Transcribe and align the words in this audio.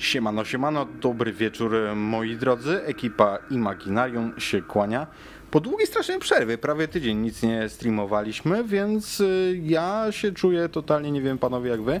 Siemano, 0.00 0.44
siemano, 0.44 0.86
dobry 1.00 1.32
wieczór 1.32 1.72
moi 1.96 2.36
drodzy. 2.36 2.84
Ekipa 2.84 3.38
Imaginarium 3.50 4.40
się 4.40 4.62
kłania. 4.62 5.06
Po 5.50 5.60
długiej 5.60 5.86
strasznej 5.86 6.18
przerwie, 6.18 6.58
prawie 6.58 6.88
tydzień 6.88 7.18
nic 7.18 7.42
nie 7.42 7.68
streamowaliśmy, 7.68 8.64
więc 8.64 9.20
y, 9.20 9.60
ja 9.62 10.06
się 10.10 10.32
czuję 10.32 10.68
totalnie, 10.68 11.10
nie 11.10 11.22
wiem 11.22 11.38
panowie 11.38 11.70
jak 11.70 11.82
wy, 11.82 12.00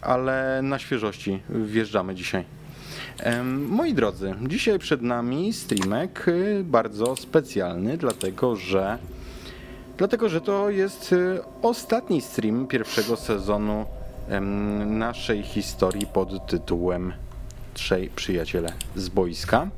ale 0.00 0.60
na 0.62 0.78
świeżości 0.78 1.42
wjeżdżamy 1.50 2.14
dzisiaj. 2.14 2.44
Moi 3.44 3.94
drodzy, 3.94 4.34
dzisiaj 4.46 4.78
przed 4.78 5.02
nami 5.02 5.52
streamek 5.52 6.28
y, 6.28 6.64
bardzo 6.64 7.16
specjalny, 7.16 7.96
dlatego 7.96 8.56
że 8.56 8.98
Dlatego, 9.98 10.28
że 10.28 10.40
to 10.40 10.70
jest 10.70 11.12
y, 11.12 11.40
ostatni 11.62 12.20
stream 12.20 12.66
pierwszego 12.66 13.16
sezonu 13.16 13.86
naszej 14.86 15.42
historii 15.42 16.06
pod 16.06 16.46
tytułem 16.46 17.12
Trzej 17.78 18.10
przyjaciele 18.16 18.72
z 18.96 19.08
boiska. 19.08 19.68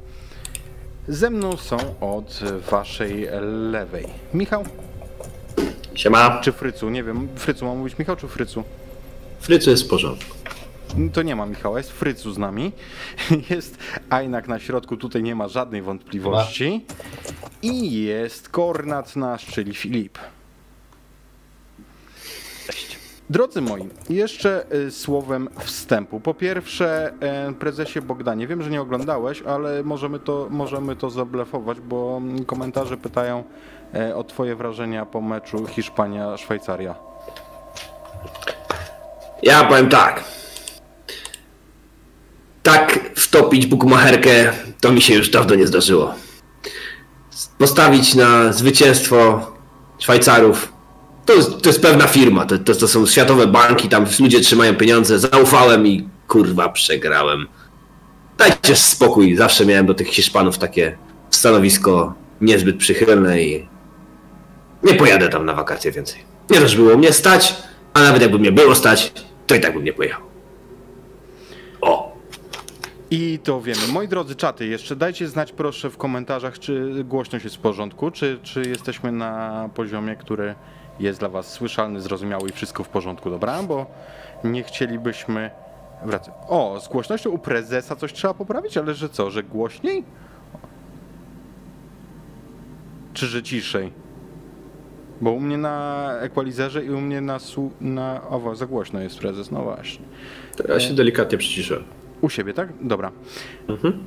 Ze 1.08 1.30
mną 1.30 1.56
są 1.56 1.76
od 2.00 2.40
waszej 2.70 3.28
lewej. 3.70 4.06
Michał 4.34 4.64
Siema. 5.94 6.40
czy 6.40 6.52
Frycu? 6.52 6.90
Nie 6.90 7.02
wiem, 7.04 7.28
Frycu 7.36 7.64
mam 7.64 7.78
mówić 7.78 7.98
Michał 7.98 8.16
czy 8.16 8.28
Frycu? 8.28 8.64
Frycu 9.40 9.70
jest 9.70 9.82
w 9.84 9.88
porządku. 9.88 10.36
To 11.12 11.22
nie 11.22 11.36
ma 11.36 11.46
Michała, 11.46 11.78
jest 11.78 11.92
Frycu 11.92 12.32
z 12.32 12.38
nami. 12.38 12.72
Jest 13.50 13.78
Ajnak 14.10 14.48
na 14.48 14.58
środku, 14.58 14.96
tutaj 14.96 15.22
nie 15.22 15.34
ma 15.34 15.48
żadnej 15.48 15.82
wątpliwości. 15.82 16.84
I 17.62 18.02
jest 18.02 18.48
Kornat 18.48 19.16
nasz, 19.16 19.46
czyli 19.46 19.74
Filip. 19.74 20.18
Drodzy 23.30 23.60
moi, 23.60 23.88
jeszcze 24.08 24.64
y, 24.74 24.90
słowem 24.90 25.48
wstępu. 25.58 26.20
Po 26.20 26.34
pierwsze, 26.34 27.12
e, 27.20 27.52
prezesie 27.52 28.02
Bogdanie, 28.02 28.46
wiem, 28.46 28.62
że 28.62 28.70
nie 28.70 28.80
oglądałeś, 28.80 29.42
ale 29.42 29.82
możemy 29.82 30.18
to, 30.18 30.46
możemy 30.50 30.96
to 30.96 31.10
zablefować, 31.10 31.80
bo 31.80 32.22
komentarze 32.46 32.96
pytają 32.96 33.44
e, 33.94 34.16
o 34.16 34.24
twoje 34.24 34.56
wrażenia 34.56 35.06
po 35.06 35.20
meczu 35.20 35.66
Hiszpania-Szwajcaria. 35.66 36.94
Ja 39.42 39.64
powiem 39.64 39.88
tak. 39.88 40.24
Tak 42.62 43.00
wtopić 43.16 43.66
bukmacherkę 43.66 44.52
to 44.80 44.92
mi 44.92 45.02
się 45.02 45.14
już 45.14 45.30
dawno 45.30 45.54
nie 45.54 45.66
zdarzyło. 45.66 46.14
Postawić 47.58 48.14
na 48.14 48.52
zwycięstwo 48.52 49.46
Szwajcarów 49.98 50.69
to 51.30 51.36
jest, 51.36 51.62
to 51.62 51.68
jest 51.68 51.82
pewna 51.82 52.06
firma, 52.06 52.46
to, 52.46 52.58
to, 52.58 52.74
to 52.74 52.88
są 52.88 53.06
światowe 53.06 53.46
banki, 53.46 53.88
tam 53.88 54.06
ludzie 54.20 54.40
trzymają 54.40 54.74
pieniądze. 54.74 55.18
Zaufałem 55.18 55.86
i 55.86 56.08
kurwa 56.28 56.68
przegrałem. 56.68 57.46
Dajcie 58.38 58.76
spokój, 58.76 59.36
zawsze 59.36 59.66
miałem 59.66 59.86
do 59.86 59.94
tych 59.94 60.08
Hiszpanów 60.08 60.58
takie 60.58 60.98
stanowisko 61.30 62.14
niezbyt 62.40 62.76
przychylne 62.76 63.42
i 63.42 63.68
nie 64.82 64.94
pojadę 64.94 65.28
tam 65.28 65.46
na 65.46 65.54
wakacje 65.54 65.92
więcej. 65.92 66.20
Nie 66.50 66.60
też 66.60 66.76
było 66.76 66.96
mnie 66.96 67.12
stać, 67.12 67.56
a 67.94 68.02
nawet 68.02 68.22
jakby 68.22 68.38
mnie 68.38 68.52
było 68.52 68.74
stać, 68.74 69.12
to 69.46 69.54
i 69.54 69.60
tak 69.60 69.74
bym 69.74 69.84
nie 69.84 69.92
pojechał. 69.92 70.20
O, 71.80 72.16
I 73.10 73.38
to 73.44 73.60
wiemy. 73.60 73.80
Moi 73.92 74.08
drodzy 74.08 74.36
czaty, 74.36 74.66
jeszcze 74.66 74.96
dajcie 74.96 75.28
znać 75.28 75.52
proszę 75.52 75.90
w 75.90 75.96
komentarzach, 75.96 76.58
czy 76.58 77.04
głośność 77.04 77.44
jest 77.44 77.56
w 77.56 77.60
porządku, 77.60 78.10
czy, 78.10 78.38
czy 78.42 78.62
jesteśmy 78.62 79.12
na 79.12 79.68
poziomie, 79.74 80.16
który 80.16 80.54
jest 81.00 81.18
dla 81.20 81.28
was 81.28 81.48
słyszalny, 81.52 82.00
zrozumiały 82.00 82.48
i 82.48 82.52
wszystko 82.52 82.84
w 82.84 82.88
porządku, 82.88 83.30
dobra? 83.30 83.62
Bo 83.62 83.86
nie 84.44 84.62
chcielibyśmy 84.62 85.50
wracać. 86.04 86.34
O, 86.48 86.80
z 86.80 86.88
głośnością 86.88 87.30
u 87.30 87.38
prezesa 87.38 87.96
coś 87.96 88.12
trzeba 88.12 88.34
poprawić, 88.34 88.76
ale 88.76 88.94
że 88.94 89.08
co, 89.08 89.30
że 89.30 89.42
głośniej? 89.42 90.04
Czy 93.14 93.26
że 93.26 93.42
ciszej? 93.42 93.92
Bo 95.20 95.32
u 95.32 95.40
mnie 95.40 95.58
na 95.58 96.10
ekwalizerze 96.20 96.84
i 96.84 96.90
u 96.90 97.00
mnie 97.00 97.20
na, 97.20 97.38
su- 97.38 97.70
na... 97.80 98.20
O, 98.28 98.54
za 98.54 98.66
głośno 98.66 99.00
jest 99.00 99.18
prezes, 99.18 99.50
no 99.50 99.62
właśnie. 99.62 100.04
ja 100.68 100.80
się 100.80 100.94
delikatnie 100.94 101.38
przyciszę. 101.38 101.82
U 102.20 102.28
siebie, 102.30 102.54
tak? 102.54 102.68
Dobra. 102.82 103.10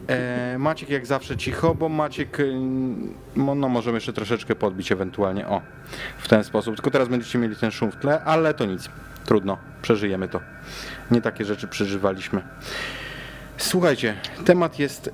E, 0.10 0.56
Maciek 0.60 0.90
jak 0.90 1.06
zawsze 1.06 1.38
cicho, 1.38 1.76
bo 1.76 1.90
Maciek, 1.90 2.40
y, 2.40 2.54
mo- 3.36 3.56
no 3.56 3.70
możemy 3.70 3.98
jeszcze 3.98 4.14
troszeczkę 4.14 4.56
podbić 4.56 4.92
ewentualnie, 4.92 5.48
o, 5.48 5.62
w 6.18 6.28
ten 6.28 6.44
sposób. 6.44 6.76
Tylko 6.76 6.92
teraz 6.92 7.08
będziecie 7.08 7.40
mieli 7.40 7.56
ten 7.56 7.72
szum 7.72 7.92
w 7.92 7.96
tle, 7.96 8.24
ale 8.24 8.54
to 8.54 8.66
nic, 8.66 8.90
trudno, 9.26 9.58
przeżyjemy 9.82 10.28
to. 10.28 10.40
Nie 11.12 11.22
takie 11.22 11.46
rzeczy 11.46 11.68
przeżywaliśmy. 11.68 12.42
Słuchajcie, 13.58 14.16
temat 14.46 14.80
jest 14.80 15.12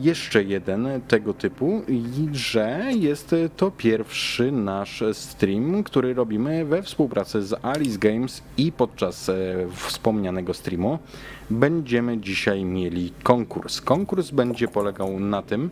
jeszcze 0.00 0.44
jeden 0.44 0.88
tego 1.08 1.34
typu, 1.34 1.82
i 1.88 2.28
że 2.32 2.82
jest 2.98 3.34
to 3.56 3.70
pierwszy 3.70 4.52
nasz 4.52 5.04
stream, 5.12 5.82
który 5.84 6.14
robimy 6.14 6.64
we 6.64 6.82
współpracy 6.82 7.42
z 7.42 7.64
Alice 7.64 7.98
Games 7.98 8.42
i 8.56 8.72
podczas 8.72 9.28
e, 9.28 9.34
wspomnianego 9.72 10.54
streamu 10.54 10.98
będziemy 11.50 12.18
dzisiaj 12.18 12.64
mieli 12.64 13.12
konkurs. 13.22 13.80
Konkurs 13.80 14.30
będzie 14.30 14.68
polegał 14.68 15.20
na 15.20 15.42
tym, 15.42 15.70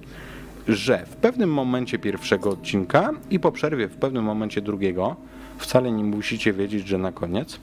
że 0.69 1.07
w 1.07 1.17
pewnym 1.17 1.53
momencie 1.53 1.99
pierwszego 1.99 2.51
odcinka 2.51 3.11
i 3.31 3.41
po 3.41 3.53
przerwie 3.53 3.89
w 3.89 3.97
pewnym 3.97 4.25
momencie 4.25 4.63
drugiego, 4.63 5.17
wcale 5.59 5.93
nie 5.93 6.05
musicie 6.05 6.53
wiedzieć, 6.53 6.89
że 6.89 6.99
na 6.99 7.13
koniec, 7.13 7.61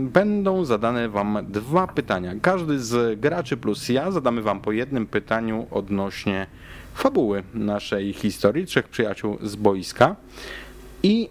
będą 0.00 0.64
zadane 0.64 1.08
Wam 1.08 1.38
dwa 1.48 1.86
pytania. 1.86 2.32
Każdy 2.42 2.80
z 2.80 3.20
graczy 3.20 3.56
plus 3.56 3.88
ja 3.88 4.10
zadamy 4.10 4.42
Wam 4.42 4.60
po 4.60 4.72
jednym 4.72 5.06
pytaniu 5.06 5.66
odnośnie 5.70 6.46
fabuły 6.94 7.42
naszej 7.54 8.12
historii, 8.12 8.66
trzech 8.66 8.88
przyjaciół 8.88 9.38
z 9.42 9.56
boiska. 9.56 10.16
I 11.02 11.28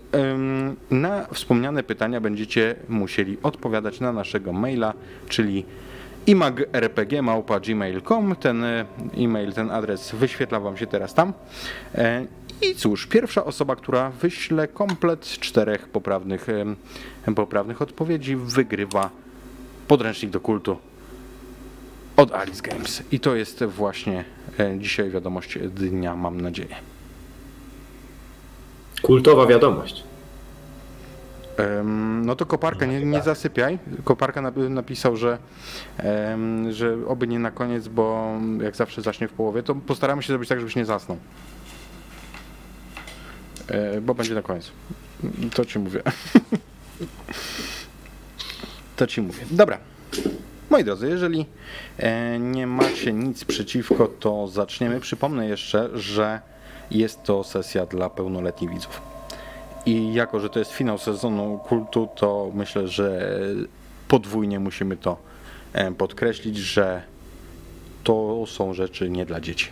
na 0.92 1.28
wspomniane 1.34 1.84
pytania 1.84 2.22
będziecie 2.22 2.76
musieli 2.90 3.38
odpowiadać 3.44 4.00
na 4.00 4.14
naszego 4.14 4.54
maila, 4.54 4.94
czyli 5.30 5.66
imagrpg.gmail.com. 6.28 8.36
Ten 8.36 8.64
e, 8.64 8.86
e-mail, 9.18 9.54
ten 9.54 9.72
adres 9.72 10.12
wyświetla 10.12 10.60
Wam 10.60 10.78
się 10.78 10.88
teraz 10.88 11.14
tam. 11.14 11.34
E, 11.96 12.26
I 12.62 12.76
cóż, 12.76 13.08
pierwsza 13.08 13.46
osoba, 13.46 13.76
która 13.76 14.10
wyśle 14.10 14.68
komplet 14.68 15.26
czterech 15.26 15.90
poprawnych, 15.90 16.48
em, 16.50 16.76
poprawnych 17.36 17.82
odpowiedzi, 17.82 18.36
wygrywa 18.36 19.10
podręcznik 19.88 20.32
do 20.32 20.40
kultu 20.40 20.78
od 22.18 22.34
Alice 22.34 22.62
Games. 22.62 23.04
I 23.12 23.20
to 23.20 23.36
jest 23.36 23.64
właśnie 23.64 24.26
e, 24.60 24.80
dzisiaj 24.80 25.10
wiadomość 25.10 25.60
dnia, 25.60 26.16
mam 26.16 26.42
nadzieję. 26.42 26.76
Kultowa 29.02 29.46
wiadomość. 29.46 30.07
No 32.22 32.36
to 32.36 32.46
koparka, 32.46 32.86
nie, 32.86 33.06
nie 33.06 33.22
zasypiaj. 33.22 33.80
Koparka 34.04 34.42
napi- 34.42 34.70
napisał, 34.70 35.18
że, 35.18 35.38
że 36.70 36.98
oby 37.08 37.28
nie 37.28 37.40
na 37.40 37.52
koniec, 37.52 37.88
bo 37.88 38.32
jak 38.62 38.76
zawsze 38.76 39.02
zacznie 39.02 39.28
w 39.28 39.34
połowie, 39.34 39.64
to 39.64 39.76
postaramy 39.76 40.24
się 40.24 40.28
zrobić 40.28 40.50
tak, 40.50 40.60
żebyś 40.60 40.76
nie 40.76 40.86
zasnął. 40.86 41.18
E, 43.68 44.02
Bo 44.02 44.14
będzie 44.16 44.34
na 44.36 44.42
koniec. 44.42 44.72
To 45.54 45.66
ci 45.66 45.80
mówię. 45.80 46.02
To 48.96 49.08
ci 49.08 49.22
mówię. 49.22 49.46
Dobra. 49.52 49.78
Moi 50.70 50.84
drodzy, 50.84 51.08
jeżeli 51.10 51.46
e, 51.98 52.40
nie 52.40 52.68
macie 52.68 53.14
nic 53.14 53.46
przeciwko, 53.46 54.08
to 54.20 54.48
zaczniemy. 54.48 55.00
Przypomnę 55.00 55.48
jeszcze, 55.48 55.90
że 55.94 56.42
jest 56.92 57.24
to 57.24 57.44
sesja 57.44 57.86
dla 57.86 58.10
pełnoletnich 58.10 58.70
widzów. 58.70 59.02
I 59.88 60.14
jako, 60.14 60.40
że 60.40 60.50
to 60.50 60.60
jest 60.60 60.72
finał 60.72 60.98
sezonu 60.98 61.60
kultu, 61.68 62.10
to 62.16 62.52
myślę, 62.54 62.88
że 62.88 63.36
podwójnie 64.08 64.60
musimy 64.60 64.98
to 64.98 65.18
e, 65.74 65.92
podkreślić, 65.92 66.58
że 66.58 67.04
to 68.04 68.44
są 68.48 68.74
rzeczy 68.74 69.10
nie 69.10 69.26
dla 69.26 69.42
dzieci. 69.42 69.70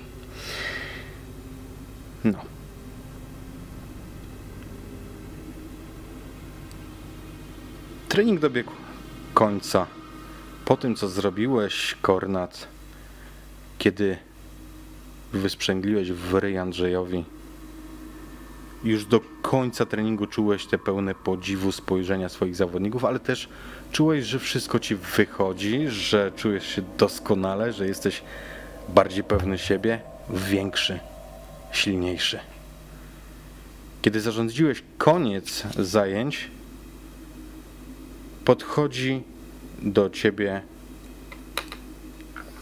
No. 2.24 2.40
Trening 8.10 8.40
dobiegł 8.40 8.72
końca. 9.34 9.88
Po 10.66 10.78
tym, 10.78 10.96
co 10.96 11.08
zrobiłeś, 11.08 11.96
Kornat, 12.02 12.68
kiedy 13.78 14.18
wysprzęgliłeś 15.34 16.12
w 16.12 16.34
ryj 16.34 16.58
Andrzejowi, 16.58 17.26
już 18.86 19.06
do 19.06 19.22
końca 19.42 19.86
treningu 19.86 20.28
czułeś 20.28 20.66
te 20.66 20.78
pełne 20.78 21.16
podziwu 21.16 21.72
spojrzenia 21.72 22.30
swoich 22.30 22.56
zawodników, 22.56 23.06
ale 23.06 23.20
też 23.20 23.50
czułeś, 23.92 24.26
że 24.26 24.40
wszystko 24.40 24.80
ci 24.80 24.96
wychodzi, 24.96 25.88
że 25.88 26.32
czujesz 26.36 26.68
się 26.68 26.82
doskonale, 26.98 27.74
że 27.74 27.88
jesteś 27.88 28.24
bardziej 28.90 29.24
pewny 29.24 29.58
siebie, 29.58 30.02
większy, 30.30 31.00
silniejszy. 31.72 32.40
Kiedy 34.02 34.22
zarządziłeś 34.22 34.84
koniec 34.98 35.64
zajęć, 35.80 36.52
podchodzi 38.46 39.24
do 39.82 40.10
ciebie 40.10 40.62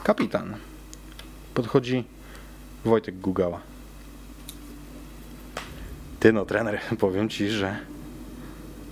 Kapitan. 0.03 0.55
Podchodzi 1.53 2.03
Wojtek 2.85 3.19
Gugała. 3.19 3.72
Ty 6.23 6.33
no, 6.33 6.45
trener, 6.45 6.79
powiem 6.99 7.29
ci, 7.29 7.49
że 7.49 7.75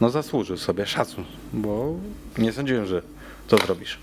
no 0.02 0.10
zasłużył 0.10 0.58
sobie 0.58 0.86
szacun, 0.86 1.26
bo 1.54 1.94
nie 2.38 2.52
sądziłem, 2.54 2.86
że 2.86 3.02
to 3.48 3.58
zrobisz. 3.58 3.98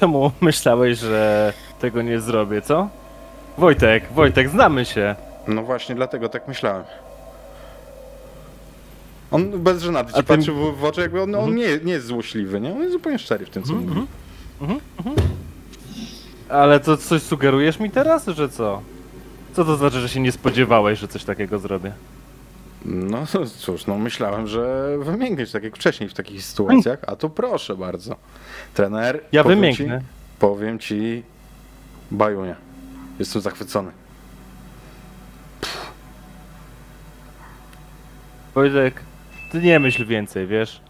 Czemu 0.00 0.32
myślałeś, 0.40 0.98
że 0.98 1.52
tego 1.80 2.02
nie 2.02 2.20
zrobię, 2.20 2.62
co? 2.62 2.88
Wojtek, 3.58 4.12
Wojtek, 4.12 4.48
znamy 4.48 4.84
się. 4.84 5.14
No 5.48 5.62
właśnie, 5.62 5.94
dlatego 5.94 6.28
tak 6.28 6.48
myślałem. 6.48 6.84
On 9.30 9.62
bez 9.62 9.82
żenady 9.82 10.12
ci 10.12 10.18
A 10.18 10.22
ty- 10.22 10.28
patrzy 10.28 10.52
w, 10.52 10.84
oczy, 10.84 11.00
jakby 11.00 11.22
on, 11.22 11.34
on 11.34 11.54
nie, 11.54 11.78
nie 11.84 11.92
jest 11.92 12.06
złośliwy, 12.06 12.60
nie? 12.60 12.72
On 12.72 12.80
jest 12.80 12.92
zupełnie 12.92 13.18
szczery 13.18 13.46
w 13.46 13.50
tym, 13.50 13.62
co 13.62 13.72
mówi. 13.72 14.06
Ale 16.48 16.80
to 16.80 16.96
coś 16.96 17.22
sugerujesz 17.22 17.80
mi 17.80 17.90
teraz, 17.90 18.26
że 18.26 18.48
co? 18.48 18.82
Co 19.56 19.64
to 19.64 19.76
znaczy, 19.76 20.00
że 20.00 20.08
się 20.08 20.20
nie 20.20 20.32
spodziewałeś, 20.32 20.98
że 20.98 21.08
coś 21.08 21.24
takiego 21.24 21.58
zrobię? 21.58 21.92
No 22.84 23.18
cóż, 23.58 23.86
no 23.86 23.98
myślałem, 23.98 24.46
że 24.46 24.96
wymiękniesz 24.98 25.52
tak 25.52 25.62
jak 25.64 25.76
wcześniej 25.76 26.08
w 26.08 26.14
takich 26.14 26.42
sytuacjach, 26.44 26.98
a 27.06 27.16
tu 27.16 27.30
proszę 27.30 27.76
bardzo. 27.76 28.16
Trener, 28.74 29.20
Ja 29.32 29.42
powiem 29.42 29.58
wymięknę. 29.58 29.98
Ci, 30.00 30.04
powiem 30.38 30.78
ci, 30.78 31.22
bajunia. 32.10 32.56
Jestem 33.18 33.42
zachwycony. 33.42 33.90
Wojtek, 38.54 39.02
ty 39.52 39.60
nie 39.60 39.80
myśl 39.80 40.06
więcej, 40.06 40.46
wiesz? 40.46 40.80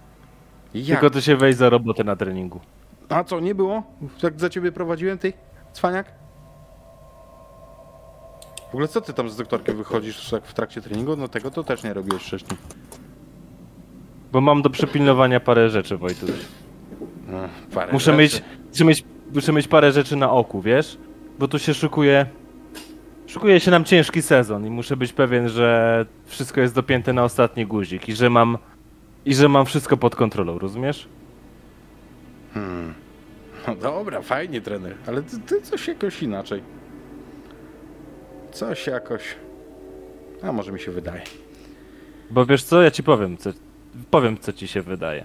Jak? 0.75 0.87
Tylko 1.01 1.11
ty 1.11 1.23
się 1.23 1.37
weź 1.37 1.57
za 1.57 1.71
robotę 1.71 2.05
na 2.05 2.17
treningu. 2.17 2.61
A 3.09 3.25
co, 3.25 3.41
nie 3.41 3.55
było? 3.55 3.83
Jak 4.23 4.41
za 4.41 4.51
ciebie 4.51 4.73
prowadziłem, 4.73 5.19
ty, 5.19 5.33
cwaniak? 5.73 6.26
W 8.67 8.75
ogóle 8.75 8.89
co 8.89 9.01
ty 9.01 9.13
tam 9.13 9.31
z 9.31 9.37
doktorkiem 9.37 9.77
wychodzisz 9.77 10.31
tak 10.31 10.45
w 10.47 10.55
trakcie 10.55 10.81
treningu? 10.81 11.17
No 11.17 11.29
tego 11.29 11.51
to 11.51 11.65
też 11.65 11.83
nie 11.83 11.95
robiłeś 11.95 12.23
wcześniej. 12.23 12.59
Bo 14.33 14.41
mam 14.41 14.63
do 14.63 14.71
przepilnowania 14.71 15.41
parę 15.41 15.71
rzeczy, 15.71 15.97
Wojtuś. 15.97 16.31
No, 17.29 17.39
parę 17.75 17.93
Muszę 17.93 18.05
rzeczy. 18.05 18.19
mieć, 18.19 18.43
muszę 18.71 18.85
mieć, 18.85 19.05
muszę 19.35 19.53
mieć 19.53 19.69
parę 19.69 19.93
rzeczy 19.93 20.17
na 20.17 20.31
oku, 20.31 20.63
wiesz? 20.63 20.99
Bo 21.39 21.49
tu 21.49 21.59
się 21.59 21.75
szykuje, 21.75 22.27
szykuje 23.27 23.61
się 23.61 23.71
nam 23.71 23.85
ciężki 23.85 24.23
sezon 24.23 24.67
i 24.67 24.71
muszę 24.71 24.97
być 24.97 25.13
pewien, 25.13 25.49
że 25.49 26.07
wszystko 26.25 26.61
jest 26.61 26.75
dopięte 26.75 27.13
na 27.13 27.25
ostatni 27.25 27.67
guzik 27.67 28.09
i 28.09 28.15
że 28.15 28.31
mam, 28.31 28.59
i 29.25 29.35
że 29.35 29.49
mam 29.49 29.67
wszystko 29.67 29.97
pod 29.97 30.17
kontrolą, 30.17 30.59
rozumiesz? 30.59 31.09
Hmm. 32.55 32.95
No 33.69 33.75
dobra, 33.77 34.23
fajnie 34.23 34.61
trener, 34.61 34.95
ale 35.07 35.23
ty, 35.23 35.39
ty 35.39 35.61
coś 35.63 35.89
jakoś 35.89 36.23
inaczej. 36.23 36.63
Coś 38.57 38.87
jakoś... 38.87 39.23
A 40.43 40.53
może 40.53 40.73
mi 40.73 40.81
się 40.81 40.91
wydaje. 40.93 41.23
Bo 42.31 42.47
wiesz 42.47 42.65
co, 42.65 42.83
ja 42.83 42.91
ci 42.91 43.03
powiem, 43.03 43.37
co, 43.37 43.51
powiem 44.11 44.39
co 44.39 44.53
ci 44.53 44.69
się 44.69 44.83
wydaje. 44.83 45.25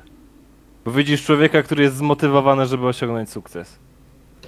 Bo 0.85 0.91
widzisz 0.91 1.25
człowieka, 1.25 1.63
który 1.63 1.83
jest 1.83 1.95
zmotywowany, 1.95 2.65
żeby 2.65 2.87
osiągnąć 2.87 3.29
sukces. 3.29 3.79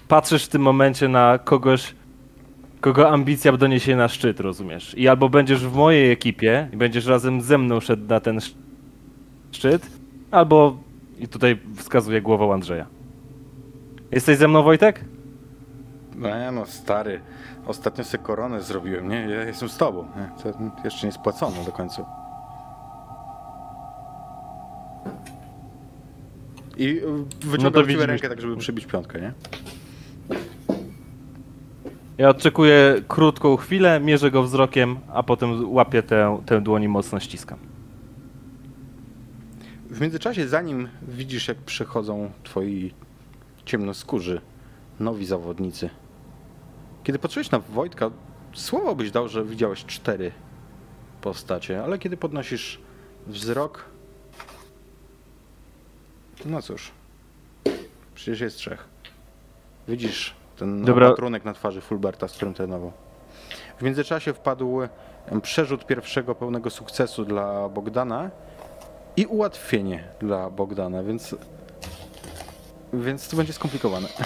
Patrzysz 0.07 0.45
w 0.45 0.49
tym 0.49 0.61
momencie 0.61 1.07
na 1.07 1.39
kogoś, 1.43 1.95
kogo 2.81 3.09
ambicja 3.09 3.51
doniesie 3.57 3.95
na 3.95 4.07
szczyt, 4.07 4.39
rozumiesz? 4.39 4.97
I 4.97 5.07
albo 5.07 5.29
będziesz 5.29 5.67
w 5.67 5.75
mojej 5.75 6.11
ekipie 6.11 6.69
i 6.73 6.77
będziesz 6.77 7.05
razem 7.05 7.41
ze 7.41 7.57
mną 7.57 7.79
szedł 7.79 8.07
na 8.07 8.19
ten 8.19 8.37
sz- 8.37 8.57
szczyt, 9.51 9.87
albo, 10.31 10.77
i 11.19 11.27
tutaj 11.27 11.59
wskazuje 11.75 12.21
głową 12.21 12.53
Andrzeja. 12.53 12.85
Jesteś 14.11 14.37
ze 14.37 14.47
mną, 14.47 14.63
Wojtek? 14.63 15.05
No 16.15 16.51
no, 16.51 16.65
stary. 16.65 17.19
Ostatnio 17.65 18.03
sobie 18.03 18.23
koronę 18.23 18.61
zrobiłem, 18.61 19.09
nie? 19.09 19.29
Ja 19.29 19.43
jestem 19.43 19.69
z 19.69 19.77
tobą. 19.77 20.07
Nie? 20.15 20.29
To 20.43 20.59
jeszcze 20.83 21.07
nie 21.07 21.13
spłacono 21.13 21.63
do 21.65 21.71
końca. 21.71 22.05
I 26.77 27.01
wyciągam 27.41 27.85
No 27.97 28.05
rękę 28.05 28.29
tak, 28.29 28.41
żeby 28.41 28.57
przybić 28.57 28.85
piątkę, 28.85 29.21
nie? 29.21 29.33
Ja 32.17 32.29
odczekuję 32.29 33.01
krótką 33.07 33.57
chwilę, 33.57 33.99
mierzę 33.99 34.31
go 34.31 34.43
wzrokiem, 34.43 34.97
a 35.13 35.23
potem 35.23 35.73
łapię 35.73 36.03
tę, 36.03 36.41
tę 36.45 36.61
dłoń 36.61 36.83
i 36.83 36.87
mocno 36.87 37.19
ściskam. 37.19 37.59
W 39.89 40.01
międzyczasie, 40.01 40.47
zanim 40.47 40.87
widzisz, 41.07 41.47
jak 41.47 41.57
przychodzą 41.57 42.31
twoi 42.43 42.93
ciemnoskórzy, 43.65 44.41
nowi 44.99 45.25
zawodnicy, 45.25 45.89
kiedy 47.03 47.19
patrzyłeś 47.19 47.51
na 47.51 47.59
Wojtka, 47.59 48.09
słowo 48.53 48.95
byś 48.95 49.11
dał, 49.11 49.27
że 49.27 49.45
widziałeś 49.45 49.85
cztery 49.85 50.31
postacie, 51.21 51.83
ale 51.83 51.99
kiedy 51.99 52.17
podnosisz 52.17 52.79
wzrok, 53.27 53.85
no 56.45 56.61
cóż, 56.61 56.91
przecież 58.15 58.39
jest 58.39 58.57
trzech. 58.57 58.87
Widzisz 59.87 60.35
ten 60.57 60.85
Dobra. 60.85 61.07
opatrunek 61.07 61.45
na 61.45 61.53
twarzy 61.53 61.81
Fulberta, 61.81 62.27
z 62.27 62.33
którym 62.33 62.53
trenował. 62.53 62.91
W 63.77 63.81
międzyczasie 63.81 64.33
wpadł 64.33 64.79
przerzut 65.41 65.85
pierwszego 65.85 66.35
pełnego 66.35 66.69
sukcesu 66.69 67.25
dla 67.25 67.69
Bogdana 67.69 68.31
i 69.17 69.25
ułatwienie 69.25 70.03
dla 70.19 70.49
Bogdana, 70.49 71.03
więc 71.03 71.35
więc 72.93 73.27
to 73.27 73.37
będzie 73.37 73.53
skomplikowane. 73.53 74.07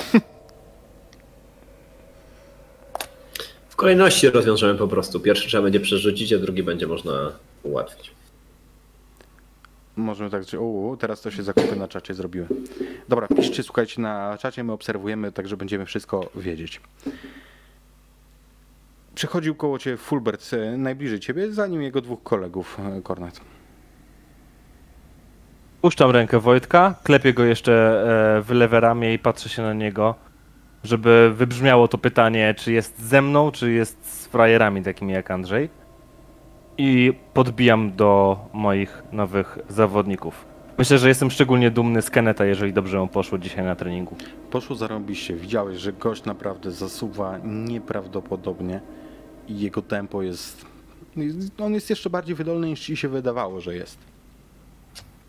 W 3.67 3.67
kolejności 3.78 4.30
rozwiążemy 4.30 4.80
po 4.80 4.88
prostu. 4.88 5.20
Pierwszy 5.20 5.48
trzeba 5.48 5.64
będzie 5.64 5.80
przerzucić, 5.80 6.34
a 6.34 6.38
drugi 6.38 6.64
będzie 6.64 6.88
można 6.88 7.32
ułatwić. 7.64 8.12
Możemy 9.96 10.30
tak 10.30 10.44
zrobić. 10.44 10.62
O, 10.62 10.98
teraz 11.00 11.22
to 11.22 11.32
się 11.32 11.44
zakupy 11.44 11.76
na 11.76 11.88
czacie 11.88 12.14
zrobiły. 12.14 12.48
Dobra, 13.10 13.28
piszcie, 13.28 13.64
słuchajcie 13.64 14.02
na 14.02 14.38
czacie, 14.38 14.64
my 14.64 14.72
obserwujemy, 14.72 15.32
także 15.32 15.58
będziemy 15.58 15.86
wszystko 15.86 16.30
wiedzieć. 16.36 16.82
Przechodził 19.16 19.56
koło 19.56 19.80
ciebie 19.80 19.98
Fulbert 19.98 20.54
e, 20.54 20.78
najbliżej 20.78 21.20
ciebie, 21.20 21.52
zanim 21.52 21.82
jego 21.82 22.02
dwóch 22.02 22.24
kolegów, 22.24 22.78
e, 22.80 23.02
Kornet. 23.02 23.42
Puszczam 25.82 26.12
rękę 26.12 26.40
Wojtka, 26.40 26.96
klepię 27.04 27.34
go 27.34 27.44
jeszcze 27.44 27.74
e, 28.38 28.42
w 28.42 28.52
lewe 28.52 28.80
ramię 28.80 29.14
i 29.14 29.20
patrzę 29.20 29.50
się 29.50 29.62
na 29.62 29.74
niego, 29.74 30.16
żeby 30.84 31.32
wybrzmiało 31.36 31.88
to 31.88 31.98
pytanie, 31.98 32.56
czy 32.58 32.72
jest 32.72 33.02
ze 33.02 33.22
mną, 33.22 33.52
czy 33.52 33.72
jest 33.72 34.06
z 34.06 34.28
frajerami 34.28 34.84
takimi 34.84 35.14
jak 35.14 35.32
Andrzej. 35.32 35.70
I 36.78 37.14
podbijam 37.34 37.96
do 37.96 38.40
moich 38.54 39.04
nowych 39.12 39.60
zawodników. 39.70 40.46
Myślę, 40.78 40.98
że 40.98 41.08
jestem 41.08 41.32
szczególnie 41.32 41.72
dumny 41.72 42.02
z 42.02 42.10
Keneta, 42.10 42.46
jeżeli 42.46 42.74
dobrze 42.74 43.00
mu 43.00 43.08
poszło 43.08 43.38
dzisiaj 43.38 43.66
na 43.66 43.76
treningu. 43.76 44.16
Poszło 44.52 44.76
zarąbiście. 44.76 45.36
Widziałeś, 45.36 45.78
że 45.78 45.94
gość 45.94 46.26
naprawdę 46.26 46.72
zasuwa 46.72 47.38
nieprawdopodobnie 47.44 48.82
i 49.48 49.60
jego 49.60 49.82
tempo 49.82 50.22
jest... 50.22 50.66
On 51.60 51.74
jest 51.74 51.90
jeszcze 51.90 52.10
bardziej 52.10 52.36
wydolny 52.36 52.68
niż 52.68 52.80
ci 52.80 52.98
się 52.98 53.10
wydawało, 53.10 53.62
że 53.62 53.76
jest. 53.76 53.98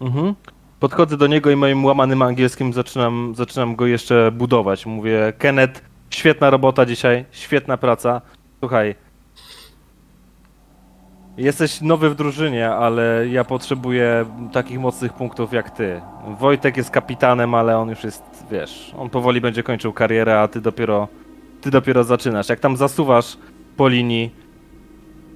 Mhm. 0.01 0.35
Podchodzę 0.81 1.17
do 1.17 1.27
niego 1.27 1.51
i 1.51 1.57
moim 1.57 1.85
łamanym 1.85 2.23
angielskim 2.23 2.73
zaczynam, 2.73 3.35
zaczynam 3.37 3.77
go 3.77 3.87
jeszcze 3.87 4.33
budować. 4.33 4.87
Mówię, 4.87 5.33
Kenneth, 5.39 5.81
świetna 6.11 6.51
robota 6.51 6.87
dzisiaj, 6.87 7.25
świetna 7.31 7.77
praca. 7.77 8.21
Słuchaj, 8.61 8.95
jesteś 11.37 11.81
nowy 11.81 12.11
w 12.11 12.15
drużynie, 12.15 12.71
ale 12.71 13.29
ja 13.29 13.45
potrzebuję 13.45 14.25
takich 14.53 14.81
mocnych 14.81 15.13
punktów 15.13 15.53
jak 15.53 15.71
ty. 15.71 16.01
Wojtek 16.39 16.77
jest 16.77 16.91
kapitanem, 16.91 17.55
ale 17.55 17.79
on 17.79 17.89
już 17.89 18.05
jest, 18.05 18.23
wiesz, 18.51 18.95
on 18.99 19.11
powoli 19.11 19.41
będzie 19.41 19.63
kończył 19.63 19.93
karierę, 19.93 20.41
a 20.41 20.49
ty 20.49 20.61
dopiero, 20.61 21.09
ty 21.61 21.71
dopiero 21.71 22.05
zaczynasz. 22.05 22.49
Jak 22.49 22.61
tam 22.61 22.77
zasuwasz 22.77 23.37
po 23.77 23.89
linii, 23.89 24.35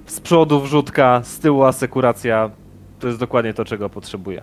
z 0.05 0.19
przodu 0.19 0.61
wrzutka, 0.61 1.21
z 1.23 1.39
tyłu 1.39 1.63
asekuracja, 1.63 2.49
to 2.99 3.07
jest 3.07 3.19
dokładnie 3.19 3.53
to, 3.53 3.65
czego 3.65 3.89
potrzebuję. 3.89 4.41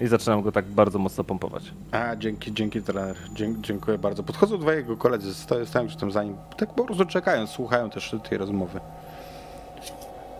I 0.00 0.06
zaczynam 0.06 0.42
go 0.42 0.52
tak 0.52 0.64
bardzo 0.64 0.98
mocno 0.98 1.24
pompować. 1.24 1.62
A, 1.92 2.16
dzięki, 2.16 2.52
dzięki 2.52 2.82
trener. 2.82 3.16
Dziękuję 3.60 3.98
bardzo. 3.98 4.22
Podchodzą 4.22 4.58
dwa 4.58 4.72
jego 4.74 4.96
koledzy, 4.96 5.34
stoją 5.34 5.64
już 5.82 5.96
tam 5.96 6.10
za 6.10 6.22
nim, 6.24 6.36
tak 6.56 6.74
po 6.74 6.84
prostu 6.84 7.04
czekają, 7.04 7.46
słuchają 7.46 7.90
też 7.90 8.14
tej 8.28 8.38
rozmowy. 8.38 8.80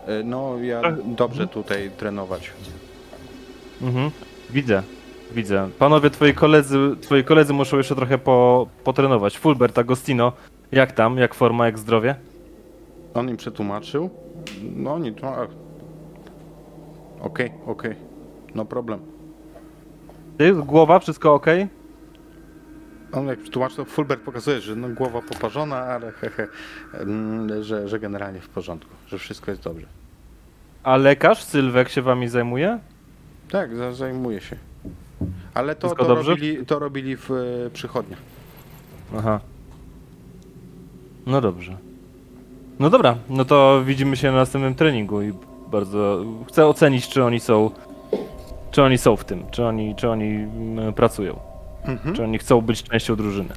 E, 0.07 0.23
No, 0.23 0.57
ja 0.57 0.81
dobrze 1.05 1.47
tutaj 1.47 1.91
trenować. 1.97 2.51
Mhm. 3.81 4.11
Widzę, 4.49 4.83
widzę. 5.31 5.69
Panowie, 5.79 6.09
twoi 6.09 6.33
koledzy, 6.33 6.77
twoi 7.01 7.23
koledzy 7.23 7.53
muszą 7.53 7.77
jeszcze 7.77 7.95
trochę 7.95 8.17
po, 8.17 8.67
potrenować. 8.83 9.37
Fulbert, 9.37 9.77
Agostino, 9.77 10.31
jak 10.71 10.91
tam? 10.91 11.17
Jak 11.17 11.33
forma, 11.33 11.65
jak 11.65 11.79
zdrowie? 11.79 12.15
On 13.13 13.29
im 13.29 13.37
przetłumaczył. 13.37 14.09
No 14.75 14.93
oni 14.93 15.13
to. 15.13 15.47
Okej, 17.21 17.51
okej. 17.65 17.95
No 18.55 18.65
problem. 18.65 18.99
Ty, 20.39 20.53
głowa, 20.53 20.99
wszystko 20.99 21.33
ok? 21.33 21.45
On 23.11 23.27
jak 23.27 23.39
tłumaczy, 23.43 23.75
to 23.75 23.85
Fulbert 23.85 24.21
pokazuje, 24.21 24.61
że 24.61 24.75
no, 24.75 24.89
głowa 24.89 25.21
poparzona, 25.21 25.77
ale 25.77 26.11
hehe, 26.11 26.47
mm, 26.93 27.63
że, 27.63 27.87
że 27.87 27.99
generalnie 27.99 28.39
w 28.41 28.49
porządku, 28.49 28.91
że 29.07 29.17
wszystko 29.17 29.51
jest 29.51 29.63
dobrze. 29.63 29.87
A 30.83 30.97
lekarz 30.97 31.43
Sylwek 31.43 31.89
się 31.89 32.01
wami 32.01 32.27
zajmuje? 32.27 32.79
Tak, 33.51 33.75
za- 33.75 33.93
zajmuje 33.93 34.41
się. 34.41 34.55
Ale 35.53 35.75
to, 35.75 35.95
to, 35.95 36.15
robili, 36.15 36.65
to 36.65 36.79
robili 36.79 37.17
w 37.17 37.31
e, 37.31 37.69
przychodniach. 37.69 38.19
Aha. 39.17 39.39
No 41.25 41.41
dobrze. 41.41 41.77
No 42.79 42.89
dobra, 42.89 43.15
no 43.29 43.45
to 43.45 43.83
widzimy 43.85 44.17
się 44.17 44.31
na 44.31 44.37
następnym 44.37 44.75
treningu 44.75 45.21
i 45.21 45.33
bardzo 45.71 46.25
chcę 46.47 46.65
ocenić, 46.67 47.07
czy 47.09 47.23
oni 47.23 47.39
są 47.39 47.71
czy 48.71 48.83
oni 48.83 48.97
są 48.97 49.15
w 49.15 49.25
tym, 49.25 49.43
czy 49.51 49.65
oni, 49.65 49.95
czy 49.95 50.09
oni 50.09 50.27
mm, 50.35 50.93
pracują, 50.93 51.39
Mhm. 51.85 52.15
czy 52.15 52.23
oni 52.23 52.37
chcą 52.37 52.61
być 52.61 52.83
częścią 52.83 53.15
drużyny. 53.15 53.49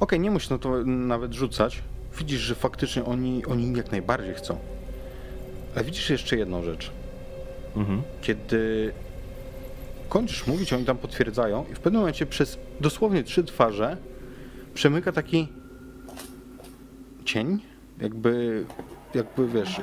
Okej, 0.00 0.20
nie 0.20 0.30
musisz 0.30 0.50
na 0.50 0.58
to 0.58 0.84
nawet 0.84 1.32
rzucać. 1.34 1.82
Widzisz, 2.18 2.40
że 2.40 2.54
faktycznie 2.54 3.04
oni, 3.04 3.46
oni 3.46 3.72
jak 3.76 3.90
najbardziej 3.92 4.34
chcą. 4.34 4.56
Ale 5.74 5.84
widzisz 5.84 6.10
jeszcze 6.10 6.36
jedną 6.36 6.62
rzecz. 6.62 6.90
Mhm. 7.76 8.02
Kiedy 8.22 8.92
kończysz 10.08 10.46
mówić, 10.46 10.72
oni 10.72 10.84
tam 10.84 10.96
potwierdzają 10.96 11.64
i 11.72 11.74
w 11.74 11.80
pewnym 11.80 12.00
momencie 12.00 12.26
przez 12.26 12.58
dosłownie 12.80 13.22
trzy 13.24 13.44
twarze 13.44 13.96
przemyka 14.74 15.12
taki 15.12 15.48
cień, 17.24 17.58
jakby, 18.00 18.64
jakby 19.14 19.48
wiesz, 19.48 19.80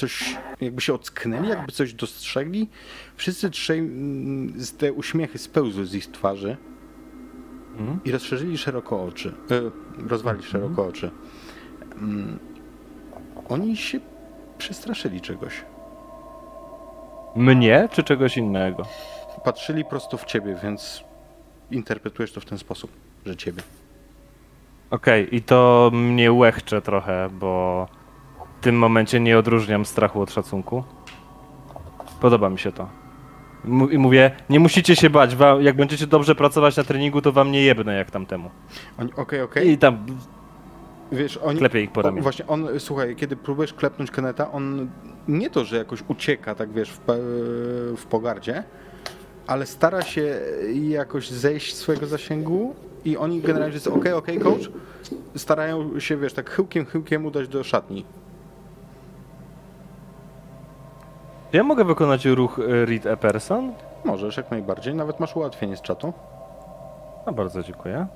coś, 0.00 0.36
jakby 0.60 0.80
się 0.80 0.94
ocknęli, 0.94 1.48
jakby 1.48 1.72
coś 1.72 1.94
dostrzegli. 1.94 2.68
Wszyscy 3.16 3.50
trzej, 3.50 3.78
mm, 3.78 4.52
z 4.60 4.76
te 4.76 4.92
uśmiechy 4.92 5.38
spełzły 5.38 5.86
z 5.86 5.94
ich 5.94 6.06
twarzy 6.06 6.56
Mhm. 7.78 8.00
i 8.04 8.10
rozszerzyli 8.12 8.58
szeroko 8.58 9.04
oczy, 9.04 9.32
e, 9.50 9.70
rozwali 10.08 10.42
szeroko 10.42 10.86
oczy. 10.86 11.10
Mm, 11.96 12.38
Oni 13.48 13.76
się 13.76 14.00
przestraszyli 14.58 15.20
czegoś. 15.20 15.64
Mnie, 17.36 17.88
czy 17.92 18.02
czegoś 18.02 18.36
innego? 18.36 18.86
patrzyli 19.44 19.84
prosto 19.84 20.16
w 20.16 20.24
ciebie, 20.24 20.56
więc 20.62 21.04
interpretujesz 21.70 22.32
to 22.32 22.40
w 22.40 22.44
ten 22.44 22.58
sposób, 22.58 22.90
że 23.26 23.36
ciebie. 23.36 23.62
Okej, 24.90 25.36
i 25.36 25.42
to 25.42 25.90
mnie 25.94 26.32
łechcze 26.32 26.82
trochę, 26.82 27.28
bo 27.32 27.88
tym 28.60 28.78
momencie 28.78 29.20
nie 29.20 29.38
odróżniam 29.38 29.84
strachu 29.84 30.20
od 30.20 30.32
szacunku. 30.32 30.84
Podoba 32.20 32.50
mi 32.50 32.58
się 32.58 32.72
to. 32.72 32.88
I 33.90 33.98
mówię, 33.98 34.30
nie 34.50 34.60
musicie 34.60 34.96
się 34.96 35.10
bać, 35.10 35.36
jak 35.60 35.76
będziecie 35.76 36.06
dobrze 36.06 36.34
pracować 36.34 36.76
na 36.76 36.84
treningu, 36.84 37.22
to 37.22 37.32
wam 37.32 37.52
nie 37.52 37.62
jebnę 37.62 37.96
jak 37.96 38.10
tamtemu. 38.10 38.50
Okej, 39.16 39.42
okej. 39.42 39.68
I 39.70 39.78
tam 39.78 40.06
Wiesz, 41.12 41.36
oni... 41.36 41.58
klepię 41.58 41.82
ich 41.82 41.92
po 41.92 42.02
ramieniu. 42.02 42.22
Właśnie 42.22 42.46
on, 42.46 42.68
słuchaj, 42.78 43.16
kiedy 43.16 43.36
próbujesz 43.36 43.74
klepnąć 43.74 44.10
Keneta, 44.10 44.52
on 44.52 44.90
nie 45.28 45.50
to, 45.50 45.64
że 45.64 45.76
jakoś 45.76 46.02
ucieka, 46.08 46.54
tak 46.54 46.72
wiesz, 46.72 46.92
w, 46.92 47.00
w 47.96 48.06
pogardzie, 48.06 48.64
ale 49.46 49.66
stara 49.66 50.02
się 50.02 50.40
jakoś 50.88 51.30
zejść 51.30 51.74
z 51.74 51.78
swojego 51.78 52.06
zasięgu 52.06 52.74
i 53.04 53.16
oni 53.16 53.40
generalnie 53.40 53.74
jest 53.74 53.86
okej, 53.86 54.12
okej, 54.12 54.38
coach, 54.38 54.70
starają 55.36 56.00
się, 56.00 56.16
wiesz, 56.16 56.32
tak 56.32 56.50
chyłkiem, 56.50 56.86
chyłkiem 56.86 57.26
udać 57.26 57.48
do 57.48 57.64
szatni. 57.64 58.04
Czy 61.50 61.56
ja 61.56 61.62
mogę 61.64 61.84
wykonać 61.84 62.24
ruch 62.24 62.58
e, 62.58 62.84
Read 62.86 63.06
a 63.06 63.16
Person? 63.16 63.72
Możesz, 64.04 64.36
jak 64.36 64.50
najbardziej, 64.50 64.94
nawet 64.94 65.20
masz 65.20 65.36
ułatwienie 65.36 65.76
z 65.76 65.82
czatu. 65.82 66.12
A 67.26 67.32
bardzo 67.32 67.62
dziękuję. 67.62 68.06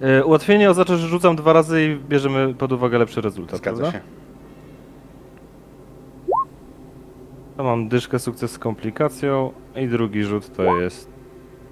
E, 0.00 0.24
Ułatwienie 0.24 0.70
oznacza, 0.70 0.96
że 0.96 1.08
rzucam 1.08 1.36
dwa 1.36 1.52
razy 1.52 1.84
i 1.84 1.96
bierzemy 2.08 2.54
pod 2.54 2.72
uwagę 2.72 2.98
lepszy 2.98 3.20
rezultat. 3.20 3.58
Zgadza 3.58 3.80
prawda? 3.80 3.98
się. 3.98 4.04
To 7.56 7.64
mam 7.64 7.88
dyszkę, 7.88 8.18
sukces 8.18 8.50
z 8.50 8.58
komplikacją 8.58 9.52
i 9.76 9.88
drugi 9.88 10.24
rzut 10.24 10.56
to 10.56 10.62
jest 10.76 11.08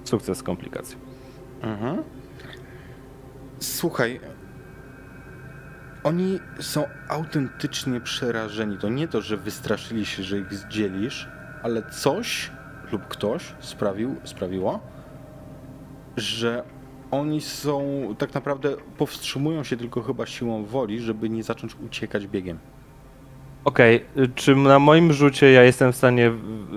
sukces 0.03 0.37
z 0.37 0.43
komplikacją. 0.43 0.99
Mhm. 1.61 2.03
Słuchaj, 3.59 4.19
oni 6.03 6.39
są 6.59 6.85
autentycznie 7.09 8.01
przerażeni. 8.01 8.77
To 8.77 8.89
nie 8.89 9.07
to, 9.07 9.21
że 9.21 9.37
wystraszyli 9.37 10.05
się, 10.05 10.23
że 10.23 10.39
ich 10.39 10.53
zdzielisz, 10.53 11.27
ale 11.63 11.83
coś 11.89 12.51
lub 12.91 13.07
ktoś 13.07 13.43
sprawił, 13.59 14.15
sprawiło, 14.23 14.79
że 16.17 16.63
oni 17.11 17.41
są 17.41 17.81
tak 18.17 18.33
naprawdę 18.33 18.75
powstrzymują 18.97 19.63
się 19.63 19.77
tylko 19.77 20.01
chyba 20.01 20.25
siłą 20.25 20.65
woli, 20.65 20.99
żeby 20.99 21.29
nie 21.29 21.43
zacząć 21.43 21.75
uciekać 21.75 22.27
biegiem. 22.27 22.59
Okej, 23.63 24.05
y, 24.17 24.29
czy 24.35 24.55
na 24.55 24.79
moim 24.79 25.13
rzucie 25.13 25.51
ja 25.51 25.63
jestem 25.63 25.91
w 25.91 25.95
stanie 25.95 26.31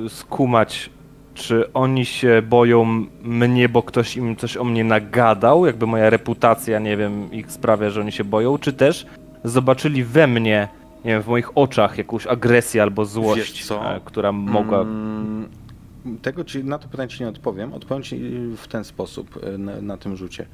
skumać, 0.09 0.91
czy 1.35 1.73
oni 1.73 2.05
się 2.07 2.43
boją 2.43 3.07
mnie, 3.23 3.69
bo 3.69 3.83
ktoś 3.83 4.17
im 4.17 4.37
coś 4.37 4.57
o 4.57 4.65
mnie 4.65 4.85
nagadał, 4.85 5.67
jakby 5.67 5.87
moja 5.87 6.11
reputacja, 6.11 6.79
nie 6.79 6.97
wiem, 6.97 7.33
ich 7.33 7.53
sprawia, 7.53 7.91
że 7.91 8.01
oni 8.01 8.13
się 8.13 8.25
boją, 8.25 8.59
czy 8.59 8.73
też 8.73 9.07
zobaczyli 9.45 10.05
we 10.05 10.27
mnie, 10.27 10.69
nie 11.05 11.11
wiem, 11.11 11.23
w 11.23 11.29
moich 11.29 11.59
oczach 11.59 11.99
jakąś 11.99 12.27
agresję 12.27 12.83
albo 12.83 13.05
złość, 13.05 13.71
e, 13.71 14.01
która 14.05 14.33
mogła... 14.33 14.81
Mm, 14.81 15.49
tego 16.23 16.45
ci, 16.45 16.65
na 16.65 16.79
to 16.79 16.89
pytanie 16.89 17.09
ci 17.09 17.23
nie 17.23 17.29
odpowiem. 17.29 17.73
Odpowiem 17.73 18.03
ci 18.03 18.19
w 18.57 18.69
ten 18.69 18.85
sposób 18.85 19.41
e, 19.43 19.59
na, 19.59 19.81
na 19.81 19.97
tym 19.97 20.17
rzucie. 20.17 20.47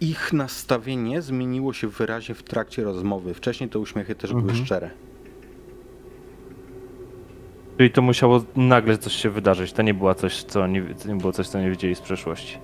Ich 0.00 0.32
nastawienie 0.32 1.22
zmieniło 1.22 1.72
się 1.72 1.88
wyraźnie 1.88 2.34
w 2.34 2.42
trakcie 2.42 2.84
rozmowy. 2.84 3.34
Wcześniej 3.34 3.70
te 3.70 3.78
uśmiechy 3.78 4.14
też 4.14 4.30
były 4.30 4.42
Mhm. 4.42 4.64
szczere. 4.64 4.90
Czyli 7.76 7.90
to 7.90 8.02
musiało 8.02 8.44
nagle 8.56 8.98
coś 8.98 9.12
się 9.12 9.30
wydarzyć, 9.30 9.72
to 9.72 9.82
nie 9.82 9.94
było 9.94 10.14
coś, 10.14 10.42
co 10.42 10.66
nie, 10.66 10.82
to 10.82 11.08
nie 11.08 11.14
było 11.14 11.32
coś, 11.32 11.48
co 11.48 11.60
nie 11.60 11.70
widzieli 11.70 11.94
z 11.94 12.00
przeszłości. 12.00 12.58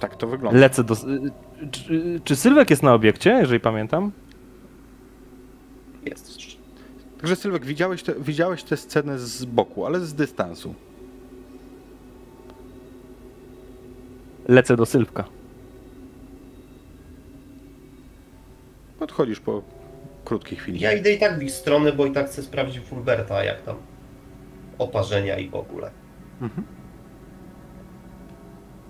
Tak 0.00 0.16
to 0.16 0.26
wygląda. 0.26 0.60
Lecę 0.60 0.84
do... 0.84 0.94
y, 0.94 1.68
Czy, 1.70 2.20
czy 2.24 2.36
Sylwek 2.36 2.70
jest 2.70 2.82
na 2.82 2.94
obiekcie, 2.94 3.30
jeżeli 3.30 3.60
pamiętam? 3.60 4.12
Jest. 6.04 6.38
Także 7.20 7.36
Sylwek, 7.36 7.64
widziałeś, 7.64 8.02
te, 8.02 8.14
widziałeś 8.20 8.62
tę 8.62 8.76
scenę 8.76 9.18
z 9.18 9.44
boku, 9.44 9.86
ale 9.86 10.00
z 10.00 10.14
dystansu. 10.14 10.74
Lecę 14.48 14.76
do 14.76 14.86
Sylwka. 14.86 15.24
Podchodzisz 18.98 19.40
po 19.40 19.62
krótkiej 20.24 20.58
chwili. 20.58 20.80
Ja 20.80 20.92
idę 20.92 21.12
i 21.12 21.18
tak 21.18 21.38
w 21.38 21.42
ich 21.42 21.50
stronę, 21.52 21.92
bo 21.92 22.06
i 22.06 22.12
tak 22.12 22.26
chcę 22.26 22.42
sprawdzić 22.42 22.80
Fulberta, 22.84 23.44
jak 23.44 23.62
tam 23.62 23.76
oparzenia 24.78 25.38
i 25.38 25.48
w 25.48 25.54
ogóle. 25.54 25.90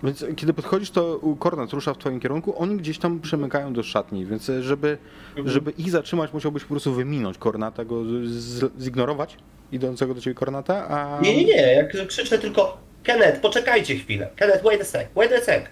Więc 0.02 0.24
kiedy 0.36 0.52
podchodzisz, 0.52 0.90
to 0.90 1.20
Kornet 1.38 1.72
rusza 1.72 1.94
w 1.94 1.98
twoim 1.98 2.20
kierunku, 2.20 2.62
oni 2.62 2.76
gdzieś 2.76 2.98
tam 2.98 3.20
przemykają 3.20 3.72
do 3.72 3.82
szatni, 3.82 4.26
więc 4.26 4.50
e, 4.50 4.62
żeby, 4.62 4.98
żeby 5.44 5.70
ich 5.70 5.90
zatrzymać, 5.90 6.32
musiałbyś 6.32 6.62
po 6.62 6.68
prostu 6.68 6.92
wyminąć 6.92 7.38
Kornata, 7.38 7.84
go 7.84 8.04
z, 8.24 8.82
zignorować 8.82 9.36
idącego 9.72 10.14
do 10.14 10.20
ciebie 10.20 10.34
Kornata, 10.34 10.88
a... 10.88 11.20
Nie, 11.20 11.36
nie, 11.36 11.44
nie, 11.44 11.74
jak 11.74 12.08
krzyczę 12.08 12.38
tylko 12.38 12.78
Kenneth, 13.04 13.40
poczekajcie 13.40 13.96
chwilę. 13.96 14.28
Kenneth, 14.36 14.64
wait 14.64 14.80
a 14.80 14.84
sec, 14.84 15.08
wait 15.16 15.32
a 15.32 15.40
sec. 15.40 15.64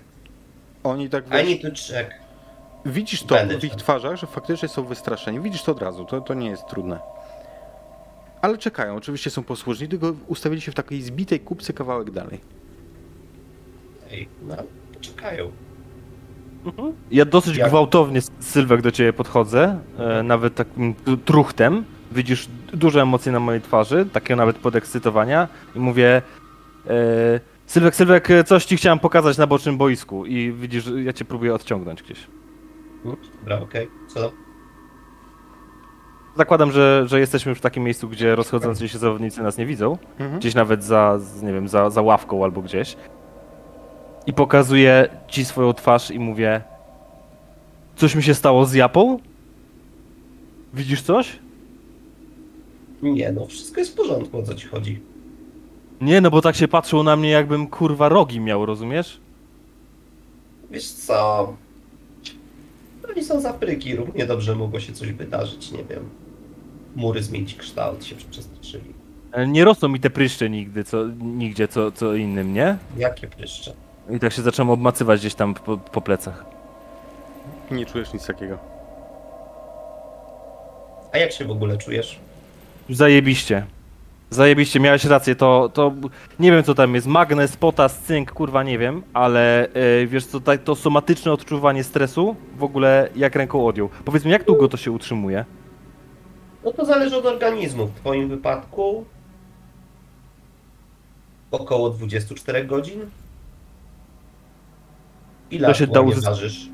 Oni 0.84 1.10
tak 1.10 1.26
I 1.26 1.30
wiesz, 1.30 1.46
need 1.46 1.62
to 1.62 1.68
check. 1.68 2.10
widzisz 2.86 3.22
to 3.22 3.34
Będę 3.34 3.58
w 3.58 3.64
ich 3.64 3.74
twarzach, 3.74 4.16
że 4.16 4.26
faktycznie 4.26 4.68
są 4.68 4.84
wystraszeni. 4.84 5.40
Widzisz 5.40 5.62
to 5.62 5.72
od 5.72 5.82
razu, 5.82 6.04
to, 6.04 6.20
to 6.20 6.34
nie 6.34 6.50
jest 6.50 6.66
trudne. 6.66 6.98
Ale 8.44 8.58
czekają, 8.58 8.96
oczywiście 8.96 9.30
są 9.30 9.42
posłużni, 9.42 9.88
tylko 9.88 10.12
ustawili 10.26 10.60
się 10.60 10.72
w 10.72 10.74
takiej 10.74 11.02
zbitej 11.02 11.40
kupce 11.40 11.72
kawałek 11.72 12.10
dalej. 12.10 12.40
Ej, 14.10 14.28
no, 14.48 14.56
poczekają. 14.94 15.52
Ja 17.10 17.24
dosyć 17.24 17.56
Jak- 17.56 17.68
gwałtownie, 17.68 18.20
Sylwek, 18.40 18.82
do 18.82 18.90
ciebie 18.90 19.12
podchodzę, 19.12 19.78
e, 19.98 20.22
nawet 20.22 20.54
takim 20.54 20.94
tr- 20.94 21.18
truchtem. 21.24 21.84
Widzisz 22.12 22.48
duże 22.72 23.02
emocje 23.02 23.32
na 23.32 23.40
mojej 23.40 23.60
twarzy, 23.60 24.06
takie 24.12 24.36
nawet 24.36 24.56
podekscytowania 24.56 25.48
i 25.76 25.78
mówię 25.78 26.22
e, 26.86 27.40
Sylwek, 27.66 27.94
Sylwek, 27.96 28.28
coś 28.46 28.64
ci 28.64 28.76
chciałem 28.76 28.98
pokazać 28.98 29.38
na 29.38 29.46
bocznym 29.46 29.76
boisku 29.76 30.26
i 30.26 30.52
widzisz, 30.52 30.84
ja 31.04 31.12
cię 31.12 31.24
próbuję 31.24 31.54
odciągnąć 31.54 32.02
gdzieś. 32.02 32.18
Dobra, 33.40 33.60
okej. 33.60 33.88
Co 34.08 34.20
tam? 34.20 34.43
Zakładam, 36.36 36.72
że, 36.72 37.04
że 37.06 37.20
jesteśmy 37.20 37.50
już 37.50 37.58
w 37.58 37.62
takim 37.62 37.84
miejscu, 37.84 38.08
gdzie 38.08 38.36
rozchodzący 38.36 38.88
się 38.88 38.98
zawodnicy 38.98 39.42
nas 39.42 39.58
nie 39.58 39.66
widzą. 39.66 39.98
Mhm. 40.18 40.38
Gdzieś 40.40 40.54
nawet 40.54 40.84
za, 40.84 41.18
nie 41.42 41.52
wiem, 41.52 41.68
za, 41.68 41.90
za 41.90 42.02
ławką 42.02 42.44
albo 42.44 42.62
gdzieś. 42.62 42.96
I 44.26 44.32
pokazuję 44.32 45.08
ci 45.28 45.44
swoją 45.44 45.72
twarz 45.72 46.10
i 46.10 46.18
mówię 46.18 46.62
Coś 47.96 48.14
mi 48.14 48.22
się 48.22 48.34
stało 48.34 48.66
z 48.66 48.74
Japą? 48.74 49.18
Widzisz 50.74 51.02
coś? 51.02 51.38
Nie 53.02 53.32
no, 53.32 53.46
wszystko 53.46 53.80
jest 53.80 53.92
w 53.92 53.96
porządku, 53.96 54.38
o 54.38 54.42
co 54.42 54.54
ci 54.54 54.66
chodzi. 54.66 55.00
Nie, 56.00 56.20
no 56.20 56.30
bo 56.30 56.42
tak 56.42 56.56
się 56.56 56.68
patrzył 56.68 57.02
na 57.02 57.16
mnie, 57.16 57.30
jakbym 57.30 57.66
kurwa 57.66 58.08
rogi 58.08 58.40
miał, 58.40 58.66
rozumiesz? 58.66 59.20
Wiesz 60.70 60.92
co? 60.92 61.52
Oni 63.10 63.24
są 63.24 63.40
z 63.40 63.44
Afryki, 63.44 63.96
równie 63.96 64.26
dobrze 64.26 64.54
mogło 64.54 64.80
się 64.80 64.92
coś 64.92 65.12
wydarzyć, 65.12 65.72
nie 65.72 65.84
wiem. 65.84 66.08
Mury 66.96 67.22
zmienić 67.22 67.54
kształt, 67.54 68.04
się 68.04 68.14
przestraszyli. 68.30 68.84
E, 69.32 69.46
Nie 69.46 69.64
rosną 69.64 69.88
mi 69.88 70.00
te 70.00 70.10
pryszcze 70.10 70.50
nigdy, 70.50 70.84
co, 70.84 71.04
nigdzie, 71.20 71.68
co, 71.68 71.92
co 71.92 72.14
innym, 72.14 72.54
nie? 72.54 72.76
Jakie 72.96 73.26
pryszcze? 73.26 73.72
I 74.10 74.18
tak 74.18 74.32
się 74.32 74.42
zacząłem 74.42 74.70
obmacywać 74.70 75.20
gdzieś 75.20 75.34
tam 75.34 75.54
po, 75.54 75.76
po 75.78 76.00
plecach. 76.00 76.44
Nie 77.70 77.86
czujesz 77.86 78.12
nic 78.12 78.26
takiego. 78.26 78.58
A 81.12 81.18
jak 81.18 81.32
się 81.32 81.44
w 81.44 81.50
ogóle 81.50 81.78
czujesz? 81.78 82.18
Zajebiście. 82.90 83.66
Zajebiście, 84.30 84.80
miałeś 84.80 85.04
rację, 85.04 85.36
to, 85.36 85.70
to 85.74 85.92
nie 86.40 86.52
wiem 86.52 86.64
co 86.64 86.74
tam 86.74 86.94
jest, 86.94 87.06
magnez, 87.06 87.56
potas, 87.56 87.98
cynk, 87.98 88.32
kurwa 88.32 88.62
nie 88.62 88.78
wiem, 88.78 89.02
ale 89.12 89.68
e, 89.68 90.06
wiesz 90.06 90.26
co, 90.26 90.40
tak, 90.40 90.62
to 90.62 90.74
somatyczne 90.74 91.32
odczuwanie 91.32 91.84
stresu 91.84 92.36
w 92.56 92.64
ogóle 92.64 93.08
jak 93.16 93.36
ręką 93.36 93.66
odjął. 93.66 93.88
Powiedz 94.04 94.24
mi, 94.24 94.30
jak 94.30 94.44
długo 94.44 94.68
to 94.68 94.76
się 94.76 94.92
utrzymuje? 94.92 95.44
No 96.64 96.72
to 96.72 96.84
zależy 96.84 97.16
od 97.16 97.26
organizmu. 97.26 97.86
W 97.86 97.94
twoim 97.94 98.28
wypadku 98.28 99.04
około 101.50 101.90
24 101.90 102.64
godzin. 102.64 103.00
Ile 105.50 105.68
To 105.68 105.74
się 105.74 105.86
da 105.86 106.00
uzysk- 106.00 106.24
ważysz? 106.24 106.68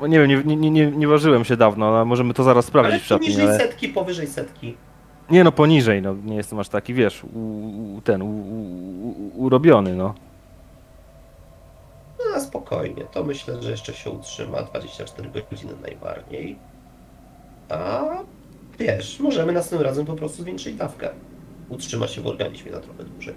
O, 0.00 0.06
Nie 0.06 0.18
wiem, 0.26 0.48
nie, 0.48 0.56
nie, 0.56 0.70
nie, 0.70 0.86
nie 0.90 1.08
ważyłem 1.08 1.44
się 1.44 1.56
dawno, 1.56 1.88
ale 1.88 2.04
możemy 2.04 2.34
to 2.34 2.42
zaraz 2.44 2.64
sprawdzić 2.64 2.92
Ale 2.92 3.00
w 3.02 3.06
szatni, 3.06 3.26
poniżej 3.26 3.46
ale... 3.48 3.58
setki, 3.58 3.88
powyżej 3.88 4.26
setki. 4.26 4.76
Nie 5.30 5.44
no, 5.44 5.52
poniżej, 5.52 6.02
no 6.02 6.14
nie 6.24 6.36
jestem 6.36 6.58
aż 6.58 6.68
taki, 6.68 6.94
wiesz, 6.94 7.24
u, 7.24 7.38
u, 7.96 8.00
ten, 8.00 8.22
u, 8.22 9.32
urobiony, 9.34 9.96
no. 9.96 10.14
No 12.34 12.40
spokojnie. 12.40 13.04
To 13.04 13.24
myślę, 13.24 13.62
że 13.62 13.70
jeszcze 13.70 13.94
się 13.94 14.10
utrzyma 14.10 14.62
24 14.62 15.30
godziny 15.50 15.72
najbardziej. 15.82 16.56
A 17.70 18.04
wiesz, 18.78 19.20
możemy 19.20 19.52
następnym 19.52 19.88
razem 19.88 20.06
po 20.06 20.14
prostu 20.14 20.42
zwiększyć 20.42 20.74
dawkę. 20.74 21.10
Utrzyma 21.68 22.06
się 22.08 22.20
w 22.20 22.26
organizmie 22.26 22.72
na 22.72 22.80
trochę 22.80 23.04
dłużej. 23.04 23.34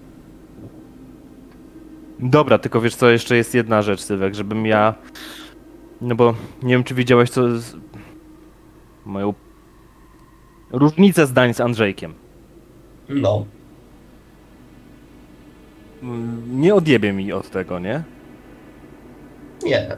Dobra, 2.20 2.58
tylko 2.58 2.82
wiesz 2.82 2.96
co, 2.96 3.10
jeszcze 3.10 3.36
jest 3.36 3.54
jedna 3.56 3.82
rzecz, 3.82 4.02
Sylwek, 4.02 4.36
żebym 4.36 4.66
ja... 4.66 4.96
No 6.02 6.16
bo 6.16 6.36
nie 6.64 6.74
wiem, 6.74 6.84
czy 6.84 6.96
widziałeś 6.96 7.30
co. 7.30 7.42
Moją... 9.06 9.34
Różnicę 10.72 11.28
zdań 11.28 11.54
z 11.54 11.62
Andrzejkiem. 11.62 12.14
No, 13.10 13.46
Nie 16.52 16.76
odjebie 16.76 17.14
mi 17.14 17.34
od 17.34 17.50
tego, 17.50 17.80
nie? 17.80 18.04
nie. 19.64 19.98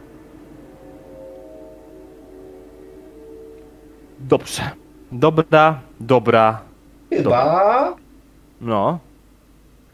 Dobrze. 4.29 4.61
Dobra, 5.11 5.81
dobra, 5.99 6.61
Chyba, 7.09 7.95
no. 8.61 8.99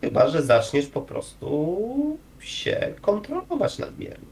chyba, 0.02 0.28
że 0.28 0.42
zaczniesz 0.42 0.88
po 0.88 1.02
prostu 1.02 2.18
się 2.40 2.94
kontrolować 3.02 3.80
nadmiernie. 3.80 4.26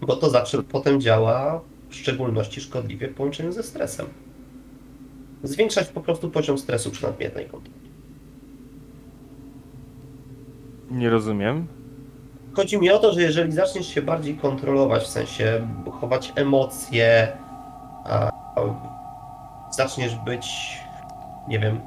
Bo 0.00 0.16
to 0.16 0.30
zawsze 0.30 0.62
potem 0.62 1.00
działa 1.00 1.60
w 1.88 1.94
szczególności 1.94 2.60
szkodliwie 2.60 3.08
w 3.08 3.14
połączeniu 3.14 3.52
ze 3.52 3.62
stresem. 3.62 4.06
Zwiększać 5.42 5.88
po 5.88 6.00
prostu 6.00 6.30
poziom 6.30 6.58
stresu 6.58 6.90
przy 6.90 7.02
nadmiernej 7.02 7.46
kontroli. 7.46 7.80
Nie 10.90 11.10
rozumiem. 11.10 11.66
Chodzi 12.52 12.78
mi 12.78 12.90
o 12.90 12.98
to, 12.98 13.12
że 13.12 13.22
jeżeli 13.22 13.52
zaczniesz 13.52 13.86
się 13.86 14.02
bardziej 14.02 14.36
kontrolować, 14.36 15.02
w 15.02 15.06
sensie 15.06 15.68
chować 16.00 16.32
emocje, 16.36 17.32
a 18.04 18.43
zaczniesz 19.70 20.16
być, 20.16 20.46
nie 21.48 21.58
wiem, 21.58 21.80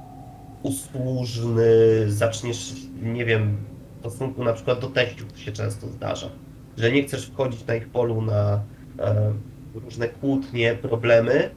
usłużny, 0.63 1.65
zaczniesz, 2.07 2.73
nie 3.01 3.25
wiem, 3.25 3.57
w 3.95 3.99
stosunku 3.99 4.43
na 4.43 4.53
przykład 4.53 4.79
do 4.79 4.87
teściów 4.87 5.39
się 5.39 5.51
często 5.51 5.87
zdarza, 5.87 6.29
że 6.77 6.91
nie 6.91 7.03
chcesz 7.03 7.25
wchodzić 7.25 7.65
na 7.65 7.75
ich 7.75 7.89
polu 7.89 8.21
na 8.21 8.61
e, 8.99 9.33
różne 9.75 10.07
kłótnie, 10.07 10.75
problemy, 10.75 11.49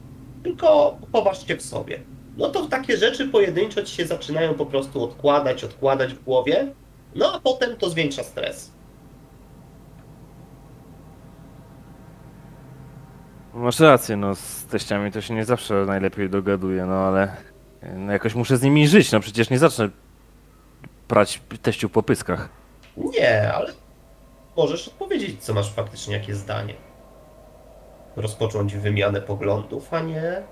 tylko 0.43 0.97
chowasz 1.11 1.47
się 1.47 1.57
w 1.57 1.61
sobie. 1.61 1.99
No 2.37 2.49
to 2.49 2.65
takie 2.65 2.97
rzeczy 2.97 3.27
pojedynczo 3.27 3.83
ci 3.83 3.95
się 3.95 4.05
zaczynają 4.05 4.53
po 4.53 4.65
prostu 4.65 5.03
odkładać, 5.03 5.63
odkładać 5.63 6.13
w 6.13 6.23
głowie, 6.23 6.73
no 7.15 7.33
a 7.33 7.39
potem 7.39 7.77
to 7.77 7.89
zwiększa 7.89 8.23
stres. 8.23 8.71
Masz 13.53 13.79
rację, 13.79 14.17
no 14.17 14.35
z 14.35 14.65
teściami 14.65 15.11
to 15.11 15.21
się 15.21 15.33
nie 15.33 15.45
zawsze 15.45 15.73
najlepiej 15.73 16.29
dogaduje, 16.29 16.85
no 16.85 16.93
ale 16.93 17.35
no, 17.95 18.11
jakoś 18.11 18.35
muszę 18.35 18.57
z 18.57 18.61
nimi 18.61 18.87
żyć, 18.87 19.11
no 19.11 19.19
przecież 19.19 19.49
nie 19.49 19.59
zacznę 19.59 19.89
prać 21.07 21.41
teściu 21.61 21.89
po 21.89 22.03
pyskach. 22.03 22.49
Nie, 22.97 23.53
ale 23.53 23.73
możesz 24.57 24.87
odpowiedzieć, 24.87 25.43
co 25.43 25.53
masz 25.53 25.73
faktycznie, 25.73 26.15
jakie 26.15 26.35
zdanie. 26.35 26.73
Rozpocząć 28.15 28.75
wymianę 28.75 29.21
poglądów, 29.21 29.93
a 29.93 29.99
nie 29.99 30.43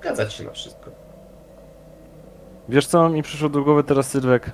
zgadzać 0.00 0.32
się 0.32 0.44
na 0.44 0.50
wszystko. 0.50 0.90
Wiesz 2.68 2.86
co 2.86 3.08
mi 3.08 3.22
przyszło 3.22 3.48
do 3.48 3.62
głowy 3.62 3.84
teraz, 3.84 4.10
Sylwek? 4.10 4.50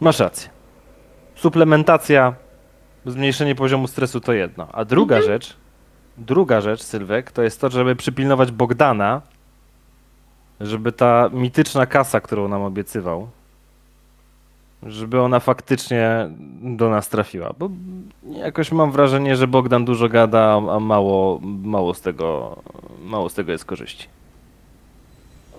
Masz 0.00 0.18
rację. 0.18 0.50
Suplementacja, 1.34 2.34
zmniejszenie 3.06 3.54
poziomu 3.54 3.88
stresu 3.88 4.20
to 4.20 4.32
jedno. 4.32 4.68
A 4.72 4.84
druga 4.84 5.22
rzecz, 5.22 5.56
druga 6.18 6.60
rzecz, 6.60 6.82
Sylwek, 6.82 7.32
to 7.32 7.42
jest 7.42 7.60
to, 7.60 7.70
żeby 7.70 7.96
przypilnować 7.96 8.50
Bogdana, 8.52 9.22
żeby 10.60 10.92
ta 10.92 11.30
mityczna 11.32 11.86
kasa, 11.86 12.20
którą 12.20 12.48
nam 12.48 12.62
obiecywał, 12.62 13.28
żeby 14.82 15.20
ona 15.20 15.40
faktycznie 15.40 16.30
do 16.62 16.90
nas 16.90 17.08
trafiła. 17.08 17.54
Bo 17.58 17.70
jakoś 18.30 18.72
mam 18.72 18.92
wrażenie, 18.92 19.36
że 19.36 19.46
Bogdan 19.46 19.84
dużo 19.84 20.08
gada, 20.08 20.54
a 20.70 20.80
mało, 20.80 21.40
mało, 21.42 21.94
z, 21.94 22.00
tego, 22.00 22.56
mało 23.02 23.28
z 23.28 23.34
tego 23.34 23.52
jest 23.52 23.64
korzyści. 23.64 24.08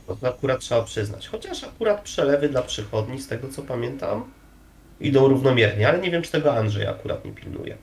No 0.07 0.15
to 0.15 0.27
akurat 0.27 0.59
trzeba 0.59 0.81
przyznać. 0.81 1.27
Chociaż 1.27 1.63
akurat 1.63 2.01
przelewy 2.01 2.49
dla 2.49 2.61
przychodni, 2.61 3.21
z 3.21 3.27
tego 3.27 3.49
co 3.49 3.61
pamiętam, 3.61 4.23
idą 4.99 5.27
równomiernie, 5.27 5.87
ale 5.89 5.99
nie 5.99 6.11
wiem, 6.11 6.21
czy 6.21 6.31
tego 6.31 6.57
Andrzej 6.57 6.87
akurat 6.87 7.25
nie 7.25 7.31
pilnuje. 7.31 7.77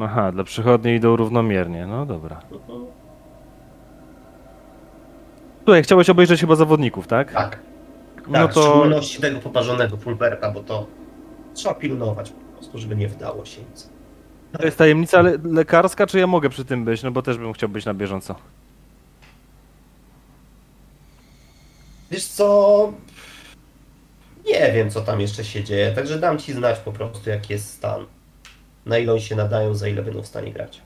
Aha, 0.00 0.32
dla 0.32 0.44
przychodni 0.44 0.94
idą 0.94 1.16
równomiernie. 1.16 1.86
No 1.86 2.06
dobra. 2.06 2.40
Mhm. 2.52 2.84
Słuchaj, 5.64 5.82
chciałeś 5.82 6.10
obejrzeć 6.10 6.40
chyba 6.40 6.56
zawodników, 6.56 7.06
tak? 7.06 7.32
Tak. 7.32 7.58
No 8.26 8.32
Tak, 8.32 8.50
w 8.50 8.54
to 8.54 8.62
szczególności 8.62 9.20
tego 9.20 9.40
poparzonego 9.40 9.96
Fulberta, 9.96 10.50
bo 10.50 10.60
to 10.62 10.86
trzeba 11.54 11.74
pilnować 11.74 12.30
po 12.30 12.52
prostu, 12.56 12.78
żeby 12.78 12.96
nie 12.96 13.08
wdało 13.08 13.44
się 13.44 13.60
nic. 13.70 13.88
to 14.58 14.64
jest 14.64 14.78
tajemnica 14.78 15.20
le 15.22 15.38
lekarska, 15.44 16.06
czy 16.06 16.18
ja 16.18 16.26
mogę 16.26 16.48
przy 16.50 16.64
tym 16.64 16.84
być? 16.84 17.02
No 17.02 17.10
bo 17.10 17.22
też 17.22 17.38
bym 17.38 17.52
chciał 17.52 17.68
być 17.68 17.84
na 17.84 17.94
bieżąco. 17.94 18.34
Wiesz 22.10 22.26
co? 22.26 22.92
Nie 24.52 24.72
wiem, 24.72 24.90
co 24.90 25.00
tam 25.00 25.20
jeszcze 25.20 25.44
się 25.44 25.64
dzieje, 25.64 25.92
także 25.92 26.18
dam 26.18 26.38
ci 26.38 26.52
znać 26.52 26.78
po 26.78 26.92
prostu, 26.92 27.30
jaki 27.30 27.52
jest 27.52 27.74
stan. 27.74 28.06
Na 28.86 28.98
ile 28.98 29.12
oni 29.12 29.22
się 29.22 29.36
nadają, 29.36 29.74
za 29.74 29.88
ile 29.88 30.02
będą 30.02 30.22
w 30.22 30.26
stanie 30.26 30.52
grać. 30.52 30.82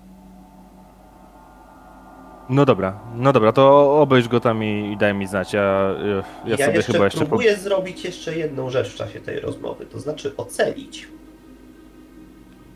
No 2.48 2.64
dobra, 2.64 3.00
no 3.14 3.32
dobra, 3.32 3.52
to 3.52 3.94
obejrz 4.00 4.28
go 4.28 4.40
tam 4.40 4.64
i, 4.64 4.92
i 4.92 4.96
daj 4.96 5.14
mi 5.14 5.26
znać. 5.26 5.52
Ja, 5.52 5.94
ja, 6.04 6.22
ja 6.46 6.56
sobie 6.56 6.76
jeszcze 6.76 6.92
chyba 6.92 7.04
jeszcze. 7.04 7.20
Po... 7.20 7.26
próbuję 7.26 7.56
zrobić 7.56 8.04
jeszcze 8.04 8.38
jedną 8.38 8.70
rzecz 8.70 8.88
w 8.88 8.94
czasie 8.94 9.20
tej 9.20 9.40
rozmowy, 9.40 9.86
to 9.86 10.00
znaczy 10.00 10.36
ocenić, 10.36 11.08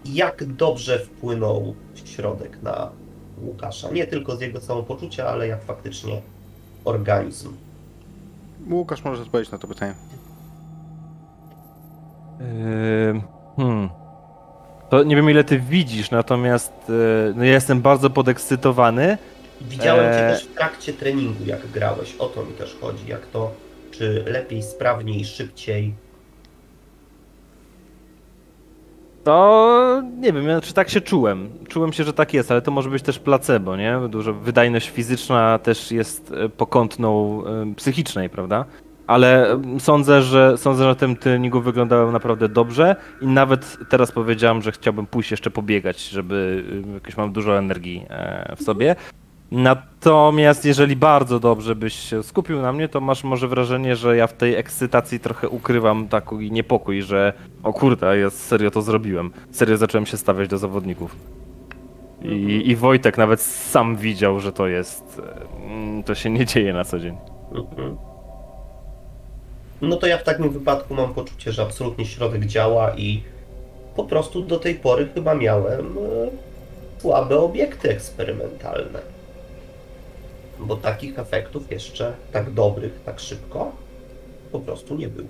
jak 0.05 0.45
dobrze 0.45 0.99
wpłynął 0.99 1.75
środek 2.05 2.63
na 2.63 2.91
Łukasza. 3.43 3.91
Nie 3.91 4.07
tylko 4.07 4.37
z 4.37 4.41
jego 4.41 4.61
samopoczucia, 4.61 5.27
ale 5.27 5.49
jak 5.49 5.65
faktycznie 5.65 6.23
organizm. 6.85 7.57
Łukasz 8.71 9.05
może 9.05 9.23
odpowiedzieć 9.23 9.53
na 9.53 9.59
to 9.59 9.69
pytanie. 9.69 9.95
Yy, 12.41 13.21
hmm. 13.57 13.89
To 14.91 15.03
nie 15.03 15.17
wiem 15.17 15.31
ile 15.31 15.45
ty 15.45 15.59
widzisz, 15.59 16.11
natomiast 16.11 16.73
yy, 16.89 17.35
no 17.37 17.45
ja 17.45 17.53
jestem 17.53 17.81
bardzo 17.81 18.11
podekscytowany. 18.11 19.19
Widziałem 19.61 20.13
cię 20.13 20.29
Eee. 20.29 20.35
też 20.35 20.45
w 20.45 20.55
trakcie 20.55 20.93
treningu, 20.93 21.45
jak 21.47 21.67
grałeś. 21.67 22.17
O 22.17 22.27
to 22.27 22.45
mi 22.45 22.53
też 22.53 22.77
chodzi. 22.81 23.07
Jak 23.07 23.27
to, 23.27 23.51
czy 23.91 24.25
lepiej, 24.27 24.63
sprawniej, 24.63 25.25
szybciej. 25.25 25.95
To 29.25 30.03
nie 30.19 30.33
wiem, 30.33 30.61
czy 30.63 30.75
tak 30.75 30.91
się 30.91 31.01
czułem. 31.01 31.51
Czułem 31.69 31.93
się, 31.93 32.05
że 32.05 32.13
tak 32.13 32.35
jest, 32.35 32.51
ale 32.51 32.63
to 32.63 32.71
może 32.71 32.91
być 32.91 33.03
też 33.03 33.19
placebo, 33.19 33.77
nie? 33.77 34.01
Dużo 34.09 34.35
wydajność 34.35 34.89
fizyczna 34.89 35.59
też 35.59 35.93
jest 35.93 36.33
e, 36.33 36.49
pokątną 36.49 37.43
e, 37.47 37.75
psychicznej, 37.75 38.31
prawda? 38.31 38.65
Ale 39.09 39.53
e, 39.53 39.61
sądzę, 39.81 40.23
że 40.23 40.59
sądzę, 40.59 40.83
że 40.83 40.89
na 40.89 40.95
tym 40.95 41.17
treningu 41.17 41.61
wyglądałem 41.61 42.13
naprawdę 42.13 42.49
dobrze 42.49 42.97
i 43.21 43.27
nawet 43.27 43.79
teraz 43.89 44.13
powiedziałem, 44.13 44.63
że 44.63 44.73
chciałbym 44.73 45.07
pójść 45.07 45.31
jeszcze 45.31 45.51
pobiegać, 45.51 46.09
żeby 46.09 46.65
e, 46.91 46.95
jakoś 46.95 47.17
mam 47.17 47.33
dużo 47.33 47.59
energii 47.59 48.05
e, 48.11 48.57
w 48.57 48.63
sobie. 48.63 48.97
Natomiast 49.53 50.65
jeżeli 50.65 50.97
bardzo 50.97 51.41
dobrze 51.41 51.75
byś 51.77 51.95
się 51.95 52.23
skupił 52.23 52.63
na 52.63 52.73
mnie, 52.73 52.89
to 52.89 53.01
masz 53.01 53.25
może 53.25 53.49
wrażenie, 53.49 53.97
że 53.97 54.17
ja 54.17 54.27
w 54.27 54.33
tej 54.33 54.55
ekscytacji 54.55 55.21
trochę 55.21 55.49
ukrywam 55.49 56.09
taki 56.09 56.53
niepokój, 56.53 57.03
że 57.03 57.33
o 57.63 57.73
kurde, 57.73 58.19
ja 58.19 58.31
serio 58.31 58.71
to 58.71 58.83
zrobiłem. 58.83 59.31
Serio 59.51 59.77
zacząłem 59.77 60.07
się 60.07 60.17
stawiać 60.17 60.49
do 60.49 60.59
zawodników. 60.59 61.17
I, 62.23 62.63
I 62.71 62.77
Wojtek 62.77 63.19
nawet 63.19 63.41
sam 63.41 63.97
widział, 63.97 64.41
że 64.41 64.53
to 64.53 64.67
jest. 64.67 65.23
mm, 65.67 66.03
To 66.03 66.15
się 66.15 66.31
nie 66.31 66.47
dzieje 66.47 66.73
na 66.73 66.85
co 66.85 66.99
dzień. 66.99 67.17
Mhm. 67.55 68.08
No 69.81 69.97
to 69.97 70.07
ja 70.07 70.19
w 70.19 70.23
takim 70.23 70.51
wypadku 70.51 70.95
mam 70.95 71.15
poczucie, 71.15 71.53
że 71.53 71.63
absolutnie 71.63 72.07
środek 72.07 72.45
działa 72.45 72.97
i 72.97 73.23
po 73.97 74.05
prostu 74.05 74.43
do 74.43 74.59
tej 74.59 74.75
pory 74.75 75.09
chyba 75.15 75.35
miałem 75.35 75.87
e, 75.99 77.01
słabe 77.01 77.39
obiekty 77.39 77.91
eksperymentalne. 77.91 79.01
Bo 80.61 80.77
takich 80.77 81.19
efektów 81.19 81.71
jeszcze 81.71 82.13
tak 82.33 82.51
dobrych, 82.51 83.01
tak 83.05 83.21
szybko 83.21 83.73
po 84.53 84.61
prostu 84.61 84.97
nie 84.97 85.09
było. 85.09 85.29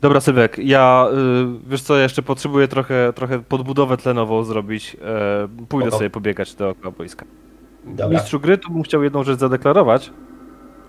Dobra, 0.00 0.20
Sylwek, 0.20 0.58
ja 0.58 1.08
y, 1.12 1.68
wiesz 1.68 1.82
co, 1.82 1.96
ja 1.96 2.02
jeszcze 2.02 2.22
potrzebuję 2.22 2.68
trochę, 2.68 3.12
trochę 3.12 3.38
podbudowę 3.38 3.96
tlenową 3.96 4.44
zrobić. 4.44 4.96
E, 5.04 5.48
pójdę 5.68 5.88
Spoko. 5.88 5.98
sobie 5.98 6.10
pobiegać 6.10 6.54
dookoła 6.54 6.94
boiska. 6.98 7.24
Dobra. 7.84 8.18
Mistrzu 8.18 8.40
gry, 8.40 8.58
tu 8.58 8.72
bym 8.72 8.82
chciał 8.82 9.02
jedną 9.02 9.24
rzecz 9.24 9.38
zadeklarować. 9.40 10.10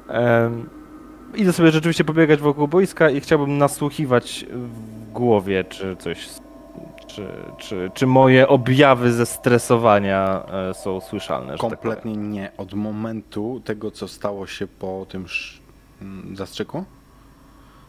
Em, 0.08 0.70
idę 1.36 1.54
sobie 1.54 1.72
rzeczywiście 1.72 2.04
pobiegać 2.04 2.40
wokół 2.40 2.68
boiska 2.68 3.10
i 3.10 3.22
chciałbym 3.22 3.58
nasłuchiwać 3.58 4.46
w 4.52 5.12
głowie, 5.12 5.64
czy 5.64 5.96
coś. 5.96 6.30
Czy, 7.08 7.28
czy, 7.58 7.92
czy 7.94 8.08
moje 8.08 8.48
objawy 8.48 9.12
zestresowania 9.14 10.44
e, 10.70 10.74
są 10.74 11.02
słyszalne? 11.02 11.52
Tak. 11.52 11.60
Kompletnie 11.62 12.14
nie. 12.18 12.52
Od 12.58 12.74
momentu 12.74 13.62
tego, 13.66 13.92
co 13.92 14.08
stało 14.08 14.48
się 14.48 14.68
po 14.68 15.06
tym 15.10 15.26
mm, 16.02 16.36
zastrzyku, 16.36 16.86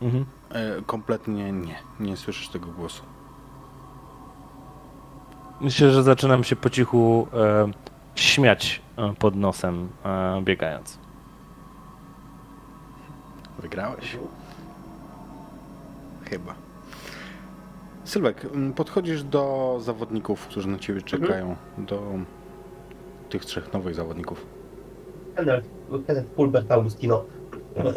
Mhm. 0.02 0.24
e, 0.50 0.82
kompletnie 0.86 1.52
nie. 1.52 1.74
Nie 2.00 2.16
słyszysz 2.16 2.48
tego 2.48 2.66
głosu. 2.66 3.02
Myślę, 5.60 5.90
że 5.90 6.02
zaczynam 6.02 6.44
się 6.44 6.56
po 6.56 6.70
cichu 6.70 7.28
e, 7.34 7.68
śmiać 8.14 8.82
pod 9.18 9.36
nosem, 9.36 9.88
e, 10.04 10.42
biegając. 10.42 10.98
Wygrałeś. 13.58 14.18
Chyba. 16.30 16.54
Sylwek, 18.04 18.46
podchodzisz 18.76 19.22
do 19.22 19.76
zawodników, 19.80 20.46
którzy 20.46 20.68
na 20.68 20.78
ciebie 20.78 21.02
czekają. 21.02 21.56
Do 21.78 22.02
tych 23.30 23.44
trzech 23.44 23.72
nowych 23.72 23.94
zawodników. 23.94 24.46
Kenneth, 25.36 25.68
Kenneth 26.06 26.34
Fulbert 26.36 26.72
Augustino. 26.72 27.24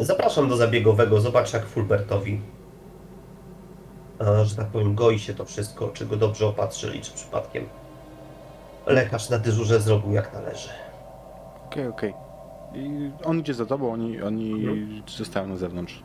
Zapraszam 0.00 0.48
do 0.48 0.56
zabiegowego, 0.56 1.20
zobacz 1.20 1.52
jak 1.52 1.66
Fulbertowi, 1.66 2.40
e, 4.20 4.44
że 4.44 4.56
tak 4.56 4.66
powiem, 4.66 4.94
goi 4.94 5.18
się 5.18 5.34
to 5.34 5.44
wszystko, 5.44 5.88
czy 5.88 6.06
go 6.06 6.16
dobrze 6.16 6.46
opatrzyli, 6.46 7.00
czy 7.00 7.12
przypadkiem 7.12 7.64
lekarz 8.88 9.30
na 9.30 9.38
dyżurze 9.38 9.80
zrobił 9.80 10.12
jak 10.12 10.34
należy. 10.34 10.68
Okej, 11.68 11.86
okej. 11.88 12.14
I 12.74 13.10
on 13.24 13.38
idzie 13.40 13.54
za 13.54 13.66
tobą, 13.66 13.92
oni, 13.92 14.22
oni 14.22 14.52
Mhm. 14.52 15.02
zostają 15.08 15.46
na 15.48 15.56
zewnątrz. 15.56 16.02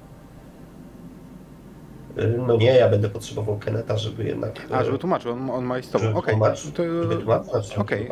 E, 2.18 2.28
No 2.28 2.56
nie, 2.58 2.76
ja 2.76 2.90
będę 2.90 3.10
potrzebował 3.10 3.58
Keneta, 3.58 3.98
żeby 3.98 4.24
jednak... 4.24 4.52
A, 4.72 4.82
e, 4.82 4.86
żeby 4.86 4.98
tłumaczył, 4.98 5.32
on, 5.32 5.50
on 5.50 5.66
ma 5.66 5.80
iść 5.80 5.90
z 5.90 5.92
tobą. 5.92 6.14
Okej, 6.16 6.34
tłumaczył, 6.34 6.72
to... 6.72 6.84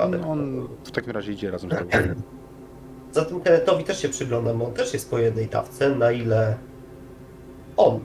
on, 0.04 0.24
on 0.24 0.68
w 0.84 0.92
takim 0.92 1.12
razie 1.12 1.32
idzie 1.32 1.52
razem 1.52 1.70
z 1.72 1.74
tobą. 1.78 1.90
Za 3.12 3.26
tym 3.26 3.42
Kennetowi 3.42 3.84
też 3.84 4.02
się 4.02 4.10
przyglądam, 4.10 4.62
on 4.62 4.74
też 4.74 4.94
jest 4.94 5.10
po 5.10 5.18
jednej 5.20 5.48
dawce, 5.48 5.90
na 5.96 6.12
ile 6.12 6.58
on 7.78 8.00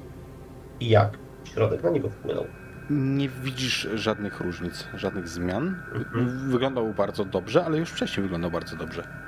i 0.80 0.88
jak 0.88 1.18
środek 1.44 1.82
na 1.82 1.90
niego 1.90 2.08
wpłynął. 2.10 2.44
Nie 2.90 3.28
widzisz 3.28 3.88
żadnych 3.94 4.40
różnic, 4.40 4.84
żadnych 4.94 5.28
zmian. 5.28 5.76
Mhm. 5.94 6.50
Wyglądał 6.50 6.94
bardzo 6.94 7.24
dobrze, 7.24 7.64
ale 7.64 7.78
już 7.78 7.90
wcześniej 7.90 8.22
wyglądał 8.22 8.50
bardzo 8.50 8.76
dobrze. 8.76 9.25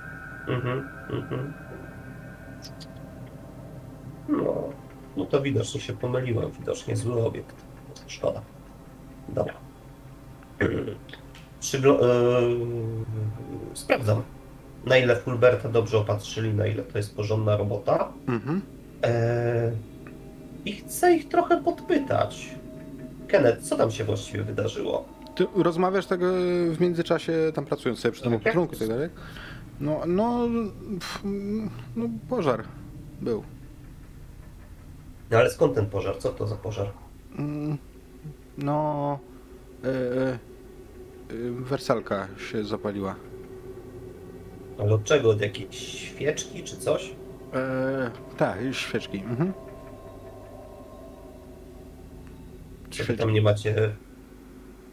Mhm, 0.49 0.89
mhm. 1.11 1.53
No, 4.29 4.69
no 5.17 5.25
to 5.25 5.41
widocznie 5.43 5.81
się 5.81 5.93
pomyliłem, 5.93 6.51
widocznie 6.59 6.97
zły 6.97 7.27
obiekt. 7.27 7.55
Szkoda. 8.07 8.41
Dobra. 9.29 9.55
Przyglo- 11.61 11.99
yy, 12.03 13.75
sprawdzam, 13.75 14.23
na 14.87 14.97
ile 14.97 15.17
Fulberta 15.17 15.69
dobrze 15.69 15.99
opatrzyli, 15.99 16.55
na 16.55 16.67
ile 16.67 16.83
to 16.83 16.99
jest 16.99 17.17
porządna 17.17 17.57
robota. 17.57 18.13
Mhm. 18.29 18.63
Eee, 19.03 19.73
I 20.65 20.73
chcę 20.73 21.15
ich 21.15 21.29
trochę 21.29 21.63
podpytać. 21.63 22.55
Kenneth, 23.29 23.61
co 23.63 23.77
tam 23.77 23.91
się 23.91 24.05
właściwie 24.05 24.43
wydarzyło? 24.45 25.05
Ty 25.35 25.47
rozmawiasz 25.55 26.07
tego 26.07 26.27
w 26.71 26.81
międzyczasie, 26.81 27.33
tam 27.55 27.65
pracując 27.67 28.01
sobie 28.01 28.13
przy 28.13 28.23
tym 28.23 28.33
Tak. 28.33 28.41
opatrunku 28.41 28.75
i 28.75 28.79
tak 28.79 28.89
dalej? 28.89 29.09
No, 29.81 30.01
no, 30.07 30.49
pff, 31.01 31.23
no 31.97 32.09
pożar 32.29 32.65
był. 33.21 33.43
No 35.31 35.39
ale 35.39 35.51
skąd 35.51 35.75
ten 35.75 35.87
pożar? 35.87 36.17
Co 36.19 36.29
to 36.29 36.47
za 36.47 36.57
pożar? 36.57 36.87
Mm, 37.39 37.79
No, 38.59 39.19
e, 39.85 40.39
wersalka 41.51 42.29
się 42.51 42.65
zapaliła. 42.65 43.15
Ale 44.79 44.95
od 44.95 45.05
czego? 45.05 45.31
Od 45.31 45.41
jakiejś 45.41 45.77
świeczki 45.77 46.63
czy 46.63 46.77
coś? 46.77 47.15
E, 47.55 48.11
tak, 48.37 48.59
świeczki. 48.73 49.19
Mhm. 49.19 49.53
Czy 52.91 53.17
tam 53.17 53.33
nie 53.33 53.43
macie... 53.43 53.95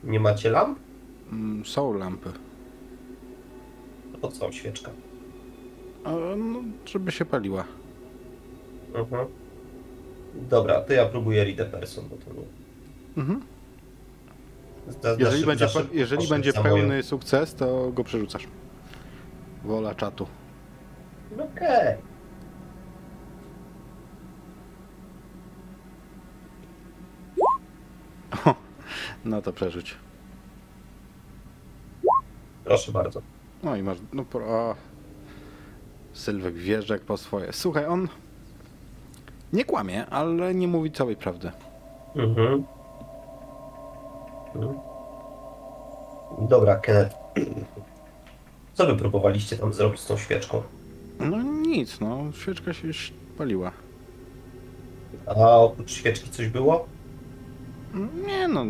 Nie 0.04 0.20
macie 0.20 0.50
lamp? 0.50 0.80
Mm, 1.32 1.66
Są 1.66 1.94
lampy. 1.94 2.30
Po 4.26 4.32
co 4.32 4.52
świeczka? 4.52 4.92
E, 6.06 6.36
No, 6.36 6.60
żeby 6.86 7.12
się 7.12 7.26
paliła. 7.26 7.64
Mhm. 8.96 9.28
Dobra, 10.36 10.82
to 10.82 10.94
ja 10.94 11.06
próbuję 11.06 11.44
read 11.44 11.72
person, 11.72 12.06
bo 12.10 12.16
to 12.16 12.34
nie... 12.34 12.46
Mhm. 13.18 13.42
Za, 14.88 15.16
za 15.16 15.20
Jeżeli 15.20 15.44
szyb- 15.44 15.46
będzie, 15.46 15.68
za 15.68 15.82
jeżeli 15.94 16.28
będzie 16.28 16.52
za 16.52 16.64
pełny 16.64 16.88
moją- 16.88 17.04
sukces, 17.04 17.56
to 17.56 17.92
go 17.92 18.04
przerzucasz. 18.04 18.48
Wola 19.64 19.96
czatu. 19.96 20.28
Okej. 21.40 21.98
No 29.26 29.42
to 29.42 29.54
przerzuć. 29.54 29.96
Proszę 32.64 32.92
bardzo. 32.92 33.22
No 33.64 33.76
i 33.76 33.84
masz. 33.84 33.98
No 34.14 34.26
pro. 34.26 34.76
Sylwek 36.14 36.56
jak 36.90 37.02
po 37.02 37.18
swoje. 37.18 37.54
Słuchaj, 37.54 37.86
on 37.86 38.08
nie 39.54 39.66
kłamie, 39.66 40.06
ale 40.06 40.56
nie 40.56 40.68
mówi 40.68 40.92
całej 40.92 41.16
prawdy. 41.16 41.52
Mhm. 42.16 42.64
Mhm. 44.56 44.76
Dobra, 46.50 46.76
Kenneth. 46.76 47.16
Co 48.74 48.86
wy 48.86 48.96
próbowaliście 48.96 49.58
tam 49.58 49.74
zrobić 49.74 50.00
z 50.00 50.06
tą 50.08 50.18
świeczką? 50.18 50.64
No 51.20 51.42
nic, 51.42 52.00
no. 52.00 52.32
Świeczka 52.32 52.74
się 52.74 52.88
paliła. 53.38 53.72
A 55.26 55.58
oprócz 55.58 55.92
świeczki 55.92 56.30
coś 56.30 56.48
było? 56.48 56.86
Nie 58.28 58.48
no, 58.48 58.66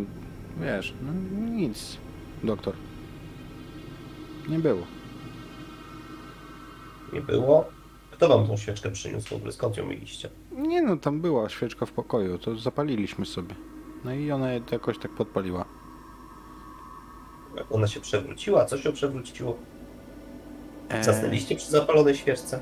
wiesz, 0.62 0.94
no 1.02 1.14
nic, 1.52 1.98
doktor. 2.44 2.74
Nie 4.50 4.60
było. 4.60 4.82
Nie 7.14 7.22
było? 7.22 7.66
Kto 8.12 8.28
wam 8.30 8.48
tą 8.48 8.58
świeczkę 8.58 8.92
przyniósł 8.92 9.30
w 9.30 9.34
ogóle? 9.34 9.52
Skąd 9.52 9.78
ją 9.78 9.86
mieliście? 9.86 10.30
Nie 10.52 10.82
no, 10.82 10.98
tam 10.98 11.22
była 11.22 11.50
świeczka 11.50 11.86
w 11.86 11.92
pokoju, 11.92 12.38
to 12.38 12.56
zapaliliśmy 12.58 13.26
sobie. 13.26 13.56
No 14.06 14.14
i 14.14 14.32
ona 14.32 14.48
jakoś 14.54 14.98
tak 14.98 15.12
podpaliła. 15.12 15.66
Jak 17.56 17.72
ona 17.72 17.88
się 17.88 18.00
przewróciła? 18.00 18.66
Co 18.66 18.78
się 18.78 18.92
przewróciło? 18.94 19.58
Eee, 20.90 21.04
Zasnęliście 21.04 21.56
przy 21.56 21.72
zapalonej 21.72 22.16
świeczce? 22.16 22.62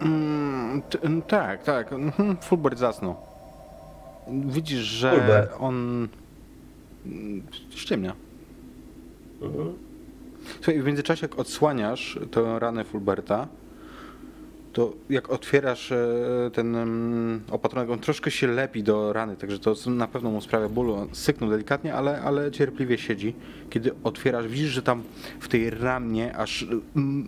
mm, 0.00 0.82
mm, 1.02 1.22
tak, 1.22 1.62
tak. 1.64 1.92
mhm, 1.92 2.36
Fulbert 2.36 2.78
zasnął. 2.78 3.16
Widzisz, 4.28 4.78
że 4.80 5.10
Fulbert. 5.10 5.52
on 5.58 6.08
mm, 7.06 7.42
ściemnia. 7.70 8.14
Mhm. 9.42 9.74
Słuchaj, 10.54 10.82
w 10.82 10.84
międzyczasie 10.84 11.26
jak 11.26 11.38
odsłaniasz 11.38 12.18
tę 12.30 12.58
ranę 12.58 12.84
Fulberta, 12.84 13.48
to 14.72 14.92
jak 15.10 15.30
otwierasz 15.30 15.92
e, 15.92 16.06
ten 16.52 16.76
mm, 16.76 17.40
opatrunek, 17.50 17.90
on 17.90 17.98
troszkę 17.98 18.30
się 18.30 18.46
lepi 18.46 18.82
do 18.82 19.12
rany, 19.12 19.36
także 19.36 19.58
to 19.58 19.74
na 19.86 20.08
pewno 20.08 20.30
mu 20.30 20.40
sprawia 20.40 20.68
ból. 20.68 20.90
On 20.90 21.08
Syknął 21.12 21.50
delikatnie, 21.50 21.94
ale, 21.94 22.20
ale 22.20 22.50
cierpliwie 22.50 22.98
siedzi. 22.98 23.34
Kiedy 23.70 23.90
otwierasz, 24.04 24.48
widzisz, 24.48 24.70
że 24.70 24.82
tam 24.82 25.02
w 25.40 25.48
tej 25.48 25.70
ramie 25.70 26.36
aż 26.36 26.66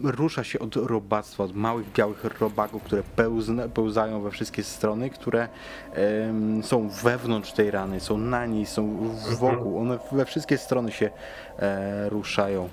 rusza 0.02 0.44
się 0.44 0.58
od 0.58 0.76
robactwa, 0.76 1.44
od 1.44 1.56
małych 1.56 1.92
białych 1.92 2.24
robaków, 2.40 2.82
które 2.82 3.02
pełzne, 3.16 3.68
pełzają 3.68 4.20
we 4.22 4.30
wszystkie 4.30 4.62
strony, 4.62 5.10
które 5.10 5.48
em, 5.92 6.62
są 6.62 6.88
wewnątrz 6.88 7.52
tej 7.52 7.70
rany, 7.70 8.00
są 8.00 8.18
na 8.18 8.46
niej, 8.46 8.66
są 8.66 9.10
wokół. 9.38 9.78
One 9.78 9.98
we 10.12 10.24
wszystkie 10.24 10.58
strony 10.58 10.92
się 10.92 11.10
e, 11.58 12.08
ruszają. 12.08 12.68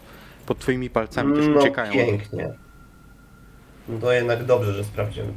Pod 0.47 0.59
twoimi 0.59 0.89
palcami 0.89 1.35
też 1.35 1.47
No 1.47 1.59
uciekają. 1.59 1.93
pięknie. 1.93 2.53
No 3.89 3.99
to 3.99 4.11
jednak 4.11 4.45
dobrze, 4.45 4.73
że 4.73 4.83
sprawdziłem. 4.83 5.33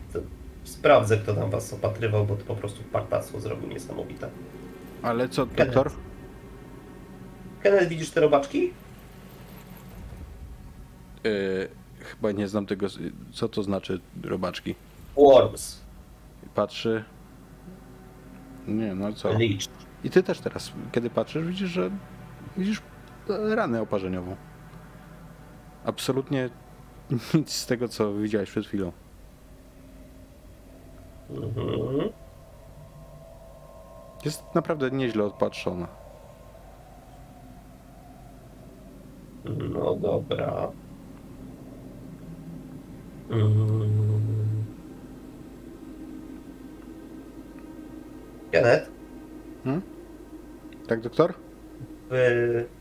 Sprawdzę, 0.65 1.17
kto 1.17 1.35
tam 1.35 1.51
was 1.51 1.73
opatrywał, 1.73 2.27
bo 2.27 2.37
to 2.37 2.45
po 2.45 2.55
prostu 2.55 2.83
partactwo 2.83 3.41
zrobił 3.41 3.69
niesamowite. 3.69 4.29
Ale 5.03 5.29
co, 5.29 5.47
doktor? 5.47 5.91
Kenneth, 7.63 7.89
widzisz 7.89 8.11
te 8.11 8.21
robaczki? 8.21 8.71
Yy, 11.25 11.69
chyba 12.01 12.33
nie 12.33 12.49
znam 12.49 12.67
tego, 12.67 12.87
co 13.33 13.49
to 13.49 13.63
znaczy 13.63 14.01
robaczki. 14.23 14.75
Worms. 15.17 15.81
Patrzy. 16.55 17.05
Nie, 18.69 18.95
no 18.95 19.13
co? 19.13 19.29
Leech. 19.33 19.61
I 20.05 20.11
ty 20.11 20.23
też 20.23 20.41
teraz, 20.41 20.73
kiedy 20.93 21.11
patrzysz, 21.11 21.47
widzisz, 21.47 21.71
że 21.71 21.91
widzisz 22.57 22.83
ranę 23.29 23.83
oparzeniową. 23.83 24.37
Absolutnie 25.85 26.51
nic 27.35 27.53
z 27.53 27.67
tego, 27.67 27.89
co 27.89 28.15
widziałeś 28.15 28.51
przed 28.51 28.67
chwilą. 28.67 28.93
Mhm. 31.31 32.11
Jest 34.25 34.43
naprawdę 34.55 34.91
nieźle 34.91 35.25
odpatrzona. 35.25 35.89
No 39.45 39.97
dobra. 39.97 40.71
Mm. 43.31 44.65
Kenneth, 48.53 48.91
Tak, 50.89 51.01
doktor? 51.01 51.35
wy... 52.11 52.80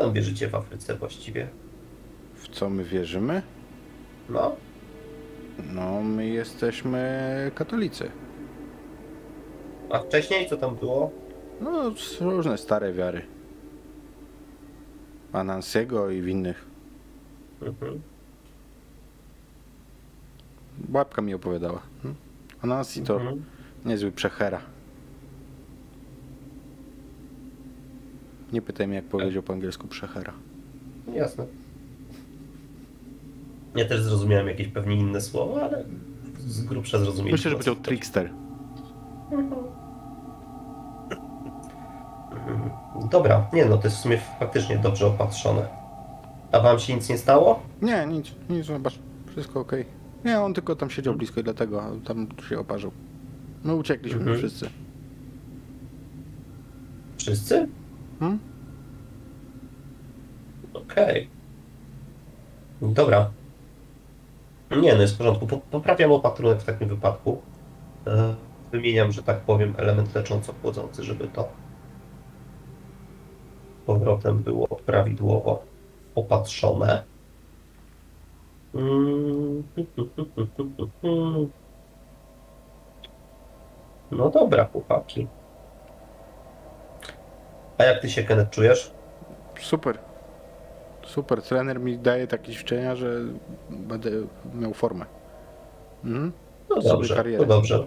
Pan 0.00 0.12
wierzycie 0.12 0.48
w 0.48 0.54
Afryce 0.54 0.94
właściwie? 0.94 1.48
W 2.34 2.48
co 2.48 2.70
my 2.70 2.84
wierzymy? 2.84 3.42
No, 4.28 4.56
No, 5.74 6.02
my 6.02 6.28
jesteśmy 6.28 7.50
katolicy. 7.54 8.10
a 9.90 9.98
wcześniej 9.98 10.48
co 10.48 10.56
tam 10.56 10.76
było? 10.76 11.10
No, 11.60 11.92
różne 12.20 12.58
stare 12.58 12.92
wiary. 12.92 13.22
Anansiego 15.32 16.10
i 16.10 16.22
w 16.22 16.28
innych. 16.28 16.66
Mhm. 17.62 18.00
Babka 20.78 21.22
mi 21.22 21.34
opowiadała. 21.34 21.82
Hmm? 22.02 22.16
Anansi 22.62 23.02
to 23.02 23.14
Mhm. 23.20 23.44
niezły 23.84 24.12
przechera. 24.12 24.60
Nie 28.52 28.62
pytaj 28.62 28.86
mnie, 28.88 28.96
jak 28.96 29.04
powiedział 29.04 29.42
po 29.42 29.52
angielsku 29.52 29.88
przechera. 29.88 30.32
Jasne. 31.14 31.46
Ja 33.76 33.84
też 33.84 34.02
zrozumiałem 34.02 34.48
jakieś 34.48 34.68
pewnie 34.68 34.96
inne 34.96 35.20
słowa, 35.20 35.62
ale 35.62 35.84
z 36.38 36.62
grubsza 36.64 36.98
zrozumiałem. 36.98 37.32
Myślę, 37.32 37.50
że 37.50 37.56
powiedział 37.56 37.76
trickster. 37.76 38.30
Dobra, 43.10 43.46
nie 43.52 43.64
no, 43.66 43.76
to 43.78 43.84
jest 43.84 43.96
w 43.96 44.00
sumie 44.00 44.18
faktycznie 44.40 44.78
dobrze 44.78 45.06
opatrzone. 45.06 45.68
A 46.52 46.60
wam 46.60 46.78
się 46.78 46.94
nic 46.94 47.08
nie 47.08 47.18
stało? 47.18 47.60
Nie, 47.82 48.06
nic, 48.06 48.32
nic, 48.50 48.66
zobacz. 48.66 48.98
Wszystko 49.26 49.60
okej. 49.60 49.84
Nie, 50.24 50.40
on 50.40 50.54
tylko 50.54 50.76
tam 50.76 50.90
siedział 50.90 51.14
blisko 51.14 51.40
i 51.40 51.44
dlatego 51.44 51.82
a 51.82 51.90
tam 52.06 52.26
się 52.48 52.58
oparzył. 52.58 52.90
My 53.64 53.74
uciekliśmy 53.74 54.18
Mhm. 54.20 54.38
wszyscy. 54.38 54.70
Wszyscy? 57.18 57.68
Hmm? 58.20 58.38
Okej. 60.74 61.28
Dobra. 62.82 63.30
Nie, 64.70 64.94
no 64.94 65.02
jest 65.02 65.14
w 65.14 65.18
porządku. 65.18 65.46
Po- 65.46 65.58
Poprawiam 65.58 66.12
opatrunek 66.12 66.60
w 66.60 66.64
takim 66.64 66.88
wypadku. 66.88 67.42
E, 68.06 68.36
Wymieniam, 68.72 69.12
że 69.12 69.22
tak 69.22 69.40
powiem, 69.40 69.74
element 69.78 70.14
lecząco-chłodzący, 70.14 71.04
żeby 71.04 71.28
to 71.28 71.48
powrotem 73.86 74.42
było 74.42 74.66
prawidłowo 74.68 75.66
opatrzone. 76.14 77.04
Mm. 78.74 79.62
No 84.10 84.30
dobra, 84.30 84.64
chłopaki. 84.72 85.28
A 87.80 87.84
jak 87.84 88.00
ty 88.00 88.10
się, 88.10 88.22
Kenneth, 88.22 88.50
czujesz? 88.50 88.90
Super. 89.60 89.98
Super. 91.06 91.42
Trener 91.42 91.80
mi 91.80 91.98
daje 91.98 92.26
takie 92.26 92.52
ćwiczenia, 92.52 92.96
że 92.96 93.20
będę 93.70 94.10
miał 94.54 94.74
formę. 94.74 95.06
Mhm. 96.04 96.32
No 96.70 96.82
dobrze, 96.82 97.24
to 97.38 97.46
dobrze. 97.46 97.86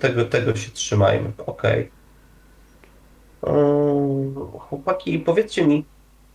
Tego, 0.00 0.24
tego, 0.24 0.56
się 0.56 0.70
trzymajmy, 0.70 1.32
okej. 1.46 1.90
Ym, 3.46 4.34
Chłopaki, 4.58 5.18
powiedzcie 5.18 5.66
mi, 5.66 5.84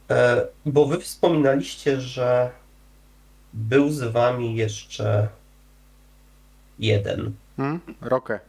e, 0.09 0.47
bo 0.65 0.85
wy 0.85 0.99
wspominaliście, 0.99 2.01
że 2.01 2.49
był 3.53 3.89
z 3.89 4.03
wami 4.03 4.55
jeszcze 4.55 5.27
jeden. 6.79 7.33
Mhm. 7.57 7.95
Rokę. 8.01 8.39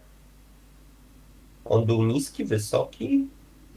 On 1.65 1.87
był 1.87 2.05
niski, 2.05 2.45
wysoki? 2.45 3.29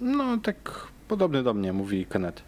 No, 0.04 0.38
tak 0.38 0.88
podobny 1.08 1.44
do 1.44 1.54
mnie, 1.54 1.74
mówi 1.74 2.06
Kenneth. 2.06 2.44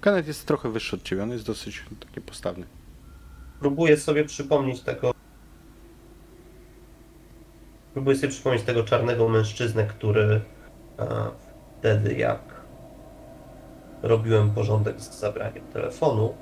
Kenneth 0.00 0.28
jest 0.28 0.46
trochę 0.46 0.70
wyższy 0.70 0.96
od 0.96 1.02
ciebie, 1.02 1.22
on 1.22 1.30
jest 1.30 1.46
dosyć 1.46 1.84
taki 2.00 2.20
postawny. 2.20 2.66
Próbuję 3.60 3.96
sobie 3.96 4.24
przypomnieć 4.24 4.80
tego. 4.80 5.14
Próbuję 7.92 8.16
sobie 8.16 8.28
przypomnieć 8.28 8.62
tego 8.62 8.84
czarnego 8.84 9.28
mężczyznę, 9.28 9.84
który 9.86 10.40
e, 10.98 11.06
wtedy, 11.78 12.14
jak 12.14 12.40
robiłem 14.02 14.50
porządek 14.50 15.00
z 15.00 15.18
zabraniem 15.18 15.64
telefonu, 15.72 16.34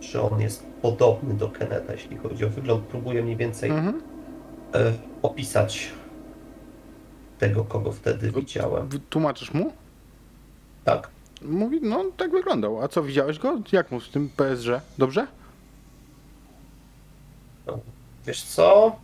czy 0.00 0.20
on 0.22 0.40
jest 0.40 0.66
podobny 0.82 1.34
do 1.34 1.48
Keneta, 1.48 1.92
jeśli 1.92 2.16
chodzi 2.16 2.44
o 2.44 2.50
wygląd. 2.50 2.84
Próbuję 2.84 3.22
mniej 3.22 3.36
więcej 3.36 3.70
Mhm. 3.70 4.02
e, 4.74 4.92
opisać 5.22 5.90
tego, 7.38 7.64
kogo 7.64 7.92
wtedy 7.92 8.30
widziałem. 8.32 8.88
Tłumaczysz 9.10 9.54
mu? 9.54 9.72
Tak. 10.84 11.08
Mówi, 11.42 11.80
no 11.82 12.04
tak 12.16 12.30
wyglądał. 12.30 12.82
A 12.82 12.88
co, 12.88 13.02
widziałeś 13.02 13.38
go? 13.38 13.58
Jak 13.72 13.90
mu 13.92 14.00
w 14.00 14.08
tym 14.08 14.28
PSG? 14.36 14.68
Dobrze? 14.98 15.26
Wiesz 18.26 18.42
co? 18.42 18.96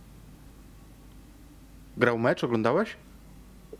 Grał 1.97 2.17
mecz, 2.17 2.43
oglądałeś? 2.43 2.95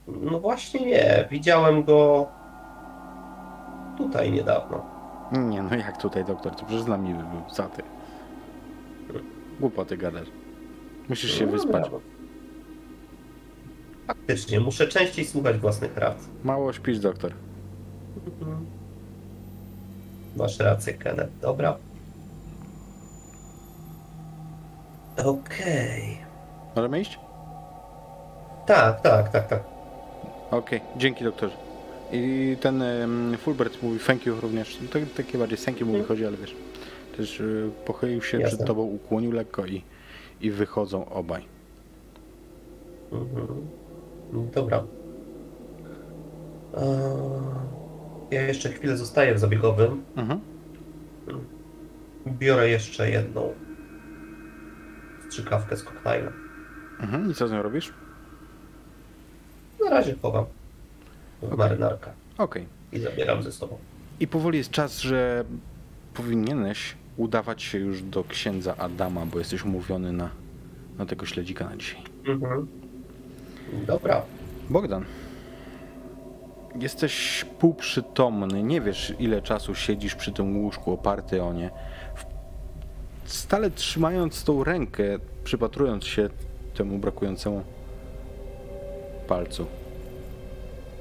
No 0.08 0.40
właśnie 0.40 0.86
nie. 0.86 1.28
Widziałem 1.32 1.84
go 1.84 2.28
tutaj 3.98 4.32
niedawno. 4.32 4.86
Nie, 5.32 5.64
no 5.64 5.76
jak 5.76 5.98
tutaj, 6.02 6.26
doktor? 6.26 6.56
To 6.56 6.66
przecież 6.66 6.82
z 6.84 6.88
nami 6.88 7.14
był. 7.14 7.26
Co 7.52 7.64
ty? 7.64 7.84
Głupoty 9.60 9.98
gadasz. 9.98 10.28
Musisz 11.10 11.32
się 11.40 11.46
No, 11.46 11.52
wyspać. 11.52 11.72
brawo. 11.82 12.00
Faktycznie, 14.08 14.60
muszę 14.60 14.88
częściej 14.88 15.26
słuchać 15.26 15.58
własnych 15.58 15.98
rad. 15.98 16.18
Mało 16.44 16.74
śpisz, 16.74 17.00
doktor. 17.00 17.32
Masz 20.36 20.60
rację, 20.60 20.94
Kenneth. 20.94 21.40
Dobra. 21.42 21.78
Okej. 25.18 26.18
Możemy 26.76 27.02
iść? 27.02 27.20
Tak, 28.68 29.02
tak, 29.02 29.32
tak, 29.32 29.48
tak. 29.48 29.64
Okej, 30.52 30.82
dzięki 30.98 31.24
doktorze. 31.24 31.56
I 32.12 32.58
ten 32.62 32.82
um, 32.82 33.38
Fulbert 33.38 33.84
mówi 33.84 34.00
thank 34.00 34.26
you 34.26 34.42
również. 34.42 34.78
No, 34.82 34.88
To, 34.90 35.00
takie 35.18 35.38
bardziej 35.38 35.58
thank 35.58 35.80
you 35.80 35.88
mówi 35.88 36.04
chodzi, 36.04 36.26
ale 36.26 36.38
wiesz. 36.38 36.56
Też 37.18 37.40
y, 37.40 37.70
pochylił 37.86 38.22
się 38.22 38.40
Jasne. 38.40 38.56
przed 38.58 38.68
tobą, 38.68 38.82
ukłonił 38.82 39.32
lekko 39.32 39.66
i, 39.66 39.82
i 40.42 40.52
wychodzą 40.52 41.10
obaj. 41.10 41.46
Mhm. 43.12 43.48
Dobra. 44.34 44.84
Ja 48.32 48.42
jeszcze 48.42 48.70
chwilę 48.70 48.98
zostaję 48.98 49.36
w 49.36 49.40
zabiegowym. 49.40 50.04
Mhm. 50.16 50.40
Biorę 52.28 52.70
jeszcze 52.70 53.10
jedną 53.10 53.54
strzykawkę 55.28 55.78
z 55.78 55.84
koktajlem. 55.84 56.34
Mhm. 57.00 57.32
I 57.32 57.34
co 57.34 57.48
z 57.48 57.52
nią 57.52 57.62
robisz? 57.62 57.94
Na 59.84 59.90
razie 59.90 60.16
chowam 60.22 60.46
w 61.42 61.44
Okej. 61.44 61.58
marynarkę 61.58 62.12
Okej. 62.38 62.68
i 62.92 63.00
zabieram 63.00 63.44
ze 63.44 63.52
sobą. 63.52 63.78
I 64.20 64.28
powoli 64.28 64.58
jest 64.58 64.72
czas, 64.72 65.00
że 65.00 65.46
powinieneś 66.14 66.96
udawać 67.18 67.64
się 67.64 67.78
już 67.78 68.02
do 68.02 68.24
księdza 68.24 68.78
Adama, 68.78 69.26
bo 69.26 69.40
jesteś 69.40 69.66
umówiony 69.66 70.12
na, 70.14 70.30
na 70.98 71.06
tego 71.06 71.26
śledzika 71.26 71.66
na 71.66 71.78
dzisiaj. 71.78 72.02
Mhm. 72.28 72.68
Dobra. 73.74 74.22
Bogdan, 74.70 75.06
jesteś 76.80 77.46
półprzytomny, 77.60 78.64
nie 78.64 78.82
wiesz 78.82 79.14
ile 79.20 79.42
czasu 79.42 79.76
siedzisz 79.76 80.16
przy 80.16 80.32
tym 80.32 80.58
łóżku 80.58 80.92
oparty 80.94 81.44
o 81.44 81.54
nie. 81.54 81.70
Stale 83.26 83.72
trzymając 83.72 84.44
tą 84.44 84.64
rękę, 84.64 85.04
przypatrując 85.44 86.06
się 86.06 86.30
temu 86.74 86.98
brakującemu 86.98 87.64
palcu. 89.28 89.66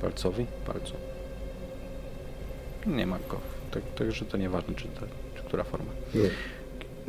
Palcowi? 0.00 0.46
Palcu. 0.66 0.92
Nie 2.86 3.06
ma 3.06 3.18
go. 3.28 3.40
Tak, 3.70 3.82
także 3.96 4.24
to 4.24 4.36
nieważne, 4.36 4.74
czy, 4.74 4.88
ta, 4.88 5.00
czy 5.36 5.42
która 5.42 5.64
forma. 5.64 5.90
Nie. 6.14 6.20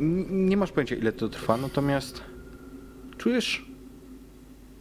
N- 0.00 0.48
Nie 0.48 0.56
masz 0.56 0.72
pojęcia, 0.72 0.96
ile 0.96 1.12
to 1.12 1.28
trwa, 1.28 1.56
natomiast 1.56 2.20
czujesz, 3.18 3.64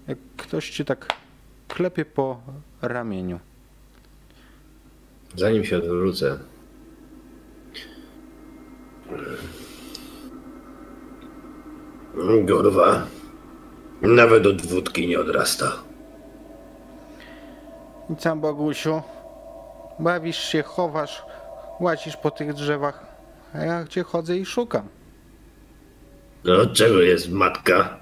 jak 0.07 0.17
ktoś 0.37 0.69
cię 0.69 0.85
tak 0.85 1.13
klepie 1.67 2.05
po 2.05 2.41
ramieniu. 2.81 3.39
Zanim 5.35 5.65
się 5.65 5.77
odwrócę. 5.77 6.39
Kurwa. 12.47 13.07
Nawet 14.01 14.45
od 14.45 14.61
wódki 14.61 15.07
nie 15.07 15.19
odrasta. 15.19 15.71
I 18.09 18.15
co, 18.15 18.35
Bogusiu? 18.35 19.01
Bawisz 19.99 20.37
się, 20.37 20.63
chowasz, 20.63 21.23
łazisz 21.79 22.17
po 22.17 22.31
tych 22.31 22.53
drzewach, 22.53 23.05
a 23.53 23.57
ja 23.57 23.83
gdzie 23.83 24.03
chodzę 24.03 24.37
i 24.37 24.45
szukam. 24.45 24.87
No 26.43 26.55
od 26.57 26.73
czego 26.73 27.01
jest 27.01 27.31
matka? 27.31 27.99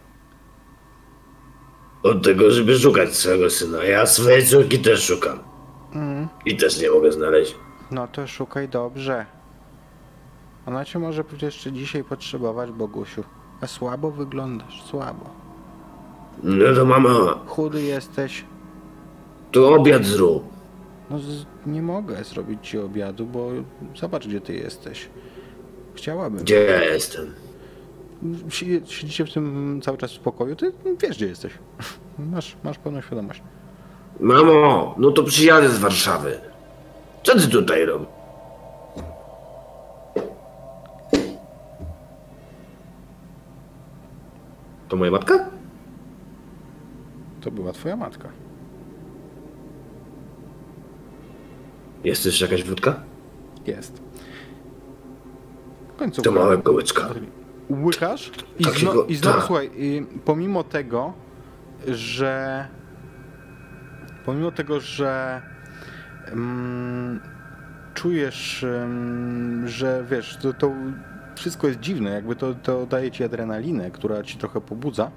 Od 2.03 2.23
tego, 2.23 2.51
żeby 2.51 2.79
szukać 2.79 3.15
swojego 3.15 3.49
syna. 3.49 3.83
Ja 3.83 4.05
swojej 4.05 4.45
córki 4.45 4.79
też 4.79 5.03
szukam. 5.03 5.39
I 6.45 6.57
też 6.57 6.81
nie 6.81 6.89
mogę 6.89 7.11
znaleźć. 7.11 7.55
No 7.91 8.07
to 8.07 8.27
szukaj 8.27 8.69
dobrze. 8.69 9.25
Ona 10.65 10.85
cię 10.85 10.99
może 10.99 11.23
jeszcze 11.41 11.71
dzisiaj 11.71 12.03
potrzebować, 12.03 12.71
Bogusiu. 12.71 13.23
A 13.61 13.67
słabo 13.67 14.11
wyglądasz, 14.11 14.83
słabo. 14.83 15.29
No 16.43 16.75
to 16.75 16.85
mama, 16.85 17.39
Chudy 17.47 17.81
jesteś. 17.81 18.45
to 19.51 19.73
obiad 19.73 20.05
zrób. 20.05 20.43
No 21.09 21.19
z, 21.19 21.45
nie 21.65 21.81
mogę 21.81 22.23
zrobić 22.23 22.69
ci 22.69 22.77
obiadu, 22.79 23.25
bo 23.25 23.49
zobacz 23.95 24.27
gdzie 24.27 24.41
ty 24.41 24.53
jesteś. 24.53 25.09
Chciałabym. 25.95 26.39
Gdzie 26.39 26.63
ja 26.63 26.83
jestem? 26.83 27.33
Si- 28.49 28.81
Siedzicie 28.87 29.25
w 29.25 29.33
tym 29.33 29.79
cały 29.83 29.97
czas 29.97 30.13
w 30.13 30.19
pokoju, 30.19 30.55
ty 30.55 30.71
wiesz 31.01 31.17
gdzie 31.17 31.27
jesteś. 31.27 31.53
Masz, 32.19 32.55
masz 32.63 32.77
pełną 32.77 33.01
świadomość. 33.01 33.41
Mamo, 34.19 34.95
no 34.97 35.11
to 35.11 35.23
przyjadę 35.23 35.69
z 35.69 35.77
Warszawy. 35.79 36.39
Co 37.23 37.35
ty 37.39 37.47
tutaj 37.47 37.85
robisz? 37.85 38.07
To 44.89 44.95
moja 44.97 45.11
matka? 45.11 45.49
To 47.41 47.51
była 47.51 47.71
twoja 47.73 47.95
matka. 47.95 48.29
Jest 52.03 52.23
też 52.23 52.41
jakaś 52.41 52.63
wódka? 52.63 52.95
Jest. 53.65 54.01
Końcówka. 55.97 56.31
To 56.31 56.35
małego 56.39 56.71
łyczka. 56.71 57.09
Łykasz 57.83 58.31
i, 58.59 58.63
Takiego- 58.63 58.91
zno, 58.91 59.03
i 59.03 59.15
znowu 59.15 59.37
tak. 59.37 59.45
słuchaj, 59.47 59.67
y, 59.67 60.05
pomimo 60.25 60.63
tego, 60.63 61.13
że 61.87 62.67
pomimo 64.25 64.51
tego, 64.51 64.79
że 64.79 65.41
mm, 66.31 67.19
czujesz, 67.93 68.63
ym, 68.63 69.63
że 69.67 70.05
wiesz, 70.09 70.37
to, 70.41 70.53
to 70.53 70.71
wszystko 71.35 71.67
jest 71.67 71.79
dziwne, 71.79 72.09
jakby 72.11 72.35
to, 72.35 72.53
to 72.53 72.85
daje 72.85 73.11
ci 73.11 73.23
adrenalinę, 73.23 73.91
która 73.91 74.23
ci 74.23 74.37
trochę 74.37 74.61
pobudza, 74.61 75.11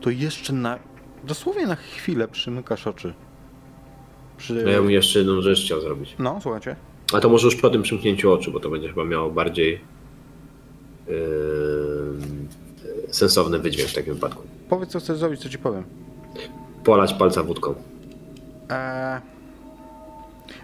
to 0.00 0.10
jeszcze 0.10 0.52
na, 0.52 0.78
dosłownie 1.24 1.66
na 1.66 1.76
chwilę 1.76 2.28
przymykasz 2.28 2.86
oczy. 2.86 3.14
Przy, 4.36 4.54
No 4.64 4.70
ja 4.70 4.80
bym 4.82 4.90
jeszcze 4.90 5.18
jedną 5.18 5.42
rzecz 5.42 5.60
chciał 5.64 5.80
zrobić. 5.80 6.16
no, 6.18 6.38
słuchajcie. 6.42 6.76
A 7.14 7.20
to 7.20 7.28
może 7.28 7.46
już 7.46 7.56
po 7.56 7.70
tym 7.70 7.82
przymknięciu 7.82 8.32
oczu, 8.32 8.52
bo 8.52 8.60
to 8.60 8.70
będzie 8.70 8.88
chyba 8.88 9.04
miało 9.04 9.30
bardziej 9.30 9.80
yy, 11.08 11.14
sensowny 13.10 13.58
wydźwięk 13.58 13.90
w 13.90 13.94
takim 13.94 14.14
wypadku. 14.14 14.42
Powiedz, 14.68 14.90
co 14.90 15.00
chcesz 15.00 15.18
zrobić, 15.18 15.40
co 15.40 15.48
ci 15.48 15.58
powiem. 15.58 15.84
Polać 16.84 17.14
palca 17.14 17.42
wódką. 17.42 17.74
Eee, 18.68 19.20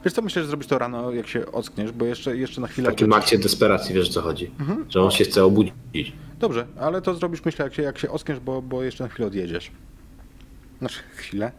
wiesz 0.04 0.12
co, 0.14 0.22
myślę, 0.22 0.42
że 0.42 0.48
zrobisz 0.48 0.66
to 0.66 0.78
rano, 0.78 1.12
jak 1.12 1.26
się 1.26 1.52
ockniesz, 1.52 1.92
bo 1.92 2.04
jeszcze, 2.04 2.37
jeszcze 2.37 2.61
na 2.61 2.66
W 2.66 2.70
chwilę... 2.70 2.88
takim 2.90 3.08
odlecisz- 3.08 3.16
akcie 3.18 3.38
desperacji 3.38 3.94
wiesz 3.94 4.08
o 4.11 4.12
co 4.12 4.20
chodzi. 4.22 4.50
Że 4.88 5.02
on 5.02 5.11
się 5.11 5.24
chce 5.24 5.44
obudzić. 5.44 5.72
Dobrze, 6.40 6.66
ale 6.80 7.02
to 7.02 7.14
zrobisz, 7.14 7.44
myślę, 7.44 7.64
jak 7.64 7.74
się, 7.74 7.82
jak 7.82 7.98
się 7.98 8.11
ockniesz, 8.11 8.40
bo, 8.40 8.62
bo 8.62 8.82
jeszcze 8.82 9.04
na 9.04 9.11
chwilę 9.11 9.26
odjedziesz. 9.28 9.70
Znaczy, 10.78 10.98
chwilę? 11.14 11.52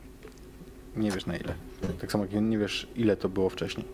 Nie 0.95 1.11
wiesz 1.11 1.25
na 1.25 1.37
ile. 1.37 1.53
Tak 2.01 2.11
samo 2.11 2.23
jak 2.31 2.43
nie 2.43 2.57
wiesz, 2.57 2.87
ile 2.95 3.17
to 3.17 3.29
było 3.29 3.49
wcześniej. 3.49 3.85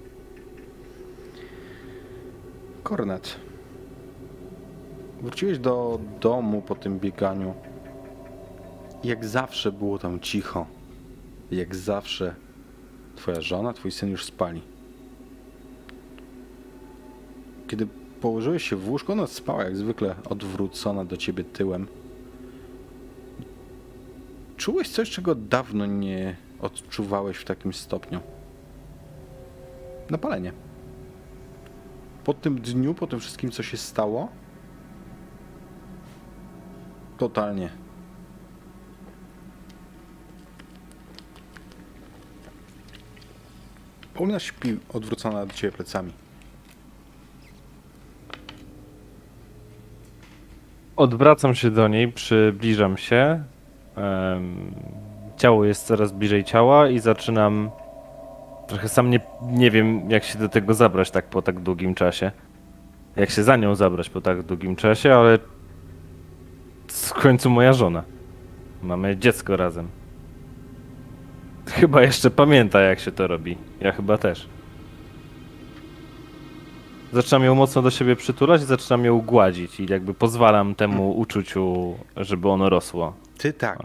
Kornet. 2.83 3.35
Wróciłeś 5.21 5.59
do 5.59 5.99
domu 6.21 6.61
po 6.61 6.75
tym 6.75 6.99
bieganiu. 6.99 7.53
Jak 9.03 9.25
zawsze 9.25 9.71
było 9.71 9.99
tam 9.99 10.19
cicho. 10.19 10.65
Jak 11.51 11.75
zawsze 11.75 12.35
twoja 13.15 13.41
żona, 13.41 13.73
twój 13.73 13.91
syn 13.91 14.09
już 14.09 14.25
spali. 14.25 14.61
Kiedy 17.67 17.87
położyłeś 18.21 18.69
się 18.69 18.75
w 18.75 18.89
łóżko, 18.89 19.13
ona 19.13 19.27
spała 19.27 19.63
jak 19.63 19.77
zwykle 19.77 20.15
odwrócona 20.29 21.05
do 21.05 21.17
ciebie 21.17 21.43
tyłem. 21.43 21.87
Czułeś 24.57 24.89
coś, 24.89 25.09
czego 25.09 25.35
dawno 25.35 25.85
nie 25.85 26.35
odczuwałeś 26.61 27.37
w 27.37 27.45
takim 27.45 27.73
stopniu. 27.73 28.19
Napalenie. 30.09 30.51
Po 32.23 32.33
tym 32.33 32.61
dniu, 32.61 32.93
po 32.93 33.07
tym 33.07 33.19
wszystkim, 33.19 33.51
co 33.51 33.63
się 33.63 33.77
stało, 33.77 34.29
totalnie. 37.17 37.69
Paulina 44.13 44.39
śpi 44.39 44.77
odwrócona 44.93 45.45
do 45.45 45.53
ciebie 45.53 45.71
plecami. 45.71 46.11
Odwracam 50.95 51.55
się 51.55 51.71
do 51.71 51.87
niej, 51.87 52.11
przybliżam 52.11 52.97
się. 52.97 53.43
ciało 55.37 55.65
jest 55.65 55.85
coraz 55.85 56.11
bliżej 56.11 56.43
ciała 56.43 56.89
i 56.89 56.99
zaczynam. 56.99 57.69
Trochę 58.67 58.89
sam 58.89 59.09
nie, 59.09 59.19
nie 59.41 59.71
wiem, 59.71 60.11
jak 60.11 60.23
się 60.23 60.39
do 60.39 60.49
tego 60.49 60.73
zabrać 60.73 61.11
tak 61.11 61.25
po 61.25 61.41
tak 61.41 61.59
długim 61.59 61.95
czasie. 61.95 62.31
Jak 63.15 63.29
się 63.29 63.43
za 63.43 63.55
nią 63.55 63.75
zabrać 63.75 64.09
po 64.09 64.21
tak 64.21 64.43
długim 64.43 64.75
czasie, 64.75 65.13
ale 65.13 65.39
w 67.03 67.13
końcu 67.13 67.49
moja 67.49 67.73
żona. 67.73 68.03
Mamy 68.83 69.17
dziecko 69.17 69.57
razem. 69.57 69.87
Chyba 71.67 72.01
jeszcze 72.01 72.31
pamięta, 72.31 72.79
jak 72.81 72.99
się 72.99 73.11
to 73.11 73.27
robi. 73.27 73.57
Ja 73.79 73.91
chyba 73.91 74.17
też. 74.17 74.47
Zaczynam 77.13 77.43
ją 77.43 77.55
mocno 77.55 77.81
do 77.81 77.91
siebie 77.91 78.15
przytulać 78.15 78.61
i 78.61 78.65
zaczynam 78.65 79.05
ją 79.05 79.21
gładzić 79.21 79.79
i 79.79 79.85
jakby 79.91 80.13
pozwalam 80.13 80.75
temu 80.75 81.11
uczuciu, 81.17 81.95
żeby 82.17 82.49
ono 82.49 82.69
rosło. 82.69 83.13
Ty 83.37 83.53
tak. 83.53 83.79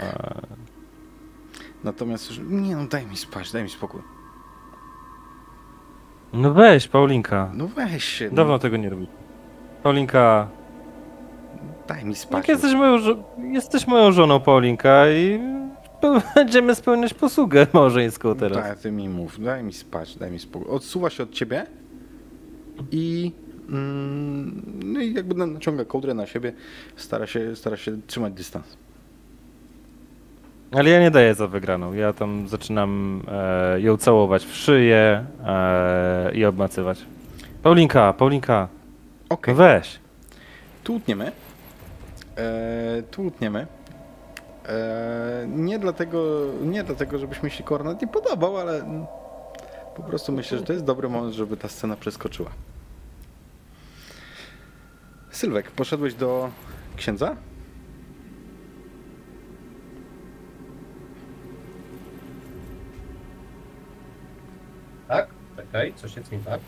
Natomiast, 1.84 2.30
że- 2.30 2.42
nie 2.42 2.76
no, 2.76 2.86
daj 2.86 3.06
mi 3.06 3.16
spać, 3.16 3.52
daj 3.52 3.62
mi 3.62 3.68
spokój. 3.70 4.00
No 6.32 6.54
weź, 6.54 6.88
Paulinka. 6.88 7.50
No 7.54 7.66
weź 7.68 8.04
się, 8.04 8.28
no, 8.28 8.36
Dawno 8.36 8.58
tego 8.58 8.76
nie 8.76 8.90
robi. 8.90 9.06
Paulinka, 9.82 10.48
daj 11.94 12.04
mi 12.04 12.14
spać. 12.14 12.38
jak 12.38 12.48
jesteś 12.48 12.74
moją, 12.74 12.98
jesteś 13.52 13.86
moją 13.86 14.12
żoną, 14.12 14.40
Paulinka, 14.40 15.10
i 15.10 15.40
będziemy 16.34 16.74
spełniać 16.74 17.14
posługę 17.14 17.66
małżeńską 17.72 18.34
teraz. 18.34 18.58
Tak, 18.58 18.78
ty 18.78 18.92
mi 18.92 19.08
mów, 19.08 19.42
daj 19.42 19.62
mi 19.64 19.72
spać, 19.72 20.16
daj 20.16 20.30
mi 20.30 20.38
spokój. 20.38 20.68
Odsuwa 20.70 21.10
się 21.10 21.22
od 21.22 21.30
ciebie 21.32 21.66
i, 22.92 23.32
mm, 23.68 24.62
no 24.84 25.00
i 25.00 25.14
jakby 25.14 25.34
na- 25.34 25.46
naciąga 25.46 25.84
kołdrę 25.84 26.14
na 26.14 26.26
siebie, 26.26 26.52
stara 26.96 27.26
się, 27.26 27.56
stara 27.56 27.76
się 27.76 27.96
trzymać 28.06 28.32
dystans. 28.32 28.76
Ale 30.72 30.90
ja 30.90 31.00
nie 31.00 31.10
daję 31.10 31.34
za 31.34 31.46
wygraną. 31.46 31.92
Ja 31.92 32.12
tam 32.12 32.48
zaczynam 32.48 33.22
e, 33.28 33.80
ją 33.80 33.96
całować 33.96 34.44
w 34.44 34.56
szyję 34.56 35.24
e, 35.46 36.32
i 36.34 36.44
obmacywać. 36.44 36.98
Paulinka, 37.62 38.12
Paulinka, 38.12 38.68
no 39.30 39.54
weź. 39.54 39.98
tu 40.84 40.94
utniemy. 40.94 41.32
E, 42.40 43.02
tu 43.10 43.22
utniemy. 43.22 43.66
E, 44.68 45.46
nie 45.48 45.78
dlatego, 45.78 46.46
nie 46.62 46.84
dlatego, 46.84 47.18
żebyś 47.18 47.42
mi 47.42 47.50
się 47.50 47.64
Kornet 47.64 48.02
nie 48.02 48.08
podobał, 48.08 48.56
ale 48.56 49.04
po 49.96 50.02
prostu 50.02 50.32
myślę, 50.32 50.58
że 50.58 50.64
to 50.64 50.72
jest 50.72 50.84
dobry 50.84 51.08
moment, 51.08 51.34
żeby 51.34 51.56
ta 51.56 51.68
scena 51.68 51.96
przeskoczyła. 51.96 52.50
Sylwek, 55.30 55.70
poszedłeś 55.70 56.14
do 56.14 56.50
księdza? 56.96 57.36
Tak? 65.08 65.28
Czekaj, 65.56 65.94
coś 65.96 66.16
jest 66.16 66.32
nie 66.32 66.38
tak. 66.38 66.60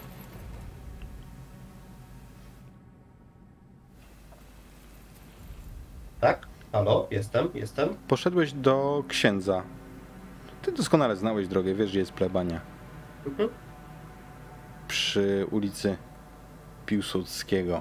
Tak? 6.22 6.46
Halo? 6.72 7.08
Jestem, 7.10 7.48
jestem. 7.54 7.88
Poszedłeś 8.08 8.52
do 8.52 9.04
księdza. 9.08 9.62
Ty 10.62 10.72
doskonale 10.72 11.16
znałeś 11.16 11.48
drogę, 11.48 11.74
wiesz, 11.74 11.90
gdzie 11.90 11.98
jest 11.98 12.12
plebania. 12.12 12.60
Mhm. 13.26 13.48
Przy 14.88 15.46
ulicy 15.50 15.96
Piłsudskiego. 16.86 17.80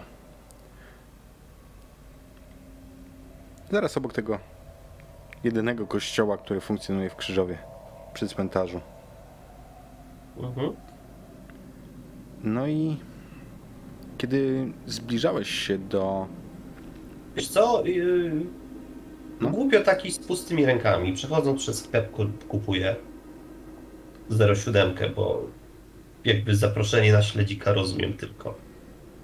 Zaraz 3.71 3.97
obok 3.97 4.13
tego 4.13 4.39
jedynego 5.43 5.87
kościoła, 5.87 6.37
który 6.37 6.61
funkcjonuje 6.61 7.09
w 7.09 7.15
Krzyżowie, 7.15 7.57
przy 8.13 8.27
cmentarzu. 8.27 8.81
Mhm. 10.37 10.75
No 12.43 12.67
i 12.67 12.97
kiedy 14.17 14.71
zbliżałeś 14.85 15.49
się 15.49 15.77
do. 15.77 16.27
Wiesz 17.35 17.47
co? 17.47 17.83
Yy, 17.85 18.31
No. 19.41 19.49
Głupio 19.49 19.81
taki 19.81 20.11
z 20.11 20.19
pustymi 20.19 20.65
rękami. 20.65 21.13
Przechodząc 21.13 21.61
przez 21.61 21.79
sklep 21.79 22.11
ku- 22.11 22.25
kupuję 22.47 22.95
07, 24.55 24.93
bo 25.15 25.47
jakby 26.25 26.55
zaproszenie 26.55 27.13
na 27.13 27.21
śledzika 27.21 27.73
rozumiem 27.73 28.13
tylko 28.13 28.55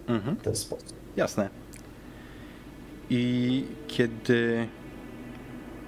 Mhm. 0.08 0.36
w 0.36 0.42
ten 0.42 0.56
sposób. 0.56 0.90
Jasne. 1.18 1.50
I 3.10 3.64
kiedy 3.88 4.68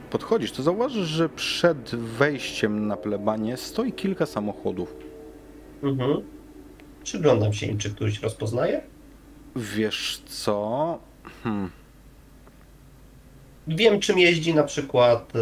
podchodzisz, 0.09 0.51
to 0.51 0.63
zauważysz, 0.63 1.07
że 1.07 1.29
przed 1.29 1.95
wejściem 1.95 2.87
na 2.87 2.97
plebanie 2.97 3.57
stoi 3.57 3.93
kilka 3.93 4.25
samochodów. 4.25 4.95
Mhm. 5.83 6.21
Przyglądam 7.03 7.53
się 7.53 7.65
im, 7.65 7.77
czy 7.77 7.89
któryś 7.89 8.21
rozpoznaje. 8.21 8.81
Wiesz 9.55 10.21
co? 10.25 10.99
Hmm. 11.43 11.69
Wiem, 13.75 13.99
czym 13.99 14.19
jeździ 14.19 14.53
na 14.53 14.63
przykład 14.63 15.33
e, 15.35 15.39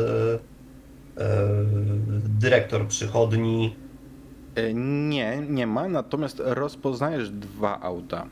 e, 1.23 1.38
dyrektor 2.39 2.88
przychodni. 2.88 3.75
E, 4.55 4.73
Nie, 4.73 5.38
nie 5.49 5.67
ma, 5.67 5.88
natomiast 5.89 6.41
rozpoznajesz 6.45 7.30
dwa 7.30 7.82
auta. 7.82 8.25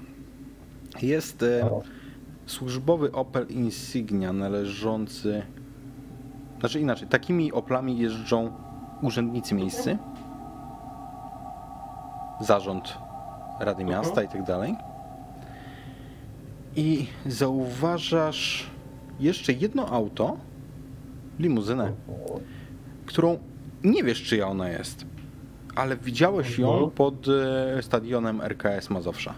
Jest 1.01 1.45
O, 1.63 1.81
służbowy 2.45 3.11
Opel 3.11 3.47
Insignia 3.49 4.33
należący. 4.33 5.41
Znaczy 6.59 6.79
inaczej, 6.79 7.07
takimi 7.07 7.51
Oplami 7.51 7.99
jeżdżą 7.99 8.51
urzędnicy 9.01 9.55
miejscy, 9.55 9.97
zarząd 12.41 12.97
Rady 13.59 13.83
Miasta 13.83 14.23
i 14.23 14.27
tak 14.27 14.43
dalej. 14.43 14.75
I 16.75 17.07
zauważasz 17.25 18.74
jeszcze 19.19 19.53
jedno 19.53 19.87
auto, 19.89 20.37
limuzynę, 21.39 21.91
którą 23.05 23.39
nie 23.83 24.03
wiesz, 24.03 24.23
czyja 24.23 24.47
ona 24.47 24.69
jest, 24.69 25.05
ale 25.75 25.97
widziałeś 25.97 26.59
ją 26.59 26.73
Mhm. 26.73 26.91
pod 26.91 27.15
e, 27.27 27.83
stadionem 27.83 28.41
RKS 28.41 28.89
Mazowsza. 28.89 29.33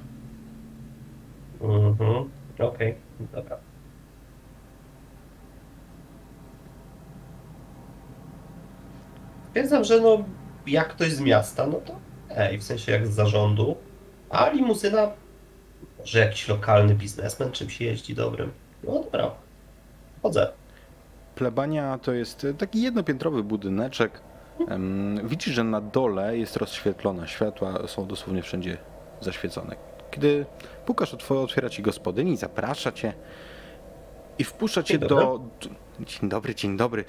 Mhm. 1.61 2.29
Okej, 2.59 2.95
dobra. 3.33 3.57
Stwierdzam, 9.49 9.83
że 9.83 10.01
no, 10.01 10.23
jak 10.67 10.87
ktoś 10.89 11.11
z 11.11 11.19
miasta, 11.21 11.67
no 11.67 11.73
to 11.85 11.95
ej, 12.29 12.57
w 12.57 12.63
sensie 12.63 12.91
jak 12.91 13.07
z 13.07 13.09
zarządu, 13.13 13.75
a 14.29 14.49
limuzyna, 14.49 15.11
może 15.99 16.19
jakiś 16.19 16.47
lokalny 16.47 16.95
biznesmen 16.95 17.51
czymś 17.51 17.81
jeździ 17.81 18.15
dobrym. 18.15 18.51
No 18.83 18.93
dobra, 19.03 19.31
chodzę. 20.27 20.51
Plebania 21.35 21.97
to 21.97 22.13
jest 22.13 22.43
e, 22.43 22.53
taki 22.53 22.81
jednopiętrowy 22.81 23.43
budyneczek. 23.43 24.21
Widzisz, 25.23 25.53
że 25.53 25.63
na 25.63 25.81
dole 25.81 26.37
jest 26.37 26.57
rozświetlona. 26.57 27.27
Światła 27.27 27.87
są 27.87 28.07
dosłownie 28.07 28.41
wszędzie 28.41 28.77
zaświecone. 29.21 29.75
Kiedy 30.11 30.45
pukasz, 30.85 31.13
otw- 31.13 31.43
otwiera 31.43 31.69
ci 31.69 31.81
gospodyni, 31.81 32.37
zaprasza 32.37 32.91
cię 32.91 33.13
i 34.39 34.43
wpuszcza 34.43 34.83
cię 34.83 34.99
do... 34.99 35.41
Dzień 35.99 36.29
dobry, 36.29 36.55
dzień 36.55 36.77
dobry. 36.77 37.05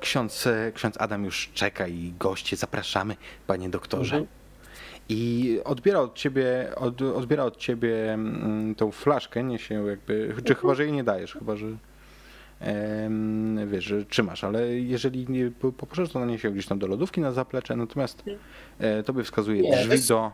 Ksiądz, 0.00 0.46
e, 0.46 0.72
ksiądz 0.72 0.96
Adam 1.00 1.24
już 1.24 1.50
czeka 1.54 1.86
i 1.86 2.14
goście. 2.20 2.56
Zapraszamy, 2.56 3.16
panie 3.46 3.68
doktorze. 3.68 4.16
Mhm. 4.16 4.38
I 5.08 5.60
odbiera 5.64 6.00
od 6.00 6.14
ciebie, 6.14 6.72
od, 6.76 7.02
odbiera 7.02 7.44
od 7.44 7.56
ciebie 7.56 8.12
mm, 8.12 8.74
tą 8.74 8.90
flaszkę, 8.90 9.44
nie 9.44 9.58
się 9.58 9.86
jakby, 9.86 10.34
czy 10.44 10.54
chyba, 10.54 10.74
że 10.74 10.84
jej 10.84 10.92
nie 10.92 11.04
dajesz, 11.04 11.32
chyba, 11.32 11.56
że 11.56 11.66
wiesz, 13.66 13.84
że 13.84 14.04
trzymasz, 14.04 14.44
ale 14.44 14.68
jeżeli 14.80 15.26
nie 15.28 15.50
po- 15.50 15.72
poproszę, 15.72 16.12
to 16.12 16.20
naniesie 16.20 16.50
gdzieś 16.50 16.66
tam 16.66 16.78
do 16.78 16.86
lodówki 16.86 17.20
na 17.20 17.32
zaplecze, 17.32 17.76
natomiast 17.76 18.24
e, 18.78 19.02
tobie 19.02 19.24
wskazuje 19.24 19.62
Nie, 19.62 19.70
to 19.72 19.76
drzwi 19.78 19.92
jest- 19.92 20.08
do... 20.08 20.30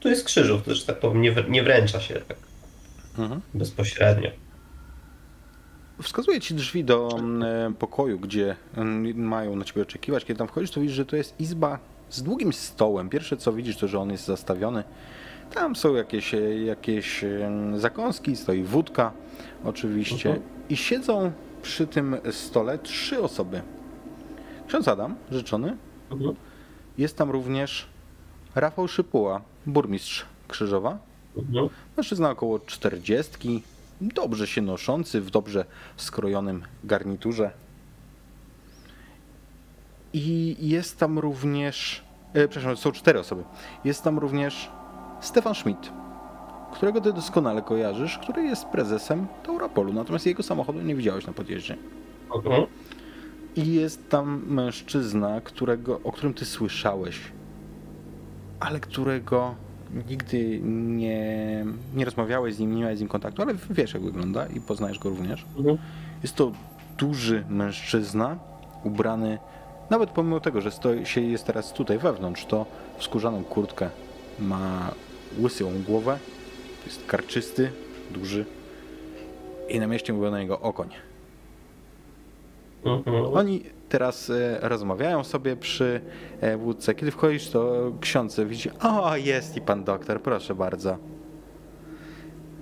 Tu 0.00 0.08
jest 0.08 0.24
krzyżów, 0.24 0.62
to 0.62 0.74
że 0.74 0.86
tak 0.86 0.98
powiem, 1.00 1.22
nie, 1.22 1.34
nie 1.48 1.62
wręcza 1.62 2.00
się 2.00 2.14
tak 2.14 2.36
Mhm. 3.18 3.40
bezpośrednio. 3.54 4.30
Wskazuje 6.02 6.40
ci 6.40 6.54
drzwi 6.54 6.84
do 6.84 7.08
mm, 7.18 7.74
pokoju, 7.74 8.18
gdzie 8.18 8.56
mm, 8.76 9.18
mają 9.24 9.56
na 9.56 9.64
ciebie 9.64 9.82
oczekiwać. 9.82 10.24
Kiedy 10.24 10.38
tam 10.38 10.48
wchodzisz, 10.48 10.70
to 10.70 10.80
widzisz, 10.80 10.96
że 10.96 11.06
to 11.06 11.16
jest 11.16 11.40
izba 11.40 11.78
z 12.10 12.22
długim 12.22 12.52
stołem. 12.52 13.08
Pierwsze 13.08 13.36
co 13.36 13.52
widzisz, 13.52 13.76
to 13.76 13.88
że 13.88 13.98
on 13.98 14.10
jest 14.10 14.24
zastawiony. 14.24 14.84
Tam 15.54 15.76
są 15.76 15.94
jakieś, 15.94 16.34
e, 16.34 16.64
jakieś 16.64 17.24
zakąski, 17.76 18.36
stoi 18.36 18.62
wódka 18.62 19.12
oczywiście. 19.64 20.30
Mhm. 20.30 20.53
I 20.68 20.76
siedzą 20.76 21.32
przy 21.62 21.86
tym 21.86 22.16
stole 22.30 22.78
trzy 22.78 23.22
osoby. 23.22 23.62
Ksiądz 24.68 24.88
Adam, 24.88 25.14
życzony. 25.30 25.76
Mhm. 26.10 26.34
Jest 26.98 27.16
tam 27.16 27.30
również 27.30 27.86
Rafał 28.54 28.88
Szypuła, 28.88 29.40
burmistrz 29.66 30.26
Krzyżowa. 30.48 30.98
Mhm. 31.36 31.68
Mężczyzna 31.96 32.30
około 32.30 32.58
40, 32.58 33.62
dobrze 34.00 34.46
się 34.46 34.62
noszący, 34.62 35.20
w 35.20 35.30
dobrze 35.30 35.64
skrojonym 35.96 36.62
garniturze. 36.84 37.50
I 40.12 40.56
jest 40.60 40.98
tam 40.98 41.18
również, 41.18 42.02
e, 42.34 42.48
przepraszam, 42.48 42.76
są 42.76 42.92
cztery 42.92 43.18
osoby. 43.18 43.44
Jest 43.84 44.02
tam 44.02 44.18
również 44.18 44.70
Stefan 45.20 45.54
Schmidt, 45.54 45.92
którego 46.74 47.00
ty 47.00 47.12
doskonale 47.12 47.62
kojarzysz, 47.62 48.18
który 48.18 48.42
jest 48.42 48.64
prezesem 48.64 49.26
Tauropolu, 49.42 49.92
natomiast 49.92 50.26
jego 50.26 50.42
samochodu 50.42 50.82
nie 50.82 50.94
widziałeś 50.94 51.26
na 51.26 51.32
podjeździe. 51.32 51.76
Mhm. 52.34 52.66
I 53.56 53.74
jest 53.74 54.08
tam 54.08 54.42
mężczyzna, 54.46 55.40
którego, 55.40 56.00
o 56.04 56.12
którym 56.12 56.34
ty 56.34 56.44
słyszałeś, 56.44 57.20
ale 58.60 58.80
którego 58.80 59.54
nigdy 60.08 60.60
nie, 60.62 61.64
nie 61.94 62.04
rozmawiałeś 62.04 62.54
z 62.54 62.58
nim, 62.58 62.74
nie 62.74 62.80
miałeś 62.80 62.98
z 62.98 63.00
nim 63.00 63.08
kontaktu, 63.08 63.42
ale 63.42 63.54
wiesz 63.70 63.94
jak 63.94 64.02
wygląda 64.02 64.46
i 64.46 64.60
poznajesz 64.60 64.98
go 64.98 65.08
również. 65.08 65.44
Mhm. 65.58 65.78
Jest 66.22 66.34
to 66.34 66.52
duży 66.98 67.44
mężczyzna, 67.48 68.36
ubrany, 68.84 69.38
nawet 69.90 70.10
pomimo 70.10 70.40
tego, 70.40 70.60
że 70.60 70.70
stoi, 70.70 71.06
się 71.06 71.20
jest 71.20 71.44
teraz 71.44 71.72
tutaj 71.72 71.98
wewnątrz, 71.98 72.44
to 72.44 72.66
w 72.98 73.04
skórzaną 73.04 73.44
kurtkę 73.44 73.90
ma 74.38 74.90
łysą 75.38 75.82
głowę, 75.86 76.18
jest 76.86 77.06
karczysty, 77.06 77.70
duży 78.10 78.44
i 79.68 79.80
na 79.80 79.86
mieście 79.86 80.12
mówią 80.12 80.30
na 80.30 80.38
niego 80.38 80.60
okoń. 80.60 80.88
Mhm. 82.84 83.24
Oni 83.26 83.62
teraz 83.88 84.30
e, 84.30 84.58
rozmawiają 84.62 85.24
sobie 85.24 85.56
przy 85.56 86.00
e, 86.40 86.56
wódce. 86.56 86.94
Kiedy 86.94 87.10
wchodzisz, 87.10 87.48
to 87.50 87.92
ksiądz 88.00 88.40
widzi, 88.40 88.70
o 88.80 89.16
jest 89.16 89.56
i 89.56 89.60
pan 89.60 89.84
doktor, 89.84 90.22
proszę 90.22 90.54
bardzo. 90.54 90.98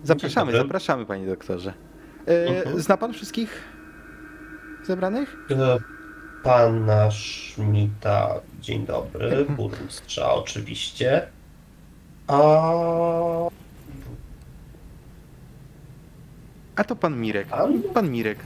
Zapraszamy, 0.05 0.53
zapraszamy 0.53 1.07
panie 1.07 1.27
doktorze. 1.27 1.75
E, 2.27 2.47
Mhm. 2.47 2.81
Zna 2.81 2.97
pan 2.97 3.13
wszystkich 3.13 3.63
zebranych? 4.85 5.37
E, 5.51 5.79
Pana 6.43 7.11
Szmita, 7.11 8.41
dzień 8.61 8.87
dobry, 8.87 9.45
burmistrza 9.45 10.35
oczywiście. 10.35 11.27
A 12.27 12.39
A 16.83 16.85
to 16.85 16.97
pan 16.97 17.21
Mirek. 17.21 17.47
Pan? 17.95 18.11
Mirek. 18.11 18.39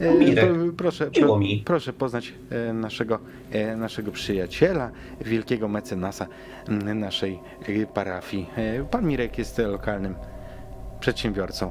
E, 0.00 0.06
Pan 0.08 0.18
Mirek. 0.18 0.44
pro- 0.52 0.72
Proszę, 0.76 1.10
pro, 1.10 1.38
proszę 1.64 1.92
poznać 1.92 2.32
e, 2.50 2.72
naszego, 2.72 3.18
e, 3.52 3.76
naszego 3.76 4.12
przyjaciela, 4.12 4.90
wielkiego 5.20 5.68
mecenasa 5.68 6.26
naszej 6.94 7.38
parafii. 7.94 8.46
Pan 8.90 9.06
Mirek 9.06 9.38
jest 9.38 9.58
lokalnym 9.58 10.14
przedsiębiorcą. 11.00 11.70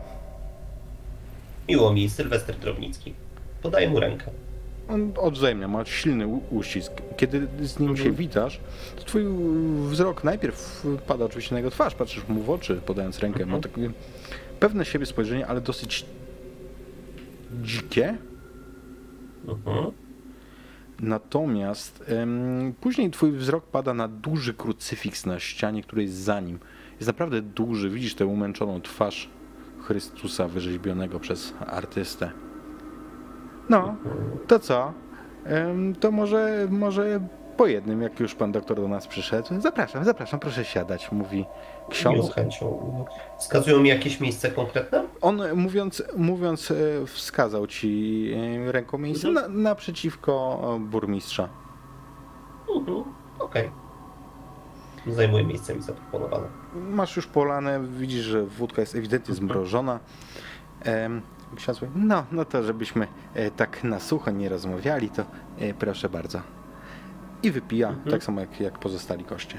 miło 1.70 1.94
mi, 1.94 2.10
Sylwester 2.10 2.56
Drobnicki. 2.56 3.14
Podaję 3.62 3.90
mu 3.90 4.00
rękę. 4.00 4.26
On 4.90 5.12
odwzajemnia, 5.18 5.68
ma 5.68 5.86
silny 5.86 6.28
uścisk. 6.50 6.92
Kiedy 7.18 7.48
z 7.62 7.80
nim 7.80 7.98
się 7.98 8.02
Mhm. 8.02 8.16
witasz, 8.16 8.60
to 8.96 9.04
twój 9.04 9.24
wzrok 9.90 10.24
najpierw 10.24 10.86
pada 11.08 11.26
oczywiście 11.26 11.56
na 11.56 11.60
jego 11.60 11.72
twarz, 11.72 11.96
patrzysz 11.96 12.28
mu 12.28 12.42
w 12.42 12.50
oczy, 12.50 12.82
podając 12.86 13.20
rękę. 13.20 13.46
Ma 13.46 13.56
Mhm. 13.58 13.94
Pewne 14.66 14.86
siebie 14.86 15.06
spojrzenie, 15.06 15.48
ale 15.48 15.62
dosyć 15.62 16.06
dzikie. 17.62 18.18
Mhm. 19.48 19.92
Natomiast 21.00 22.04
em, 22.08 22.74
później 22.82 23.12
twój 23.12 23.32
wzrok 23.32 23.66
pada 23.66 23.94
na 23.94 24.08
duży 24.08 24.54
krucyfiks 24.54 25.26
na 25.26 25.40
ścianie, 25.40 25.84
który 25.84 26.02
jest 26.02 26.16
za 26.16 26.40
nim. 26.40 26.60
Jest 26.94 27.08
naprawdę 27.08 27.42
duży. 27.42 27.90
Widzisz 27.90 28.16
tę 28.16 28.26
umęczoną 28.26 28.82
twarz 28.82 29.30
Chrystusa 29.82 30.48
wyrzeźbionego 30.48 31.20
przez 31.20 31.54
artystę. 31.68 32.32
No, 33.70 33.96
to 34.48 34.60
co? 34.60 34.94
Em, 35.44 35.96
to 35.96 36.12
może, 36.12 36.68
może 36.70 37.20
po 37.58 37.68
jednym, 37.68 38.02
jak 38.02 38.20
już 38.20 38.36
pan 38.36 38.52
doktor 38.52 38.78
do 38.78 38.88
nas 38.88 39.08
przyszedł. 39.08 39.62
Zapraszam, 39.62 40.06
zapraszam, 40.06 40.40
proszę 40.40 40.66
siadać, 40.66 41.12
mówi 41.12 41.46
Ksiądz. 41.90 42.34
chęcią. 42.34 43.06
Wskazują 43.40 43.80
mi 43.80 43.90
jakieś 43.90 44.20
miejsce 44.20 44.52
konkretne? 44.52 45.04
On 45.22 45.42
mówiąc, 45.56 46.04
mówiąc 46.18 46.72
e, 46.72 46.76
wskazał 47.08 47.68
ci 47.68 48.32
e, 48.68 48.72
ręką 48.72 48.98
miejsce 48.98 49.32
na, 49.32 49.48
naprzeciwko 49.48 50.62
e, 50.76 50.80
burmistrza. 50.80 51.50
Mhm. 52.76 53.04
Okej. 53.40 53.72
Zajmuję 55.08 55.44
miejsce 55.44 55.76
mi 55.76 55.82
zaproponowane. 55.82 56.48
Masz 56.76 57.16
już 57.16 57.28
polane, 57.28 57.80
widzisz, 57.98 58.24
że 58.26 58.46
wódka 58.46 58.82
jest 58.82 58.96
ewidentnie 58.96 59.36
zmrożona. 59.36 60.00
Em, 60.84 61.22
Ksiądz 61.56 61.82
mówi, 61.82 61.94
no, 61.96 62.24
no 62.32 62.46
to 62.46 62.64
żebyśmy 62.64 63.08
tak 63.56 63.84
na 63.84 64.00
sucho 64.00 64.32
nie 64.32 64.50
rozmawiali, 64.50 65.10
to 65.10 65.24
proszę 65.80 66.10
bardzo. 66.10 66.42
I 67.44 67.52
wypija, 67.52 67.90
Mhm. 67.90 68.12
tak 68.12 68.24
samo 68.24 68.42
jak, 68.42 68.60
jak 68.60 68.80
pozostali 68.80 69.24
goście. 69.24 69.58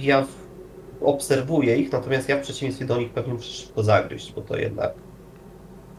Ja 0.00 0.26
obserwuję 1.00 1.76
ich, 1.76 1.92
natomiast 1.92 2.28
ja 2.28 2.36
w 2.36 2.40
przeciwieństwie 2.40 2.84
do 2.84 2.96
nich 2.98 3.10
pewnie 3.10 3.32
muszę 3.34 3.50
szybko 3.50 3.82
zagryźć, 3.82 4.32
bo 4.32 4.40
to 4.40 4.56
jednak. 4.56 4.92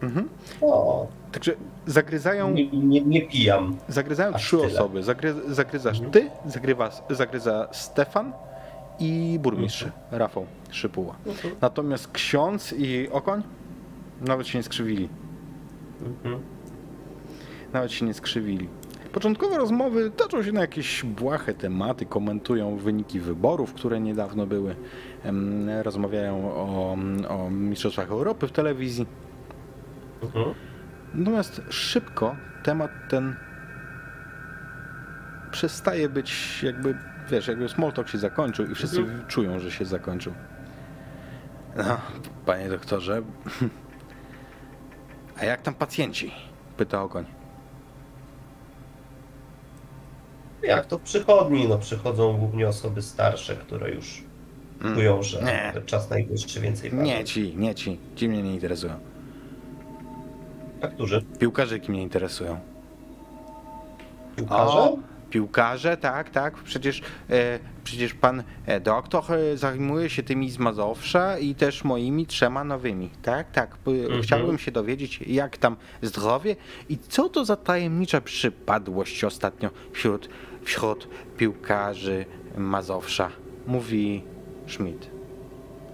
Mhm. 0.02 0.30
O, 0.62 1.08
Także 1.32 1.54
zagryzają, 1.86 2.52
nie, 2.52 2.70
nie, 2.72 3.02
nie 3.02 3.22
pijam. 3.22 3.78
zagryzają 3.88 4.34
aż 4.34 4.42
trzy 4.44 4.58
tyle. 4.58 4.68
osoby. 4.74 5.04
Zagry, 5.04 5.34
zagryzasz 5.48 5.98
Mhm. 6.00 6.12
ty, 6.12 6.30
zagrywa, 6.46 6.92
zagryza 7.10 7.68
Stefan 7.72 8.34
i 9.00 9.40
burmistrz 9.42 9.86
Rafał 10.12 10.46
Szypuła. 10.72 11.16
Mhm. 11.26 11.56
Natomiast 11.62 12.12
ksiądz 12.12 12.74
i 12.78 13.10
okoń 13.12 13.44
nawet 14.22 14.48
się 14.48 14.58
nie 14.60 14.64
skrzywili. 14.64 15.10
Mhm. 16.06 16.40
Nawet 17.74 17.92
się 17.92 18.06
nie 18.06 18.14
skrzywili. 18.14 18.68
Początkowe 19.20 19.58
rozmowy 19.58 20.12
toczą 20.12 20.44
się 20.44 20.52
na 20.52 20.62
jakieś 20.62 21.04
błahe 21.04 21.54
tematy, 21.54 22.06
komentują 22.06 22.78
wyniki 22.78 23.20
wyborów, 23.20 23.74
które 23.74 24.00
niedawno 24.00 24.46
były, 24.46 24.76
rozmawiają 25.84 26.54
o, 26.54 26.98
o 27.30 27.50
Mistrzostwach 27.50 28.12
Europy 28.12 28.48
w 28.48 28.52
telewizji. 28.52 29.06
Mhm. 30.24 30.56
Natomiast 31.14 31.62
szybko 31.70 32.36
temat 32.64 32.92
ten 33.10 33.36
przestaje 35.52 36.10
być 36.10 36.64
jakby, 36.64 36.98
wiesz, 37.32 37.48
jakby 37.48 37.70
small 37.70 37.94
talk 37.94 38.08
się 38.08 38.18
zakończył 38.18 38.72
i 38.72 38.76
wszyscy 38.76 39.00
Mhm. 39.00 39.28
czują, 39.28 39.60
że 39.60 39.72
się 39.72 39.86
zakończył. 39.86 40.34
No, 41.78 41.98
panie 42.46 42.70
doktorze, 42.70 43.22
a 45.40 45.46
jak 45.46 45.62
tam 45.62 45.74
pacjenci? 45.74 46.32
Pyta 46.78 47.04
okoń. 47.04 47.39
Jak 50.64 50.86
to 50.86 51.00
przychodni? 51.00 51.68
No 51.68 51.78
przychodzą 51.78 52.38
głównie 52.38 52.68
osoby 52.68 53.02
starsze, 53.02 53.56
które 53.56 53.92
już 53.92 54.24
Mm. 54.82 54.96
czują, 54.96 55.24
że 55.24 55.42
Nie. 55.44 55.74
czas 55.86 56.10
najwyższy 56.10 56.60
więcej 56.60 56.94
Nie 56.94 57.14
waży. 57.14 57.24
ci, 57.24 57.54
nie 57.58 57.76
ci. 57.76 57.98
Ci 58.16 58.30
mnie 58.30 58.44
nie 58.44 58.54
interesują. 58.54 58.94
A 60.82 60.88
którzy? 60.88 61.22
Piłkarzyki 61.40 61.92
mnie 61.92 62.02
interesują. 62.04 62.60
Piłkarze? 64.36 64.78
O, 64.78 64.98
piłkarze, 65.30 65.98
tak, 65.98 66.30
tak. 66.30 66.56
Przecież, 66.56 67.02
e, 67.30 67.60
przecież 67.90 68.14
pan 68.14 68.44
e, 68.66 68.80
doktor 68.80 69.24
e, 69.34 69.58
zajmuje 69.58 70.10
się 70.10 70.24
tymi 70.24 70.50
z 70.50 70.58
Mazowsza 70.58 71.38
i 71.38 71.56
też 71.56 71.84
moimi 71.84 72.26
trzema 72.26 72.64
nowymi. 72.64 73.10
Tak, 73.22 73.52
tak. 73.52 73.78
Mhm. 73.88 74.22
Chciałbym 74.22 74.58
się 74.58 74.72
dowiedzieć, 74.72 75.20
jak 75.28 75.58
tam 75.58 75.76
zdrowie 76.02 76.56
i 76.90 76.98
co 76.98 77.30
to 77.30 77.46
za 77.46 77.56
tajemnicza 77.56 78.22
przypadłość 78.22 79.24
ostatnio 79.24 79.70
wśród, 79.92 80.30
wśród 80.64 81.08
piłkarzy 81.38 82.26
Mazowsza. 82.58 83.30
Mówi 83.68 84.24
Schmidt. 84.68 85.10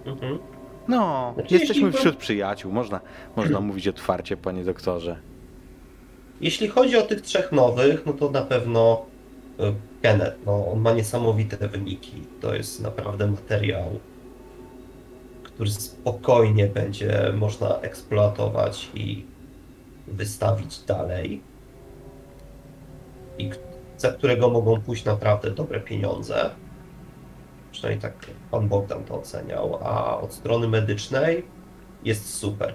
Mhm. 0.05 0.39
No, 0.87 1.31
Znaczy, 1.35 1.53
jesteśmy 1.53 1.83
jeśli- 1.85 1.99
wśród 1.99 2.15
przyjaciół, 2.15 2.71
można, 2.71 2.99
można 3.35 3.59
mówić 3.69 3.87
otwarcie, 3.87 4.37
panie 4.37 4.63
doktorze. 4.63 5.17
Jeśli 6.41 6.67
chodzi 6.67 6.97
o 6.97 7.01
tych 7.01 7.21
trzech 7.21 7.51
nowych, 7.51 8.05
no 8.05 8.13
to 8.13 8.31
na 8.31 8.41
pewno 8.41 9.05
Kenneth, 10.01 10.37
no 10.45 10.67
on 10.71 10.79
ma 10.79 10.93
niesamowite 10.93 11.67
wyniki. 11.67 12.21
To 12.41 12.55
jest 12.55 12.81
naprawdę 12.81 13.27
materiał, 13.27 13.99
który 15.43 15.71
spokojnie 15.71 16.67
będzie 16.67 17.33
można 17.37 17.79
eksploatować 17.79 18.91
i 18.93 19.25
wystawić 20.07 20.79
dalej. 20.79 21.41
I 23.37 23.49
za 23.97 24.11
którego 24.11 24.49
mogą 24.49 24.81
pójść 24.81 25.05
naprawdę 25.05 25.51
dobre 25.51 25.79
pieniądze. 25.79 26.49
Przynajmniej 27.71 28.01
tak 28.01 28.25
pan 28.51 28.67
Bogdan 28.67 29.03
to 29.03 29.15
oceniał. 29.19 29.79
A 29.83 30.17
od 30.19 30.33
strony 30.33 30.67
medycznej 30.67 31.45
jest 32.03 32.33
super. 32.33 32.73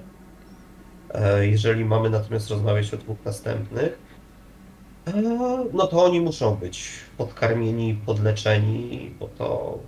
E, 1.14 1.46
Jeżeli 1.46 1.84
mamy 1.84 2.10
natomiast 2.10 2.50
rozmawiać 2.50 2.94
o 2.94 2.96
dwóch 2.96 3.18
następnych, 3.24 3.98
no 5.72 5.86
to 5.86 6.04
oni 6.04 6.20
muszą 6.20 6.56
być 6.56 6.88
podkarmieni, 7.16 7.94
podleczeni, 8.06 9.10
bo 9.20 9.28
to 9.28 9.78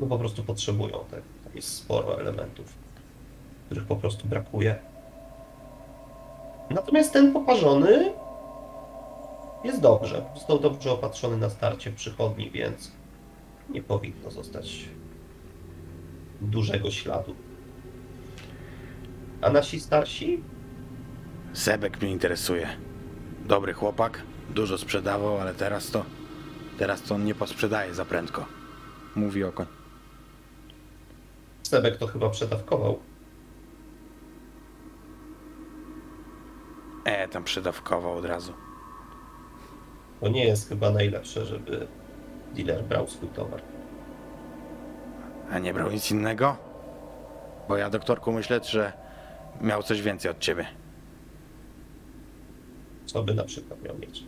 no 0.00 0.06
po 0.06 0.18
prostu 0.18 0.42
potrzebują 0.42 0.98
tego. 1.10 1.26
Jest 1.54 1.74
sporo 1.74 2.20
elementów, 2.20 2.74
których 3.66 3.84
po 3.84 3.96
prostu 3.96 4.28
brakuje. 4.28 4.76
Natomiast 6.70 7.12
ten 7.12 7.32
poparzony 7.32 8.12
jest 9.64 9.80
dobrze. 9.80 10.24
Został 10.34 10.58
dobrze 10.58 10.92
opatrzony 10.92 11.36
na 11.36 11.50
starcie 11.50 11.92
przychodni, 11.92 12.50
więc 12.50 12.92
nie 13.70 13.82
powinno 13.82 14.30
zostać 14.30 14.88
dużego 16.40 16.90
śladu. 16.90 17.34
A 19.42 19.50
nasi 19.50 19.80
starsi? 19.80 20.42
Sebek 21.52 22.02
mnie 22.02 22.10
interesuje. 22.10 22.68
Dobry 23.46 23.72
chłopak, 23.72 24.22
dużo 24.50 24.78
sprzedawał, 24.78 25.40
ale 25.40 25.54
teraz 25.54 25.90
to. 25.90 26.04
Teraz 26.78 27.02
to 27.02 27.14
on 27.14 27.24
nie 27.24 27.34
posprzedaje 27.34 27.94
za 27.94 28.04
prędko. 28.04 28.46
Mówi 29.14 29.44
okoń. 29.44 29.66
Sebek 31.62 31.96
to 31.96 32.06
chyba 32.06 32.30
przedawkował. 32.30 32.98
E, 37.04 37.28
tam 37.28 37.44
przydawkował 37.44 38.16
od 38.16 38.24
razu. 38.24 38.52
To 40.20 40.28
nie 40.28 40.44
jest 40.44 40.68
chyba 40.68 40.90
najlepsze, 40.90 41.46
żeby 41.46 41.86
dealer 42.54 42.84
brał 42.84 43.08
swój 43.08 43.28
towar. 43.28 43.62
A 45.50 45.58
nie 45.58 45.74
brał 45.74 45.90
nic 45.90 46.10
innego? 46.10 46.56
Bo 47.68 47.76
ja, 47.76 47.90
doktorku, 47.90 48.32
myślę, 48.32 48.60
że 48.64 48.92
miał 49.60 49.82
coś 49.82 50.02
więcej 50.02 50.30
od 50.30 50.38
ciebie. 50.38 50.66
Co 53.16 53.22
by 53.22 53.34
na 53.34 53.44
przykład 53.44 53.82
miał 53.82 53.98
mieć? 53.98 54.24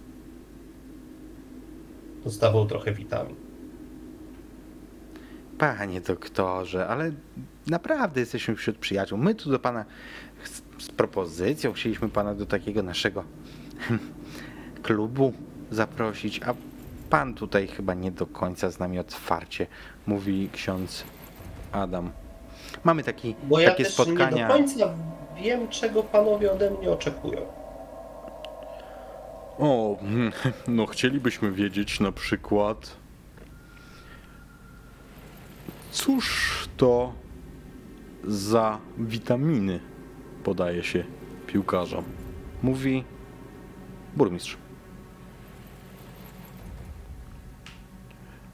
Dostawał 2.24 2.66
trochę 2.66 2.92
witamin. 2.92 3.36
Panie 5.58 6.00
doktorze, 6.00 6.86
ale 6.86 7.12
naprawdę 7.66 8.20
jesteśmy 8.20 8.56
wśród 8.56 8.78
przyjaciół. 8.78 9.18
My 9.18 9.34
tu 9.34 9.50
do 9.50 9.58
pana 9.58 9.84
z, 10.44 10.84
z 10.84 10.88
propozycją 10.90 11.72
chcieliśmy 11.72 12.08
pana 12.08 12.34
do 12.34 12.46
takiego 12.46 12.82
naszego 12.82 13.24
klubu 14.82 15.32
zaprosić, 15.70 16.40
a 16.42 16.54
pan 17.10 17.34
tutaj 17.34 17.68
chyba 17.68 17.94
nie 17.94 18.10
do 18.10 18.26
końca 18.26 18.70
z 18.70 18.78
nami 18.78 18.98
otwarcie, 18.98 19.66
mówi 20.06 20.48
ksiądz 20.52 21.04
Adam. 21.72 22.10
Mamy 22.84 23.02
taki, 23.02 23.34
Bo 23.42 23.60
ja 23.60 23.70
takie 23.70 23.84
też 23.84 23.92
spotkania. 23.94 24.30
nie 24.30 24.48
do 24.48 24.52
końca 24.54 24.94
wiem, 25.42 25.68
czego 25.68 26.02
panowie 26.02 26.52
ode 26.52 26.70
mnie 26.70 26.90
oczekują. 26.90 27.57
O, 29.58 29.98
mm, 30.02 30.32
no 30.68 30.86
chcielibyśmy 30.86 31.52
wiedzieć 31.52 32.00
na 32.00 32.12
przykład, 32.12 32.96
cóż 35.90 36.68
to 36.76 37.12
za 38.24 38.78
witaminy 38.98 39.80
podaje 40.44 40.82
się 40.84 41.04
piłkarzom, 41.46 42.04
mówi 42.62 43.04
burmistrz. 44.16 44.56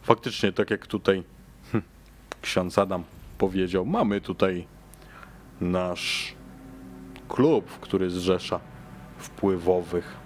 Faktycznie, 0.03 0.53
tak 0.53 0.71
jak 0.71 0.87
tutaj 0.87 1.23
hm, 1.73 1.83
ksiądz 2.43 2.79
Adam 2.79 3.05
powiedział, 3.39 3.87
mamy 3.87 4.21
tutaj 4.21 4.67
nasz 5.61 6.35
klub, 7.29 7.71
który 7.81 8.11
zrzesza 8.11 8.61
wpływowych 9.19 10.24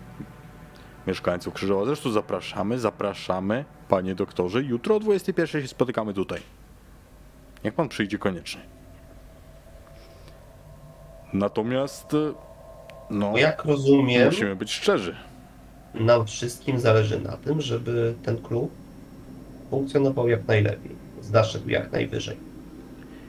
mieszkańców 1.08 1.54
Krzyżowa. 1.54 1.84
Zresztą 1.84 2.10
zapraszamy, 2.10 2.78
zapraszamy, 2.78 3.64
panie 3.88 4.14
doktorze. 4.14 4.62
Jutro 4.62 4.96
o 4.96 5.00
21 5.00 5.62
się 5.62 5.68
spotykamy 5.68 6.14
tutaj. 6.14 6.40
Niech 7.64 7.74
pan 7.74 7.88
przyjdzie 7.88 8.18
koniecznie. 8.18 8.60
Natomiast, 11.32 12.14
e, 12.14 12.32
no, 13.10 13.30
Bo 13.32 13.38
jak 13.38 13.64
rozumiem, 13.64 14.26
musimy 14.26 14.56
być 14.56 14.72
szczerzy. 14.72 15.16
nam 15.94 16.26
wszystkim 16.26 16.78
zależy 16.80 17.20
na 17.20 17.36
tym, 17.36 17.60
żeby 17.60 18.14
ten 18.22 18.42
klub 18.42 18.70
funkcjonował 19.70 20.28
jak 20.28 20.46
najlepiej, 20.48 20.96
zaszedł 21.20 21.68
jak 21.68 21.92
najwyżej. 21.92 22.36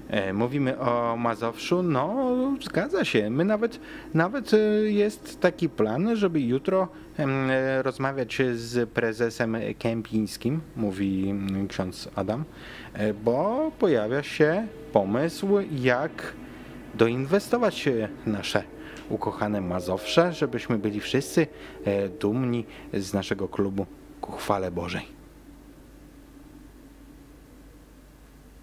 E, 0.10 0.34
Mówimy 0.34 0.80
o 0.80 1.18
Mazowszu, 1.18 1.84
no 1.84 2.36
zgadza 2.62 3.06
się. 3.06 3.30
My 3.30 3.46
nawet, 3.46 3.80
nawet 4.14 4.54
e, 4.54 4.58
jest 4.92 5.40
taki 5.40 5.70
plan, 5.70 6.16
żeby 6.16 6.42
jutro 6.42 6.88
e, 7.20 7.84
rozmawiać 7.84 8.38
z 8.54 8.90
prezesem 8.90 9.58
Kępińskim, 9.80 10.62
mówi 10.76 11.30
mm, 11.30 11.68
ksiądz 11.68 12.10
Adam, 12.16 12.44
bo 13.24 13.72
pojawia 13.80 14.24
się 14.24 14.68
pomysł, 14.94 15.48
jak 15.72 16.34
doinwestować 16.96 17.90
nasze 18.26 18.64
ukochane 19.10 19.62
Mazowsze, 19.62 20.34
żebyśmy 20.34 20.78
byli 20.78 21.00
wszyscy 21.00 21.48
dumni 22.20 22.66
z 22.94 23.14
naszego 23.14 23.48
klubu 23.48 23.86
ku 24.22 24.32
chwale 24.32 24.72
Bożej. 24.72 25.19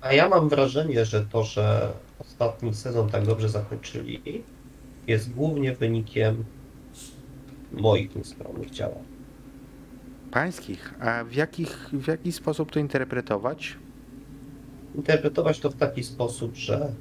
A 0.08 0.12
ja 0.12 0.28
mam 0.28 0.48
wrażenie, 0.48 1.04
że 1.04 1.26
to, 1.26 1.44
że 1.44 1.92
ostatni 2.18 2.74
sezon 2.74 3.10
tak 3.10 3.26
dobrze 3.26 3.48
zakończyli, 3.48 4.42
jest 5.06 5.32
głównie 5.32 5.72
wynikiem 5.72 6.44
moich 7.72 8.16
nieskromnych 8.16 8.70
działań. 8.70 9.04
Pańskich, 10.30 10.94
a 11.00 11.24
w, 11.24 11.32
jakich, 11.32 11.88
w 11.92 12.08
jaki 12.08 12.32
sposób 12.32 12.72
to 12.72 12.80
interpretować? 12.80 13.76
Interpretować 14.94 15.60
to 15.60 15.70
w 15.70 15.76
taki 15.76 16.04
sposób, 16.04 16.54
że 16.54 16.92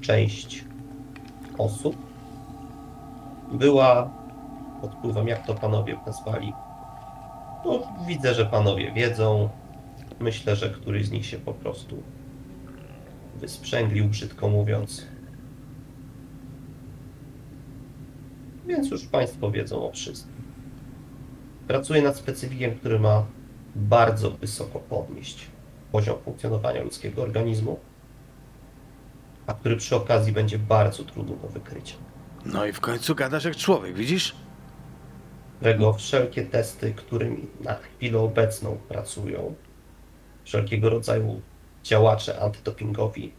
część 0.00 0.64
osób 1.58 1.96
była 3.52 4.10
pod 4.80 4.94
wpływem, 4.94 5.28
jak 5.28 5.46
to 5.46 5.54
panowie 5.54 5.98
nazwali. 6.06 6.52
No, 7.64 7.82
widzę, 8.06 8.34
że 8.34 8.46
panowie 8.46 8.92
wiedzą. 8.92 9.48
Myślę, 10.20 10.56
że 10.56 10.70
któryś 10.70 11.06
z 11.06 11.10
nich 11.10 11.26
się 11.26 11.38
po 11.38 11.54
prostu 11.54 12.02
wysprzęglił, 13.36 14.08
brzydko 14.08 14.48
mówiąc. 14.48 15.06
Więc 18.66 18.90
już 18.90 19.06
państwo 19.06 19.50
wiedzą 19.50 19.88
o 19.88 19.92
wszystkim. 19.92 20.34
Pracuję 21.68 22.02
nad 22.02 22.16
specyfikiem, 22.16 22.74
który 22.74 22.98
ma 22.98 23.26
bardzo 23.76 24.30
wysoko 24.30 24.78
podnieść 24.78 25.46
poziom 25.92 26.18
funkcjonowania 26.24 26.82
ludzkiego 26.82 27.22
organizmu, 27.22 27.78
a 29.46 29.54
który 29.54 29.76
przy 29.76 29.96
okazji 29.96 30.32
będzie 30.32 30.58
bardzo 30.58 31.04
trudny 31.04 31.36
do 31.36 31.48
wykrycia. 31.48 31.94
No 32.46 32.66
i 32.66 32.72
w 32.72 32.80
końcu 32.80 33.14
gadasz 33.14 33.44
jak 33.44 33.56
człowiek, 33.56 33.94
widzisz? 33.94 34.34
którego 35.60 35.92
wszelkie 35.92 36.42
testy, 36.42 36.94
którymi 36.94 37.46
na 37.60 37.74
chwilę 37.74 38.18
obecną 38.18 38.78
pracują, 38.88 39.54
wszelkiego 40.50 40.90
rodzaju 40.90 41.40
działacze 41.82 42.40
antydopingowi, 42.40 43.32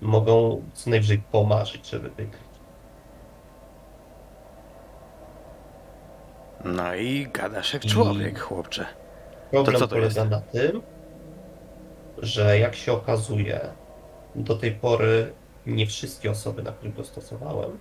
mogą 0.00 0.62
co 0.74 0.90
najwyżej 0.90 1.18
pomarzyć, 1.32 1.90
żeby 1.90 2.08
wykryć. 2.10 2.42
No 6.64 6.94
i 6.94 7.28
gadasz 7.32 7.74
jak 7.74 7.84
I- 7.84 7.88
człowiek, 7.88 8.40
chłopcze. 8.40 8.86
Problem 9.50 9.76
co 9.76 9.88
to 9.88 9.94
polega 9.94 10.20
jest? 10.20 10.30
na 10.30 10.40
tym, 10.40 10.82
że 12.18 12.58
jak 12.58 12.76
się 12.76 12.92
okazuje, 12.92 13.60
do 14.34 14.56
tej 14.56 14.72
pory 14.72 15.32
nie 15.66 15.86
wszystkie 15.86 16.30
osoby, 16.30 16.62
na 16.62 16.72
których 16.72 16.94
go 16.96 17.04
stosowałem, 17.04 17.78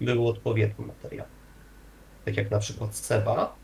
były 0.00 0.28
odpowiednim 0.28 0.88
materiałem. 0.88 1.32
Tak 2.24 2.36
jak 2.36 2.50
na 2.50 2.58
przykład 2.58 2.94
Seba, 2.94 3.54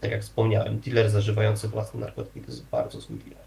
tak 0.00 0.10
jak 0.10 0.22
wspomniałem, 0.22 0.78
dealer 0.78 1.10
zażywający 1.10 1.68
własne 1.68 2.00
narkotyki 2.00 2.40
to 2.40 2.46
jest 2.46 2.64
bardzo 2.66 3.00
zły 3.00 3.16
dealer. 3.16 3.44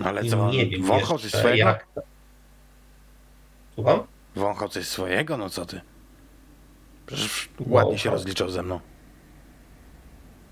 No 0.00 0.06
ale 0.06 0.22
I 0.22 0.30
co, 0.30 0.50
nie 0.50 0.66
wiem 0.66 0.82
wąchał 0.82 1.18
coś 1.18 1.30
swojego? 1.32 1.68
jak... 1.68 1.86
Słucham? 3.74 4.00
Wąchał 4.36 4.68
coś 4.68 4.88
swojego? 4.88 5.36
No 5.36 5.50
co 5.50 5.66
ty? 5.66 5.80
Przecież 7.06 7.48
Wąchał. 7.58 7.74
ładnie 7.74 7.98
się 7.98 8.10
rozliczał 8.10 8.50
ze 8.50 8.62
mną. 8.62 8.80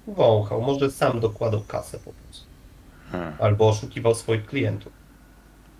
Wąchał, 0.06 0.60
może 0.62 0.90
sam 0.90 1.20
dokładał 1.20 1.60
kasę 1.68 1.98
po 1.98 2.12
prostu. 2.12 2.46
Hmm. 3.12 3.32
Albo 3.40 3.68
oszukiwał 3.68 4.14
swoich 4.14 4.46
klientów. 4.46 4.92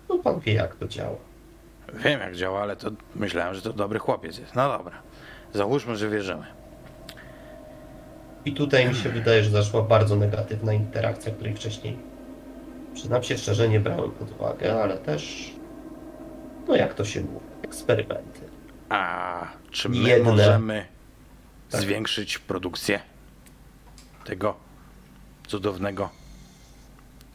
No 0.09 0.17
pan 0.17 0.39
wie 0.39 0.53
jak 0.53 0.75
to 0.75 0.87
działa. 0.87 1.17
Wiem 1.93 2.19
jak 2.19 2.35
działa, 2.35 2.61
ale 2.61 2.75
to 2.75 2.91
myślałem, 3.15 3.55
że 3.55 3.61
to 3.61 3.73
dobry 3.73 3.99
chłopiec 3.99 4.37
jest. 4.37 4.55
No 4.55 4.77
dobra. 4.77 5.01
Załóżmy, 5.53 5.95
że 5.95 6.09
wierzymy. 6.09 6.45
I 8.45 8.53
tutaj 8.53 8.87
mi 8.89 8.95
się 8.95 9.09
wydaje, 9.09 9.43
że 9.43 9.49
zaszła 9.49 9.81
bardzo 9.81 10.15
negatywna 10.15 10.73
interakcja, 10.73 11.31
której 11.31 11.55
wcześniej, 11.55 11.97
przyznam 12.93 13.23
się 13.23 13.37
szczerze, 13.37 13.69
nie 13.69 13.79
brałem 13.79 14.11
pod 14.11 14.31
uwagę, 14.31 14.83
ale 14.83 14.97
też, 14.97 15.51
no 16.67 16.75
jak 16.75 16.93
to 16.93 17.05
się 17.05 17.21
mówi, 17.21 17.45
eksperymenty. 17.63 18.39
A 18.89 19.47
czy 19.71 19.89
my 19.89 19.97
Jedne. 20.09 20.31
możemy 20.31 20.85
Tak. 21.69 21.81
zwiększyć 21.81 22.39
produkcję 22.39 22.99
tego 24.25 24.55
cudownego 25.47 26.09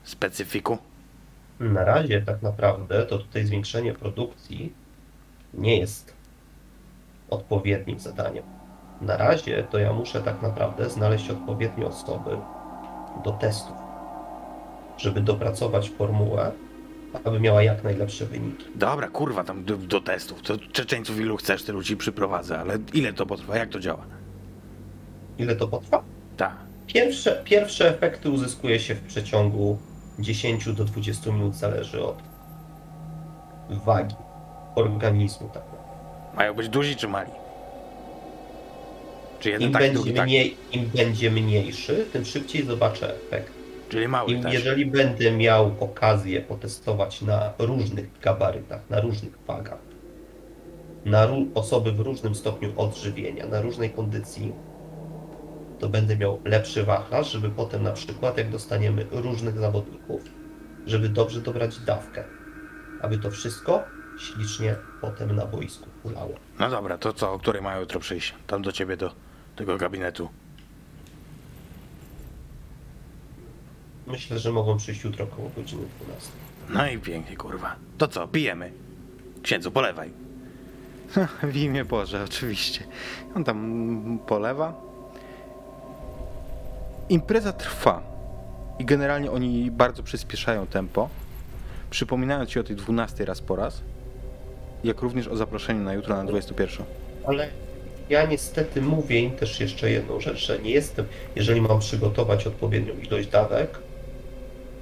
specyfiku? 0.05 0.79
Na 1.61 1.85
razie 1.85 2.23
tak 2.23 2.43
naprawdę 2.43 3.07
to 3.07 3.19
tutaj 3.19 3.47
zwiększenie 3.47 3.93
produkcji 3.95 4.73
nie 5.55 5.79
jest 5.79 6.15
odpowiednim 7.31 8.01
zadaniem. 8.01 8.45
Na 9.01 9.16
razie 9.16 9.62
to 9.70 9.78
ja 9.78 9.92
muszę 9.92 10.20
tak 10.22 10.42
naprawdę 10.42 10.90
znaleźć 10.90 11.30
odpowiednie 11.30 11.86
osoby 11.86 12.30
do 13.24 13.32
testów, 13.32 13.76
żeby 14.99 15.20
dopracować 15.20 15.90
formułę, 15.90 16.53
aby 17.24 17.40
miała 17.40 17.62
jak 17.62 17.84
najlepsze 17.84 18.26
wyniki. 18.26 18.64
Dobra, 18.74 19.09
kurwa, 19.09 19.44
tam 19.44 19.64
do, 19.64 19.76
do 19.76 20.01
testów. 20.01 20.42
To 20.42 20.59
Czeczeńców 20.72 21.20
ilu 21.20 21.36
chcesz, 21.36 21.62
tylu 21.62 21.82
ci 21.82 21.97
przyprowadzę, 21.97 22.59
ale 22.59 22.78
ile 22.94 23.12
to 23.12 23.26
potrwa? 23.26 23.57
Jak 23.57 23.68
to 23.68 23.80
działa? 23.80 24.03
Ile 25.38 25.57
to 25.57 25.68
potrwa? 25.68 26.03
Tak. 26.36 26.57
Pierwsze, 26.86 27.42
pierwsze 27.44 27.88
efekty 27.88 28.30
uzyskuje 28.30 28.80
się 28.80 28.94
w 28.94 29.01
przeciągu 29.01 29.78
10 30.18 30.72
do 30.72 30.84
20 30.84 31.30
minut, 31.32 31.55
zależy 31.55 32.05
od 32.05 32.16
wagi 33.70 34.14
organizmu. 34.74 35.51
Tak. 35.55 35.62
Mają 36.36 36.55
być 36.55 36.68
duzi 36.68 36.97
czy 36.97 37.09
mali? 37.09 37.30
Czy 39.41 39.51
jeden 39.51 39.68
Im, 39.68 39.72
taki, 39.72 39.84
będzie 39.84 40.03
drugi 40.03 40.20
mniej, 40.20 40.57
Im 40.72 40.91
będzie 40.95 41.30
mniejszy, 41.30 42.07
tym 42.12 42.24
szybciej 42.24 42.64
zobaczę 42.64 43.14
efekt. 43.14 43.53
Czyli 43.89 44.09
mały 44.09 44.32
I 44.32 44.41
też. 44.43 44.53
jeżeli 44.53 44.87
będę 44.87 45.30
miał 45.30 45.74
okazję 45.80 46.41
potestować 46.41 47.22
na 47.22 47.53
różnych 47.59 48.20
gabarytach, 48.20 48.80
na 48.91 49.01
różnych 49.01 49.39
wagach, 49.47 49.78
na 51.05 51.28
osoby 51.55 51.93
w 51.93 52.01
różnym 52.01 52.34
stopniu 52.34 52.72
odżywienia, 52.76 53.47
na 53.47 53.61
różnej 53.61 53.91
kondycji, 53.91 54.53
to 55.78 55.89
będę 55.89 56.16
miał 56.16 56.41
lepszy 56.45 56.84
wachlarz, 56.84 57.32
żeby 57.32 57.51
potem 57.51 57.82
na 57.82 57.93
przykład, 57.93 58.39
jak 58.39 58.51
dostaniemy 58.51 59.07
różnych 59.11 59.59
zawodników, 59.59 60.20
żeby 60.87 61.09
dobrze 61.09 61.41
dobrać 61.41 61.78
dawkę, 61.78 62.24
aby 63.03 63.18
to 63.18 63.30
wszystko 63.30 63.84
ślicznie 64.18 64.76
potem 65.01 65.37
na 65.37 65.47
boisku 65.47 65.87
kulało. 66.03 66.34
No 66.59 66.70
dobra, 66.70 66.99
to 66.99 67.12
co, 67.12 67.32
o 67.32 67.39
której 67.39 67.62
mają 67.62 67.80
jutro 67.80 68.01
przyjść? 68.01 68.34
Tam 68.47 68.62
do 68.62 68.72
ciebie, 68.72 68.97
do 68.97 69.26
tego 69.57 69.77
gabinetu. 69.77 70.29
Myślę, 74.07 74.39
że 74.39 74.53
mogą 74.53 74.77
przyjść 74.77 75.05
jutro 75.05 75.25
około 75.25 75.51
godziny 75.57 75.83
12. 76.01 76.31
No 76.69 76.89
i 76.89 76.99
pięknie, 76.99 77.37
kurwa. 77.37 77.77
To 77.99 78.09
co, 78.09 78.29
pijemy? 78.29 78.73
Księdzu, 79.43 79.71
polewaj. 79.71 80.11
w 81.53 81.57
imię 81.57 81.85
Boże, 81.85 82.25
oczywiście. 82.25 82.85
On 83.35 83.45
tam 83.45 84.19
polewa. 84.27 84.75
Impreza 87.09 87.53
trwa. 87.53 88.03
I 88.79 88.85
generalnie 88.85 89.31
oni 89.31 89.71
bardzo 89.71 90.03
przyspieszają 90.03 90.67
tempo. 90.67 91.09
Przypominając 91.91 92.51
ci 92.51 92.61
o 92.61 92.65
tej 92.65 92.77
12 92.77 93.25
raz 93.25 93.41
po 93.41 93.57
raz. 93.57 93.83
Jak 94.85 95.03
również 95.03 95.29
o 95.29 95.37
zaproszeniu 95.37 95.85
na 95.85 95.95
jutro 95.95 96.17
na 96.17 96.25
21. 96.25 96.87
Ale 97.27 97.51
ja 98.11 98.27
niestety 98.27 98.83
mówię 98.83 99.21
im 99.21 99.31
też 99.31 99.61
jeszcze 99.61 99.91
jedną 99.91 100.21
rzecz, 100.21 100.47
że 100.47 100.59
nie 100.59 100.71
jestem, 100.71 101.07
jeżeli 101.37 101.61
mam 101.61 101.81
przygotować 101.81 102.47
odpowiednią 102.47 102.95
ilość 102.95 103.29
dawek 103.29 103.79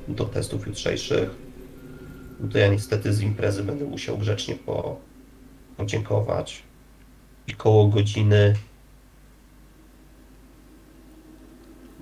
do 0.09 0.25
testów 0.25 0.67
jutrzejszych, 0.67 1.31
no 2.41 2.49
to 2.49 2.59
ja 2.59 2.69
niestety 2.69 3.13
z 3.13 3.21
imprezy 3.21 3.63
będę 3.63 3.85
musiał 3.85 4.19
grzecznie 4.19 4.55
po, 4.55 4.97
podziękować. 5.77 6.63
I 7.47 7.53
koło 7.53 7.89
godziny 7.89 8.55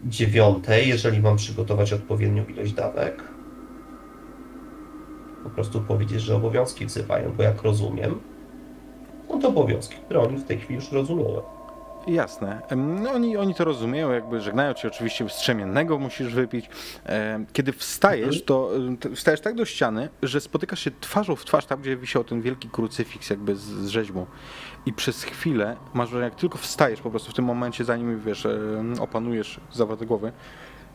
dziewiątej, 0.05 0.89
jeżeli 0.89 1.21
mam 1.21 1.37
przygotować 1.37 1.93
odpowiednią 1.93 2.47
ilość 2.47 2.73
dawek, 2.73 3.23
po 5.45 5.51
prostu 5.51 5.81
powiedzieć, 5.81 6.23
że 6.23 6.37
obowiązki 6.37 6.87
wzywają, 6.87 7.33
bo 7.33 7.43
jak 7.43 7.63
rozumiem, 7.63 8.21
to 9.43 9.49
obowiązki, 9.49 9.97
które 9.97 10.21
oni 10.21 10.37
w 10.37 10.45
tej 10.45 10.59
chwili 10.59 10.75
już 10.75 10.93
rozumieją. 10.93 11.43
Jasne. 12.07 12.63
No, 12.77 13.13
oni, 13.13 13.37
oni 13.37 13.55
to 13.55 13.65
rozumieją, 13.65 14.13
jakby 14.13 14.41
żegnają 14.41 14.75
cię 14.75 14.89
oczywiście 14.89 15.29
strzemiennego 15.29 15.99
musisz 15.99 16.35
wypić. 16.35 16.71
Kiedy 17.53 17.73
wstajesz, 17.73 18.45
to 18.45 18.77
em, 18.77 18.97
t- 18.97 19.15
wstajesz 19.17 19.41
tak 19.41 19.55
do 19.55 19.65
ściany, 19.65 20.09
że 20.23 20.41
spotykasz 20.41 20.81
się 20.81 20.91
twarzą 21.01 21.37
w 21.37 21.45
twarz, 21.45 21.67
tam 21.67 21.81
gdzie 21.81 21.97
wisiał 21.97 22.25
ten 22.25 22.43
wielki 22.43 22.69
krucyfiks 22.69 23.31
jakby 23.31 23.57
z, 23.57 23.61
z 23.61 23.89
rzeźbą. 23.89 24.27
I 24.87 24.93
przez 24.93 25.23
chwilę 25.23 25.77
masz 25.95 26.11
wrażenie, 26.11 26.31
jak 26.31 26.41
tylko 26.41 26.59
wstajesz 26.59 27.01
po 27.01 27.11
prostu 27.11 27.31
w 27.31 27.35
tym 27.35 27.45
momencie, 27.45 27.85
zanim 27.85 28.21
wiesz, 28.21 28.47
opanujesz 29.01 29.61
zawroty 29.73 30.07
głowy, 30.07 30.33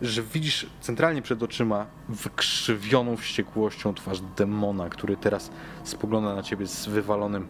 że 0.02 0.24
widzisz 0.24 0.68
centralnie 0.82 1.22
przed 1.22 1.44
oczyma 1.44 1.86
wykrzywioną 2.10 3.18
wściekłością 3.18 3.94
twarz 3.94 4.22
demona, 4.38 4.90
który 4.90 5.18
teraz 5.18 5.52
spogląda 5.84 6.36
na 6.36 6.44
ciebie 6.44 6.68
z 6.68 6.88
wywalonym 6.88 7.48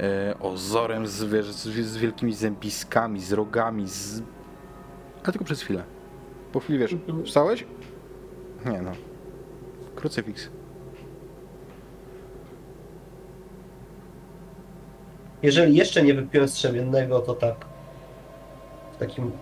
e, 0.00 0.34
ozorem, 0.40 1.06
z, 1.06 1.12
z, 1.46 1.86
z 1.86 1.96
wielkimi 1.96 2.32
zębiskami, 2.32 3.20
z 3.20 3.32
rogami, 3.32 3.88
z... 3.88 4.22
ale 5.22 5.32
tylko 5.32 5.44
przez 5.44 5.62
chwilę. 5.62 5.82
Po 6.52 6.60
chwili 6.60 6.78
wiesz, 6.78 6.96
wstałeś? 7.26 7.64
Nie 8.66 8.82
no. 8.82 8.92
Krucyfiks. 9.96 10.50
Jeżeli 15.42 15.76
jeszcze 15.76 16.02
nie 16.02 16.14
wypiłem 16.14 16.48
strzemiennego, 16.48 17.20
to 17.20 17.34
tak 17.34 17.54
w 18.92 18.96
takim 18.96 19.32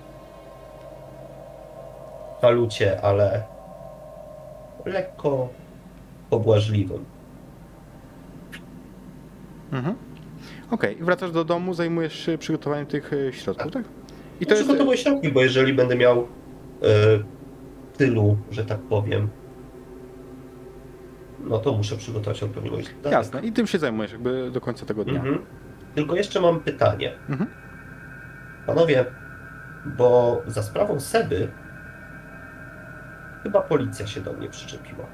walucie, 2.42 3.00
ale 3.00 3.42
lekko 4.86 5.48
pobłażliwym. 6.30 7.04
Mhm. 9.72 9.94
Okej, 10.70 10.98
i 11.00 11.04
wracasz 11.04 11.32
do 11.32 11.44
domu, 11.44 11.74
zajmujesz 11.74 12.14
się 12.14 12.38
przygotowaniem 12.38 12.86
tych 12.86 13.12
e, 13.12 13.32
środków, 13.32 13.72
tak? 13.72 13.84
I 14.40 14.46
to 14.46 14.48
to 14.48 14.54
jest... 14.54 14.62
przygotowuję 14.62 14.98
środki, 14.98 15.32
bo 15.32 15.42
jeżeli 15.42 15.72
będę 15.72 15.96
miał 15.96 16.18
e, 16.18 16.26
tylu, 17.96 18.36
że 18.50 18.64
tak 18.64 18.78
powiem, 18.78 19.28
no 21.40 21.58
to 21.58 21.72
muszę 21.72 21.96
przygotować 21.96 22.42
odpowiednią 22.42 22.72
ilość 22.72 22.88
dawek. 22.88 23.12
Jasne, 23.12 23.40
i 23.40 23.52
tym 23.52 23.66
się 23.66 23.78
zajmujesz 23.78 24.12
jakby 24.12 24.50
do 24.50 24.60
końca 24.60 24.86
tego 24.86 25.04
dnia. 25.04 25.14
Mhm. 25.14 25.38
Tylko 25.94 26.16
jeszcze 26.16 26.40
mam 26.40 26.60
pytanie. 26.60 27.12
Mhm. 27.28 27.50
Panowie, 28.66 29.04
bo 29.86 30.42
za 30.46 30.62
sprawą 30.62 31.00
Seby 31.00 31.48
chyba 33.42 33.60
policja 33.60 34.06
się 34.06 34.20
do 34.20 34.32
mnie 34.32 34.48
przyczepiła. 34.48 35.06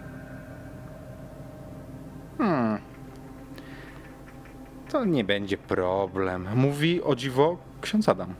Hmm. 2.39 2.79
To 4.91 5.05
nie 5.05 5.25
będzie 5.25 5.59
problem. 5.59 6.49
Mówi 6.55 7.03
o 7.03 7.14
dziwo 7.14 7.57
ksiądz 7.81 8.09
Adam. 8.09 8.35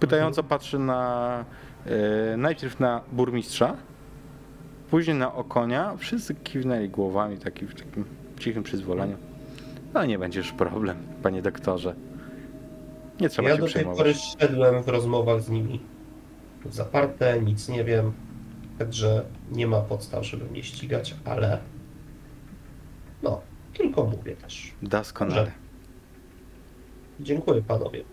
Pytająco 0.00 0.42
patrzy 0.42 0.78
na 0.78 1.44
e, 1.86 2.36
najpierw 2.36 2.80
na 2.80 3.00
burmistrza, 3.12 3.76
później 4.90 5.16
na 5.16 5.34
okonia. 5.34 5.96
Wszyscy 5.96 6.34
kiwnęli 6.34 6.88
głowami 6.88 7.38
taki, 7.38 7.66
w 7.66 7.74
takim 7.74 8.04
cichym 8.38 8.62
przyzwoleniu. 8.62 9.16
No 9.94 10.04
nie 10.04 10.18
będziesz 10.18 10.52
problem, 10.52 10.96
panie 11.22 11.42
doktorze. 11.42 11.94
Nie 13.20 13.28
trzeba 13.28 13.48
ja 13.48 13.54
się 13.54 13.60
do 13.60 13.66
tej 13.66 13.72
przejmować. 13.72 13.98
pory 13.98 14.14
szedłem 14.14 14.82
w 14.82 14.88
rozmowach 14.88 15.40
z 15.40 15.50
nimi 15.50 15.80
zaparte, 16.70 17.40
nic 17.42 17.68
nie 17.68 17.84
wiem, 17.84 18.12
także 18.86 19.24
nie 19.52 19.66
ma 19.66 19.80
podstaw, 19.80 20.24
żeby 20.26 20.44
mnie 20.44 20.62
ścigać, 20.62 21.14
ale 21.24 21.58
no, 23.22 23.40
tylko 23.74 24.04
mówię 24.04 24.36
też. 24.36 24.72
Doskonale. 24.82 25.36
Dobrze. 25.36 25.52
Dziękuję 27.20 27.62
panowie. 27.62 28.04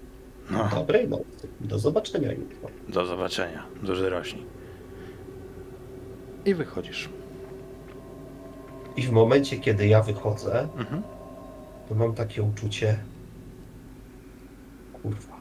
No, 0.51 0.69
Dobrej 0.75 1.07
nocy. 1.09 1.47
Do 1.61 1.79
zobaczenia 1.79 2.31
jutro. 2.31 2.69
do 2.89 3.05
zobaczenia. 3.05 3.63
Duży 3.83 4.09
rośnij. 4.09 4.45
I 6.45 6.53
wychodzisz. 6.55 7.09
I 8.97 9.01
w 9.01 9.11
momencie, 9.11 9.57
kiedy 9.59 9.87
ja 9.87 10.03
wychodzę, 10.03 10.67
Mhm. 10.77 11.03
to 11.89 11.95
mam 11.95 12.13
takie 12.13 12.43
uczucie, 12.43 12.99
kurwa. 15.03 15.39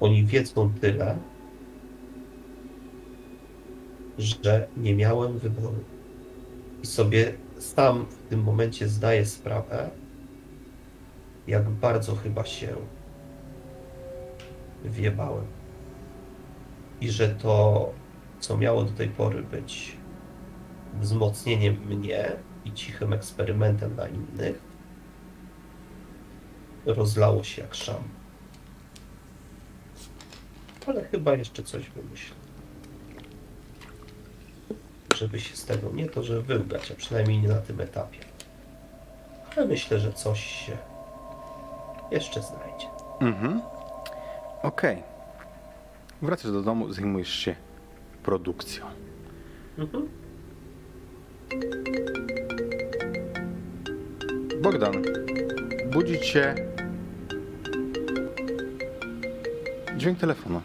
Oni 0.00 0.24
wiedzą 0.24 0.72
tyle, 0.80 1.16
że 4.18 4.68
nie 4.76 4.94
miałem 4.94 5.38
wyboru. 5.38 5.84
I 6.82 6.86
sobie 6.86 7.34
sam 7.58 8.06
w 8.06 8.28
tym 8.28 8.42
momencie 8.42 8.88
zdaję 8.88 9.26
sprawę, 9.26 9.90
jak 11.46 11.70
bardzo 11.70 12.16
chyba 12.16 12.44
się 12.44 12.76
wjebałem. 14.84 15.46
I 17.00 17.10
że 17.10 17.28
to, 17.28 17.92
co 18.40 18.56
miało 18.56 18.84
do 18.84 18.92
tej 18.92 19.08
pory 19.08 19.42
być 19.42 19.96
wzmocnieniem 21.00 21.76
mnie 21.86 22.32
i 22.64 22.72
cichym 22.72 23.12
eksperymentem 23.12 23.96
na 23.96 24.08
innych, 24.08 24.60
rozlało 26.86 27.44
się 27.44 27.62
jak 27.62 27.74
szam. 27.74 28.02
Ale 30.86 31.04
chyba 31.04 31.34
jeszcze 31.34 31.62
coś 31.62 31.90
wymyślę. 31.90 32.41
Żeby 35.22 35.40
się 35.40 35.56
z 35.56 35.64
tego 35.64 35.90
nie 35.94 36.06
to, 36.06 36.22
że 36.22 36.42
wyłgać, 36.42 36.90
a 36.90 36.94
przynajmniej 36.94 37.38
nie 37.38 37.48
na 37.48 37.60
tym 37.60 37.80
etapie. 37.80 38.18
Ale 39.56 39.66
myślę, 39.66 39.98
że 39.98 40.12
coś 40.12 40.40
się 40.40 40.76
jeszcze 42.10 42.42
znajdzie. 42.42 42.86
Mhm. 43.20 43.62
Okej. 44.62 45.02
Wracasz 46.22 46.52
do 46.52 46.62
domu, 46.62 46.92
zajmujesz 46.92 47.28
się 47.28 47.56
produkcją. 48.22 48.86
Mhm. 49.78 50.08
Bogdan, 54.62 55.02
budzi 55.92 56.20
cię 56.20 56.54
dźwięk 59.96 60.18
telefonu. 60.18 60.62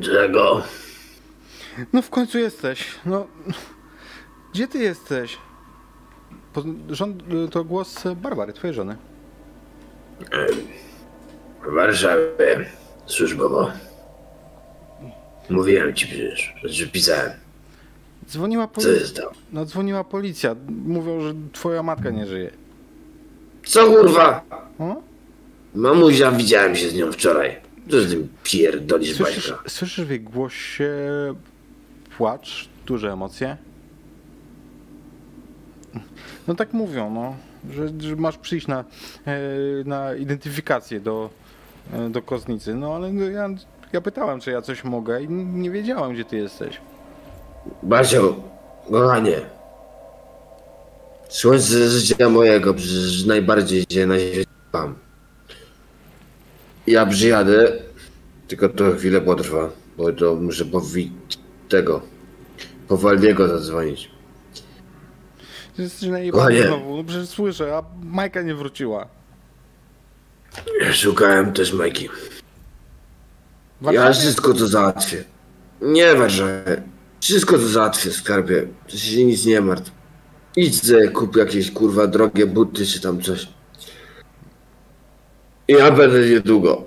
Czego? 0.00 0.62
No 1.92 2.02
w 2.02 2.10
końcu 2.10 2.38
jesteś. 2.38 2.84
No, 3.06 3.26
gdzie 4.54 4.68
ty 4.68 4.78
jesteś? 4.78 5.38
Po, 6.52 6.62
rząd, 6.90 7.22
to 7.50 7.64
głos 7.64 8.04
Barbary, 8.16 8.52
twojej 8.52 8.74
żony. 8.74 8.96
W 11.66 11.74
Warszawie 11.74 12.66
służbowo. 13.06 13.70
Mówiłem 15.50 15.94
ci 15.94 16.06
przecież, 16.06 16.54
że 16.64 16.86
pisałem. 16.86 17.30
Dzwoniła 18.26 18.66
Co 18.66 18.72
policja. 18.74 18.92
jest 19.00 19.16
tam? 19.16 19.28
No 19.52 19.64
dzwoniła 19.64 20.04
policja. 20.04 20.56
Mówią, 20.68 21.20
że 21.20 21.34
twoja 21.52 21.82
matka 21.82 22.10
nie 22.10 22.26
żyje. 22.26 22.50
Co 23.66 23.86
kurwa? 23.86 24.42
O? 24.78 24.96
Mamuzia, 25.74 26.30
widziałem 26.30 26.76
się 26.76 26.88
z 26.88 26.94
nią 26.94 27.12
wczoraj. 27.12 27.56
Co 27.90 28.00
z 28.00 28.10
tym 28.10 28.28
pierdolisz 28.42 29.16
Słyszysz, 29.16 29.50
bajka? 29.50 29.68
słyszysz 29.70 30.04
w 30.06 30.10
jej 30.10 30.20
głosie 30.20 30.94
płacz, 32.16 32.68
duże 32.86 33.12
emocje? 33.12 33.56
No 36.48 36.54
tak 36.54 36.72
mówią, 36.72 37.10
no, 37.10 37.36
że, 37.74 38.08
że 38.08 38.16
masz 38.16 38.38
przyjść 38.38 38.66
na, 38.66 38.84
e, 39.26 39.40
na 39.84 40.14
identyfikację 40.14 41.00
do, 41.00 41.30
e, 41.92 42.10
do 42.10 42.22
kostnicy. 42.22 42.74
No 42.74 42.94
ale 42.94 43.12
no, 43.12 43.24
ja, 43.24 43.48
ja 43.92 44.00
pytałem, 44.00 44.40
czy 44.40 44.50
ja 44.50 44.62
coś 44.62 44.84
mogę 44.84 45.22
i 45.22 45.28
nie 45.28 45.70
wiedziałem, 45.70 46.12
gdzie 46.14 46.24
ty 46.24 46.36
jesteś. 46.36 46.80
Basio, 47.82 48.36
kochanie. 48.90 49.40
Słońce 51.28 51.88
życia 51.88 52.28
mojego, 52.28 52.74
przecież 52.74 53.24
najbardziej 53.24 53.86
cię 53.86 54.06
na 54.06 54.18
świecie 54.18 54.44
mam. 54.72 54.94
Ja 56.88 57.06
przyjadę, 57.06 57.72
tylko 58.48 58.68
to 58.68 58.92
chwilę 58.92 59.20
potrwa, 59.20 59.70
bo 59.96 60.12
to 60.12 60.34
muszę 60.34 60.64
powi... 60.64 61.12
tego, 61.68 62.02
po 62.88 62.96
Waldiego 62.96 63.48
zadzwonić. 63.48 64.10
Jesteś 65.78 66.08
najebany 66.08 66.66
znowu, 66.66 66.96
no 66.96 67.04
przecież 67.04 67.28
słyszę, 67.28 67.76
a 67.76 67.82
Majka 68.04 68.42
nie 68.42 68.54
wróciła. 68.54 69.08
Szukałem 70.92 71.52
też 71.52 71.72
Majki. 71.72 72.08
Ja 73.82 74.12
wszystko 74.12 74.54
to 74.54 74.66
załatwię. 74.66 75.24
Nie 75.80 76.14
Warszawie. 76.14 76.82
Wszystko 77.20 77.58
to 77.58 77.68
załatwię, 77.68 78.10
skarbie. 78.10 78.66
Ty 78.88 78.98
się 78.98 79.24
nic 79.24 79.46
nie 79.46 79.60
martw. 79.60 79.90
Idź 80.56 80.84
ze, 80.84 81.08
kup 81.08 81.36
jakieś 81.36 81.70
kurwa 81.70 82.06
drogie 82.06 82.46
buty 82.46 82.86
czy 82.86 83.00
tam 83.00 83.22
coś. 83.22 83.48
Ja 85.68 85.90
będę 85.90 86.30
niedługo. 86.30 86.82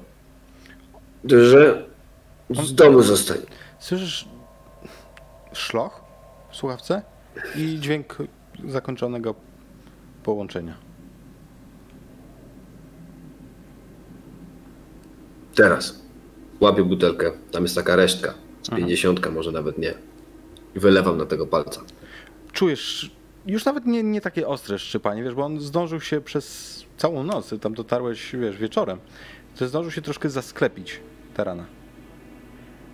Dobrze? 1.23 1.85
Z 2.49 2.73
domu 2.73 3.01
zostań. 3.01 3.37
Słyszysz 3.79 4.27
szloch 5.53 6.01
w 6.51 6.55
słuchawce 6.55 7.01
i 7.55 7.79
dźwięk 7.79 8.17
zakończonego 8.67 9.35
połączenia. 10.23 10.77
Teraz. 15.55 16.01
Łapię 16.59 16.83
butelkę. 16.83 17.31
Tam 17.51 17.63
jest 17.63 17.75
taka 17.75 17.95
resztka. 17.95 18.33
Z 18.63 18.69
pięćdziesiątka, 18.69 19.31
może 19.31 19.51
nawet 19.51 19.77
nie. 19.77 19.93
I 20.75 20.79
wylewam 20.79 21.17
na 21.17 21.25
tego 21.25 21.47
palca. 21.47 21.81
Czujesz 22.51 23.11
już 23.45 23.65
nawet 23.65 23.85
nie, 23.85 24.03
nie 24.03 24.21
takie 24.21 24.47
ostre 24.47 24.79
szczypanie, 24.79 25.23
wiesz, 25.23 25.33
bo 25.33 25.45
on 25.45 25.59
zdążył 25.59 26.01
się 26.01 26.21
przez 26.21 26.85
całą 26.97 27.23
noc, 27.23 27.49
ty 27.49 27.59
tam 27.59 27.73
dotarłeś, 27.73 28.35
wiesz, 28.35 28.57
wieczorem, 28.57 28.99
to 29.55 29.67
zdążył 29.67 29.91
się 29.91 30.01
troszkę 30.01 30.29
zasklepić 30.29 30.99
ta 31.33 31.43
rana. 31.43 31.65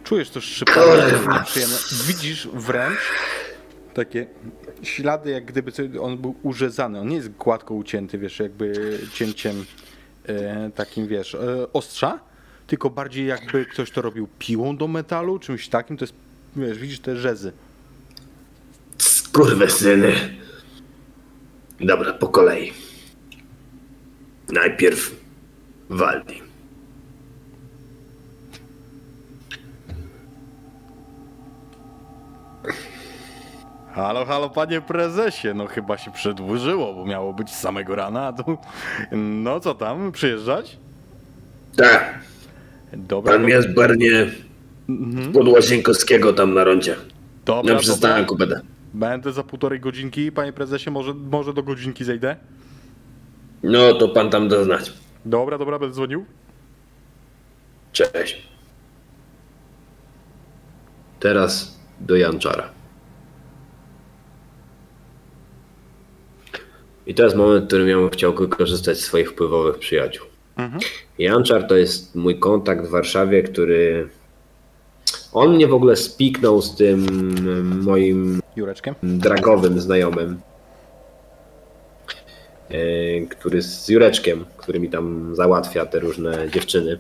Czujesz 0.03 0.29
to 0.29 0.41
szczypanie, 0.41 1.03
nieprzyjemne. 1.33 1.75
Widzisz 2.07 2.47
wręcz 2.53 2.99
takie 3.93 4.27
ślady, 4.83 5.31
jak 5.31 5.45
gdyby 5.45 5.71
on 6.01 6.17
był 6.17 6.35
urzezany. 6.43 6.99
On 6.99 7.07
nie 7.07 7.15
jest 7.15 7.31
gładko 7.31 7.73
ucięty, 7.73 8.17
wiesz, 8.17 8.39
jakby 8.39 8.99
cięciem 9.13 9.65
e, 10.25 10.71
takim, 10.75 11.07
wiesz, 11.07 11.35
e, 11.35 11.73
ostrza, 11.73 12.19
tylko 12.67 12.89
bardziej 12.89 13.25
jakby 13.25 13.65
ktoś 13.65 13.91
to 13.91 14.01
robił 14.01 14.27
piłą 14.39 14.77
do 14.77 14.87
metalu, 14.87 15.39
czymś 15.39 15.69
takim, 15.69 15.97
to 15.97 16.03
jest, 16.03 16.13
wiesz, 16.55 16.77
widzisz 16.77 16.99
te 16.99 17.15
rzezy. 17.15 17.53
Skurwe 19.31 19.69
syny. 19.69 20.13
Dobra, 21.79 22.13
po 22.13 22.27
kolei. 22.27 22.73
Najpierw 24.49 25.11
Waldi. 25.89 26.41
Halo, 33.93 34.25
halo, 34.25 34.49
panie 34.49 34.81
prezesie, 34.81 35.47
no 35.55 35.67
chyba 35.67 35.97
się 35.97 36.11
przedłużyło, 36.11 36.93
bo 36.93 37.05
miało 37.05 37.33
być 37.33 37.49
z 37.49 37.59
samego 37.59 37.95
rana, 37.95 38.27
a 38.27 38.33
tu... 38.33 38.57
No 39.11 39.59
co 39.59 39.73
tam, 39.75 40.11
przyjeżdżać? 40.11 40.77
Tak, 41.75 42.19
Dobra, 42.93 43.31
pan 43.33 43.41
dobra, 43.41 43.55
jest 43.55 43.73
barnie 43.73 44.25
pod 45.33 45.47
Łazienkowskiego 45.47 46.33
tam 46.33 46.53
na 46.53 46.63
rondzie. 46.63 46.95
dobra, 47.45 47.73
Na 47.73 47.79
przystanku 47.79 48.35
będę. 48.35 48.61
Będę 48.93 49.31
za 49.31 49.43
półtorej 49.43 49.79
godzinki, 49.79 50.31
panie 50.31 50.53
prezesie, 50.53 50.91
może, 50.91 51.13
może 51.13 51.53
do 51.53 51.63
godzinki 51.63 52.03
zejdę? 52.03 52.35
No 53.63 53.93
to 53.93 54.09
pan 54.09 54.29
tam 54.29 54.47
da 54.49 54.63
znać. 54.63 54.93
Dobra, 55.25 55.57
dobra, 55.57 55.79
będę 55.79 55.95
dzwonił. 55.95 56.25
Cześć. 57.91 58.47
Teraz 61.19 61.79
do 61.99 62.15
Janczara. 62.15 62.69
I 67.07 67.13
to 67.13 67.23
jest 67.23 67.35
moment, 67.35 67.63
w 67.63 67.67
którym 67.67 67.87
ja 67.87 67.97
bym 67.97 68.09
chciał 68.09 68.33
wykorzystać 68.33 68.99
swoich 68.99 69.31
wpływowych 69.31 69.79
przyjaciół. 69.79 70.27
Mhm. 70.57 70.81
Janczar 71.19 71.67
to 71.67 71.77
jest 71.77 72.15
mój 72.15 72.39
kontakt 72.39 72.87
w 72.87 72.89
Warszawie, 72.89 73.43
który. 73.43 74.09
On 75.33 75.55
mnie 75.55 75.67
w 75.67 75.73
ogóle 75.73 75.95
spiknął 75.95 76.61
z 76.61 76.75
tym 76.75 77.05
moim 77.83 78.41
Jureczkiem? 78.57 78.95
dragowym 79.03 79.79
znajomym, 79.81 80.41
e, 82.69 83.21
który 83.21 83.61
z 83.61 83.89
Jureczkiem, 83.89 84.45
który 84.57 84.79
mi 84.79 84.89
tam 84.89 85.35
załatwia 85.35 85.85
te 85.85 85.99
różne 85.99 86.49
dziewczyny. 86.51 86.99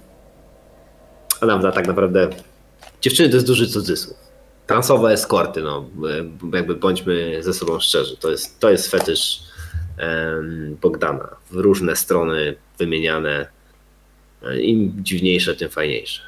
A 1.41 1.45
nam 1.45 1.61
tak 1.61 1.87
naprawdę 1.87 2.29
dziewczyny 3.01 3.29
to 3.29 3.35
jest 3.35 3.47
duży 3.47 3.67
cudzysłów. 3.67 4.17
Transowe 4.67 5.11
eskorty, 5.11 5.61
no 5.61 5.85
e, 6.53 6.57
jakby 6.57 6.75
bądźmy 6.75 7.43
ze 7.43 7.53
sobą 7.53 7.79
szczerzy. 7.79 8.17
To 8.17 8.31
jest, 8.31 8.59
to 8.59 8.69
jest 8.69 8.91
fetysz 8.91 9.47
Bogdana. 10.81 11.35
W 11.51 11.55
różne 11.55 11.95
strony 11.95 12.55
wymieniane. 12.77 13.47
E, 14.43 14.59
Im 14.59 14.93
dziwniejsze, 14.97 15.55
tym 15.55 15.69
fajniejsze. 15.69 16.21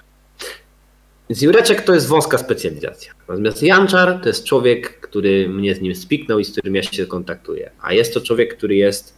Więc 1.29 1.41
Jureczek 1.41 1.81
to 1.81 1.93
jest 1.93 2.07
wąska 2.07 2.37
specjalizacja. 2.37 3.13
Natomiast 3.27 3.63
Janczar 3.63 4.21
to 4.21 4.29
jest 4.29 4.43
człowiek, 4.43 4.99
który 4.99 5.49
mnie 5.49 5.75
z 5.75 5.81
nim 5.81 5.95
spiknął 5.95 6.39
i 6.39 6.45
z 6.45 6.51
którym 6.51 6.75
ja 6.75 6.83
się 6.83 7.05
kontaktuję. 7.05 7.71
A 7.81 7.93
jest 7.93 8.13
to 8.13 8.21
człowiek, 8.21 8.57
który 8.57 8.75
jest 8.75 9.13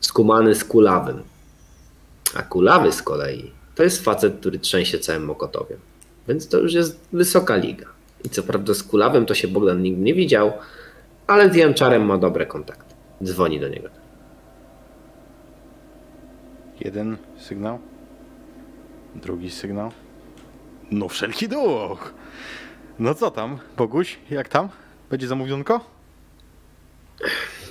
skumany 0.00 0.54
z 0.54 0.64
kulawym. 0.64 1.22
A 2.34 2.42
kulawy 2.42 2.92
z 2.92 3.02
kolei 3.02 3.50
to 3.74 3.82
jest 3.82 4.04
facet, 4.04 4.34
który 4.40 4.58
trzęsie 4.58 4.98
całym 4.98 5.24
Mokotowiem. 5.24 5.78
Więc 6.28 6.48
to 6.48 6.58
już 6.58 6.72
jest 6.74 7.00
wysoka 7.12 7.56
liga. 7.56 7.86
I 8.24 8.28
co 8.28 8.42
prawda 8.42 8.74
z 8.74 8.82
kulawym 8.82 9.26
to 9.26 9.34
się 9.34 9.48
Bogdan 9.48 9.82
nigdy 9.82 10.02
nie 10.02 10.14
widział, 10.14 10.52
ale 11.26 11.52
z 11.52 11.56
Janczarem 11.56 12.06
ma 12.06 12.18
dobre 12.18 12.46
kontakty. 12.46 12.94
Dzwoni 13.24 13.60
do 13.60 13.68
niego. 13.68 13.88
Jeden 16.80 17.16
sygnał. 17.38 17.78
Drugi 19.14 19.50
sygnał. 19.50 19.92
No 20.92 21.08
wszelki 21.08 21.48
duch. 21.48 22.14
No 22.98 23.14
co 23.14 23.30
tam, 23.30 23.58
Boguś, 23.76 24.18
jak 24.30 24.48
tam? 24.48 24.68
Będzie 25.10 25.26
zamówionko? 25.28 25.80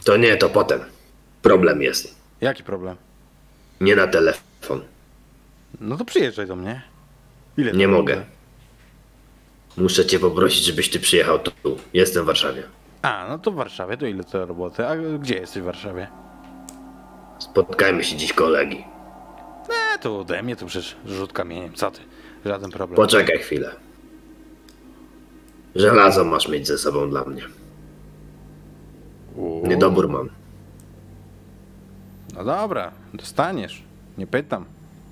To 0.04 0.18
nie, 0.18 0.36
to 0.38 0.50
potem. 0.50 0.80
Problem 1.42 1.82
jest. 1.82 2.16
Jaki 2.42 2.64
problem? 2.64 2.96
Nie 3.82 3.96
na 3.96 4.08
telefon. 4.08 4.82
No 5.82 5.98
to 5.98 6.06
przyjeżdżaj 6.06 6.48
do 6.48 6.56
mnie. 6.56 6.82
Ile 7.58 7.66
Nie 7.72 7.72
będzie? 7.72 7.88
mogę. 7.88 8.26
Muszę 9.78 10.06
cię 10.06 10.20
poprosić, 10.20 10.64
żebyś 10.66 10.90
ty 10.90 11.00
przyjechał 11.00 11.40
tu. 11.40 11.52
Jestem 11.94 12.24
w 12.24 12.26
Warszawie. 12.28 12.64
A, 13.02 13.26
no 13.30 13.40
to 13.40 13.52
w 13.52 13.56
Warszawie, 13.56 13.98
to 13.98 14.06
ile 14.06 14.24
to 14.24 14.46
roboty? 14.46 14.88
A 14.88 14.96
gdzie 14.98 15.36
jesteś 15.36 15.62
w 15.62 15.66
Warszawie? 15.66 16.08
Spotkajmy 17.40 18.04
się 18.04 18.16
dziś 18.18 18.34
kolegi. 18.34 18.84
E, 19.96 20.00
to 20.00 20.20
ode 20.20 20.44
mnie, 20.44 20.56
to 20.56 20.66
przecież 20.66 20.96
rzut 21.06 21.34
kamieniem, 21.34 21.74
co 21.74 21.92
ty? 21.92 22.00
Żaden 22.46 22.72
problem. 22.72 22.96
Poczekaj 22.96 23.38
chwilę. 23.40 23.72
Żelazo 25.76 26.24
masz 26.26 26.48
mieć 26.48 26.68
ze 26.68 26.78
sobą 26.78 27.10
dla 27.10 27.24
mnie. 27.24 27.42
Uuu. 29.36 29.68
Niedobór 29.68 30.10
mam. 30.10 30.30
No 32.36 32.44
dobra, 32.44 32.92
dostaniesz. 33.14 33.84
Nie 34.18 34.28
pytam. 34.28 34.66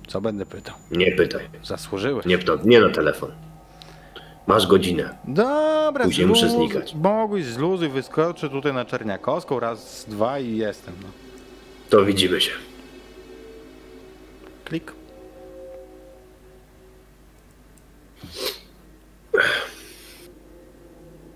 Co 0.08 0.20
będę 0.20 0.46
pytał? 0.46 0.74
Nie 0.90 1.12
pytaj. 1.12 1.48
Zasłużyłeś. 1.64 2.26
Nie, 2.26 2.38
nie 2.64 2.80
na 2.80 2.90
telefon. 2.90 3.30
Masz 4.46 4.66
godzinę. 4.66 5.18
Dobra, 5.24 6.04
Później 6.04 6.26
muszę 6.26 6.46
zluzuj- 6.46 6.56
znikać. 6.56 6.94
Mogłeś 6.94 7.44
zluzuj, 7.44 7.88
wyskoczę 7.88 8.48
tutaj 8.50 8.74
na 8.74 8.84
Czerniakowską, 8.84 9.60
raz, 9.60 10.04
dwa 10.08 10.38
i 10.38 10.56
jestem. 10.56 10.94
No. 11.02 11.08
To 11.90 12.04
widzimy 12.04 12.40
się. 12.40 12.52
Klik. 14.64 14.92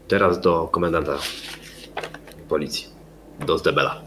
Teraz 0.08 0.40
do 0.40 0.68
komendanta 0.72 1.18
policji. 2.48 2.86
Do 3.46 3.58
Zdebela. 3.58 4.02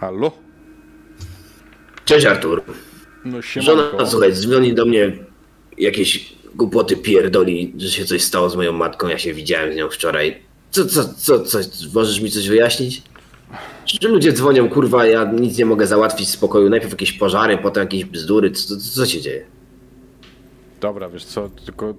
Halo? 0.00 0.32
Cześć 2.04 2.26
Artur. 2.26 2.62
No 3.24 3.38
Żona, 3.42 4.06
słuchaj, 4.06 4.32
dzwoni 4.32 4.74
do 4.74 4.86
mnie 4.86 5.12
jakieś 5.78 6.34
głupoty 6.54 6.96
pierdoli, 6.96 7.74
że 7.76 7.90
się 7.90 8.04
coś 8.04 8.22
stało 8.22 8.50
z 8.50 8.56
moją 8.56 8.72
matką. 8.72 9.08
Ja 9.08 9.18
się 9.18 9.34
widziałem 9.34 9.72
z 9.72 9.76
nią 9.76 9.90
wczoraj. 9.90 10.42
Co, 10.70 10.86
co, 10.86 11.14
co, 11.14 11.40
co, 11.40 11.58
możesz 11.94 12.20
mi 12.20 12.30
coś 12.30 12.48
wyjaśnić? 12.48 13.02
Że 13.86 14.08
ludzie 14.08 14.32
dzwonią, 14.32 14.68
kurwa, 14.68 15.06
ja 15.06 15.24
nic 15.24 15.58
nie 15.58 15.66
mogę 15.66 15.86
załatwić 15.86 16.28
w 16.28 16.30
spokoju. 16.30 16.70
Najpierw 16.70 16.92
jakieś 16.92 17.12
pożary, 17.12 17.58
potem 17.58 17.82
jakieś 17.82 18.04
bzdury. 18.04 18.50
Co, 18.50 18.76
co, 18.76 19.06
się 19.06 19.20
dzieje? 19.20 19.44
Dobra, 20.80 21.08
wiesz 21.08 21.24
co, 21.24 21.48
tylko... 21.48 21.94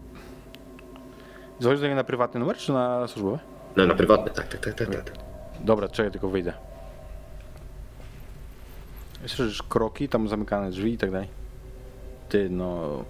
Dzwonisz 1.62 1.82
do 1.82 1.88
mnie 1.88 1.96
na 1.96 2.04
prywatny 2.04 2.40
numer, 2.40 2.58
czy 2.58 2.72
na 2.72 3.08
służbowy? 3.08 3.40
No 3.76 3.88
na 3.88 3.96
prywatne, 3.96 4.32
tak, 4.32 4.48
tak, 4.48 4.60
tak, 4.60 4.74
tak. 4.76 5.04
tak. 5.04 5.14
Dobra, 5.60 5.90
czekaj, 5.90 6.12
tylko 6.12 6.30
wyjdę. 6.30 6.54
Słyszysz 9.28 9.64
kroki, 9.64 10.10
tam 10.10 10.28
zamykane 10.28 10.72
drzwi 10.72 10.94
i 10.94 10.98
tak 10.98 11.12
dalej. 11.12 11.28
Ty, 12.30 12.50
no... 12.50 13.04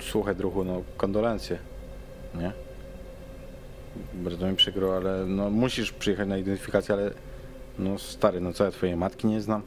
Słuchaj, 0.00 0.36
druhu, 0.36 0.64
no 0.64 0.82
kondolencje. 0.96 1.58
Nie? 2.34 2.52
Bardzo 4.14 4.46
mi 4.46 4.56
przykro, 4.56 4.96
ale 4.96 5.26
no 5.26 5.50
musisz 5.50 5.92
przyjechać 5.92 6.28
na 6.28 6.38
identyfikację, 6.38 6.94
ale... 6.94 7.10
No 7.78 7.98
stary, 7.98 8.40
no 8.40 8.52
co 8.52 8.64
ja 8.64 8.70
twojej 8.70 8.96
matki 8.96 9.26
nie 9.26 9.40
znam? 9.40 9.62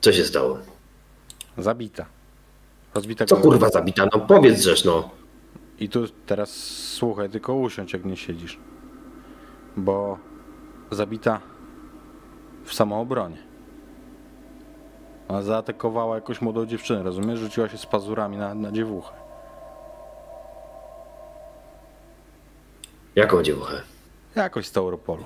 Co 0.00 0.12
się 0.12 0.24
stało? 0.24 0.58
Zabita. 1.58 2.06
Rozbita 2.94 3.24
Co 3.24 3.36
kurwa 3.36 3.68
zabita? 3.68 4.08
No 4.12 4.20
powiedz 4.20 4.62
żeż, 4.62 4.84
no. 4.84 5.10
I 5.80 5.88
tu 5.88 6.08
teraz 6.26 6.50
słuchaj, 6.94 7.30
tylko 7.30 7.54
usiądź 7.54 7.92
jak 7.92 8.04
nie 8.04 8.16
siedzisz. 8.16 8.58
Bo 9.76 10.18
zabita 10.90 11.40
w 12.64 12.74
samoobronie. 12.74 13.45
Ona 15.28 15.42
zaatakowała 15.42 16.14
jakąś 16.14 16.40
młodą 16.40 16.66
dziewczynę, 16.66 17.02
rozumiesz? 17.02 17.38
Rzuciła 17.40 17.68
się 17.68 17.78
z 17.78 17.86
pazurami 17.86 18.36
na, 18.36 18.54
na 18.54 18.72
dziewuchę. 18.72 19.14
Jaką 23.16 23.42
dziewuchę? 23.42 23.82
Jakoś 24.36 24.66
z 24.66 24.72
Tauropolu. 24.72 25.24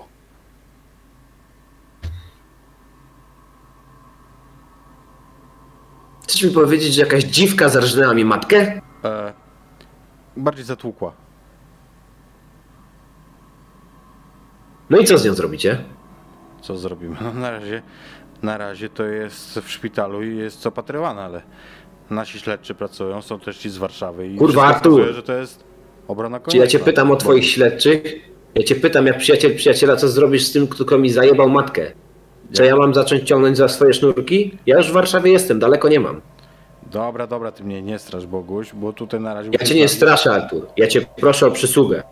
Chcesz 6.23 6.43
mi 6.43 6.51
powiedzieć, 6.51 6.95
że 6.95 7.01
jakaś 7.03 7.25
dziwka 7.25 7.69
zarżnęła 7.69 8.15
mi 8.15 8.25
matkę? 8.25 8.81
E, 9.05 9.33
bardziej 10.37 10.65
zatłukła. 10.65 11.13
No 14.91 14.99
i 14.99 15.05
co 15.05 15.19
z 15.19 15.25
nią 15.25 15.35
zrobicie? 15.35 15.85
Co 16.63 16.77
zrobimy? 16.77 17.17
No 17.21 17.33
na 17.41 17.51
razie, 17.51 17.83
na 18.43 18.59
razie 18.59 18.89
to 18.89 19.05
jest 19.05 19.59
w 19.59 19.71
szpitalu 19.71 20.23
i 20.23 20.37
jest 20.37 20.67
opatrywana, 20.67 21.23
ale 21.23 21.43
nasi 22.11 22.39
śledczy 22.41 22.75
pracują, 22.75 23.23
są 23.23 23.41
też 23.41 23.59
ci 23.59 23.71
z 23.71 23.77
Warszawy 23.79 24.29
i 24.29 24.37
Kurwa, 24.37 24.63
Artur! 24.63 24.93
wskazuje, 24.93 25.13
że 25.15 25.23
to 25.23 25.33
jest 25.33 25.65
obrona 26.09 26.41
Czy 26.41 26.57
ja 26.57 26.67
cię 26.67 26.79
konieczna. 26.79 26.85
pytam 26.85 27.11
o 27.11 27.17
twoich 27.17 27.47
śledczych? 27.47 28.03
Ja 28.55 28.63
cię 28.63 28.75
pytam 28.75 29.07
jak 29.07 29.19
przyjaciel 29.19 29.57
przyjaciela, 29.57 29.97
co 29.97 30.09
zrobisz 30.09 30.45
z 30.45 30.53
tym, 30.53 30.69
kto 30.69 30.99
mi 30.99 31.11
zajebał 31.11 31.51
matkę? 31.51 31.93
Czy 32.53 32.65
ja 32.65 32.77
mam 32.77 32.95
zacząć 32.95 33.29
ciągnąć 33.29 33.57
za 33.57 33.69
swoje 33.69 33.93
sznurki? 33.93 34.59
Ja 34.67 34.77
już 34.77 34.91
w 34.91 34.93
Warszawie 34.93 35.33
jestem, 35.33 35.59
daleko 35.59 35.89
nie 35.89 36.01
mam. 36.01 36.21
Dobra, 36.91 37.27
dobra, 37.27 37.53
ty 37.53 37.65
mnie 37.65 37.83
nie 37.83 37.99
strasz, 37.99 38.27
Boguś, 38.27 38.73
bo 38.75 38.93
tutaj 38.93 39.21
na 39.21 39.35
razie... 39.35 39.51
Ja 39.53 39.67
cię 39.67 39.75
nie 39.75 39.89
straszę, 39.89 40.33
Artur. 40.33 40.67
Ja 40.77 40.87
cię 40.87 41.07
proszę 41.17 41.47
o 41.47 41.51
przysługę. 41.51 42.03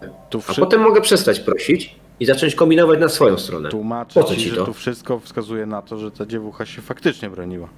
A 0.48 0.54
potem 0.54 0.80
mogę 0.80 1.00
przestać 1.00 1.40
prosić 1.40 1.96
i 2.20 2.26
zacząć 2.26 2.54
kombinować 2.54 3.00
na 3.00 3.08
swoją 3.08 3.38
stronę. 3.38 3.68
Tłumaczę 3.68 4.20
Po 4.20 4.26
co 4.26 4.34
ci, 4.34 4.40
ci 4.42 4.50
że 4.50 4.56
to? 4.56 4.64
tu 4.64 4.72
wszystko 4.72 5.18
wskazuje 5.20 5.66
na 5.66 5.82
to, 5.82 5.98
że 5.98 6.10
ta 6.10 6.26
dziewucha 6.26 6.66
się 6.66 6.82
faktycznie 6.82 7.30
broniła. 7.30 7.68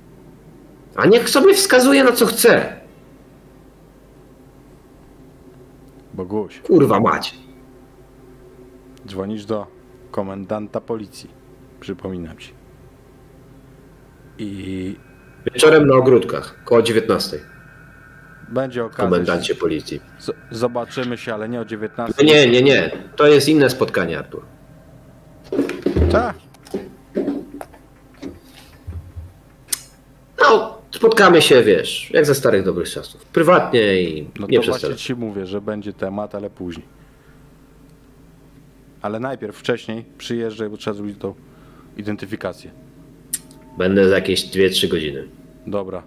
A 0.97 1.07
niech 1.07 1.30
sobie 1.30 1.55
wskazuje 1.55 2.05
na 2.05 2.12
co 2.12 2.26
chce. 2.26 2.80
Boguś, 6.14 6.61
Kurwa 6.61 7.01
mać. 7.01 7.34
dzwonisz 9.07 9.45
do 9.45 9.66
komendanta 10.11 10.80
policji. 10.80 11.30
Przypominam 11.80 12.38
ci. 12.38 12.53
I 14.38 14.97
Wieczorem 15.55 15.86
na 15.86 15.95
ogródkach, 15.95 16.64
koło 16.64 16.82
19. 16.82 17.38
będzie 18.51 18.85
okazja. 18.85 19.05
Komendancie 19.05 19.55
policji. 19.55 20.01
Z- 20.19 20.31
Zobaczymy 20.51 21.19
się, 21.19 21.35
ale 21.35 21.49
nie 21.49 21.61
o 21.61 21.65
19. 21.65 22.15
No 22.19 22.33
nie, 22.33 22.49
nie, 22.51 22.63
nie. 22.63 22.91
To 23.17 23.27
jest 23.27 23.49
inne 23.49 23.71
spotkanie, 23.71 24.19
Artur. 24.19 24.43
Tak. 26.13 26.35
No, 30.41 30.79
spotkamy 30.91 31.43
się, 31.43 31.63
wiesz, 31.63 32.11
jak 32.11 32.27
ze 32.27 32.35
starych 32.35 32.65
dobrych 32.65 32.91
czasów. 32.91 33.25
Prywatnie 33.25 34.03
i 34.03 34.29
No 34.41 34.47
nie 34.47 34.57
to 34.59 34.63
przez 34.63 34.81
właśnie 34.81 34.97
ci 34.97 35.15
mówię, 35.15 35.47
że 35.47 35.61
będzie 35.61 35.93
temat, 35.93 36.35
ale 36.35 36.51
później. 36.51 36.87
Ale 39.03 39.21
najpierw, 39.21 39.57
wcześniej 39.57 40.05
przyjeżdżaj, 40.19 40.69
bo 40.69 40.77
trzeba 40.77 40.97
zrobić 40.97 41.19
tą 41.19 41.35
identyfikację. 41.97 42.71
Będę 43.79 44.09
za 44.09 44.15
jakieś 44.15 44.45
2-3 44.47 44.89
godziny. 44.89 45.29
Dobra. 45.67 46.03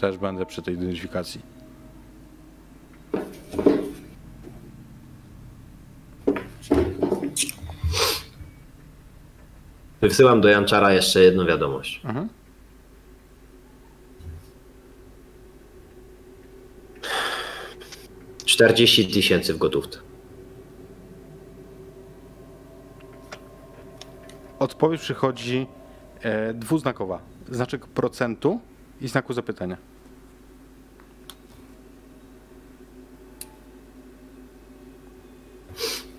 Też 0.00 0.18
będę 0.18 0.46
przy 0.46 0.62
tej 0.62 0.74
identyfikacji. 0.74 1.40
Wysyłam 10.00 10.40
do 10.40 10.48
Janczara 10.48 10.92
jeszcze 10.92 11.20
jedną 11.20 11.46
wiadomość. 11.46 12.00
Mhm. 12.04 12.28
Czterdzieści 18.44 19.06
tysięcy 19.06 19.54
w 19.54 19.58
gotówce. 19.58 19.98
Odpowiedź 24.58 25.00
przychodzi 25.00 25.66
e, 26.22 26.54
dwuznakowa. 26.54 27.18
Znaczek 27.50 27.86
procentu 27.86 28.60
i 29.00 29.08
znaku 29.08 29.32
zapytania. 29.32 29.76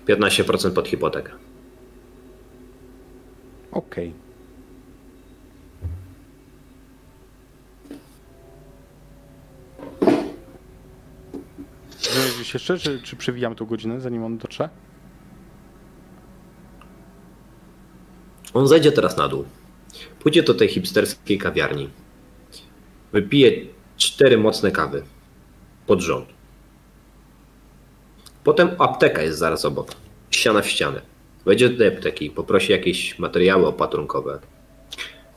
Piętnaście 0.06 0.44
procent 0.44 0.74
pod 0.74 0.88
hipotekę. 0.88 1.32
Okej. 3.72 4.08
Okay. 4.08 4.26
gdzieś 12.46 12.54
jeszcze, 12.54 12.78
czy, 12.78 13.00
czy 13.02 13.16
przewijamy 13.16 13.56
tą 13.56 13.66
godzinę, 13.66 14.00
zanim 14.00 14.24
on 14.24 14.38
dotrze? 14.38 14.68
On 18.54 18.68
zejdzie 18.68 18.92
teraz 18.92 19.16
na 19.16 19.28
dół. 19.28 19.44
Pójdzie 20.18 20.42
do 20.42 20.54
tej 20.54 20.68
hipsterskiej 20.68 21.38
kawiarni. 21.38 21.90
Wypije 23.12 23.52
cztery 23.96 24.38
mocne 24.38 24.70
kawy. 24.70 25.02
Pod 25.86 26.00
rząd. 26.00 26.26
Potem 28.44 28.70
apteka 28.78 29.22
jest 29.22 29.38
zaraz 29.38 29.64
obok. 29.64 29.88
Ściana 30.30 30.62
w 30.62 30.68
ścianę. 30.68 31.00
Wejdzie 31.44 31.68
do 31.68 31.78
tej 31.78 31.88
apteki, 31.88 32.30
poprosi 32.30 32.72
jakieś 32.72 33.18
materiały 33.18 33.66
opatrunkowe. 33.66 34.38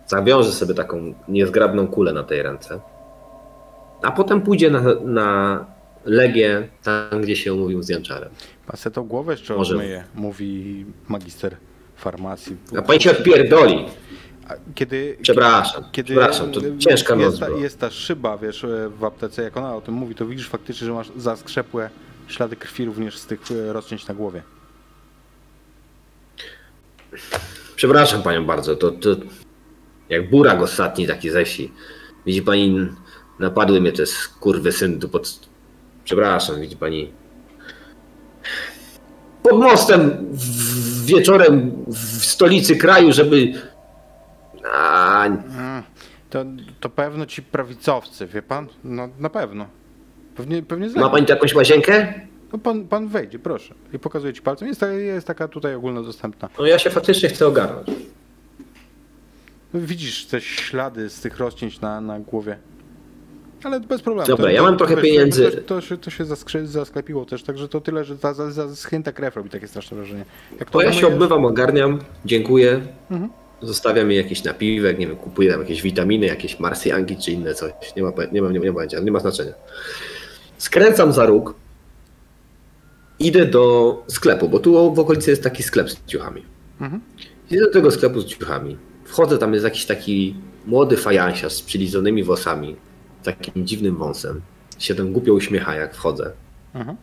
Zawiąże 0.07 0.51
sobie 0.51 0.73
taką 0.73 1.13
niezgrabną 1.27 1.87
kulę 1.87 2.13
na 2.13 2.23
tej 2.23 2.43
ręce. 2.43 2.79
A 4.03 4.11
potem 4.11 4.41
pójdzie 4.41 4.69
na, 4.69 4.81
na 5.05 5.65
Legię, 6.05 6.67
tam 6.83 7.21
gdzie 7.21 7.35
się 7.35 7.53
umówił 7.53 7.83
z 7.83 7.89
Janczarem. 7.89 8.29
Pan 8.67 8.77
se 8.77 8.91
tą 8.91 9.03
głowę 9.07 9.33
jeszcze 9.33 9.55
Może. 9.55 9.75
odmyje, 9.75 10.03
mówi 10.15 10.85
magister 11.07 11.57
farmacji. 11.95 12.57
A 12.77 12.81
pani 12.81 13.01
się 13.01 13.11
odpierdoli. 13.11 13.85
Kiedy, 14.75 15.17
Przepraszam, 15.21 15.83
kiedy 15.91 16.13
przepraszam, 16.13 16.51
to 16.51 16.61
ciężka 16.79 17.15
jest 17.15 17.39
ta, 17.39 17.49
jest 17.49 17.79
ta 17.79 17.91
szyba, 17.91 18.37
wiesz, 18.37 18.65
w 18.99 19.03
aptece, 19.03 19.43
jak 19.43 19.57
ona 19.57 19.75
o 19.75 19.81
tym 19.81 19.93
mówi, 19.93 20.15
to 20.15 20.25
widzisz 20.25 20.49
faktycznie, 20.49 20.87
że 20.87 20.93
masz 20.93 21.11
zaskrzepłe 21.17 21.89
ślady 22.27 22.55
krwi 22.55 22.85
również 22.85 23.17
z 23.17 23.25
tych 23.25 23.39
e, 23.51 23.73
rozcięć 23.73 24.07
na 24.07 24.13
głowie. 24.13 24.41
Przepraszam 27.75 28.23
panią 28.23 28.45
bardzo, 28.45 28.75
to, 28.75 28.91
to 28.91 29.09
jak 30.09 30.29
burak 30.29 30.61
ostatni 30.61 31.07
taki 31.07 31.29
ze 31.29 31.45
wsi. 31.45 31.71
Widzi 32.25 32.41
pani, 32.41 32.87
napadły 33.39 33.81
mnie 33.81 33.91
te 33.91 34.05
skurwy 34.05 34.71
syn 34.71 34.99
tu 34.99 35.09
pod... 35.09 35.39
Przepraszam, 36.03 36.61
widzi 36.61 36.75
pani. 36.75 37.11
pod 39.43 39.59
mostem 39.59 40.27
w, 40.31 41.05
wieczorem 41.05 41.71
w 41.87 42.25
stolicy 42.25 42.75
kraju, 42.75 43.13
żeby... 43.13 43.53
A, 44.73 45.25
Mm, 45.25 45.83
To, 46.29 46.45
to 46.79 46.89
pewno 46.89 47.25
ci 47.25 47.41
prawicowcy, 47.41 48.27
wie 48.27 48.41
pan? 48.41 48.67
No 48.83 49.09
na 49.19 49.29
pewno. 49.29 49.65
Pewnie, 50.35 50.63
pewnie 50.63 50.89
ma 50.89 51.09
pani 51.09 51.25
tu 51.25 51.31
jakąś 51.33 51.55
łazienkę? 51.55 52.13
No 52.53 52.59
pan, 52.59 52.87
pan 52.87 53.07
wejdzie, 53.07 53.39
proszę. 53.39 53.73
I 53.93 53.99
pokazuję 53.99 54.33
ci 54.33 54.41
palcem. 54.41 54.67
Jest, 54.67 54.79
ta- 54.79 54.91
jest 54.91 55.27
taka 55.27 55.47
tutaj 55.47 55.75
ogólnodostępna. 55.75 56.49
No 56.59 56.65
ja 56.65 56.79
się 56.79 56.89
faktycznie 56.89 57.29
chcę 57.29 57.47
ogarnąć. 57.47 57.87
Widzisz 59.73 60.25
te 60.25 60.41
ślady 60.41 61.09
z 61.09 61.21
tych 61.21 61.37
rozcięć 61.37 61.81
na, 61.81 62.01
na 62.01 62.19
głowie. 62.19 62.57
Ale 63.63 63.79
bez 63.79 64.01
problemu. 64.01 64.27
Dobra, 64.27 64.45
To- 64.45 64.51
ja 64.51 64.57
to- 64.59 64.65
mam 64.65 64.77
trochę 64.77 64.95
wiesz, 64.95 65.03
pieniędzy. 65.03 65.51
To, 65.51 65.61
to, 65.61 65.81
się, 65.81 65.97
to 65.97 66.09
się 66.09 66.25
zaskrzy, 66.25 66.67
zasklepiło 66.67 67.25
też, 67.25 67.43
także 67.43 67.67
to 67.67 67.81
tyle, 67.81 68.03
że 68.03 68.15
za, 68.15 68.33
za, 68.33 68.51
krew 69.13 69.35
robi 69.35 69.49
takie 69.49 69.67
straszne 69.67 69.97
wrażenie. 69.97 70.25
Jak 70.59 70.69
To 70.69 70.81
ja 70.81 70.93
się 70.93 71.07
obmywam, 71.07 71.45
ogarniam, 71.45 71.99
dziękuję. 72.25 72.81
Mhm. 73.11 73.29
Zostawiam 73.61 74.11
jej 74.11 74.23
jakiś 74.23 74.43
napiwek, 74.43 74.99
nie 74.99 75.07
wiem, 75.07 75.15
kupuję 75.15 75.51
tam 75.51 75.61
jakieś 75.61 75.81
witaminy, 75.81 76.25
jakieś 76.25 76.59
marsjanki 76.59 77.17
czy 77.17 77.31
inne 77.31 77.53
coś. 77.53 77.71
Nie 77.97 78.03
ma, 78.03 78.11
nie 78.31 78.41
ma, 78.41 78.51
nie 78.51 78.59
ma, 78.59 78.65
nie 78.65 78.71
ma, 78.71 78.99
nie 79.03 79.11
ma 79.11 79.19
znaczenia. 79.19 79.53
Skręcam 80.57 81.13
za 81.13 81.25
róg. 81.25 81.55
Idę 83.19 83.45
do 83.45 84.03
sklepu, 84.07 84.49
bo 84.49 84.59
tu 84.59 84.93
w 84.93 84.99
okolicy 84.99 85.29
jest 85.29 85.43
taki 85.43 85.63
sklep 85.63 85.91
z 85.91 86.05
ciuchami. 86.05 86.43
Mhm. 86.81 87.01
Idę 87.51 87.61
do 87.61 87.71
tego 87.71 87.91
sklepu 87.91 88.21
z 88.21 88.25
ciuchami. 88.25 88.77
Wchodzę, 89.05 89.37
tam 89.37 89.53
jest 89.53 89.65
jakiś 89.65 89.85
taki 89.85 90.35
młody 90.65 90.97
fajansiarz 90.97 91.53
z 91.53 91.61
przylizonymi 91.61 92.23
włosami, 92.23 92.75
takim 93.23 93.67
dziwnym 93.67 93.95
wąsem. 93.95 94.41
Się 94.79 94.95
tam 94.95 95.13
głupio 95.13 95.33
uśmiecha, 95.33 95.75
jak 95.75 95.95
wchodzę. 95.95 96.31
Mhm. 96.73 96.97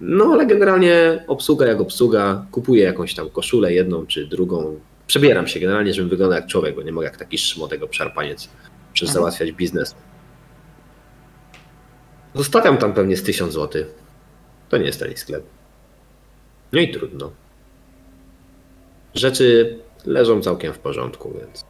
No, 0.00 0.24
ale 0.24 0.46
generalnie 0.46 1.24
obsługa 1.28 1.66
jak 1.66 1.80
obsługa. 1.80 2.46
Kupuję 2.50 2.84
jakąś 2.84 3.14
tam 3.14 3.30
koszulę, 3.30 3.72
jedną 3.72 4.06
czy 4.06 4.26
drugą. 4.26 4.76
Przebieram 5.12 5.46
się 5.46 5.60
generalnie, 5.60 5.94
żebym 5.94 6.08
wyglądał 6.10 6.40
jak 6.40 6.48
człowiek, 6.48 6.74
bo 6.74 6.82
nie 6.82 6.92
mogę 6.92 7.06
jak 7.06 7.16
taki 7.16 7.38
szmotego 7.38 7.88
szarpaniec 7.90 8.48
przez 8.92 9.08
Mhm. 9.08 9.14
załatwiać 9.14 9.52
biznes. 9.52 9.94
Zostawiam 12.34 12.76
tam 12.76 12.92
pewnie 12.92 13.16
z 13.16 13.22
1000 13.22 13.52
zł. 13.52 13.84
To 14.68 14.76
nie 14.76 14.84
jest 14.84 15.00
tani 15.00 15.16
sklep. 15.16 15.44
No 16.72 16.80
i 16.80 16.92
trudno. 16.92 17.32
Rzeczy 19.14 19.78
leżą 20.06 20.40
całkiem 20.42 20.72
w 20.72 20.78
porządku, 20.78 21.34
więc 21.40 21.64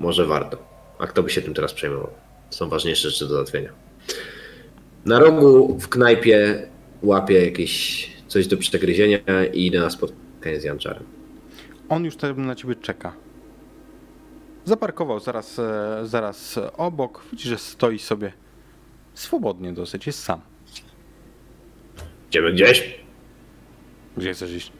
może 0.00 0.26
warto. 0.26 0.58
A 0.98 1.06
kto 1.06 1.22
by 1.22 1.30
się 1.30 1.42
tym 1.42 1.54
teraz 1.54 1.72
przejmował? 1.72 2.10
Są 2.50 2.68
ważniejsze 2.68 3.10
rzeczy 3.10 3.24
do 3.24 3.34
załatwienia. 3.34 3.70
Na 5.04 5.18
rogu 5.18 5.78
w 5.78 5.88
knajpie 5.88 6.68
łapię 7.02 7.44
jakieś 7.44 8.06
coś 8.28 8.46
do 8.46 8.56
przegryzienia 8.56 9.18
i 9.52 9.66
idę 9.66 9.80
na 9.80 9.90
spotkanie 9.90 10.60
z 10.60 10.64
Janczarem. 10.64 11.19
On 11.90 12.04
już 12.04 12.16
tam 12.16 12.46
na 12.46 12.54
ciebie 12.54 12.74
czeka. 12.74 13.12
Zaparkował 14.64 15.20
zaraz, 15.20 15.58
e, 15.58 16.00
zaraz 16.04 16.60
obok. 16.76 17.22
Widzisz, 17.32 17.48
że 17.48 17.58
stoi 17.58 17.98
sobie 17.98 18.32
swobodnie 19.14 19.72
dosyć, 19.72 20.06
jest 20.06 20.22
sam. 20.22 20.40
Idziemy 22.28 22.52
gdzieś? 22.52 23.00
Gdzie 24.16 24.32
chcesz 24.32 24.52
iść? 24.52 24.72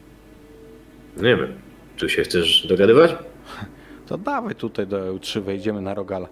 Nie 1.17 1.37
wiem. 1.37 1.61
Tu 1.99 2.09
się 2.09 2.23
chcesz 2.23 2.67
dogadywać? 2.67 3.15
To 4.07 4.19
dawaj 4.19 4.55
tutaj 4.55 4.87
do 4.87 5.15
EU3, 5.15 5.41
wejdziemy 5.41 5.81
na 5.81 5.95
Rogala. 5.95 6.29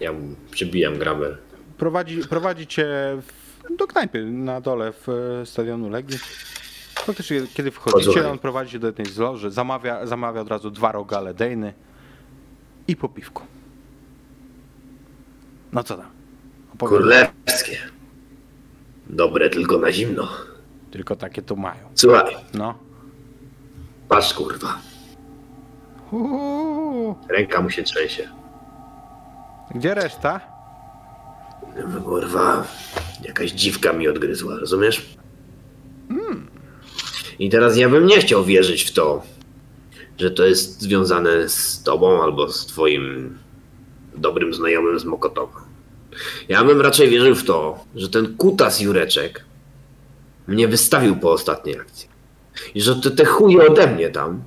Ja 0.00 0.12
przybijam 0.50 0.98
grabę. 0.98 1.36
Prowadzi, 1.78 2.18
prowadzi 2.28 2.66
cię 2.66 2.86
w, 3.22 3.76
do 3.76 3.86
knajpy 3.86 4.24
na 4.24 4.60
dole 4.60 4.92
w 4.92 5.08
e, 5.08 5.46
stadionu 5.46 5.90
Legii. 5.90 6.18
Faktycznie, 7.06 7.40
kiedy 7.54 7.70
wchodzicie, 7.70 8.30
on 8.30 8.38
prowadzi 8.38 8.80
do 8.80 8.86
jednej 8.86 9.06
z 9.06 9.18
loży, 9.18 9.50
zamawia, 9.50 10.06
zamawia 10.06 10.40
od 10.40 10.48
razu 10.48 10.70
dwa 10.70 10.92
rogale 10.92 11.34
dejny 11.34 11.74
i 12.88 12.96
po 12.96 13.08
piwku. 13.08 13.42
No 15.72 15.82
co 15.84 15.96
tam? 15.96 16.06
Opowiedz. 16.74 16.98
Królewskie. 16.98 17.78
Dobre 19.06 19.50
tylko 19.50 19.78
na 19.78 19.92
zimno. 19.92 20.28
Tylko 20.90 21.16
takie 21.16 21.42
tu 21.42 21.56
mają. 21.56 21.80
Słuchaj, 21.94 22.36
No. 22.54 22.74
patrz 24.08 24.34
kurwa. 24.34 24.78
Uuu. 26.12 27.14
Ręka 27.28 27.62
mu 27.62 27.70
się 27.70 27.82
trzęsie. 27.82 28.28
Gdzie 29.74 29.94
reszta? 29.94 30.40
No, 31.94 32.00
Kurwa, 32.00 32.64
jakaś 33.22 33.50
dziwka 33.52 33.92
mi 33.92 34.08
odgryzła, 34.08 34.56
rozumiesz? 34.56 35.18
I 37.38 37.50
teraz 37.50 37.76
ja 37.76 37.88
bym 37.88 38.06
nie 38.06 38.20
chciał 38.20 38.44
wierzyć 38.44 38.82
w 38.82 38.92
to, 38.92 39.22
że 40.18 40.30
to 40.30 40.46
jest 40.46 40.80
związane 40.80 41.48
z 41.48 41.82
tobą 41.82 42.22
albo 42.22 42.52
z 42.52 42.66
twoim 42.66 43.38
dobrym 44.14 44.54
znajomym 44.54 44.98
z 44.98 45.04
Mokotowa. 45.04 45.60
Ja 46.48 46.64
bym 46.64 46.80
raczej 46.80 47.08
wierzył 47.08 47.34
w 47.34 47.44
to, 47.44 47.84
że 47.94 48.08
ten 48.08 48.36
kutas 48.36 48.80
Jureczek 48.80 49.44
mnie 50.46 50.68
wystawił 50.68 51.16
po 51.16 51.32
ostatniej 51.32 51.80
akcji. 51.80 52.08
I 52.74 52.80
że 52.80 52.96
te, 52.96 53.10
te 53.10 53.24
chuje 53.24 53.66
ode 53.66 53.86
mnie 53.86 54.10
tam 54.10 54.42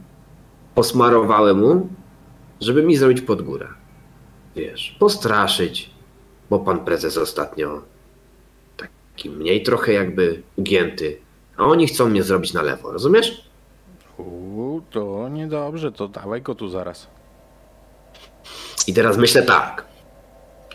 posmarowały 0.75 1.55
mu, 1.55 1.89
żeby 2.61 2.83
mi 2.83 2.97
zrobić 2.97 3.21
pod 3.21 3.41
górę. 3.41 3.67
Wiesz, 4.55 4.95
postraszyć, 4.99 5.89
bo 6.49 6.59
pan 6.59 6.85
prezes 6.85 7.17
ostatnio 7.17 7.81
taki 8.77 9.29
mniej 9.29 9.63
trochę 9.63 9.93
jakby 9.93 10.41
ugięty, 10.55 11.17
a 11.61 11.65
oni 11.65 11.87
chcą 11.87 12.09
mnie 12.09 12.23
zrobić 12.23 12.53
na 12.53 12.61
lewo, 12.61 12.91
rozumiesz? 12.91 13.41
Uuu, 14.17 14.81
to 14.91 15.29
niedobrze, 15.29 15.91
to 15.91 16.07
dawaj 16.07 16.41
go 16.41 16.55
tu 16.55 16.69
zaraz. 16.69 17.07
I 18.87 18.93
teraz 18.93 19.17
myślę 19.17 19.43
tak, 19.43 19.85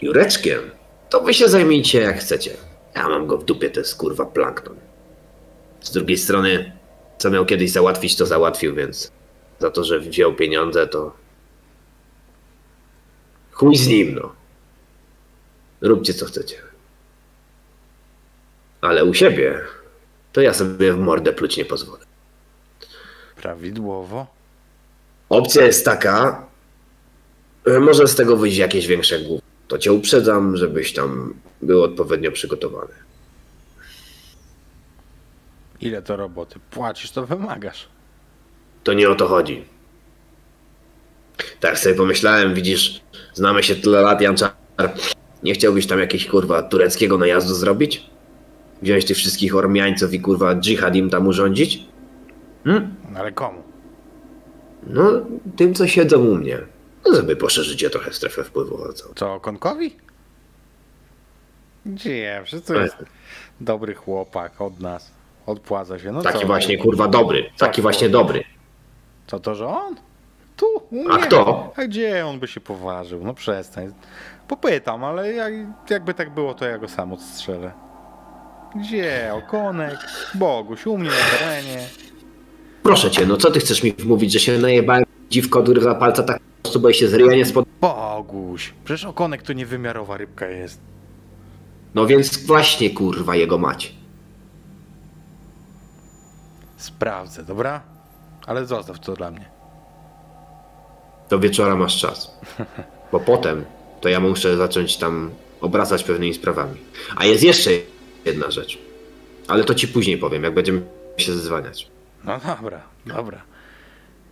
Jureczkiem, 0.03 0.61
to 1.11 1.21
wy 1.21 1.35
się 1.35 1.49
zajmijcie 1.49 2.01
jak 2.01 2.19
chcecie. 2.19 2.57
Ja 2.95 3.09
mam 3.09 3.27
go 3.27 3.39
w 3.39 3.45
dupie, 3.45 3.71
to 3.71 3.81
jest 3.81 3.97
kurwa 3.97 4.27
plankton. 4.27 4.77
Z 5.81 5.91
drugiej 5.91 6.19
strony, 6.19 6.73
co 7.19 7.31
miał 7.31 7.47
kiedyś 7.47 7.71
załatwić, 7.71 8.17
to 8.17 8.27
załatwił, 8.27 8.75
więc 8.75 9.13
za 9.59 9.71
to, 9.71 9.85
że 9.85 10.01
wziął 10.01 10.35
pieniądze, 10.35 10.87
to 10.87 11.13
chuj 13.53 13.77
z 13.77 13.89
nim, 13.89 14.15
no. 14.15 14.33
Róbcie 15.81 16.15
co 16.15 16.27
chcecie. 16.27 16.57
Ale 18.81 19.05
u 19.05 19.15
siebie, 19.15 19.61
to 20.37 20.41
ja 20.41 20.55
sobie 20.55 20.93
w 20.93 20.99
mordę 20.99 21.33
pluć 21.33 21.57
nie 21.57 21.65
pozwolę. 21.65 22.05
Prawidłowo. 23.37 24.27
Opcja 25.29 25.67
jest 25.67 25.85
taka, 25.85 26.47
że 27.67 27.81
może 27.81 28.09
z 28.09 28.15
tego 28.15 28.37
wyjść 28.37 28.59
jakieś 28.59 28.87
większe 28.87 29.21
głów. 29.21 29.41
To 29.69 29.79
cię 29.79 29.93
uprzedzam, 29.93 30.57
żebyś 30.57 30.93
tam 30.93 31.35
był 31.63 31.83
odpowiednio 31.83 32.33
przygotowany. 32.33 32.93
Ile 35.81 36.03
to 36.03 36.17
roboty? 36.17 36.61
Płacisz, 36.71 37.11
to 37.11 37.27
wymagasz. 37.27 37.89
To 38.85 38.93
nie 38.93 39.11
o 39.11 39.15
to 39.15 39.29
chodzi. 39.29 39.65
Tak 41.61 41.79
sobie 41.79 41.95
pomyślałem, 41.95 42.55
widzisz, 42.55 43.01
znamy 43.35 43.63
się 43.63 43.77
tyle 43.77 44.01
lat, 44.01 44.21
Janczar. 44.21 44.53
Nie 45.43 45.55
chciałbyś 45.55 45.87
tam 45.87 45.99
jakiegoś 45.99 46.27
kurwa 46.27 46.63
tureckiego 46.63 47.19
najazdu 47.19 47.55
zrobić? 47.55 48.16
Wziąć 48.83 49.05
tych 49.05 49.17
wszystkich 49.17 49.57
Ormiańców 49.57 50.13
i 50.15 50.21
kurwa 50.21 50.55
dżihad 50.55 50.95
im 50.97 51.11
tam 51.11 51.27
urządzić? 51.27 51.85
Hmm? 52.65 52.95
No 53.13 53.19
ale 53.21 53.33
komu? 53.33 53.63
No, 54.87 55.11
tym 55.57 55.75
co 55.75 55.87
siedzą 55.87 56.19
u 56.19 56.35
mnie. 56.35 56.59
No, 57.07 57.15
żeby 57.17 57.37
poszerzyć 57.37 57.83
je 57.83 57.91
trochę 57.91 58.13
strefę 58.13 58.45
wpływu. 58.45 58.93
Co? 58.93 59.15
Co, 59.15 59.41
Konkowi? 59.41 59.97
Gdzie? 61.87 62.45
To 62.67 62.75
jest 62.75 62.97
dobry 63.61 63.95
chłopak 63.95 64.61
od 64.61 64.81
nas. 64.81 65.11
Odpłaca 65.47 65.99
się. 65.99 66.13
No 66.13 66.23
Taki 66.23 66.41
co? 66.41 66.47
właśnie 66.47 66.79
kurwa 66.79 67.09
dobry. 67.09 67.51
Co 67.57 67.67
Taki 67.67 67.83
właśnie 67.83 68.09
dobry. 68.09 68.45
Co 69.27 69.41
to, 69.41 69.55
że 69.55 69.67
on? 69.67 69.97
Tu, 70.57 70.67
u 70.91 71.11
A 71.13 71.19
kto? 71.19 71.73
A 71.77 71.85
gdzie 71.85 72.27
on 72.27 72.39
by 72.41 72.49
się 72.49 72.61
poważył? 72.61 73.25
No 73.25 73.35
przestań. 73.35 73.93
Popytam, 74.49 75.05
ale 75.05 75.33
jak, 75.33 75.53
jakby 75.91 76.15
tak 76.15 76.35
było, 76.35 76.55
to 76.55 76.65
ja 76.65 76.79
go 76.79 76.89
sam 76.89 77.13
odstrzelę. 77.13 77.73
Gdzie? 78.81 79.33
Okonek? 79.35 79.99
Boguś, 80.35 80.87
u 80.87 80.99
mnie 80.99 81.11
na 81.11 81.39
terenie. 81.39 81.87
Proszę 82.83 83.11
cię, 83.11 83.27
no 83.27 83.37
co 83.37 83.51
ty 83.51 83.61
chcesz 83.61 83.83
mi 83.83 83.93
wmówić, 83.93 84.33
że 84.33 84.41
się 84.41 84.59
najebałem 84.59 85.05
dziwko 85.31 85.65
za 85.81 85.95
palca 85.95 86.23
tak 86.23 86.39
po 86.39 86.63
prostu, 86.63 86.81
bo 86.81 86.93
się 86.93 87.09
z 87.09 87.15
ryja 87.15 87.37
nie 87.37 87.47
spod... 87.47 87.69
Boguś. 87.81 88.75
Przecież 88.85 89.05
okonek 89.05 89.43
to 89.43 89.53
niewymiarowa 89.53 90.17
rybka 90.17 90.47
jest. 90.47 90.81
No 91.95 92.07
więc 92.07 92.47
właśnie 92.47 92.91
kurwa 92.91 93.37
jego 93.37 93.59
mać. 93.59 93.95
Sprawdzę, 96.77 97.43
dobra? 97.43 97.81
Ale 98.47 98.67
zostaw 98.67 99.01
to 99.01 99.15
dla 99.15 99.31
mnie. 99.31 99.45
Do 101.31 101.39
wieczora 101.39 101.77
masz 101.77 102.01
czas. 102.01 102.41
Bo 103.13 103.21
potem 103.21 103.65
to 104.01 104.09
ja 104.09 104.21
muszę 104.21 104.57
zacząć 104.57 104.97
tam 104.97 105.31
obracać 105.61 106.05
pewnymi 106.05 106.35
sprawami. 106.35 106.77
A 107.17 107.25
jest 107.25 107.43
jeszcze 107.43 107.71
jedna 108.27 108.51
rzecz. 108.51 108.79
Ale 109.49 109.65
to 109.65 109.75
ci 109.75 109.89
później 109.89 110.19
powiem, 110.19 110.43
jak 110.43 110.55
będziemy 110.55 110.83
się 111.17 111.33
zezwaniać. 111.33 111.91
No 112.25 112.41
dobra, 112.47 112.83
dobra. 113.07 113.43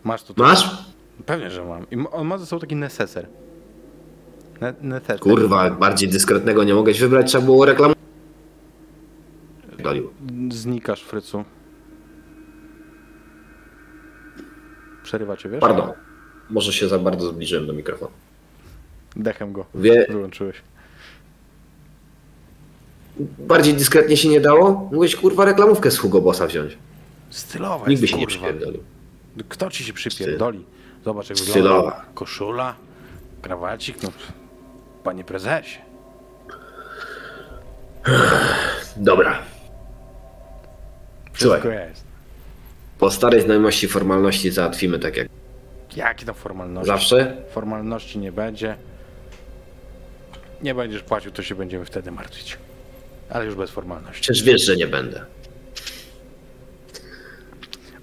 Masz 0.05 0.23
tutaj. 0.23 0.47
Masz? 0.47 0.85
Pewnie, 1.27 1.51
że 1.51 1.65
mam. 1.65 1.87
I 1.91 1.97
on 2.13 2.27
ma 2.27 2.39
ze 2.39 2.47
sobą 2.47 2.61
taki 2.61 2.77
neseser. 2.77 3.29
Ne 4.61 4.75
neseser. 4.81 5.21
Kurwa, 5.21 5.71
bardziej 5.71 6.09
dyskretnego 6.09 6.65
nie 6.65 6.75
mogłeś 6.75 7.01
wybrać, 7.01 7.27
trzeba 7.29 7.45
było 7.45 7.65
reklamować. 7.65 7.99
Znikasz, 10.51 11.03
Frycu. 11.03 11.45
Przerywa 15.03 15.37
cię, 15.37 15.49
wiesz? 15.49 15.61
Pardon. 15.61 15.93
Może 16.51 16.73
się 16.73 16.89
za 16.89 16.99
bardzo 16.99 17.29
zbliżyłem 17.29 17.67
do 17.67 17.73
mikrofonu. 17.73 18.11
Dechem 19.17 19.53
go 19.53 19.67
Wie, 19.75 20.07
wyłączyłeś. 20.09 20.57
Bardziej 23.39 23.75
dyskretnie 23.75 24.17
się 24.17 24.29
nie 24.29 24.41
dało? 24.41 24.71
Mógłeś 24.93 25.17
kurwa 25.17 25.45
reklamówkę 25.45 25.91
z 25.91 25.99
Hugo 25.99 26.21
Bossa 26.21 26.47
wziąć. 26.47 26.79
Stylowa 27.31 27.89
Nikt 27.89 28.01
by 28.01 28.09
się 28.09 28.17
nie 28.17 28.27
kurwa. 28.27 28.39
przypierdolił. 28.41 28.83
Kto 29.49 29.71
ci 29.71 29.85
się 29.85 29.93
przypierdoli? 29.93 30.65
Zobacz 31.05 31.29
jak 31.29 31.39
Stylowa. 31.39 31.77
wygląda. 31.77 32.05
Koszula, 32.15 32.75
krawacik, 33.43 34.03
no. 34.03 34.09
Panie 35.05 35.25
prezesie. 35.25 35.79
Dobra. 38.97 39.39
Wszystko 41.33 41.61
Słuchaj, 41.63 41.89
jest. 41.89 42.05
po 42.99 43.11
starej 43.11 43.41
znajomości 43.41 43.89
formalności 43.89 44.51
załatwimy 44.51 44.99
tak 44.99 45.17
jak 45.17 45.29
Jakie 45.97 46.27
tam 46.27 46.35
formalności? 46.35 46.87
zawsze. 46.87 47.37
Formalności 47.51 48.19
nie 48.19 48.33
będzie. 48.33 48.77
Nie 50.63 50.75
będziesz 50.75 51.03
płacił, 51.03 51.31
to 51.33 51.43
się 51.43 51.55
będziemy 51.55 51.85
wtedy 51.85 52.11
martwić. 52.11 52.59
Ale 53.35 53.45
już 53.47 53.55
bez 53.55 53.71
formalności. 53.71 54.23
Przecież 54.23 54.43
wiesz, 54.43 54.63
że 54.67 54.77
nie 54.77 54.87
będę. 54.87 55.25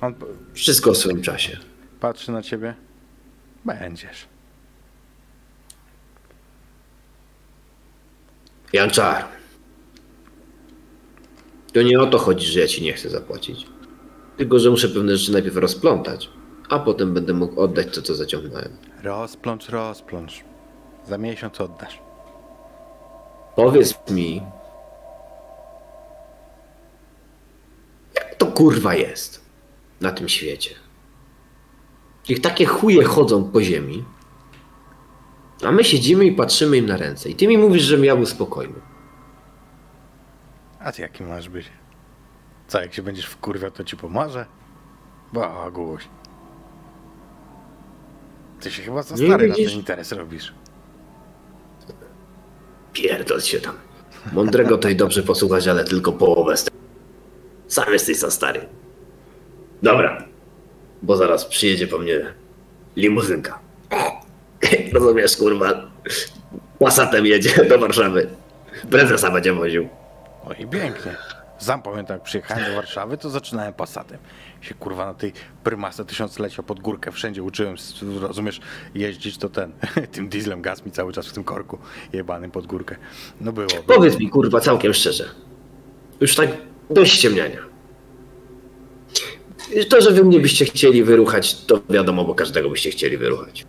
On 0.02 0.16
Wszystko 0.54 0.92
w 0.94 0.98
swoim 0.98 1.22
czasie. 1.22 1.58
patrzy 2.00 2.32
na 2.32 2.42
ciebie. 2.42 2.74
Będziesz. 3.66 4.26
Janczar. 8.74 9.26
To 11.74 11.82
nie 11.82 12.00
o 12.00 12.06
to 12.08 12.18
chodzi, 12.18 12.48
że 12.48 12.60
ja 12.60 12.68
ci 12.68 12.82
nie 12.84 12.94
chcę 12.94 13.10
zapłacić. 13.10 13.66
Tylko, 14.38 14.60
że 14.60 14.70
muszę 14.70 14.90
pewne 14.90 15.18
rzeczy 15.18 15.32
najpierw 15.32 15.56
rozplątać, 15.56 16.30
a 16.70 16.80
potem 16.80 17.14
będę 17.14 17.34
mógł 17.34 17.62
oddać 17.62 17.96
to, 17.96 18.02
co 18.02 18.16
zaciągnąłem. 18.16 18.78
Rozplącz, 19.04 19.70
rozplącz. 19.70 20.44
Za 21.08 21.18
miesiąc 21.18 21.62
oddasz. 21.62 22.00
Powiedz 23.56 23.96
mi, 24.12 24.42
to 28.42 28.48
kurwa 28.48 28.96
jest 28.96 29.42
na 30.02 30.12
tym 30.12 30.30
świecie? 30.30 30.76
Niech 32.30 32.42
takie 32.42 32.66
chuje 32.66 33.04
chodzą 33.04 33.44
po 33.44 33.62
ziemi, 33.62 34.04
a 35.64 35.72
my 35.72 35.84
siedzimy 35.84 36.26
i 36.26 36.32
patrzymy 36.32 36.78
im 36.78 36.86
na 36.86 36.98
ręce. 36.98 37.30
I 37.30 37.36
ty 37.36 37.48
mi 37.48 37.58
mówisz, 37.58 37.84
żebym 37.84 38.06
ja 38.06 38.16
był 38.16 38.26
spokojny. 38.26 38.74
A 40.80 40.92
ty 40.92 41.02
jaki 41.02 41.24
masz 41.24 41.50
być? 41.50 41.66
Co, 42.68 42.82
jak 42.82 42.94
się 42.94 43.04
będziesz 43.04 43.26
wkurwiał, 43.26 43.72
to 43.72 43.84
ci 43.84 43.98
pomoże? 43.98 44.46
Boguś. 45.34 46.08
Ty 48.60 48.72
się 48.72 48.84
chyba 48.84 49.04
za 49.04 49.16
Nie 49.16 49.28
stary 49.28 49.48
na 49.48 49.56
ten 49.56 49.70
interes 49.70 50.12
robisz. 50.12 50.54
Pierdol 52.94 53.42
się 53.42 53.60
tam. 53.60 53.76
Mądrego 54.34 54.78
to 54.78 54.90
i 54.90 54.96
dobrze 54.96 55.24
posłuchać, 55.24 55.68
ale 55.68 55.84
tylko 55.84 56.12
połowę 56.12 56.58
z 56.58 56.64
tego. 56.64 56.81
Sam 57.72 57.94
jesteś 57.94 58.18
za 58.18 58.32
stary. 58.32 58.66
Dobra. 59.84 60.24
Bo 61.02 61.16
zaraz 61.16 61.46
przyjedzie 61.46 61.88
po 61.88 61.98
mnie 61.98 62.20
limuzynka. 62.96 63.60
Rozumiesz, 64.94 65.38
kurwa? 65.38 65.74
Passatem 66.80 67.26
jedzie 67.26 67.66
do 67.66 67.80
Warszawy. 67.80 68.30
Prezesa 68.90 69.32
będzie 69.32 69.54
woził. 69.54 69.90
O 70.46 70.54
i 70.54 70.68
pięknie. 70.68 71.16
Sam 71.58 71.82
pamiętam, 71.82 72.16
jak 72.16 72.24
przyjechałem 72.24 72.66
do 72.66 72.76
Warszawy, 72.76 73.18
to 73.18 73.30
zaczynałem 73.30 73.74
Passatem. 73.74 74.18
Się 74.62 74.76
kurwa 74.76 75.06
na 75.06 75.14
tej 75.14 75.34
prymasce 75.64 76.06
tysiąclecia 76.06 76.64
pod 76.64 76.80
górkę 76.80 77.12
wszędzie 77.12 77.44
uczyłem, 77.44 77.76
rozumiesz, 78.22 78.62
jeździć 78.96 79.38
to 79.38 79.50
ten, 79.50 79.72
tym 80.14 80.30
dieslem 80.30 80.62
gaz 80.62 80.86
mi 80.86 80.92
cały 80.92 81.14
czas 81.14 81.28
w 81.28 81.34
tym 81.34 81.44
korku 81.44 81.78
jebanym 82.14 82.52
pod 82.52 82.68
górkę. 82.68 82.96
No 83.42 83.52
było. 83.52 83.68
Powiedz 83.88 84.20
mi, 84.20 84.30
kurwa, 84.30 84.60
całkiem 84.60 84.94
szczerze. 84.94 85.26
Już 86.22 86.36
tak 86.36 86.50
dość 86.94 87.14
ściemniania. 87.14 87.58
To, 89.90 90.02
że 90.02 90.12
wy 90.12 90.24
mnie 90.24 90.40
byście 90.40 90.66
chcieli 90.66 91.04
wyruchać, 91.04 91.66
to 91.66 91.82
wiadomo, 91.90 92.26
bo 92.26 92.36
każdego 92.36 92.70
byście 92.70 92.90
chcieli 92.92 93.18
wyruchać. 93.18 93.66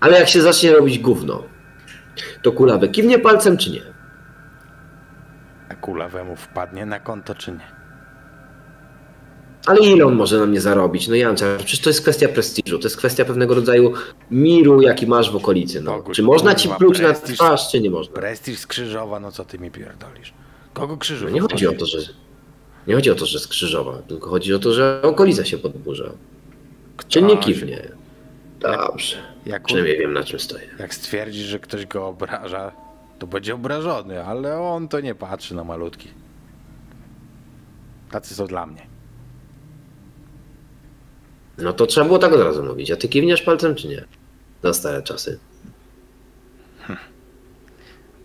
Ale 0.00 0.18
jak 0.18 0.28
się 0.28 0.42
zacznie 0.42 0.72
robić 0.72 0.98
gówno, 0.98 1.42
to 2.42 2.52
kulawy 2.52 2.88
kiwnie 2.88 3.18
palcem 3.18 3.56
czy 3.56 3.70
nie? 3.70 3.82
A 5.68 5.74
kula 5.74 6.08
wemu 6.08 6.36
wpadnie 6.36 6.86
na 6.86 7.00
konto 7.00 7.34
czy 7.34 7.52
nie? 7.52 7.78
Ale 9.66 9.80
ile 9.80 10.06
on 10.06 10.14
może 10.14 10.38
na 10.38 10.46
mnie 10.46 10.60
zarobić? 10.60 11.08
No 11.08 11.14
Janczar, 11.14 11.56
przecież 11.58 11.80
to 11.80 11.90
jest 11.90 12.02
kwestia 12.02 12.28
prestiżu, 12.28 12.78
to 12.78 12.84
jest 12.86 12.96
kwestia 12.96 13.24
pewnego 13.24 13.54
rodzaju 13.54 13.92
miru, 14.30 14.82
jaki 14.82 15.06
masz 15.06 15.30
w 15.32 15.36
okolicy. 15.36 15.80
No. 15.80 16.04
Czy 16.12 16.22
można 16.22 16.54
ci 16.54 16.68
pluć 16.78 17.00
na 17.00 17.12
twarz, 17.12 17.70
czy 17.70 17.80
nie 17.80 17.90
można? 17.90 18.14
Prestiż 18.14 18.58
z 18.58 18.66
Krzyżowa, 18.66 19.20
no 19.20 19.32
co 19.32 19.44
ty 19.44 19.58
mi 19.58 19.70
pierdolisz? 19.70 20.34
Kogo 20.72 20.92
No 20.92 20.98
Krzyżów? 20.98 21.32
nie 21.32 21.40
chodzi 21.40 21.66
o 21.66 21.72
to, 21.72 21.86
że... 21.86 21.98
Nie 22.88 22.94
chodzi 22.94 23.10
o 23.10 23.14
to, 23.14 23.26
że 23.26 23.38
skrzyżowa, 23.38 23.98
tylko 24.08 24.30
chodzi 24.30 24.54
o 24.54 24.58
to, 24.58 24.72
że 24.72 25.02
okolica 25.02 25.44
się 25.44 25.58
podburza. 25.58 26.12
Czy 27.08 27.22
nie 27.22 27.36
kiwnie? 27.38 27.88
Dobrze. 28.60 29.16
Jak, 29.46 29.62
Przynajmniej 29.64 29.98
wiem, 29.98 30.12
na 30.12 30.24
czym 30.24 30.38
stoję. 30.40 30.64
jak 30.78 30.94
stwierdzisz, 30.94 31.46
że 31.46 31.58
ktoś 31.58 31.86
go 31.86 32.06
obraża, 32.06 32.72
to 33.18 33.26
będzie 33.26 33.54
obrażony, 33.54 34.24
ale 34.24 34.60
on 34.60 34.88
to 34.88 35.00
nie 35.00 35.14
patrzy 35.14 35.54
na 35.54 35.64
malutki. 35.64 36.08
Tacy 38.10 38.34
są 38.34 38.46
dla 38.46 38.66
mnie. 38.66 38.86
No 41.58 41.72
to 41.72 41.86
trzeba 41.86 42.06
było 42.06 42.18
tak 42.18 42.32
od 42.32 42.40
razu 42.40 42.64
mówić. 42.64 42.90
A 42.90 42.96
ty 42.96 43.08
kiwniesz 43.08 43.42
palcem, 43.42 43.74
czy 43.74 43.88
nie? 43.88 44.04
Za 44.62 44.72
stare 44.74 45.02
czasy. 45.02 45.38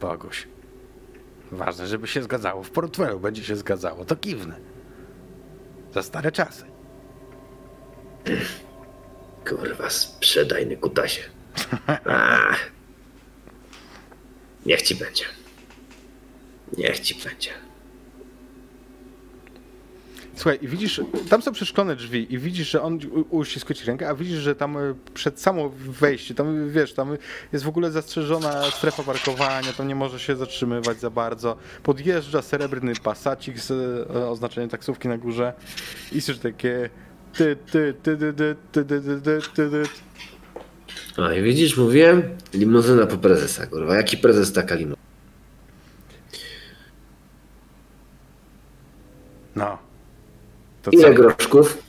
Boguś. 0.02 0.48
Ważne, 1.53 1.88
żeby 1.88 2.07
się 2.07 2.23
zgadzało 2.23 2.63
w 2.63 2.69
portfelu. 2.69 3.19
Będzie 3.19 3.43
się 3.43 3.55
zgadzało, 3.55 4.05
to 4.05 4.15
kiwnę. 4.15 4.55
Za 5.93 6.03
stare 6.03 6.31
czasy. 6.31 6.65
Kurwa, 9.49 9.89
sprzedajny 9.89 10.77
kutasie. 10.77 11.21
Niech 14.65 14.81
ci 14.81 14.95
będzie. 14.95 15.25
Niech 16.77 16.99
ci 16.99 17.15
będzie. 17.15 17.49
Słuchaj, 20.35 20.60
i 20.61 20.68
widzisz, 20.68 21.01
tam 21.30 21.41
są 21.41 21.51
przeszklone 21.51 21.95
drzwi 21.95 22.34
i 22.34 22.38
widzisz, 22.38 22.69
że 22.69 22.81
on 22.81 22.99
uściskuje 23.30 23.76
ci 23.76 23.85
rękę, 23.85 24.10
a 24.10 24.15
widzisz, 24.15 24.39
że 24.39 24.55
tam 24.55 24.77
y, 24.77 24.95
przed 25.14 25.41
samo 25.41 25.69
wejście, 25.76 26.35
tam 26.35 26.69
wiesz, 26.69 26.93
tam 26.93 27.18
jest 27.53 27.65
w 27.65 27.68
ogóle 27.68 27.91
zastrzeżona 27.91 28.72
strefa 28.72 29.03
parkowania, 29.03 29.73
tam 29.73 29.88
nie 29.88 29.95
może 29.95 30.19
się 30.19 30.35
zatrzymywać 30.35 30.99
za 30.99 31.10
bardzo. 31.10 31.57
Podjeżdża 31.84 32.41
srebrny 32.41 32.93
pasacik 33.03 33.60
z 33.60 33.72
e, 33.72 34.30
oznaczeniem 34.30 34.69
taksówki 34.69 35.07
na 35.07 35.18
górze 35.18 35.53
i 36.11 36.22
słyszysz 36.22 36.39
takie 36.41 36.89
ty, 37.34 37.57
ty, 37.72 37.93
ty, 38.03 38.18
ty, 38.18 38.34
ty, 38.34 38.55
ty, 38.72 38.85
ty, 38.85 39.01
ty, 39.01 39.22
ty, 39.22 39.41
ty, 39.55 39.69
ty. 39.69 39.84
A 41.22 41.34
i 41.34 41.41
widzisz, 41.41 41.77
mówiłem, 41.77 42.23
limuzyna 42.53 43.05
po 43.05 43.18
prezesa, 43.18 43.68
kurwa. 43.68 43.95
Jaki 43.95 44.18
prezes, 44.18 44.53
taka 44.53 44.76
limuzyna. 44.76 45.03
No. 49.55 49.93
To 50.82 50.90
Ile 50.90 51.02
co? 51.02 51.14
groszków 51.14 51.82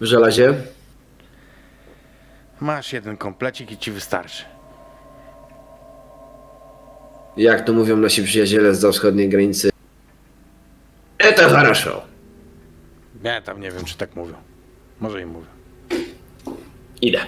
w 0.00 0.04
żelazie? 0.04 0.54
Masz 2.60 2.92
jeden 2.92 3.16
komplecik 3.16 3.72
i 3.72 3.78
ci 3.78 3.90
wystarczy. 3.90 4.44
Jak 7.36 7.66
to 7.66 7.72
mówią 7.72 7.96
nasi 7.96 8.22
przyjaciele 8.24 8.74
z 8.74 8.84
wschodniej 8.92 9.28
granicy? 9.28 9.70
Это 11.18 11.48
хорошо. 11.48 12.02
Ja 13.24 13.40
tam 13.42 13.60
nie 13.60 13.70
wiem, 13.70 13.84
czy 13.84 13.96
tak 13.96 14.16
mówią. 14.16 14.34
Może 15.00 15.22
i 15.22 15.26
mówią. 15.26 15.46
Idę. 17.00 17.20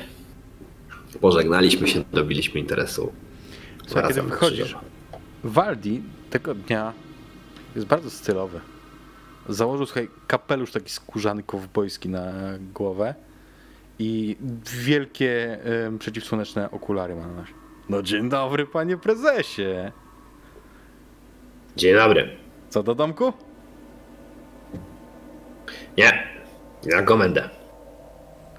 Pożegnaliśmy 1.20 1.88
się, 1.88 2.04
dobiliśmy 2.12 2.60
interesu. 2.60 3.12
Słuchaj, 3.86 4.02
kiedy 4.02 4.14
Wracam 4.14 4.28
na 4.28 4.34
wychodzisz, 4.34 4.64
Krzyżowa. 4.64 4.84
Waldi 5.44 6.02
tego 6.30 6.54
dnia 6.54 6.92
jest 7.76 7.86
bardzo 7.86 8.10
stylowy. 8.10 8.60
Założył 9.49 9.85
słuchaj, 9.85 10.07
kapelusz 10.27 10.71
taki 10.71 10.89
skórzany 10.89 11.43
kowbojski 11.43 12.09
na 12.09 12.31
głowę 12.73 13.15
i 13.99 14.35
wielkie 14.83 15.63
em, 15.63 15.99
przeciwsłoneczne 15.99 16.71
okulary 16.71 17.15
ma 17.15 17.27
na 17.27 17.33
nosie. 17.33 17.53
No 17.89 18.01
dzień 18.01 18.29
dobry, 18.29 18.65
panie 18.65 18.97
prezesie. 18.97 19.91
Dzień 21.77 21.95
dobry. 21.95 22.29
Co 22.69 22.83
do 22.83 22.95
domku? 22.95 23.33
Nie, 25.97 26.27
na 26.85 27.01
komendę. 27.01 27.49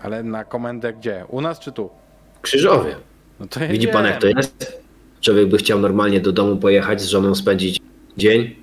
Ale 0.03 0.23
na 0.23 0.45
komendę 0.45 0.93
gdzie? 0.93 1.25
U 1.29 1.41
nas 1.41 1.59
czy 1.59 1.73
tu? 1.73 1.91
W 2.35 2.41
Krzyżowie. 2.41 2.97
No 3.41 3.47
to 3.47 3.61
ja 3.61 3.69
Widzi 3.69 3.89
pan 3.89 4.05
jak 4.05 4.21
to 4.21 4.27
jest? 4.27 4.83
Człowiek 5.21 5.49
by 5.49 5.59
chciał 5.59 5.79
normalnie 5.79 6.21
do 6.21 6.33
domu 6.33 6.57
pojechać, 6.57 7.01
z 7.03 7.07
żoną 7.07 7.35
spędzić 7.35 7.81
dzień 8.17 8.57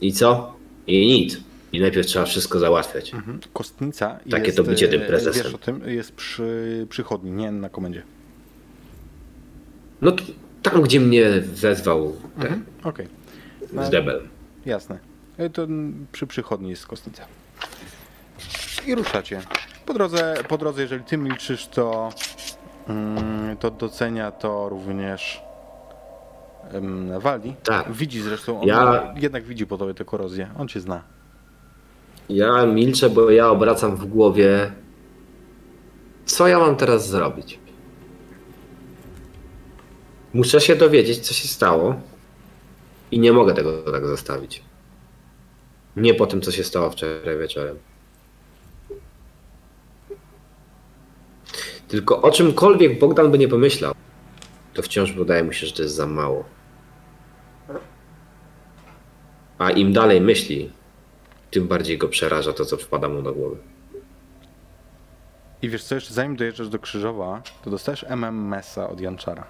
i 0.00 0.12
co? 0.12 0.56
I 0.86 1.06
nic. 1.06 1.45
I 1.72 1.80
najpierw 1.80 2.06
trzeba 2.06 2.24
wszystko 2.24 2.58
załatwiać. 2.58 3.14
Mhm. 3.14 3.40
Kostnica 3.52 4.18
Takie 4.30 4.44
jest, 4.44 4.56
to 4.56 4.64
bycie 4.64 4.88
tym 4.88 5.02
e, 5.02 5.06
prezesem. 5.06 5.42
Wiesz 5.44 5.54
o 5.54 5.58
tym, 5.58 5.80
jest 5.88 6.12
przy 6.12 6.86
przychodni, 6.90 7.30
nie 7.32 7.52
na 7.52 7.68
komendzie. 7.68 8.02
No 10.02 10.12
tam, 10.62 10.82
gdzie 10.82 11.00
mnie 11.00 11.24
wezwał 11.40 12.16
ten 12.34 12.42
Mhm. 12.46 12.64
Okej, 12.84 13.08
No. 13.72 13.86
z 13.86 13.90
debel. 13.90 14.22
jasne. 14.66 14.98
E, 15.38 15.50
To 15.50 15.66
przy 16.12 16.26
przychodni 16.26 16.70
jest 16.70 16.86
kostnica. 16.86 17.22
I 18.86 18.94
ruszacie. 18.94 19.40
Po 19.86 19.94
drodze, 19.94 20.34
po 20.48 20.58
drodze 20.58 20.82
jeżeli 20.82 21.04
ty 21.04 21.16
milczysz, 21.16 21.66
to, 21.66 22.10
mm, 22.88 23.56
to 23.56 23.70
docenia 23.70 24.30
to 24.30 24.68
również 24.68 25.42
Waldi. 27.20 27.54
Tak. 27.64 27.92
Widzi 27.92 28.22
zresztą, 28.22 28.60
on 28.60 28.66
Ja- 28.68 29.14
jednak 29.16 29.44
widzi 29.44 29.66
po 29.66 29.78
tobie 29.78 29.94
tę 29.94 30.04
korozję. 30.04 30.50
On 30.58 30.68
cię 30.68 30.80
zna. 30.80 31.02
Ja 32.28 32.66
milczę, 32.66 33.10
bo 33.10 33.30
ja 33.30 33.50
obracam 33.50 33.96
w 33.96 34.06
głowie, 34.06 34.72
co 36.26 36.48
ja 36.48 36.58
mam 36.58 36.76
teraz 36.76 37.08
zrobić. 37.08 37.58
Muszę 40.34 40.60
się 40.60 40.76
dowiedzieć, 40.76 41.18
co 41.18 41.34
się 41.34 41.48
stało 41.48 41.94
i 43.10 43.18
nie 43.18 43.32
mogę 43.32 43.54
tego 43.54 43.92
tak 43.92 44.06
zostawić. 44.06 44.62
Nie 45.96 46.14
po 46.14 46.26
tym, 46.26 46.40
co 46.40 46.52
się 46.52 46.64
stało 46.64 46.90
wczoraj 46.90 47.38
wieczorem. 47.38 47.78
Tylko 51.88 52.22
o 52.22 52.30
czymkolwiek 52.30 52.98
Bogdan 52.98 53.30
by 53.30 53.38
nie 53.38 53.48
pomyślał, 53.48 53.94
to 54.74 54.82
wciąż 54.82 55.12
wydaje 55.12 55.44
mu 55.44 55.52
się, 55.52 55.66
że 55.66 55.72
to 55.72 55.82
jest 55.82 55.94
za 55.94 56.06
mało. 56.06 56.44
A 59.58 59.70
im 59.70 59.92
dalej 59.92 60.20
myśli, 60.20 60.70
tym 61.50 61.68
bardziej 61.68 61.98
go 61.98 62.08
przeraża 62.08 62.52
to, 62.52 62.64
co 62.64 62.76
wpada 62.76 63.08
mu 63.08 63.22
do 63.22 63.32
głowy. 63.32 63.56
I 65.62 65.68
wiesz 65.68 65.84
co, 65.84 65.94
jeszcze 65.94 66.14
zanim 66.14 66.36
dojeżdżasz 66.36 66.68
do 66.68 66.78
Krzyżowa, 66.78 67.42
to 67.64 67.70
dostajesz 67.70 68.04
MMS-a 68.08 68.88
od 68.88 69.00
Janczara. 69.00 69.46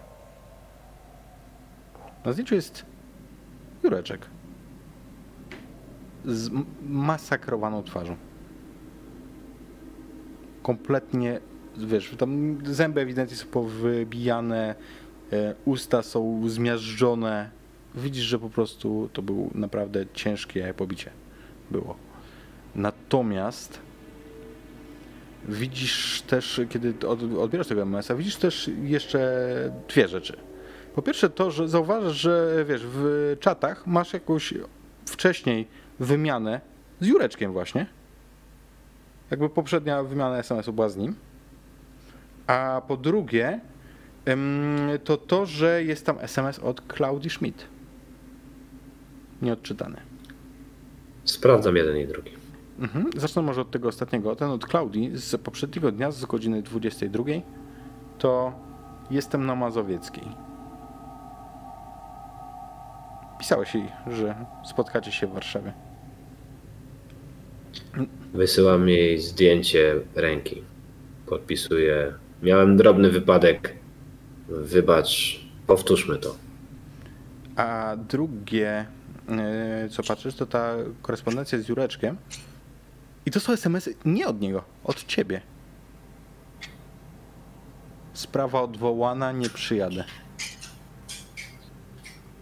Na 2.25 2.33
zdjęciu 2.33 2.55
jest 2.55 2.87
Jureczek. 3.83 4.27
Z 6.25 6.51
masakrowaną 6.83 7.83
twarzą. 7.83 8.17
Kompletnie, 10.63 11.41
wiesz, 11.77 12.15
tam 12.19 12.59
zęby 12.65 13.01
ewidentnie 13.01 13.37
są 13.37 13.47
powybijane, 13.47 14.75
e, 15.33 15.55
usta 15.65 16.03
są 16.03 16.49
zmiażdżone. 16.49 17.51
Widzisz, 17.95 18.25
że 18.25 18.39
po 18.39 18.51
prostu 18.51 19.11
to 19.13 19.23
był 19.23 19.51
naprawdę 19.55 20.07
ciężkie 20.15 20.75
pobicie. 20.77 21.11
Było. 21.71 21.97
Natomiast 22.75 23.81
widzisz 25.49 26.23
też, 26.23 26.61
kiedy 26.69 27.09
od, 27.09 27.23
odbierasz 27.23 27.67
tego 27.67 27.83
MS-a, 27.83 28.15
widzisz 28.15 28.37
też 28.37 28.71
jeszcze 28.83 29.73
dwie 29.89 30.09
rzeczy. 30.09 30.37
Po 30.95 31.03
pierwsze 31.03 31.31
to, 31.31 31.51
że 31.51 31.69
zauważasz, 31.69 32.17
że 32.17 32.65
wiesz, 32.69 32.83
w 32.87 33.37
czatach 33.41 33.87
masz 33.87 34.13
jakąś 34.13 34.55
wcześniej 35.07 35.69
wymianę 36.01 36.61
z 37.01 37.07
Jureczkiem 37.07 37.53
właśnie. 37.53 37.87
Jakby 39.31 39.49
poprzednia 39.49 40.03
wymiana 40.03 40.39
SMS-u 40.39 40.73
była 40.73 40.89
z 40.89 40.97
nim. 40.97 41.15
A 42.47 42.83
po 42.89 42.97
drugie 42.97 43.61
to 45.05 45.17
to, 45.17 45.47
że 45.47 45.85
jest 45.85 46.07
tam 46.07 46.17
SMS 46.21 46.59
od 46.59 46.83
Claudii 46.97 47.31
Schmidt. 47.31 47.67
Nieodczytany. 49.43 50.01
Sprawdzam 51.27 51.77
jeden 51.77 51.97
i 51.97 52.07
drugi. 52.07 52.31
Mhm. 52.79 53.11
Zacznę 53.17 53.43
może 53.43 53.61
od 53.61 53.71
tego 53.71 53.89
ostatniego. 53.89 54.37
Ten 54.37 54.51
od 54.51 54.67
Klaudii 54.67 55.11
z 55.15 55.37
poprzedniego 55.37 55.93
dnia, 55.93 56.11
z 56.11 56.25
godziny 56.25 56.63
22, 56.63 57.25
to 58.19 58.53
jestem 59.11 59.47
na 59.47 59.55
Mazowieckiej. 59.55 60.25
Pisałeś 63.39 63.75
jej, 63.75 63.89
że 64.11 64.35
spotkacie 64.65 65.13
się 65.13 65.27
w 65.27 65.33
Warszawie. 65.33 65.73
Wysyłam 68.35 68.89
jej 68.89 69.21
zdjęcie 69.21 69.95
ręki. 70.15 70.63
Podpisuję. 71.27 72.13
Miałem 72.43 72.77
drobny 72.77 73.11
wypadek. 73.11 73.77
Wybacz, 74.49 75.41
powtórzmy 75.67 76.17
to. 76.17 76.37
A 77.57 77.97
drugie, 78.09 78.87
co 79.91 80.03
patrzysz, 80.03 80.35
to 80.35 80.47
ta 80.47 80.75
korespondencja 81.03 81.59
z 81.59 81.69
Jureczkiem. 81.69 82.17
I 83.27 83.31
to 83.31 83.41
są 83.41 83.53
SMS-y 83.53 83.95
nie 84.05 84.27
od 84.27 84.41
niego, 84.41 84.65
od 84.85 85.05
ciebie. 85.05 85.41
Sprawa 88.13 88.63
odwołana, 88.63 89.33
nie 89.33 89.51
przyjadę. 89.51 90.05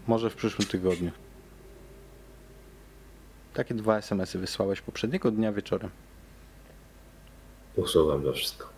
Może 0.07 0.29
w 0.29 0.35
przyszłym 0.35 0.67
tygodniu. 0.67 1.11
Takie 3.53 3.73
dwa 3.73 3.97
SMS-y 3.97 4.39
wysłałeś 4.39 4.81
poprzedniego 4.81 5.31
dnia 5.31 5.51
wieczorem. 5.51 5.89
Usuwam 7.75 8.23
to 8.23 8.33
wszystko. 8.33 8.69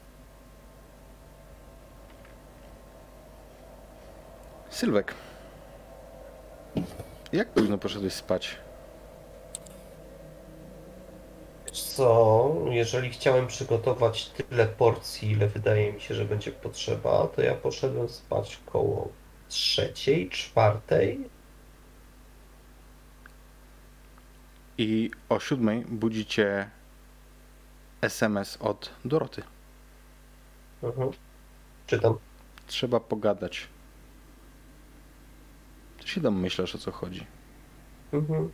Sylwek. 4.69 5.13
Jak 7.33 7.49
późno 7.49 7.77
poszedłeś 7.77 8.13
spać? 8.13 8.57
Co, 11.71 12.55
jeżeli 12.69 13.09
chciałem 13.09 13.47
przygotować 13.47 14.29
tyle 14.29 14.65
porcji, 14.65 15.31
ile 15.31 15.47
wydaje 15.47 15.93
mi 15.93 16.01
się, 16.01 16.15
że 16.15 16.25
będzie 16.25 16.51
potrzeba, 16.51 17.27
to 17.27 17.41
ja 17.41 17.55
poszedłem 17.55 18.09
spać 18.09 18.59
koło 18.65 19.09
trzeciej, 19.49 20.29
czwartej. 20.29 21.29
I 24.77 25.11
o 25.29 25.39
siódmej 25.39 25.85
budzi 25.85 26.25
cię 26.25 26.69
SMS 28.01 28.57
od 28.61 28.89
Doroty. 29.05 29.43
Mhm. 30.83 31.11
Czytam. 31.87 32.17
Trzeba 32.67 32.99
pogadać. 32.99 33.67
Ty 36.17 36.21
się 36.21 36.23
domyślasz 36.23 36.75
o 36.75 36.77
co 36.77 36.91
chodzi. 36.91 37.25
Mhm. 38.13 38.49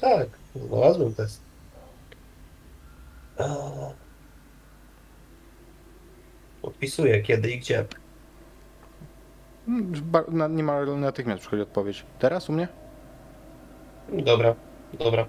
Tak, 0.00 0.28
znalazłem 0.56 1.14
test. 1.14 1.42
Podpisuję 6.62 7.22
kiedy 7.22 7.50
i 7.50 7.58
gdzie. 7.58 7.84
Mm, 9.68 9.92
ba- 10.04 10.24
na- 10.28 10.48
Niemal 10.48 11.00
natychmiast 11.00 11.40
przychodzi 11.40 11.62
odpowiedź. 11.62 12.06
Teraz 12.18 12.48
u 12.48 12.52
mnie? 12.52 12.68
Dobra, 14.12 14.54
dobra. 14.98 15.26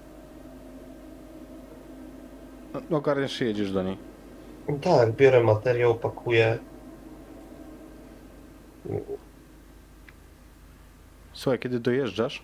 No, 2.90 2.96
Ogarniasz 2.98 3.32
się, 3.32 3.44
jedziesz 3.44 3.72
do 3.72 3.82
niej. 3.82 3.98
Tak, 4.82 5.12
biorę 5.12 5.42
materiał, 5.42 5.94
pakuję. 5.94 6.58
Słuchaj, 11.34 11.58
kiedy 11.58 11.80
dojeżdżasz 11.80 12.42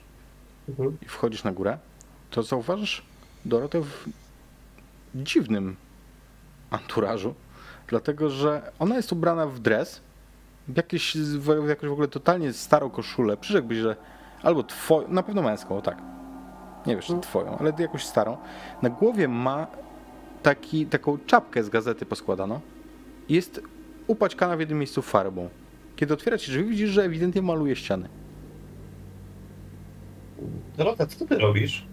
Mhm. 0.68 0.96
i 1.02 1.06
wchodzisz 1.06 1.44
na 1.44 1.52
górę, 1.52 1.78
to 2.30 2.42
zauważysz 2.42 3.02
Dorotę 3.44 3.80
w 3.80 4.08
dziwnym 5.14 5.76
anturażu, 6.70 7.34
dlatego 7.88 8.30
że 8.30 8.72
ona 8.78 8.96
jest 8.96 9.12
ubrana 9.12 9.46
w 9.46 9.58
dres, 9.58 10.00
w 10.68 10.76
jakieś, 10.76 11.16
w 11.16 11.68
jakąś 11.68 11.90
w 11.90 11.92
ogóle 11.92 12.08
totalnie 12.08 12.52
starą 12.52 12.90
koszulę. 12.90 13.36
Przyrzekłbyś, 13.36 13.78
że 13.78 13.96
albo 14.42 14.62
twoją, 14.62 15.08
na 15.08 15.22
pewno 15.22 15.42
męską, 15.42 15.76
o 15.76 15.82
tak. 15.82 15.98
Nie 16.86 16.96
wiesz, 16.96 17.06
czy 17.06 17.20
twoją, 17.20 17.58
ale 17.58 17.72
jakąś 17.78 18.04
starą. 18.04 18.36
Na 18.82 18.90
głowie 18.90 19.28
ma 19.28 19.66
taki, 20.42 20.86
taką 20.86 21.18
czapkę 21.26 21.64
z 21.64 21.68
gazety 21.68 22.06
poskładaną 22.06 22.60
i 23.28 23.34
jest 23.34 23.60
upaćkana 24.06 24.56
w 24.56 24.60
jednym 24.60 24.78
miejscu 24.78 25.02
farbą. 25.02 25.48
Kiedy 25.96 26.14
otwiera 26.14 26.38
ci 26.38 26.50
drzwi, 26.50 26.64
widzisz, 26.64 26.90
że 26.90 27.04
ewidentnie 27.04 27.42
maluje 27.42 27.76
ściany. 27.76 28.08
Dorota, 30.80 31.06
co 31.06 31.26
ty 31.26 31.38
robisz? 31.38 31.84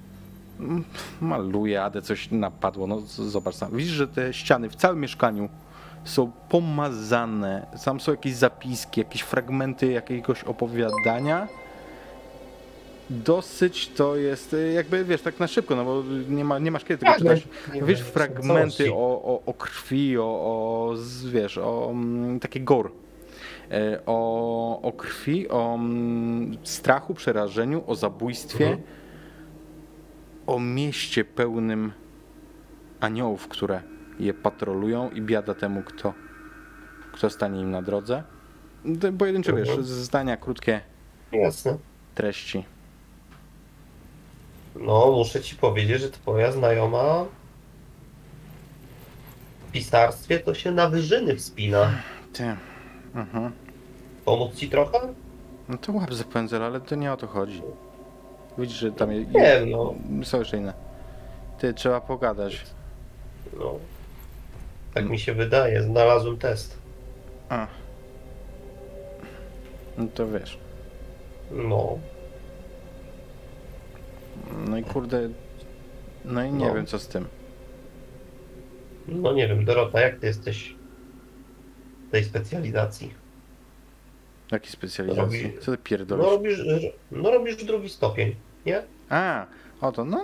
maluje, 1.21 1.83
Ade 1.83 2.01
coś 2.01 2.31
napadło. 2.31 2.87
No 2.87 2.99
zobacz 3.07 3.55
sam. 3.55 3.77
Widzisz, 3.77 3.93
że 3.93 4.07
te 4.07 4.33
ściany 4.33 4.69
w 4.69 4.75
całym 4.75 4.99
mieszkaniu 4.99 5.49
są 6.03 6.31
pomazane. 6.49 7.67
Tam 7.85 7.99
są 7.99 8.11
jakieś 8.11 8.33
zapiski, 8.33 8.99
jakieś 8.99 9.21
fragmenty 9.21 9.87
jakiegoś 9.91 10.43
opowiadania. 10.43 11.47
dosyć 13.09 13.87
to 13.89 14.15
jest 14.15 14.53
y, 14.53 14.71
jakby, 14.73 15.05
wiesz, 15.05 15.21
tak 15.21 15.39
na 15.39 15.47
szybko, 15.47 15.75
no 15.75 15.85
bo 15.85 16.03
nie, 16.29 16.43
ma, 16.45 16.59
nie 16.59 16.71
masz 16.71 16.83
kiedy 16.83 16.97
tego 16.99 17.11
Tak, 17.11 17.21
czytać. 17.21 17.47
nie 17.73 17.81
Wiesz, 17.83 18.01
fragmenty 18.01 18.93
o, 18.93 19.21
o, 19.23 19.41
o 19.45 19.53
krwi, 19.53 20.17
o, 20.17 20.23
o 20.23 20.93
wiesz, 21.25 21.57
o 21.57 21.87
mm, 21.91 22.39
takie 22.39 22.59
gore. 22.59 22.89
E, 23.71 23.99
O, 24.05 24.81
o 24.81 24.91
krwi, 24.91 25.49
o 25.49 25.75
mm, 25.75 26.57
strachu, 26.63 27.13
przerażeniu, 27.13 27.83
o 27.87 27.95
zabójstwie, 27.95 28.65
Mhm. 28.67 28.83
o 30.47 30.59
mieście 30.59 31.25
pełnym 31.25 31.91
aniołów, 32.99 33.47
które 33.47 33.81
je 34.19 34.33
patrolują 34.33 35.09
i 35.09 35.21
biada 35.21 35.53
temu, 35.53 35.83
kto, 35.83 36.13
kto 37.11 37.29
stanie 37.29 37.61
im 37.61 37.71
na 37.71 37.81
drodze. 37.81 38.23
To 39.01 39.11
Pojedyncze, 39.13 39.53
wiesz, 39.53 39.69
Mhm. 39.69 39.85
zdania, 39.87 40.37
krótkie 40.37 40.81
Jasne. 41.31 41.77
treści. 42.15 42.63
No, 44.75 45.11
muszę 45.11 45.41
ci 45.41 45.55
powiedzieć, 45.55 46.01
że 46.01 46.09
twoja 46.11 46.51
znajoma 46.51 47.25
w 49.67 49.71
pisarstwie 49.71 50.39
to 50.39 50.53
się 50.53 50.71
na 50.71 50.89
wyżyny 50.89 51.35
wspina. 51.35 51.91
Ty. 52.33 52.55
Mhm. 53.17 53.51
Pomóc 54.25 54.55
ci 54.55 54.69
trochę? 54.69 54.99
No 55.69 55.77
to 55.77 55.91
łap 55.93 56.13
za 56.13 56.23
pędzel, 56.23 56.63
ale 56.63 56.81
to 56.81 56.95
nie 56.95 57.13
o 57.13 57.17
to 57.17 57.27
chodzi. 57.27 57.61
Widzisz, 58.57 58.77
że 58.77 58.91
tam 58.91 59.11
je, 59.11 59.25
Nie, 59.25 59.65
no. 59.65 59.93
są 60.23 60.39
jeszcze 60.39 60.57
inne. 60.57 60.73
Ty, 61.59 61.73
trzeba 61.73 62.01
pogadać. 62.01 62.63
No. 63.59 63.75
Tak 64.93 65.09
mi 65.09 65.19
się 65.19 65.33
wydaje, 65.33 65.83
znalazłem 65.83 66.37
test. 66.37 66.77
A. 67.49 67.67
No 69.97 70.07
to 70.15 70.27
wiesz. 70.27 70.57
No. 71.51 71.97
No 74.67 74.77
i 74.77 74.83
kurde. 74.83 75.29
No 76.25 76.43
i 76.43 76.51
nie 76.51 76.67
No. 76.67 76.73
wiem 76.75 76.85
co 76.85 76.99
z 76.99 77.07
tym. 77.07 77.27
No 79.07 79.33
nie 79.33 79.47
wiem, 79.47 79.65
Dorota, 79.65 80.01
jak 80.01 80.19
ty 80.19 80.27
jesteś 80.27 80.75
tej 82.11 82.23
specjalizacji? 82.23 83.13
Jakiej 84.51 84.71
specjalizacji? 84.71 85.43
Robi- 85.43 85.59
Co 85.59 85.65
ty 85.65 85.71
No 85.71 85.77
pierdolisz? 85.83 86.25
robisz, 86.25 86.59
no 87.11 87.31
robisz 87.31 87.63
drugi 87.65 87.89
stopień, 87.89 88.35
nie? 88.65 88.83
A, 89.09 89.45
oto, 89.81 90.05
no 90.05 90.21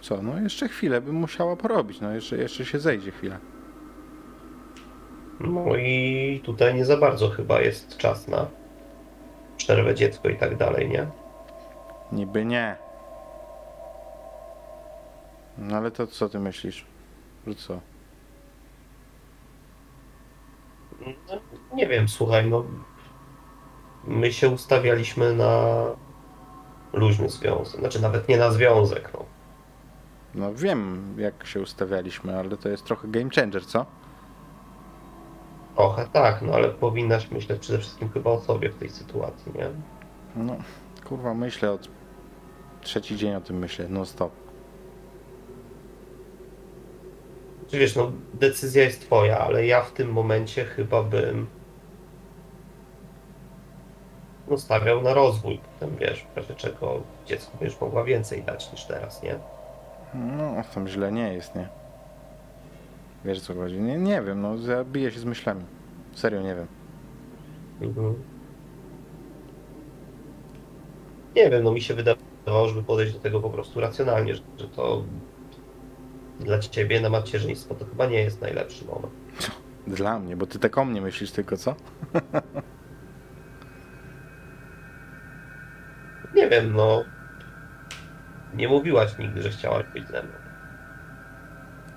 co, 0.00 0.22
no 0.22 0.40
jeszcze 0.40 0.68
chwilę 0.68 1.00
bym 1.00 1.14
musiała 1.14 1.56
porobić, 1.56 2.00
no 2.00 2.14
jeszcze, 2.14 2.36
jeszcze 2.36 2.64
się 2.64 2.78
zejdzie 2.78 3.10
chwilę. 3.10 3.38
No 5.40 5.76
i 5.76 6.40
tutaj 6.44 6.74
nie 6.74 6.84
za 6.84 6.96
bardzo 6.96 7.28
chyba 7.30 7.60
jest 7.60 7.96
czas 7.96 8.28
na 8.28 8.46
przerwę 9.56 9.94
dziecko 9.94 10.28
i 10.28 10.36
tak 10.36 10.56
dalej, 10.56 10.88
nie? 10.88 11.06
Niby 12.12 12.44
nie. 12.44 12.76
No 15.58 15.76
ale 15.76 15.90
to 15.90 16.06
co 16.06 16.28
ty 16.28 16.38
myślisz? 16.38 16.84
Że 17.46 17.54
co? 17.54 17.80
No, 21.06 21.38
nie 21.76 21.86
wiem, 21.86 22.08
słuchaj, 22.08 22.50
no. 22.50 22.64
My 24.04 24.32
się 24.32 24.48
ustawialiśmy 24.48 25.34
na 25.34 25.84
luźny 26.92 27.28
związek. 27.28 27.80
Znaczy 27.80 28.02
nawet 28.02 28.28
nie 28.28 28.36
na 28.36 28.50
związek, 28.50 29.10
no. 29.14 29.24
No 30.34 30.54
wiem 30.54 31.14
jak 31.18 31.46
się 31.46 31.60
ustawialiśmy, 31.60 32.38
ale 32.38 32.56
to 32.56 32.68
jest 32.68 32.84
trochę 32.84 33.08
game 33.08 33.30
changer, 33.30 33.66
co? 33.66 33.86
Trochę 35.76 36.06
tak, 36.12 36.42
no 36.42 36.52
ale 36.52 36.68
powinnaś 36.68 37.30
myśleć 37.30 37.60
przede 37.60 37.78
wszystkim 37.78 38.08
chyba 38.08 38.30
o 38.30 38.40
sobie 38.40 38.70
w 38.70 38.74
tej 38.78 38.88
sytuacji, 38.88 39.52
nie? 39.54 39.68
No, 40.36 40.56
kurwa, 41.08 41.34
myślę 41.34 41.72
od 41.72 41.88
trzeci 42.80 43.16
dzień 43.16 43.34
o 43.34 43.40
tym 43.40 43.58
myślę, 43.58 43.86
no 43.88 44.04
stop. 44.04 44.32
Czy 47.55 47.55
wiesz, 47.72 47.96
no 47.96 48.12
decyzja 48.34 48.82
jest 48.82 49.00
twoja, 49.00 49.38
ale 49.38 49.66
ja 49.66 49.82
w 49.82 49.92
tym 49.92 50.12
momencie 50.12 50.64
chyba 50.64 51.02
bym 51.02 51.46
no, 54.48 54.58
stawiał 54.58 55.02
na 55.02 55.14
rozwój. 55.14 55.58
Potem 55.58 55.96
wiesz, 55.96 56.26
w 56.34 56.36
razie 56.36 56.54
czego 56.54 57.02
dziecku 57.26 57.58
będziesz 57.60 57.80
mogła 57.80 58.04
więcej 58.04 58.42
dać 58.42 58.72
niż 58.72 58.84
teraz, 58.84 59.22
nie? 59.22 59.38
No, 60.14 60.62
tam 60.74 60.88
źle 60.88 61.12
nie 61.12 61.34
jest, 61.34 61.54
nie? 61.54 61.68
Wiesz 63.24 63.40
co 63.40 63.54
chodzi? 63.54 63.80
Nie, 63.80 63.98
nie 63.98 64.22
wiem, 64.22 64.42
no 64.42 64.58
zabiję 64.58 65.10
się 65.10 65.20
z 65.20 65.24
myślami. 65.24 65.64
Serio 66.14 66.42
nie 66.42 66.54
wiem. 66.54 66.66
Mhm. 67.80 68.14
Nie 71.36 71.50
wiem, 71.50 71.64
no 71.64 71.72
mi 71.72 71.80
się 71.80 71.94
wydawało, 71.94 72.68
żeby 72.68 72.82
podejść 72.82 73.12
do 73.12 73.20
tego 73.20 73.40
po 73.40 73.50
prostu 73.50 73.80
racjonalnie, 73.80 74.34
że, 74.34 74.42
że 74.58 74.68
to 74.68 75.04
dla 76.40 76.58
ciebie 76.58 77.00
na 77.00 77.08
macierzyństwo 77.08 77.74
to 77.74 77.84
chyba 77.84 78.06
nie 78.06 78.20
jest 78.22 78.40
najlepszy 78.40 78.84
moment. 78.84 79.12
Dla 79.86 80.18
mnie, 80.18 80.36
bo 80.36 80.46
ty 80.46 80.58
tak 80.58 80.78
o 80.78 80.84
mnie 80.84 81.00
myślisz 81.00 81.30
tylko, 81.30 81.56
co? 81.56 81.74
Nie 86.34 86.48
wiem, 86.48 86.72
no. 86.72 87.04
Nie 88.54 88.68
mówiłaś 88.68 89.18
nigdy, 89.18 89.42
że 89.42 89.50
chciałaś 89.50 89.86
być 89.94 90.08
ze 90.08 90.22
mną. 90.22 90.32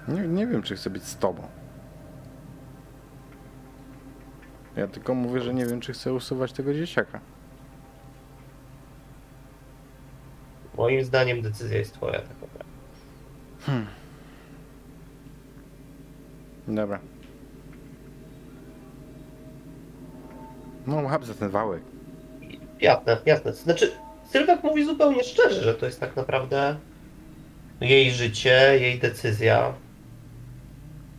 Nie, 0.07 0.27
nie 0.27 0.47
wiem, 0.47 0.61
czy 0.61 0.75
chcę 0.75 0.89
być 0.89 1.03
z 1.03 1.17
tobą. 1.17 1.47
Ja 4.75 4.87
tylko 4.87 5.15
mówię, 5.15 5.41
że 5.41 5.53
nie 5.53 5.65
wiem, 5.65 5.81
czy 5.81 5.93
chcę 5.93 6.13
usuwać 6.13 6.53
tego 6.53 6.73
dzieciaka. 6.73 7.19
Moim 10.77 11.03
zdaniem 11.03 11.41
decyzja 11.41 11.77
jest 11.77 11.93
twoja, 11.93 12.19
tak 12.19 12.29
naprawdę. 12.41 12.65
Dobra. 16.69 16.99
No, 20.87 20.95
łap 20.95 21.25
za 21.25 21.33
ten 21.33 21.49
wałek. 21.49 21.81
Jasne, 22.81 23.17
jasne. 23.25 23.53
Znaczy, 23.53 23.91
Sylwek 24.29 24.63
mówi 24.63 24.85
zupełnie 24.85 25.23
szczerze, 25.23 25.63
że 25.63 25.73
to 25.73 25.85
jest 25.85 25.99
tak 25.99 26.15
naprawdę 26.15 26.75
jej 27.81 28.11
życie, 28.11 28.77
jej 28.81 28.99
decyzja. 28.99 29.73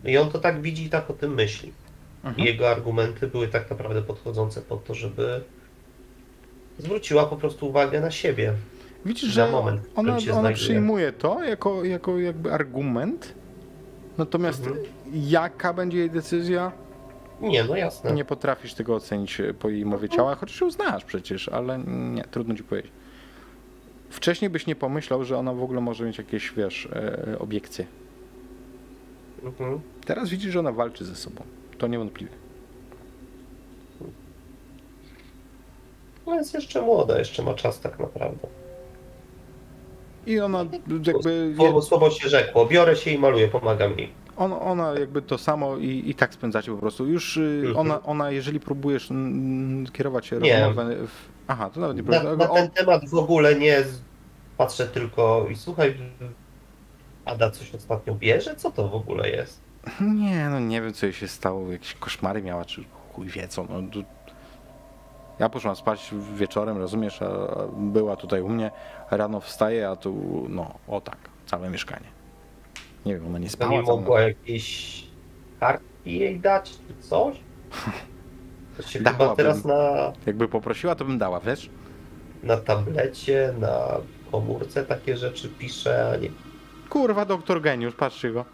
I 0.04 0.18
on 0.18 0.30
to 0.30 0.38
tak 0.38 0.62
widzi 0.62 0.84
i 0.84 0.90
tak 0.90 1.10
o 1.10 1.12
tym 1.12 1.34
myśli. 1.34 1.68
I 2.24 2.26
Mhm. 2.26 2.46
jego 2.46 2.70
argumenty 2.70 3.26
były 3.26 3.48
tak 3.48 3.70
naprawdę 3.70 4.02
podchodzące 4.02 4.62
pod 4.62 4.84
to, 4.84 4.94
żeby 4.94 5.40
zwróciła 6.78 7.26
po 7.26 7.36
prostu 7.36 7.68
uwagę 7.68 8.00
na 8.00 8.10
siebie. 8.10 8.52
Widzisz, 9.04 9.30
że 9.30 9.50
moment, 9.50 9.80
ona, 9.96 10.16
ona 10.34 10.52
przyjmuje 10.52 11.12
to 11.12 11.44
jako, 11.44 11.84
jako 11.84 12.18
jakby 12.18 12.52
argument, 12.52 13.34
natomiast 14.18 14.66
Mhm. 14.66 14.86
Jaka 15.12 15.72
będzie 15.72 15.98
jej 15.98 16.10
decyzja, 16.10 16.72
Nie, 17.40 17.64
no 17.64 17.76
jasne. 17.76 18.12
nie 18.12 18.24
potrafisz 18.24 18.74
tego 18.74 18.94
ocenić 18.94 19.42
po 19.58 19.68
jej 19.68 19.84
mowie 19.84 20.08
ciała, 20.08 20.34
chociaż 20.34 20.60
ją 20.60 20.70
znasz 20.70 21.04
przecież, 21.04 21.48
ale 21.48 21.78
nie, 21.86 22.24
trudno 22.24 22.54
ci 22.54 22.64
powiedzieć. 22.64 22.92
Wcześniej 24.10 24.50
byś 24.50 24.66
nie 24.66 24.76
pomyślał, 24.76 25.24
że 25.24 25.38
ona 25.38 25.54
w 25.54 25.62
ogóle 25.62 25.80
może 25.80 26.04
mieć 26.04 26.18
jakieś, 26.18 26.52
wiesz, 26.52 26.88
e, 26.92 27.38
obiekcje. 27.38 27.86
Mhm. 29.44 29.80
Teraz 30.06 30.28
widzisz, 30.28 30.52
że 30.52 30.60
ona 30.60 30.72
walczy 30.72 31.04
ze 31.04 31.14
sobą. 31.14 31.42
To 31.78 31.86
niewątpliwie. 31.86 32.32
No 36.26 36.34
jest 36.34 36.54
jeszcze 36.54 36.82
młoda, 36.82 37.18
jeszcze 37.18 37.42
ma 37.42 37.54
czas 37.54 37.80
tak 37.80 37.98
naprawdę. 37.98 38.48
I 40.26 40.40
ona 40.40 40.58
jakby... 40.58 41.54
Słowo, 41.56 41.82
słowo 41.82 42.10
się 42.10 42.28
rzekło. 42.28 42.66
Biorę 42.66 42.96
się 42.96 43.10
i 43.10 43.18
maluję, 43.18 43.48
pomagam 43.48 43.98
jej. 43.98 44.12
Ona, 44.40 44.60
ona 44.60 44.92
jakby 44.98 45.22
to 45.22 45.38
samo 45.38 45.76
i, 45.76 46.02
i 46.06 46.14
tak 46.14 46.34
spędzacie 46.34 46.72
po 46.72 46.78
prostu. 46.78 47.06
Już 47.06 47.36
y, 47.36 47.62
Mhm. 47.66 47.76
ona, 47.76 48.02
ona, 48.02 48.30
jeżeli 48.30 48.60
próbujesz 48.60 49.08
kierować 49.92 50.30
Nie. 50.30 50.60
rozmowę 50.66 50.96
w... 51.06 51.10
Aha, 51.48 51.70
to 51.74 51.80
nawet 51.80 51.96
nie 51.96 52.02
Na, 52.02 52.20
próbujesz. 52.20 52.38
na 52.38 52.54
ten 52.54 52.70
temat 52.70 53.08
w 53.08 53.14
ogóle 53.14 53.54
nie 53.54 53.82
patrzę 54.58 54.86
tylko 54.86 55.46
i 55.50 55.56
słuchaj, 55.56 55.94
Ada 57.24 57.50
coś 57.50 57.74
ostatnio 57.74 58.14
bierze? 58.14 58.56
Co 58.56 58.70
to 58.70 58.88
w 58.88 58.94
ogóle 58.94 59.30
jest? 59.30 59.60
Nie, 60.00 60.48
no 60.50 60.60
nie 60.60 60.82
wiem 60.82 60.92
co 60.92 61.06
jej 61.06 61.12
się 61.12 61.28
stało, 61.28 61.72
jakieś 61.72 61.94
koszmary 61.94 62.42
miała, 62.42 62.64
czy 62.64 62.84
chuj 63.12 63.26
wie 63.28 63.48
co. 63.48 63.64
No, 63.70 63.90
tu... 63.92 64.04
Ja 65.38 65.48
poszłam 65.48 65.76
spać 65.76 66.14
wieczorem, 66.34 66.78
rozumiesz, 66.78 67.22
a 67.22 67.26
a 67.26 67.66
była 67.76 68.16
tutaj 68.16 68.40
u 68.42 68.48
mnie, 68.48 68.70
rano 69.10 69.40
wstaje, 69.40 69.88
a 69.88 69.96
tu, 69.96 70.46
no, 70.48 70.74
o 70.88 71.00
tak, 71.00 71.16
całe 71.46 71.70
mieszkanie. 71.70 72.06
Nie 73.06 73.14
wiem, 73.14 73.26
ona 73.26 73.38
nie 73.38 73.46
To 73.46 73.52
spała. 73.52 73.70
nie 73.72 73.82
całą 73.84 74.00
mogła 74.00 74.20
jakieś 74.20 75.04
kartki 75.60 76.18
jej 76.18 76.40
dać 76.40 76.70
czy 76.70 77.02
coś? 77.08 77.36
To 78.76 78.82
się 78.82 78.98
chyba 78.98 79.36
teraz 79.36 79.64
na, 79.64 80.12
Jakby 80.26 80.48
poprosiła, 80.48 80.94
to 80.94 81.04
bym 81.04 81.18
dała, 81.18 81.40
wiesz? 81.40 81.70
na 82.42 82.56
tablecie, 82.56 83.54
na 83.58 83.96
komórce 84.32 84.84
takie 84.84 85.16
rzeczy 85.16 85.48
pisze, 85.48 86.10
a 86.12 86.16
nie 86.16 86.28
Kurwa, 86.90 87.24
doktor 87.24 87.60
geniusz, 87.60 87.94
patrzcie 87.94 88.30
go. 88.32 88.44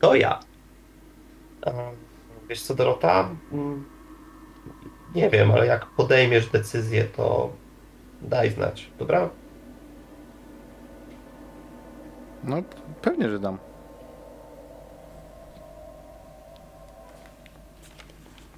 To 0.00 0.14
ja. 0.14 0.40
Wiesz 2.48 2.62
co, 2.62 2.74
Dorota? 2.74 3.30
Mm, 3.52 3.84
Nie 5.14 5.30
wiem, 5.30 5.50
ale 5.50 5.66
jak 5.66 5.86
podejmiesz 5.86 6.46
decyzję, 6.46 7.04
to 7.04 7.52
daj 8.22 8.50
znać, 8.50 8.90
dobra? 8.98 9.30
No, 12.44 12.62
pewnie, 13.02 13.30
że 13.30 13.38
dam. 13.38 13.58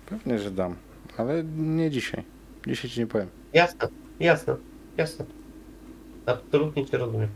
Pewnie, 0.06 0.38
że 0.38 0.50
dam. 0.50 0.76
Ale 1.16 1.44
nie 1.56 1.90
dzisiaj. 1.90 2.24
Dzisiaj 2.66 2.90
ci 2.90 3.00
nie 3.00 3.06
powiem. 3.06 3.28
Jasne, 3.52 3.88
jasne, 4.20 4.56
jasne. 4.96 5.24
Absolutnie 6.26 6.86
cię 6.86 6.98
rozumiem. 6.98 7.28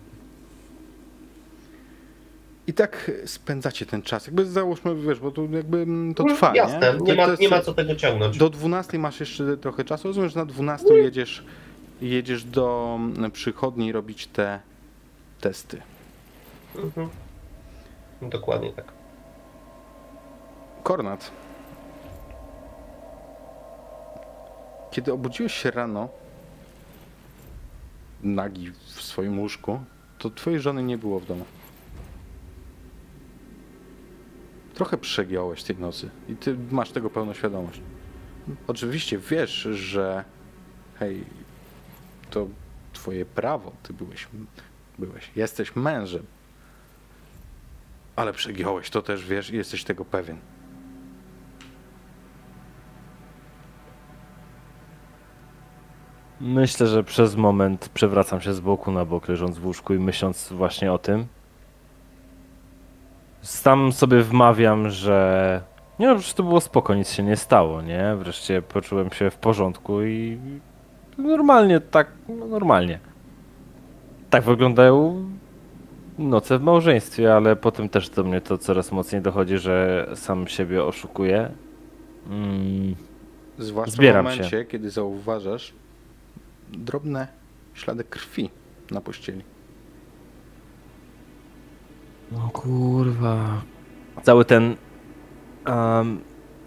I 2.67 2.73
tak 2.73 3.11
spędzacie 3.27 3.87
ten 3.87 4.03
czas. 4.03 4.27
Jakby 4.27 4.47
załóżmy, 4.47 4.95
wiesz, 4.97 5.21
bo 5.21 5.31
tu 5.31 5.49
jakby 5.53 5.79
mm, 5.79 6.15
to 6.15 6.25
trwa, 6.25 6.53
Jasne, 6.55 6.95
nie? 6.95 7.01
nie, 7.01 7.15
ma, 7.15 7.27
nie 7.41 7.49
ma 7.49 7.61
co 7.61 7.75
tego 7.75 7.97
ciągnąć. 7.97 8.39
Do 8.39 8.51
12 8.51 8.99
masz 8.99 9.21
jeszcze 9.21 9.57
trochę 9.57 9.85
czasu. 9.85 10.09
Rozumiem, 10.09 10.31
że 10.31 10.39
na 10.39 10.47
12 10.47 10.95
jedziesz, 10.95 11.45
jedziesz 12.01 12.45
do 12.45 12.97
mm, 13.01 13.31
przychodni 13.31 13.93
robić 13.93 14.27
te 14.27 14.61
testy. 15.41 15.83
Mhm. 16.79 17.09
Dokładnie 18.23 18.73
tak. 18.73 18.93
Kornat. 20.83 21.31
Kiedy 24.91 25.13
obudziłeś 25.13 25.55
się 25.55 25.71
rano, 25.71 26.09
nagi 28.23 28.71
w 28.71 29.03
swoim 29.03 29.41
łóżku, 29.41 29.81
to 30.19 30.31
twojej 30.31 30.61
żony 30.61 30.83
nie 30.83 30.99
było 30.99 31.21
w 31.21 31.27
domu. 31.27 31.45
Trochę 34.75 34.99
przegiąłeś 34.99 35.63
tej 35.63 35.77
nocy 35.77 36.11
i 36.29 36.37
ty 36.37 36.57
masz 36.71 36.91
tego 36.91 37.11
pełną 37.11 37.35
świadomość. 37.35 37.81
Oczywiście 38.67 39.19
wiesz, 39.19 39.69
że 39.73 40.25
hej, 40.99 41.25
to 42.31 42.47
twoje 42.93 43.25
prawo, 43.25 43.73
ty 43.83 43.93
byłeś, 43.93 44.29
byłeś, 44.99 45.31
jesteś 45.37 45.77
mężem. 45.77 46.27
Ale 48.17 48.33
przegiąłeś, 48.33 48.91
to 48.91 49.03
też 49.03 49.25
wiesz 49.25 49.51
i 49.51 49.57
jesteś 49.57 49.85
tego 49.85 50.05
pewien. 50.05 50.39
Myślę, 56.41 56.87
że 56.87 57.05
przez 57.05 57.37
moment 57.37 57.89
przewracam 57.89 58.41
się 58.41 58.53
z 58.53 58.61
boku 58.61 58.93
na 58.93 59.05
bok, 59.05 59.29
leżąc 59.29 59.59
w 59.59 59.67
łóżku 59.67 59.95
i 59.95 59.99
myśląc 59.99 60.53
właśnie 60.53 60.93
o 60.93 60.99
tym. 60.99 61.27
Sam 63.41 63.93
sobie 63.93 64.23
wmawiam, 64.23 64.91
że 64.91 65.61
nie 65.99 66.07
no, 66.07 66.15
przecież 66.15 66.35
to 66.35 66.43
było 66.43 66.61
spoko, 66.61 66.95
nic 66.95 67.13
się 67.13 67.23
nie 67.23 67.37
stało, 67.37 67.83
nie? 67.83 68.17
Wreszcie 68.17 68.63
poczułem 68.63 69.11
się 69.11 69.31
w 69.31 69.37
porządku 69.37 70.03
i 70.03 70.39
normalnie, 71.19 71.81
tak, 71.81 72.09
no 72.29 72.47
normalnie. 72.47 72.99
Tak 74.31 74.45
wyglądają 74.45 75.25
noce 76.19 76.59
w 76.59 76.63
małżeństwie, 76.63 77.35
ale 77.35 77.57
potem 77.57 77.89
też 77.89 78.11
do 78.11 78.25
mnie 78.25 78.41
to 78.41 78.59
coraz 78.59 78.93
mocniej 78.93 79.23
dochodzi, 79.23 79.59
że 79.59 80.07
sam 80.15 80.47
siebie 80.49 80.85
oszukuję. 80.85 81.51
Mm. 82.31 82.95
Zwłaszcza 83.59 83.93
Zbieram 83.97 84.27
w 84.27 84.31
się. 84.31 84.37
momencie, 84.37 84.65
kiedy 84.65 84.91
zauważasz 84.91 85.73
drobne 86.73 87.29
ślady 87.75 88.05
krwi 88.05 88.51
na 88.91 89.01
pościeli. 89.01 89.43
No 92.33 92.51
kurwa. 92.53 93.63
Cały 94.23 94.45
ten. 94.45 94.77
em, 95.65 96.21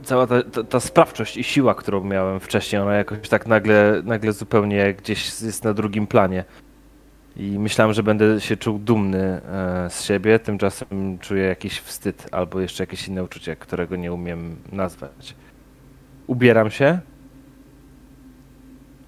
cała 0.03 0.27
ta, 0.27 0.43
ta, 0.43 0.63
ta 0.63 0.79
sprawczość 0.79 1.37
i 1.37 1.43
siła, 1.43 1.75
którą 1.75 2.03
miałem 2.03 2.39
wcześniej, 2.39 2.81
ona 2.81 2.93
jakoś 2.93 3.29
tak 3.29 3.47
nagle, 3.47 4.01
nagle 4.05 4.33
zupełnie 4.33 4.93
gdzieś 4.93 5.41
jest 5.41 5.63
na 5.63 5.73
drugim 5.73 6.07
planie. 6.07 6.43
I 7.35 7.59
myślałem, 7.59 7.93
że 7.93 8.03
będę 8.03 8.41
się 8.41 8.57
czuł 8.57 8.79
dumny 8.79 9.19
e, 9.23 9.89
z 9.89 10.03
siebie, 10.03 10.39
tymczasem 10.39 11.17
czuję 11.21 11.43
jakiś 11.43 11.79
wstyd 11.79 12.27
albo 12.31 12.59
jeszcze 12.59 12.83
jakieś 12.83 13.07
inne 13.07 13.23
uczucie, 13.23 13.55
którego 13.55 13.95
nie 13.95 14.13
umiem 14.13 14.55
nazwać. 14.71 15.35
Ubieram 16.27 16.69
się 16.71 16.99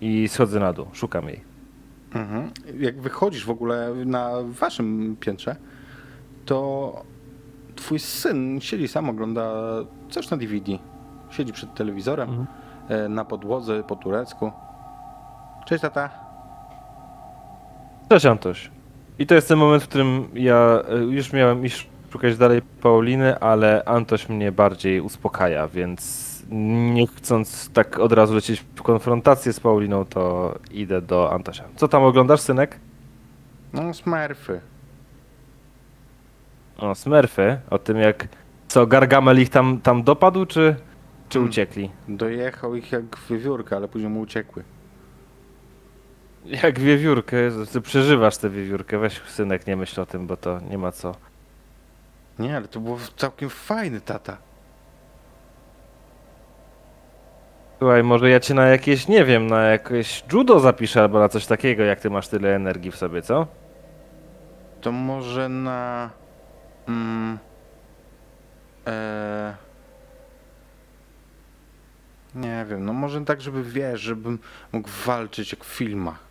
i 0.01 0.27
schodzę 0.27 0.59
na 0.59 0.73
dół, 0.73 0.85
szukam 0.93 1.25
jej. 1.27 1.41
Mhm. 2.15 2.51
Jak 2.79 3.01
wychodzisz 3.01 3.45
w 3.45 3.49
ogóle 3.49 3.93
na 4.05 4.31
waszym 4.43 5.15
piętrze, 5.19 5.55
to 6.45 7.03
twój 7.75 7.99
syn 7.99 8.61
siedzi 8.61 8.87
sam, 8.87 9.09
ogląda 9.09 9.51
coś 10.09 10.29
na 10.29 10.37
DVD. 10.37 10.71
Siedzi 11.29 11.53
przed 11.53 11.73
telewizorem, 11.73 12.29
Mhm. 12.29 12.47
e, 12.89 13.09
na 13.09 13.25
podłodze 13.25 13.83
po 13.83 13.95
turecku. 13.95 14.51
Cześć 15.65 15.81
tata. 15.81 16.09
Cześć 18.11 18.25
Antoś. 18.25 18.71
I 19.19 19.27
to 19.27 19.35
jest 19.35 19.47
ten 19.47 19.57
moment, 19.57 19.83
w 19.83 19.87
którym 19.87 20.27
ja 20.33 20.81
e, 20.89 20.95
już 20.95 21.33
miałem 21.33 21.65
iść 21.65 21.89
szukać 22.11 22.37
dalej 22.37 22.61
Pauliny, 22.81 23.39
ale 23.39 23.83
Antoś 23.85 24.29
mnie 24.29 24.51
bardziej 24.51 25.01
uspokaja, 25.01 25.67
więc 25.67 26.43
nie 26.93 27.07
chcąc 27.07 27.69
tak 27.73 27.99
od 27.99 28.11
razu 28.13 28.35
lecieć 28.35 28.65
w 28.75 28.81
konfrontację 28.81 29.53
z 29.53 29.59
Pauliną, 29.59 30.05
to 30.05 30.55
idę 30.71 31.01
do 31.01 31.33
Antosia. 31.33 31.63
Co 31.75 31.87
tam 31.87 32.03
oglądasz, 32.03 32.41
synek? 32.41 32.79
No, 33.73 33.93
Smurfy. 33.93 34.61
O, 36.77 36.95
Smurfy. 36.95 37.59
O 37.69 37.79
tym 37.79 37.97
jak... 37.97 38.27
Co, 38.67 38.87
Gargamel 38.87 39.41
ich 39.41 39.49
tam, 39.49 39.81
tam 39.81 40.03
dopadł, 40.03 40.45
czy, 40.45 40.75
czy 41.29 41.37
Hmm. 41.37 41.49
uciekli? 41.49 41.91
Dojechał 42.07 42.75
ich 42.75 42.91
jak 42.91 43.03
wiewiórka, 43.29 43.75
ale 43.75 43.87
później 43.87 44.09
mu 44.11 44.19
uciekły. 44.19 44.63
Jak 46.45 46.79
wiewiórkę. 46.79 47.37
Ty 47.71 47.81
przeżywasz 47.81 48.37
tę 48.37 48.49
wiewiórkę. 48.49 48.97
Weź, 48.97 49.21
synek, 49.21 49.67
nie 49.67 49.75
myśl 49.75 50.01
o 50.01 50.05
tym, 50.05 50.27
bo 50.27 50.37
to 50.37 50.59
nie 50.69 50.77
ma 50.77 50.91
co. 50.91 51.15
Nie, 52.39 52.57
ale 52.57 52.67
to 52.67 52.79
było 52.79 52.97
całkiem 53.17 53.49
fajny 53.49 54.01
tata. 54.01 54.37
Słuchaj, 57.77 58.03
może 58.03 58.29
ja 58.29 58.39
cię 58.39 58.53
na 58.53 58.67
jakieś, 58.67 59.07
nie 59.07 59.25
wiem, 59.25 59.47
na 59.47 59.63
jakieś 59.63 60.23
judo 60.33 60.59
zapiszę 60.59 61.01
albo 61.01 61.19
na 61.19 61.29
coś 61.29 61.45
takiego, 61.45 61.83
jak 61.83 61.99
ty 61.99 62.09
masz 62.09 62.27
tyle 62.27 62.55
energii 62.55 62.91
w 62.91 62.95
sobie, 62.95 63.21
co? 63.21 63.47
To 64.81 64.91
może 64.91 65.49
na. 65.49 66.09
Mm, 66.87 67.37
e, 68.87 69.55
nie 72.35 72.65
wiem, 72.69 72.85
no 72.85 72.93
może 72.93 73.25
tak, 73.25 73.41
żeby 73.41 73.63
wiesz, 73.63 74.01
żebym 74.01 74.39
mógł 74.71 74.89
walczyć 75.05 75.51
jak 75.51 75.63
w 75.63 75.67
filmach. 75.67 76.30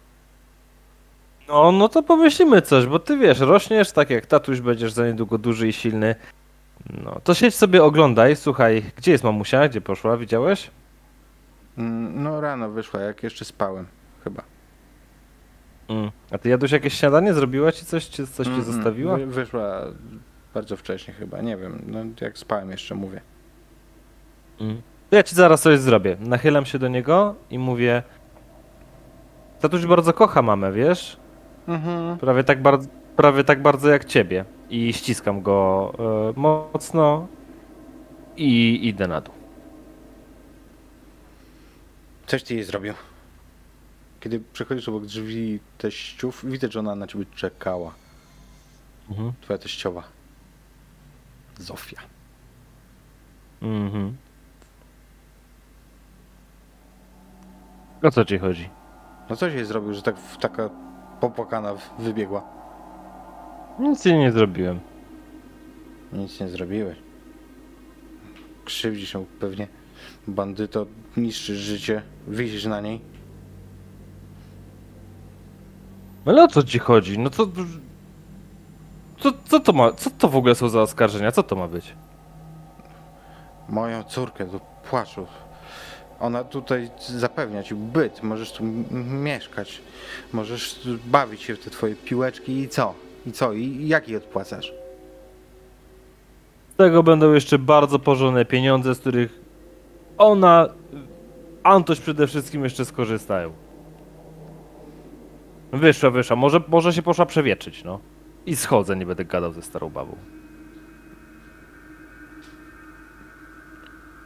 No, 1.51 1.73
no 1.73 1.89
to 1.89 2.03
pomyślimy 2.03 2.63
coś, 2.63 2.87
bo 2.87 2.99
ty 2.99 3.17
wiesz, 3.17 3.41
rośniesz 3.41 3.93
tak 3.93 4.11
jak 4.11 4.27
tatuś, 4.27 4.61
będziesz 4.61 4.93
za 4.93 5.07
niedługo 5.07 5.39
duży 5.39 5.69
i 5.69 5.73
silny. 5.73 6.15
No, 7.05 7.21
to 7.25 7.35
siedź 7.35 7.55
sobie, 7.55 7.85
oglądaj, 7.85 8.37
słuchaj, 8.37 8.83
gdzie 8.97 9.13
jest 9.13 9.25
mamusia, 9.25 9.69
gdzie 9.69 9.81
poszła, 9.81 10.17
widziałeś? 10.17 10.71
Mm, 11.79 12.23
no 12.23 12.41
rano 12.41 12.71
wyszła, 12.71 13.01
jak 13.01 13.23
jeszcze 13.23 13.45
spałem, 13.45 13.87
chyba. 14.25 14.43
Mm. 15.89 16.11
A 16.31 16.39
ty 16.39 16.49
jadłeś 16.49 16.73
jakieś 16.73 16.95
śniadanie, 16.95 17.35
zrobiła 17.35 17.73
ci 17.73 17.87
coś, 17.87 18.11
czy 18.11 18.27
coś 18.27 18.47
ci 18.47 18.53
Mm, 18.53 18.65
zostawiła? 18.65 19.17
Wy, 19.17 19.27
wyszła 19.27 19.81
bardzo 20.55 20.77
wcześnie 20.77 21.15
chyba, 21.15 21.41
nie 21.41 21.57
wiem, 21.57 21.83
no 21.87 21.99
jak 22.21 22.39
spałem 22.39 22.71
jeszcze 22.71 22.95
mówię. 22.95 23.21
Mm. 24.61 24.83
Ja 25.11 25.23
ci 25.23 25.35
zaraz 25.35 25.63
coś 25.63 25.79
zrobię. 25.79 26.17
Nachylam 26.21 26.67
się 26.67 26.79
do 26.79 26.89
niego 26.89 27.35
i 27.51 27.59
mówię, 27.59 28.03
tatuś 29.61 29.87
bardzo 29.87 30.13
kocha 30.13 30.43
mamę, 30.43 30.73
wiesz? 30.73 31.20
Mhm. 31.75 32.19
Prawie 32.19 32.45
tak, 32.45 32.63
bardzo, 32.63 32.89
prawie 33.17 33.45
tak 33.45 33.63
bardzo 33.63 33.89
jak 33.91 34.05
ciebie. 34.05 34.45
I 34.71 34.93
ściskam 34.93 35.43
go 35.43 35.93
e, 36.37 36.41
mocno 36.41 37.27
i 38.37 38.81
idę 38.89 39.09
na 39.09 39.21
dół. 39.21 39.35
Coś 42.27 42.43
ty 42.43 42.55
jej 42.55 42.65
zrobił. 42.65 42.95
Kiedy 44.21 44.41
przechodzisz 44.53 44.89
obok 44.89 45.07
drzwi 45.07 45.61
teściów, 45.79 46.45
widzę, 46.45 46.69
że 46.71 46.81
ona 46.81 46.95
na 46.95 47.07
ciebie 47.07 47.25
czekała. 47.37 47.95
Mhm. 49.11 49.33
Twoja 49.41 49.59
teściowa. 49.59 50.03
Zofia. 51.59 52.01
Mhm. 53.63 54.17
O 58.03 58.11
co 58.11 58.25
ci 58.25 58.39
chodzi? 58.39 58.69
No 59.31 59.37
coś 59.37 59.55
jej 59.55 59.65
zrobił, 59.65 59.95
że 59.95 60.03
tak 60.03 60.17
w- 60.19 60.39
taka 60.39 60.71
popłakana 61.21 61.75
wybiegła. 61.99 62.43
Nic 63.79 64.05
jej 64.05 64.19
nie 64.19 64.33
zrobiłem. 64.33 64.81
Nic 66.13 66.41
nie 66.41 66.49
zrobiłeś. 66.49 66.99
Krzywdzisz 68.65 69.15
ją 69.15 69.27
pewnie. 69.41 69.69
Bandyto, 70.29 70.87
niszczysz 71.17 71.59
życie, 71.59 72.03
wisisz 72.29 72.65
na 72.65 72.81
niej. 72.81 73.01
Ale 76.27 76.45
o 76.45 76.49
co 76.49 76.63
ci 76.63 76.79
chodzi? 76.79 77.19
No 77.19 77.31
co... 77.31 77.47
Co, 79.21 79.33
co 79.45 79.61
to 79.61 79.73
ma... 79.73 79.93
Co 79.93 80.11
to 80.11 80.29
w 80.29 80.37
ogóle 80.37 80.55
są 80.55 80.69
za 80.69 80.81
oskarżenia? 80.81 81.33
Co 81.33 81.43
to 81.43 81.57
ma 81.57 81.69
być? 81.69 81.95
Moją 83.69 84.05
córkę 84.05 84.47
do 84.47 84.61
płaczu 84.91 85.27
Ona 86.21 86.45
tutaj 86.45 86.91
zapewnia 86.99 87.63
ci 87.63 87.75
byt, 87.75 88.23
możesz 88.23 88.53
tu 88.53 88.65
mieszkać, 89.05 89.83
możesz 90.33 90.89
bawić 91.07 91.43
się 91.43 91.55
w 91.55 91.61
te 91.65 91.71
twoje 91.71 91.97
piłeczki 91.97 92.61
i 92.61 92.69
co? 92.69 92.95
I 93.27 93.33
co? 93.33 93.53
I 93.53 93.89
jak 93.89 94.09
jej 94.09 94.17
odpłacasz? 94.17 94.73
Z 96.75 96.77
tego 96.77 97.03
będą 97.03 97.33
jeszcze 97.33 97.59
bardzo 97.59 97.99
porządne 97.99 98.45
pieniądze, 98.45 98.95
z 98.95 98.99
których 98.99 99.41
ona, 100.19 100.69
Antoś 101.63 102.01
przede 102.01 102.27
wszystkim 102.27 102.65
jeszcze 102.65 102.85
skorzystają. 102.85 103.53
Wyszła, 105.73 106.11
wyszła. 106.11 106.37
Może, 106.37 106.61
może 106.69 106.93
się 106.93 107.03
poszła 107.03 107.27
przewietrzyć, 107.27 107.85
no. 107.85 107.99
I 108.47 108.57
schodzę, 108.57 108.97
nie 108.97 109.07
będę 109.07 109.25
gadał 109.25 109.53
ze 109.53 109.63
starą 109.63 109.91
babą. 109.91 110.17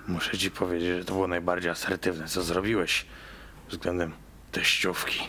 Muszę 0.09 0.39
ci 0.39 0.51
powiedzieć, 0.51 0.98
że 0.98 1.05
to 1.05 1.12
było 1.12 1.28
najbardziej 1.28 1.70
asertywne, 1.70 2.28
co 2.28 2.43
zrobiłeś 2.43 3.06
względem 3.68 4.12
teściówki. 4.52 5.20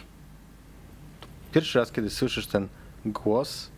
Pierwszy 1.52 1.80
raz, 1.80 1.92
kiedy 1.92 2.10
słyszysz 2.10 2.48
ten 2.48 2.68
głos, 3.06 3.70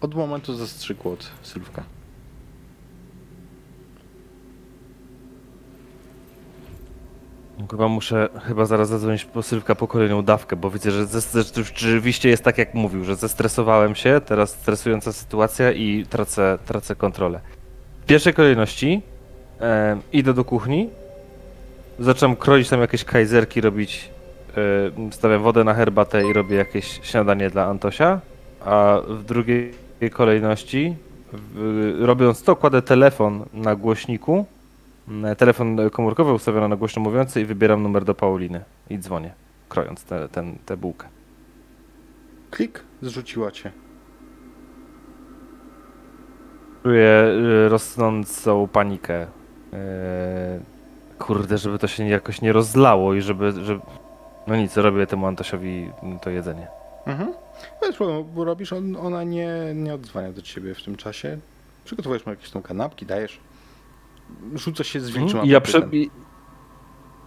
od 0.00 0.14
momentu 0.14 0.54
zastrzykło 0.54 1.12
od 1.12 1.30
Sylwka. 1.42 1.82
Chyba 7.70 7.88
muszę, 7.88 8.28
chyba 8.42 8.64
zaraz 8.64 8.88
zadzwonić 8.88 9.24
po 9.24 9.42
Sylwka 9.42 9.74
po 9.74 9.88
kolejną 9.88 10.22
dawkę, 10.22 10.56
bo 10.56 10.70
widzę, 10.70 10.90
że 10.90 11.06
rzeczywiście 11.34 12.28
jest 12.28 12.42
tak 12.44 12.58
jak 12.58 12.74
mówił, 12.74 13.04
że 13.04 13.16
zestresowałem 13.16 13.94
się, 13.94 14.20
teraz 14.26 14.50
stresująca 14.50 15.12
sytuacja 15.12 15.72
i 15.72 16.06
tracę, 16.06 16.58
tracę 16.66 16.96
kontrolę. 16.96 17.40
W 18.02 18.06
pierwszej 18.06 18.34
kolejności 18.34 19.02
e, 19.60 19.98
idę 20.12 20.34
do 20.34 20.44
kuchni, 20.44 20.90
zaczynam 21.98 22.36
kroić 22.36 22.68
tam 22.68 22.80
jakieś 22.80 23.04
kajzerki, 23.04 23.60
robić, 23.60 24.10
e, 25.08 25.12
stawiam 25.12 25.42
wodę 25.42 25.64
na 25.64 25.74
herbatę 25.74 26.28
i 26.28 26.32
robię 26.32 26.56
jakieś 26.56 27.00
śniadanie 27.02 27.50
dla 27.50 27.66
Antosia, 27.66 28.20
a 28.60 28.98
w 29.08 29.24
drugiej 29.24 29.72
kolejności, 30.12 30.96
w, 31.32 31.98
robiąc 32.00 32.42
to, 32.42 32.56
kładę 32.56 32.82
telefon 32.82 33.44
na 33.52 33.76
głośniku, 33.76 34.46
Mm, 35.08 35.36
Telefon 35.36 35.90
komórkowy 35.90 36.32
ustawiony 36.32 36.68
na 36.68 36.76
głośno 36.76 37.02
mówiący 37.02 37.40
i 37.40 37.44
wybieram 37.44 37.82
numer 37.82 38.04
do 38.04 38.14
Pauliny 38.14 38.64
i 38.90 38.98
dzwonię, 38.98 39.34
krojąc 39.68 40.04
tę 40.04 40.28
ten, 40.28 40.58
tę 40.66 40.76
bułkę. 40.76 41.08
Klik, 42.50 42.84
zrzuciła 43.02 43.50
cię. 43.50 43.72
Czuję 46.82 47.24
y, 47.66 47.68
rosnącą 47.68 48.68
panikę. 48.68 49.26
Yy, 49.72 49.78
kurde, 51.18 51.58
żeby 51.58 51.78
to 51.78 51.86
się 51.86 52.08
jakoś 52.08 52.40
nie 52.40 52.52
rozlało 52.52 53.14
i 53.14 53.22
żeby, 53.22 53.52
żeby... 53.64 53.80
No 54.46 54.56
nic, 54.56 54.76
robię 54.76 55.06
temu 55.06 55.26
Antosiowi 55.26 55.90
to 56.22 56.30
jedzenie. 56.30 56.66
Mhm. 57.06 57.32
Bez 57.80 57.96
problemu, 57.96 58.24
bo 58.24 58.44
robisz, 58.44 58.72
on, 58.72 58.96
ona 58.96 59.22
nie, 59.24 59.48
nie 59.74 59.94
odzwania 59.94 60.32
do 60.32 60.42
ciebie 60.42 60.74
w 60.74 60.82
tym 60.82 60.96
czasie. 60.96 61.38
Przygotowujesz 61.84 62.26
mu 62.26 62.32
jakieś 62.32 62.50
tam 62.50 62.62
kanapki, 62.62 63.06
dajesz. 63.06 63.40
Rzuca 64.54 64.84
się 64.84 65.00
z 65.00 65.06
wilczym 65.10 65.24
Mhm, 65.24 65.46
I 65.46 65.48
ja 65.48 65.60
prze... 65.60 65.78
i- 65.92 66.10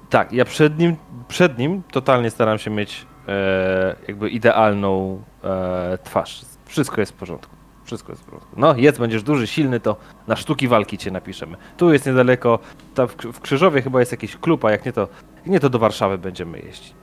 Tak, 0.10 0.34
ja 0.34 0.46
przed 0.46 0.80
nim, 0.80 0.96
przed 1.28 1.58
nim 1.58 1.84
totalnie 1.92 2.30
staram 2.30 2.58
się 2.58 2.72
mieć 2.72 3.06
e, 3.28 3.96
jakby 4.08 4.30
idealną 4.30 5.22
e, 5.44 5.98
twarz. 6.04 6.42
Wszystko 6.66 7.02
jest 7.02 7.12
w 7.12 7.16
porządku. 7.16 7.55
Wszystko 7.86 8.12
jest 8.12 8.22
w 8.22 8.26
porządku. 8.26 8.49
No, 8.57 8.76
jedz, 8.78 8.98
będziesz 8.98 9.24
duży, 9.24 9.48
silny, 9.48 9.80
to 9.80 9.95
na 10.28 10.36
sztuki 10.36 10.68
walki 10.68 10.98
cię 10.98 11.12
napiszemy. 11.12 11.57
Tu 11.78 11.94
jest 11.94 12.06
niedaleko, 12.06 12.60
tam 12.95 13.07
w, 13.07 13.18
Krzy- 13.18 13.32
w 13.34 13.40
Krzyżowie 13.40 13.82
chyba 13.82 13.99
jest 13.99 14.12
jakiś 14.12 14.38
klub, 14.38 14.66
a 14.66 14.72
jak 14.72 14.86
nie 14.86 14.94
to, 14.94 15.07
jak 15.38 15.45
nie 15.48 15.60
to 15.60 15.70
do 15.70 15.80
Warszawy 15.80 16.18
będziemy 16.18 16.60
jeździć. 16.60 16.94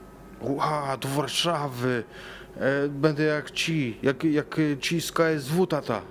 Ła, 0.41 0.97
do 1.01 1.07
Warszawy. 1.09 2.03
E, 2.57 2.89
będę 2.89 3.23
jak 3.23 3.51
ci, 3.51 3.97
jak, 4.03 4.23
jak 4.23 4.55
ci 4.79 5.01
z 5.01 5.11
KSW, 5.11 5.67
tata. 5.67 6.01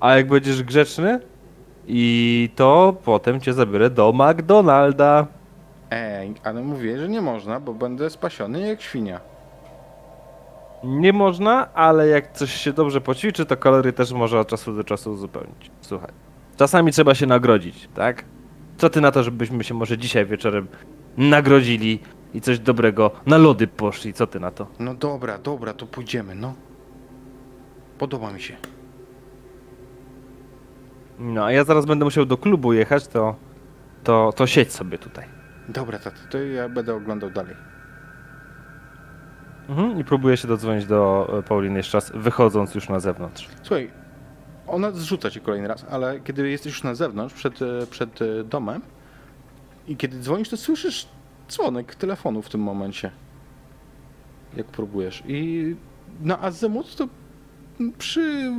A 0.00 0.16
jak 0.16 0.28
będziesz 0.28 0.62
grzeczny, 0.62 1.20
i 1.86 2.50
to 2.56 2.96
potem 3.04 3.40
cię 3.40 3.52
zabiorę 3.52 3.90
do 3.90 4.12
McDonalda. 4.12 5.26
Ej, 5.90 6.34
ale 6.44 6.62
mówię, 6.62 6.98
że 6.98 7.08
nie 7.08 7.20
można, 7.20 7.60
bo 7.60 7.74
będę 7.74 8.10
spasiony 8.10 8.68
jak 8.68 8.82
świnia. 8.82 9.20
Nie 10.84 11.12
można, 11.12 11.74
ale 11.74 12.08
jak 12.08 12.32
coś 12.32 12.52
się 12.52 12.72
dobrze 12.72 13.00
poćwiczy, 13.00 13.46
to 13.46 13.56
kalorie 13.56 13.92
też 13.92 14.12
można 14.12 14.40
od 14.40 14.48
czasu 14.48 14.72
do 14.72 14.84
czasu 14.84 15.12
uzupełnić. 15.12 15.70
Słuchaj, 15.80 16.10
czasami 16.56 16.92
trzeba 16.92 17.14
się 17.14 17.26
nagrodzić, 17.26 17.88
tak? 17.94 18.24
Co 18.76 18.90
ty 18.90 19.00
na 19.00 19.10
to, 19.10 19.22
żebyśmy 19.22 19.64
się 19.64 19.74
może 19.74 19.98
dzisiaj 19.98 20.26
wieczorem 20.26 20.68
nagrodzili 21.16 22.00
i 22.34 22.40
coś 22.40 22.58
dobrego 22.58 23.10
na 23.26 23.38
lody 23.38 23.66
poszli? 23.66 24.12
Co 24.12 24.26
ty 24.26 24.40
na 24.40 24.50
to? 24.50 24.66
No 24.78 24.94
dobra, 24.94 25.38
dobra, 25.38 25.72
to 25.74 25.86
pójdziemy, 25.86 26.34
no. 26.34 26.54
Podoba 27.98 28.32
mi 28.32 28.40
się. 28.40 28.56
No, 31.18 31.44
a 31.44 31.52
ja 31.52 31.64
zaraz 31.64 31.86
będę 31.86 32.04
musiał 32.04 32.26
do 32.26 32.36
klubu 32.36 32.72
jechać, 32.72 33.08
to, 33.08 33.36
to, 34.04 34.32
to 34.36 34.46
siedź 34.46 34.72
sobie 34.72 34.98
tutaj. 34.98 35.24
Dobra, 35.68 35.98
tata, 35.98 36.16
to 36.30 36.38
ja 36.38 36.68
będę 36.68 36.94
oglądał 36.94 37.30
dalej. 37.30 37.54
Mhm, 39.68 40.00
I 40.00 40.04
próbuję 40.04 40.36
się 40.36 40.48
dodzwonić 40.48 40.86
do 40.86 41.28
e, 41.38 41.42
Pauliny 41.42 41.76
jeszcze 41.76 41.96
raz, 41.96 42.12
wychodząc 42.14 42.74
już 42.74 42.88
na 42.88 43.00
zewnątrz. 43.00 43.48
Słuchaj, 43.62 43.90
ona 44.66 44.90
zrzuca 44.90 45.30
cię 45.30 45.40
kolejny 45.40 45.68
raz, 45.68 45.86
ale 45.90 46.20
kiedy 46.20 46.50
jesteś 46.50 46.72
już 46.72 46.82
na 46.82 46.94
zewnątrz, 46.94 47.34
przed, 47.34 47.62
e, 47.62 47.86
przed 47.90 48.22
e, 48.22 48.44
domem 48.44 48.82
i 49.88 49.96
kiedy 49.96 50.18
dzwonisz, 50.20 50.48
to 50.48 50.56
słyszysz 50.56 51.08
dzwonek 51.50 51.94
telefonu 51.94 52.42
w 52.42 52.48
tym 52.48 52.60
momencie. 52.60 53.10
Jak 54.56 54.66
próbujesz. 54.66 55.22
I 55.26 55.76
na 56.20 56.40
azymut 56.42 56.96
to 56.96 57.08
przy, 57.98 58.52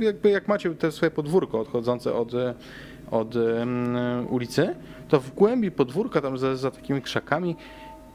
jakby 0.00 0.30
jak 0.30 0.48
macie 0.48 0.74
te 0.74 0.92
swoje 0.92 1.10
podwórko 1.10 1.60
odchodzące 1.60 2.14
od, 2.14 2.32
od 3.10 3.34
ulicy, 4.30 4.74
to 5.08 5.20
w 5.20 5.34
głębi 5.34 5.70
podwórka, 5.70 6.20
tam 6.20 6.38
za, 6.38 6.56
za 6.56 6.70
takimi 6.70 7.02
krzakami, 7.02 7.56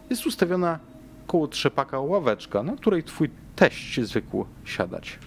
jest 0.09 0.25
ustawiona 0.25 0.79
koło 1.27 1.47
trzepaka 1.47 1.99
ławeczka, 1.99 2.63
na 2.63 2.75
której 2.75 3.03
twój 3.03 3.29
teść 3.55 4.01
zwykł 4.01 4.45
siadać. 4.65 5.19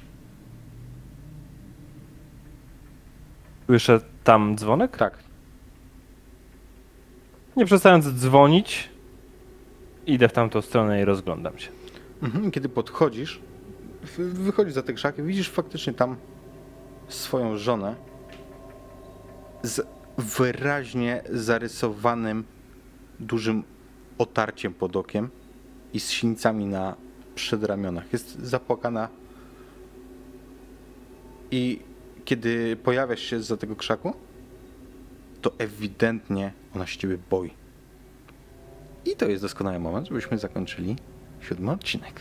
Słyszę 3.66 4.01
tam 4.24 4.56
dzwonek? 4.56 4.97
Tak, 4.97 5.18
Nie 7.56 7.66
przestając 7.66 8.06
dzwonić, 8.06 8.89
idę 10.06 10.28
w 10.28 10.32
tamtą 10.32 10.62
stronę 10.62 11.01
i 11.01 11.05
rozglądam 11.05 11.59
się. 11.59 11.70
Mhm, 12.22 12.51
Kiedy 12.51 12.68
podchodzisz, 12.68 13.40
wy- 14.16 14.31
wychodzisz 14.31 14.74
za 14.74 14.82
te 14.82 14.93
krzaki, 14.93 15.22
widzisz 15.22 15.51
faktycznie 15.51 15.93
tam 15.93 16.16
swoją 17.09 17.56
żonę 17.56 17.94
z 19.62 19.86
wyraźnie 20.18 21.22
zarysowanym 21.32 22.44
dużym 23.20 23.62
otarciem 24.18 24.74
pod 24.74 24.97
okiem 24.97 25.28
i 25.94 26.00
z 26.00 26.10
sińcami 26.10 26.66
na 26.66 26.96
przedramionach. 27.34 28.12
Jest 28.12 28.38
zapłakana 28.38 29.08
i 31.50 31.80
kiedy 32.24 32.76
pojawiasz 32.76 33.20
się 33.20 33.42
za 33.42 33.56
tego 33.56 33.76
krzaku, 33.76 34.14
to 35.40 35.52
ewidentnie 35.58 36.52
ona 36.74 36.86
się 36.86 36.98
ciebie 36.98 37.18
boi. 37.30 37.50
I 39.04 39.16
to 39.16 39.28
jest 39.28 39.42
doskonały 39.42 39.78
moment, 39.78 40.08
żebyśmy 40.08 40.38
zakończyli 40.38 40.96
siódmy 41.40 41.70
odcinek. 41.70 42.20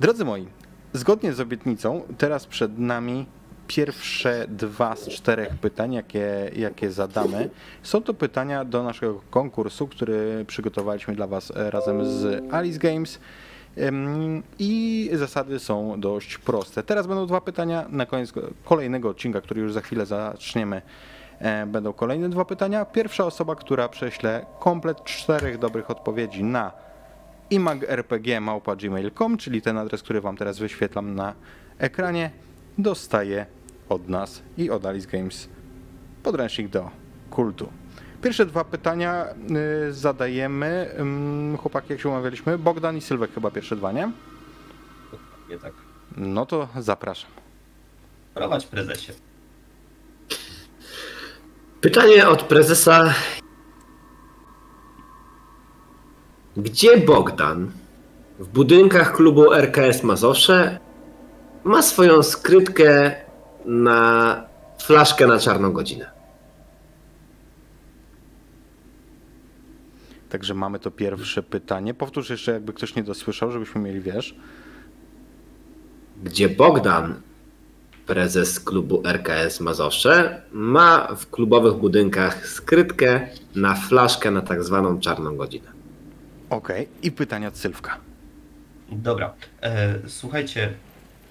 Drodzy 0.00 0.24
moi, 0.24 0.46
zgodnie 0.92 1.32
z 1.32 1.40
obietnicą, 1.40 2.02
teraz 2.18 2.46
przed 2.46 2.78
nami 2.78 3.26
pierwsze 3.66 4.46
dwa 4.48 4.96
z 4.96 5.08
czterech 5.08 5.54
pytań, 5.54 5.92
jakie, 5.92 6.50
jakie 6.56 6.90
zadamy. 6.90 7.50
Są 7.82 8.02
to 8.02 8.14
pytania 8.14 8.64
do 8.64 8.82
naszego 8.82 9.20
konkursu, 9.30 9.88
który 9.88 10.44
przygotowaliśmy 10.48 11.14
dla 11.14 11.26
Was 11.26 11.52
razem 11.56 12.06
z 12.06 12.52
Alice 12.54 12.78
Games. 12.78 13.18
I 14.58 15.10
zasady 15.12 15.58
są 15.58 16.00
dość 16.00 16.38
proste. 16.38 16.82
Teraz 16.82 17.06
będą 17.06 17.26
dwa 17.26 17.40
pytania. 17.40 17.86
Na 17.88 18.06
koniec 18.06 18.32
kolejnego 18.64 19.08
odcinka, 19.08 19.40
który 19.40 19.60
już 19.60 19.72
za 19.72 19.80
chwilę 19.80 20.06
zaczniemy, 20.06 20.82
e, 21.38 21.66
będą 21.66 21.92
kolejne 21.92 22.28
dwa 22.28 22.44
pytania. 22.44 22.84
Pierwsza 22.84 23.24
osoba, 23.24 23.56
która 23.56 23.88
prześle 23.88 24.46
komplet 24.58 25.04
czterech 25.04 25.58
dobrych 25.58 25.90
odpowiedzi 25.90 26.44
na 26.44 26.72
imagrpg.gmail.com, 27.50 29.36
czyli 29.36 29.62
ten 29.62 29.78
adres, 29.78 30.02
który 30.02 30.20
Wam 30.20 30.36
teraz 30.36 30.58
wyświetlam 30.58 31.14
na 31.14 31.34
ekranie, 31.78 32.30
dostaje 32.78 33.46
od 33.88 34.08
nas 34.08 34.42
i 34.56 34.70
od 34.70 34.86
Alice 34.86 35.10
Games 35.10 35.48
podręcznik 36.22 36.68
do 36.68 36.90
kultu. 37.30 37.68
Pierwsze 38.22 38.46
dwa 38.46 38.64
pytania 38.64 39.26
y, 39.88 39.92
zadajemy, 39.92 40.94
ym, 40.98 41.58
chłopaki, 41.60 41.92
jak 41.92 42.00
się 42.00 42.08
umawialiśmy, 42.08 42.58
Bogdan 42.58 42.96
i 42.96 43.00
Sylwek 43.00 43.34
chyba 43.34 43.50
pierwsze 43.50 43.76
dwa, 43.76 43.92
nie? 43.92 44.12
Nie 45.50 45.58
tak. 45.58 45.72
No 46.16 46.46
to 46.46 46.68
zapraszam. 46.78 47.30
Prowadź 48.34 48.66
prezesie. 48.66 49.12
Pytanie 51.80 52.28
od 52.28 52.42
prezesa. 52.42 53.14
Gdzie 56.56 56.98
Bogdan 56.98 57.70
w 58.38 58.48
budynkach 58.48 59.12
klubu 59.12 59.52
RKS 59.52 60.02
Mazowsze 60.02 60.78
ma 61.64 61.82
swoją 61.82 62.22
skrytkę 62.22 63.14
na 63.64 64.44
flaszkę 64.78 65.26
na 65.26 65.38
czarną 65.38 65.72
godzinę? 65.72 66.10
Także 70.28 70.54
mamy 70.54 70.78
to 70.78 70.90
pierwsze 70.90 71.42
pytanie. 71.42 71.94
Powtórz 71.94 72.30
jeszcze, 72.30 72.52
jakby 72.52 72.72
ktoś 72.72 72.94
nie 72.94 73.02
dosłyszał, 73.02 73.52
żebyśmy 73.52 73.80
mieli, 73.80 74.00
wiesz. 74.00 74.34
Gdzie 76.24 76.48
Bogdan, 76.48 77.14
prezes 78.06 78.60
klubu 78.60 79.02
RKS 79.06 79.60
Mazowsze, 79.60 80.42
ma 80.52 81.14
w 81.16 81.30
klubowych 81.30 81.74
budynkach 81.74 82.46
skrytkę 82.48 83.28
na 83.54 83.74
flaszkę 83.74 84.30
na 84.30 84.42
tak 84.42 84.64
zwaną 84.64 85.00
czarną 85.00 85.36
godzinę? 85.36 85.68
Okej. 86.50 86.88
I 87.02 87.12
pytanie 87.12 87.48
od 87.48 87.56
Sylwka. 87.56 87.98
Dobra, 88.92 89.34
e, 89.62 89.98
słuchajcie, 90.06 90.72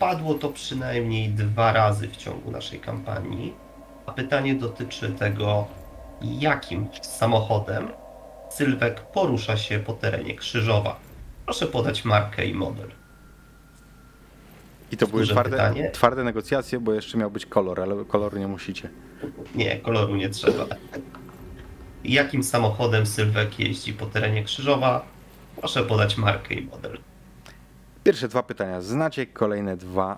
padło 0.01 0.33
to 0.33 0.49
przynajmniej 0.49 1.29
dwa 1.29 1.73
razy 1.73 2.07
w 2.07 2.17
ciągu 2.17 2.51
naszej 2.51 2.79
kampanii, 2.79 3.53
a 4.05 4.11
pytanie 4.11 4.55
dotyczy 4.55 5.09
tego, 5.09 5.67
jakim 6.21 6.87
samochodem 7.01 7.87
Sylwek 8.49 9.01
porusza 9.01 9.57
się 9.57 9.79
po 9.79 9.93
terenie 9.93 10.35
Krzyżowa. 10.35 10.99
Proszę 11.45 11.67
podać 11.67 12.05
markę 12.05 12.45
i 12.45 12.53
model. 12.53 12.91
I 14.91 14.97
to 14.97 15.07
były 15.07 15.27
twarde, 15.27 15.51
pytanie. 15.51 15.91
twarde 15.91 16.23
negocjacje, 16.23 16.79
bo 16.79 16.93
jeszcze 16.93 17.17
miał 17.17 17.31
być 17.31 17.45
kolor, 17.45 17.81
ale 17.81 18.05
kolor 18.05 18.39
nie 18.39 18.47
musicie. 18.47 18.89
Nie, 19.55 19.79
koloru 19.79 20.15
nie 20.15 20.29
trzeba. 20.29 20.65
Jakim 22.03 22.43
samochodem 22.43 23.05
Sylwek 23.05 23.59
jeździ 23.59 23.93
po 23.93 24.05
terenie 24.05 24.43
Krzyżowa? 24.43 25.05
Proszę 25.55 25.83
podać 25.83 26.17
markę 26.17 26.53
i 26.53 26.65
model. 26.65 26.97
Pierwsze 28.03 28.27
dwa 28.27 28.43
pytania 28.43 28.81
znacie, 28.81 29.25
kolejne 29.25 29.77
dwa. 29.77 30.17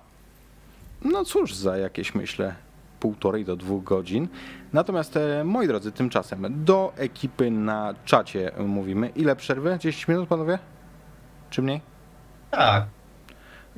No 1.02 1.26
cóż, 1.26 1.54
za 1.56 1.78
jakieś 1.78 2.16
myślę 2.16 2.56
półtorej 3.00 3.46
do 3.46 3.56
dwóch 3.56 3.84
godzin. 3.84 4.28
Natomiast 4.74 5.18
e, 5.18 5.44
moi 5.44 5.68
drodzy, 5.68 5.92
tymczasem 5.92 6.66
do 6.66 6.94
ekipy 6.98 7.52
na 7.52 7.94
czacie 8.06 8.52
mówimy. 8.68 9.10
Ile 9.10 9.36
przerwy? 9.36 9.78
10 9.80 10.08
minut, 10.08 10.30
panowie? 10.30 10.60
Czy 11.50 11.62
mniej? 11.62 11.82
Tak, 12.52 12.86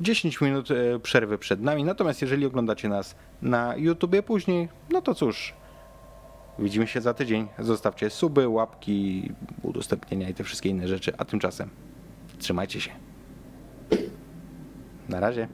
10 0.00 0.40
minut 0.40 0.70
e, 0.70 0.98
przerwy 0.98 1.38
przed 1.38 1.62
nami. 1.62 1.84
Natomiast 1.84 2.22
jeżeli 2.22 2.46
oglądacie 2.46 2.88
nas 2.88 3.16
na 3.42 3.76
YouTubie 3.76 4.22
później, 4.22 4.68
no 4.90 5.02
to 5.02 5.14
cóż. 5.14 5.54
Widzimy 6.58 6.86
się 6.86 7.00
za 7.00 7.14
tydzień. 7.14 7.48
Zostawcie 7.58 8.10
suby, 8.10 8.48
łapki, 8.48 9.32
udostępnienia 9.62 10.28
i 10.28 10.34
te 10.34 10.44
wszystkie 10.44 10.68
inne 10.68 10.88
rzeczy. 10.88 11.12
A 11.18 11.24
tymczasem 11.24 11.70
trzymajcie 12.38 12.80
się. 12.80 13.05
Na 15.08 15.20
razie. 15.20 15.48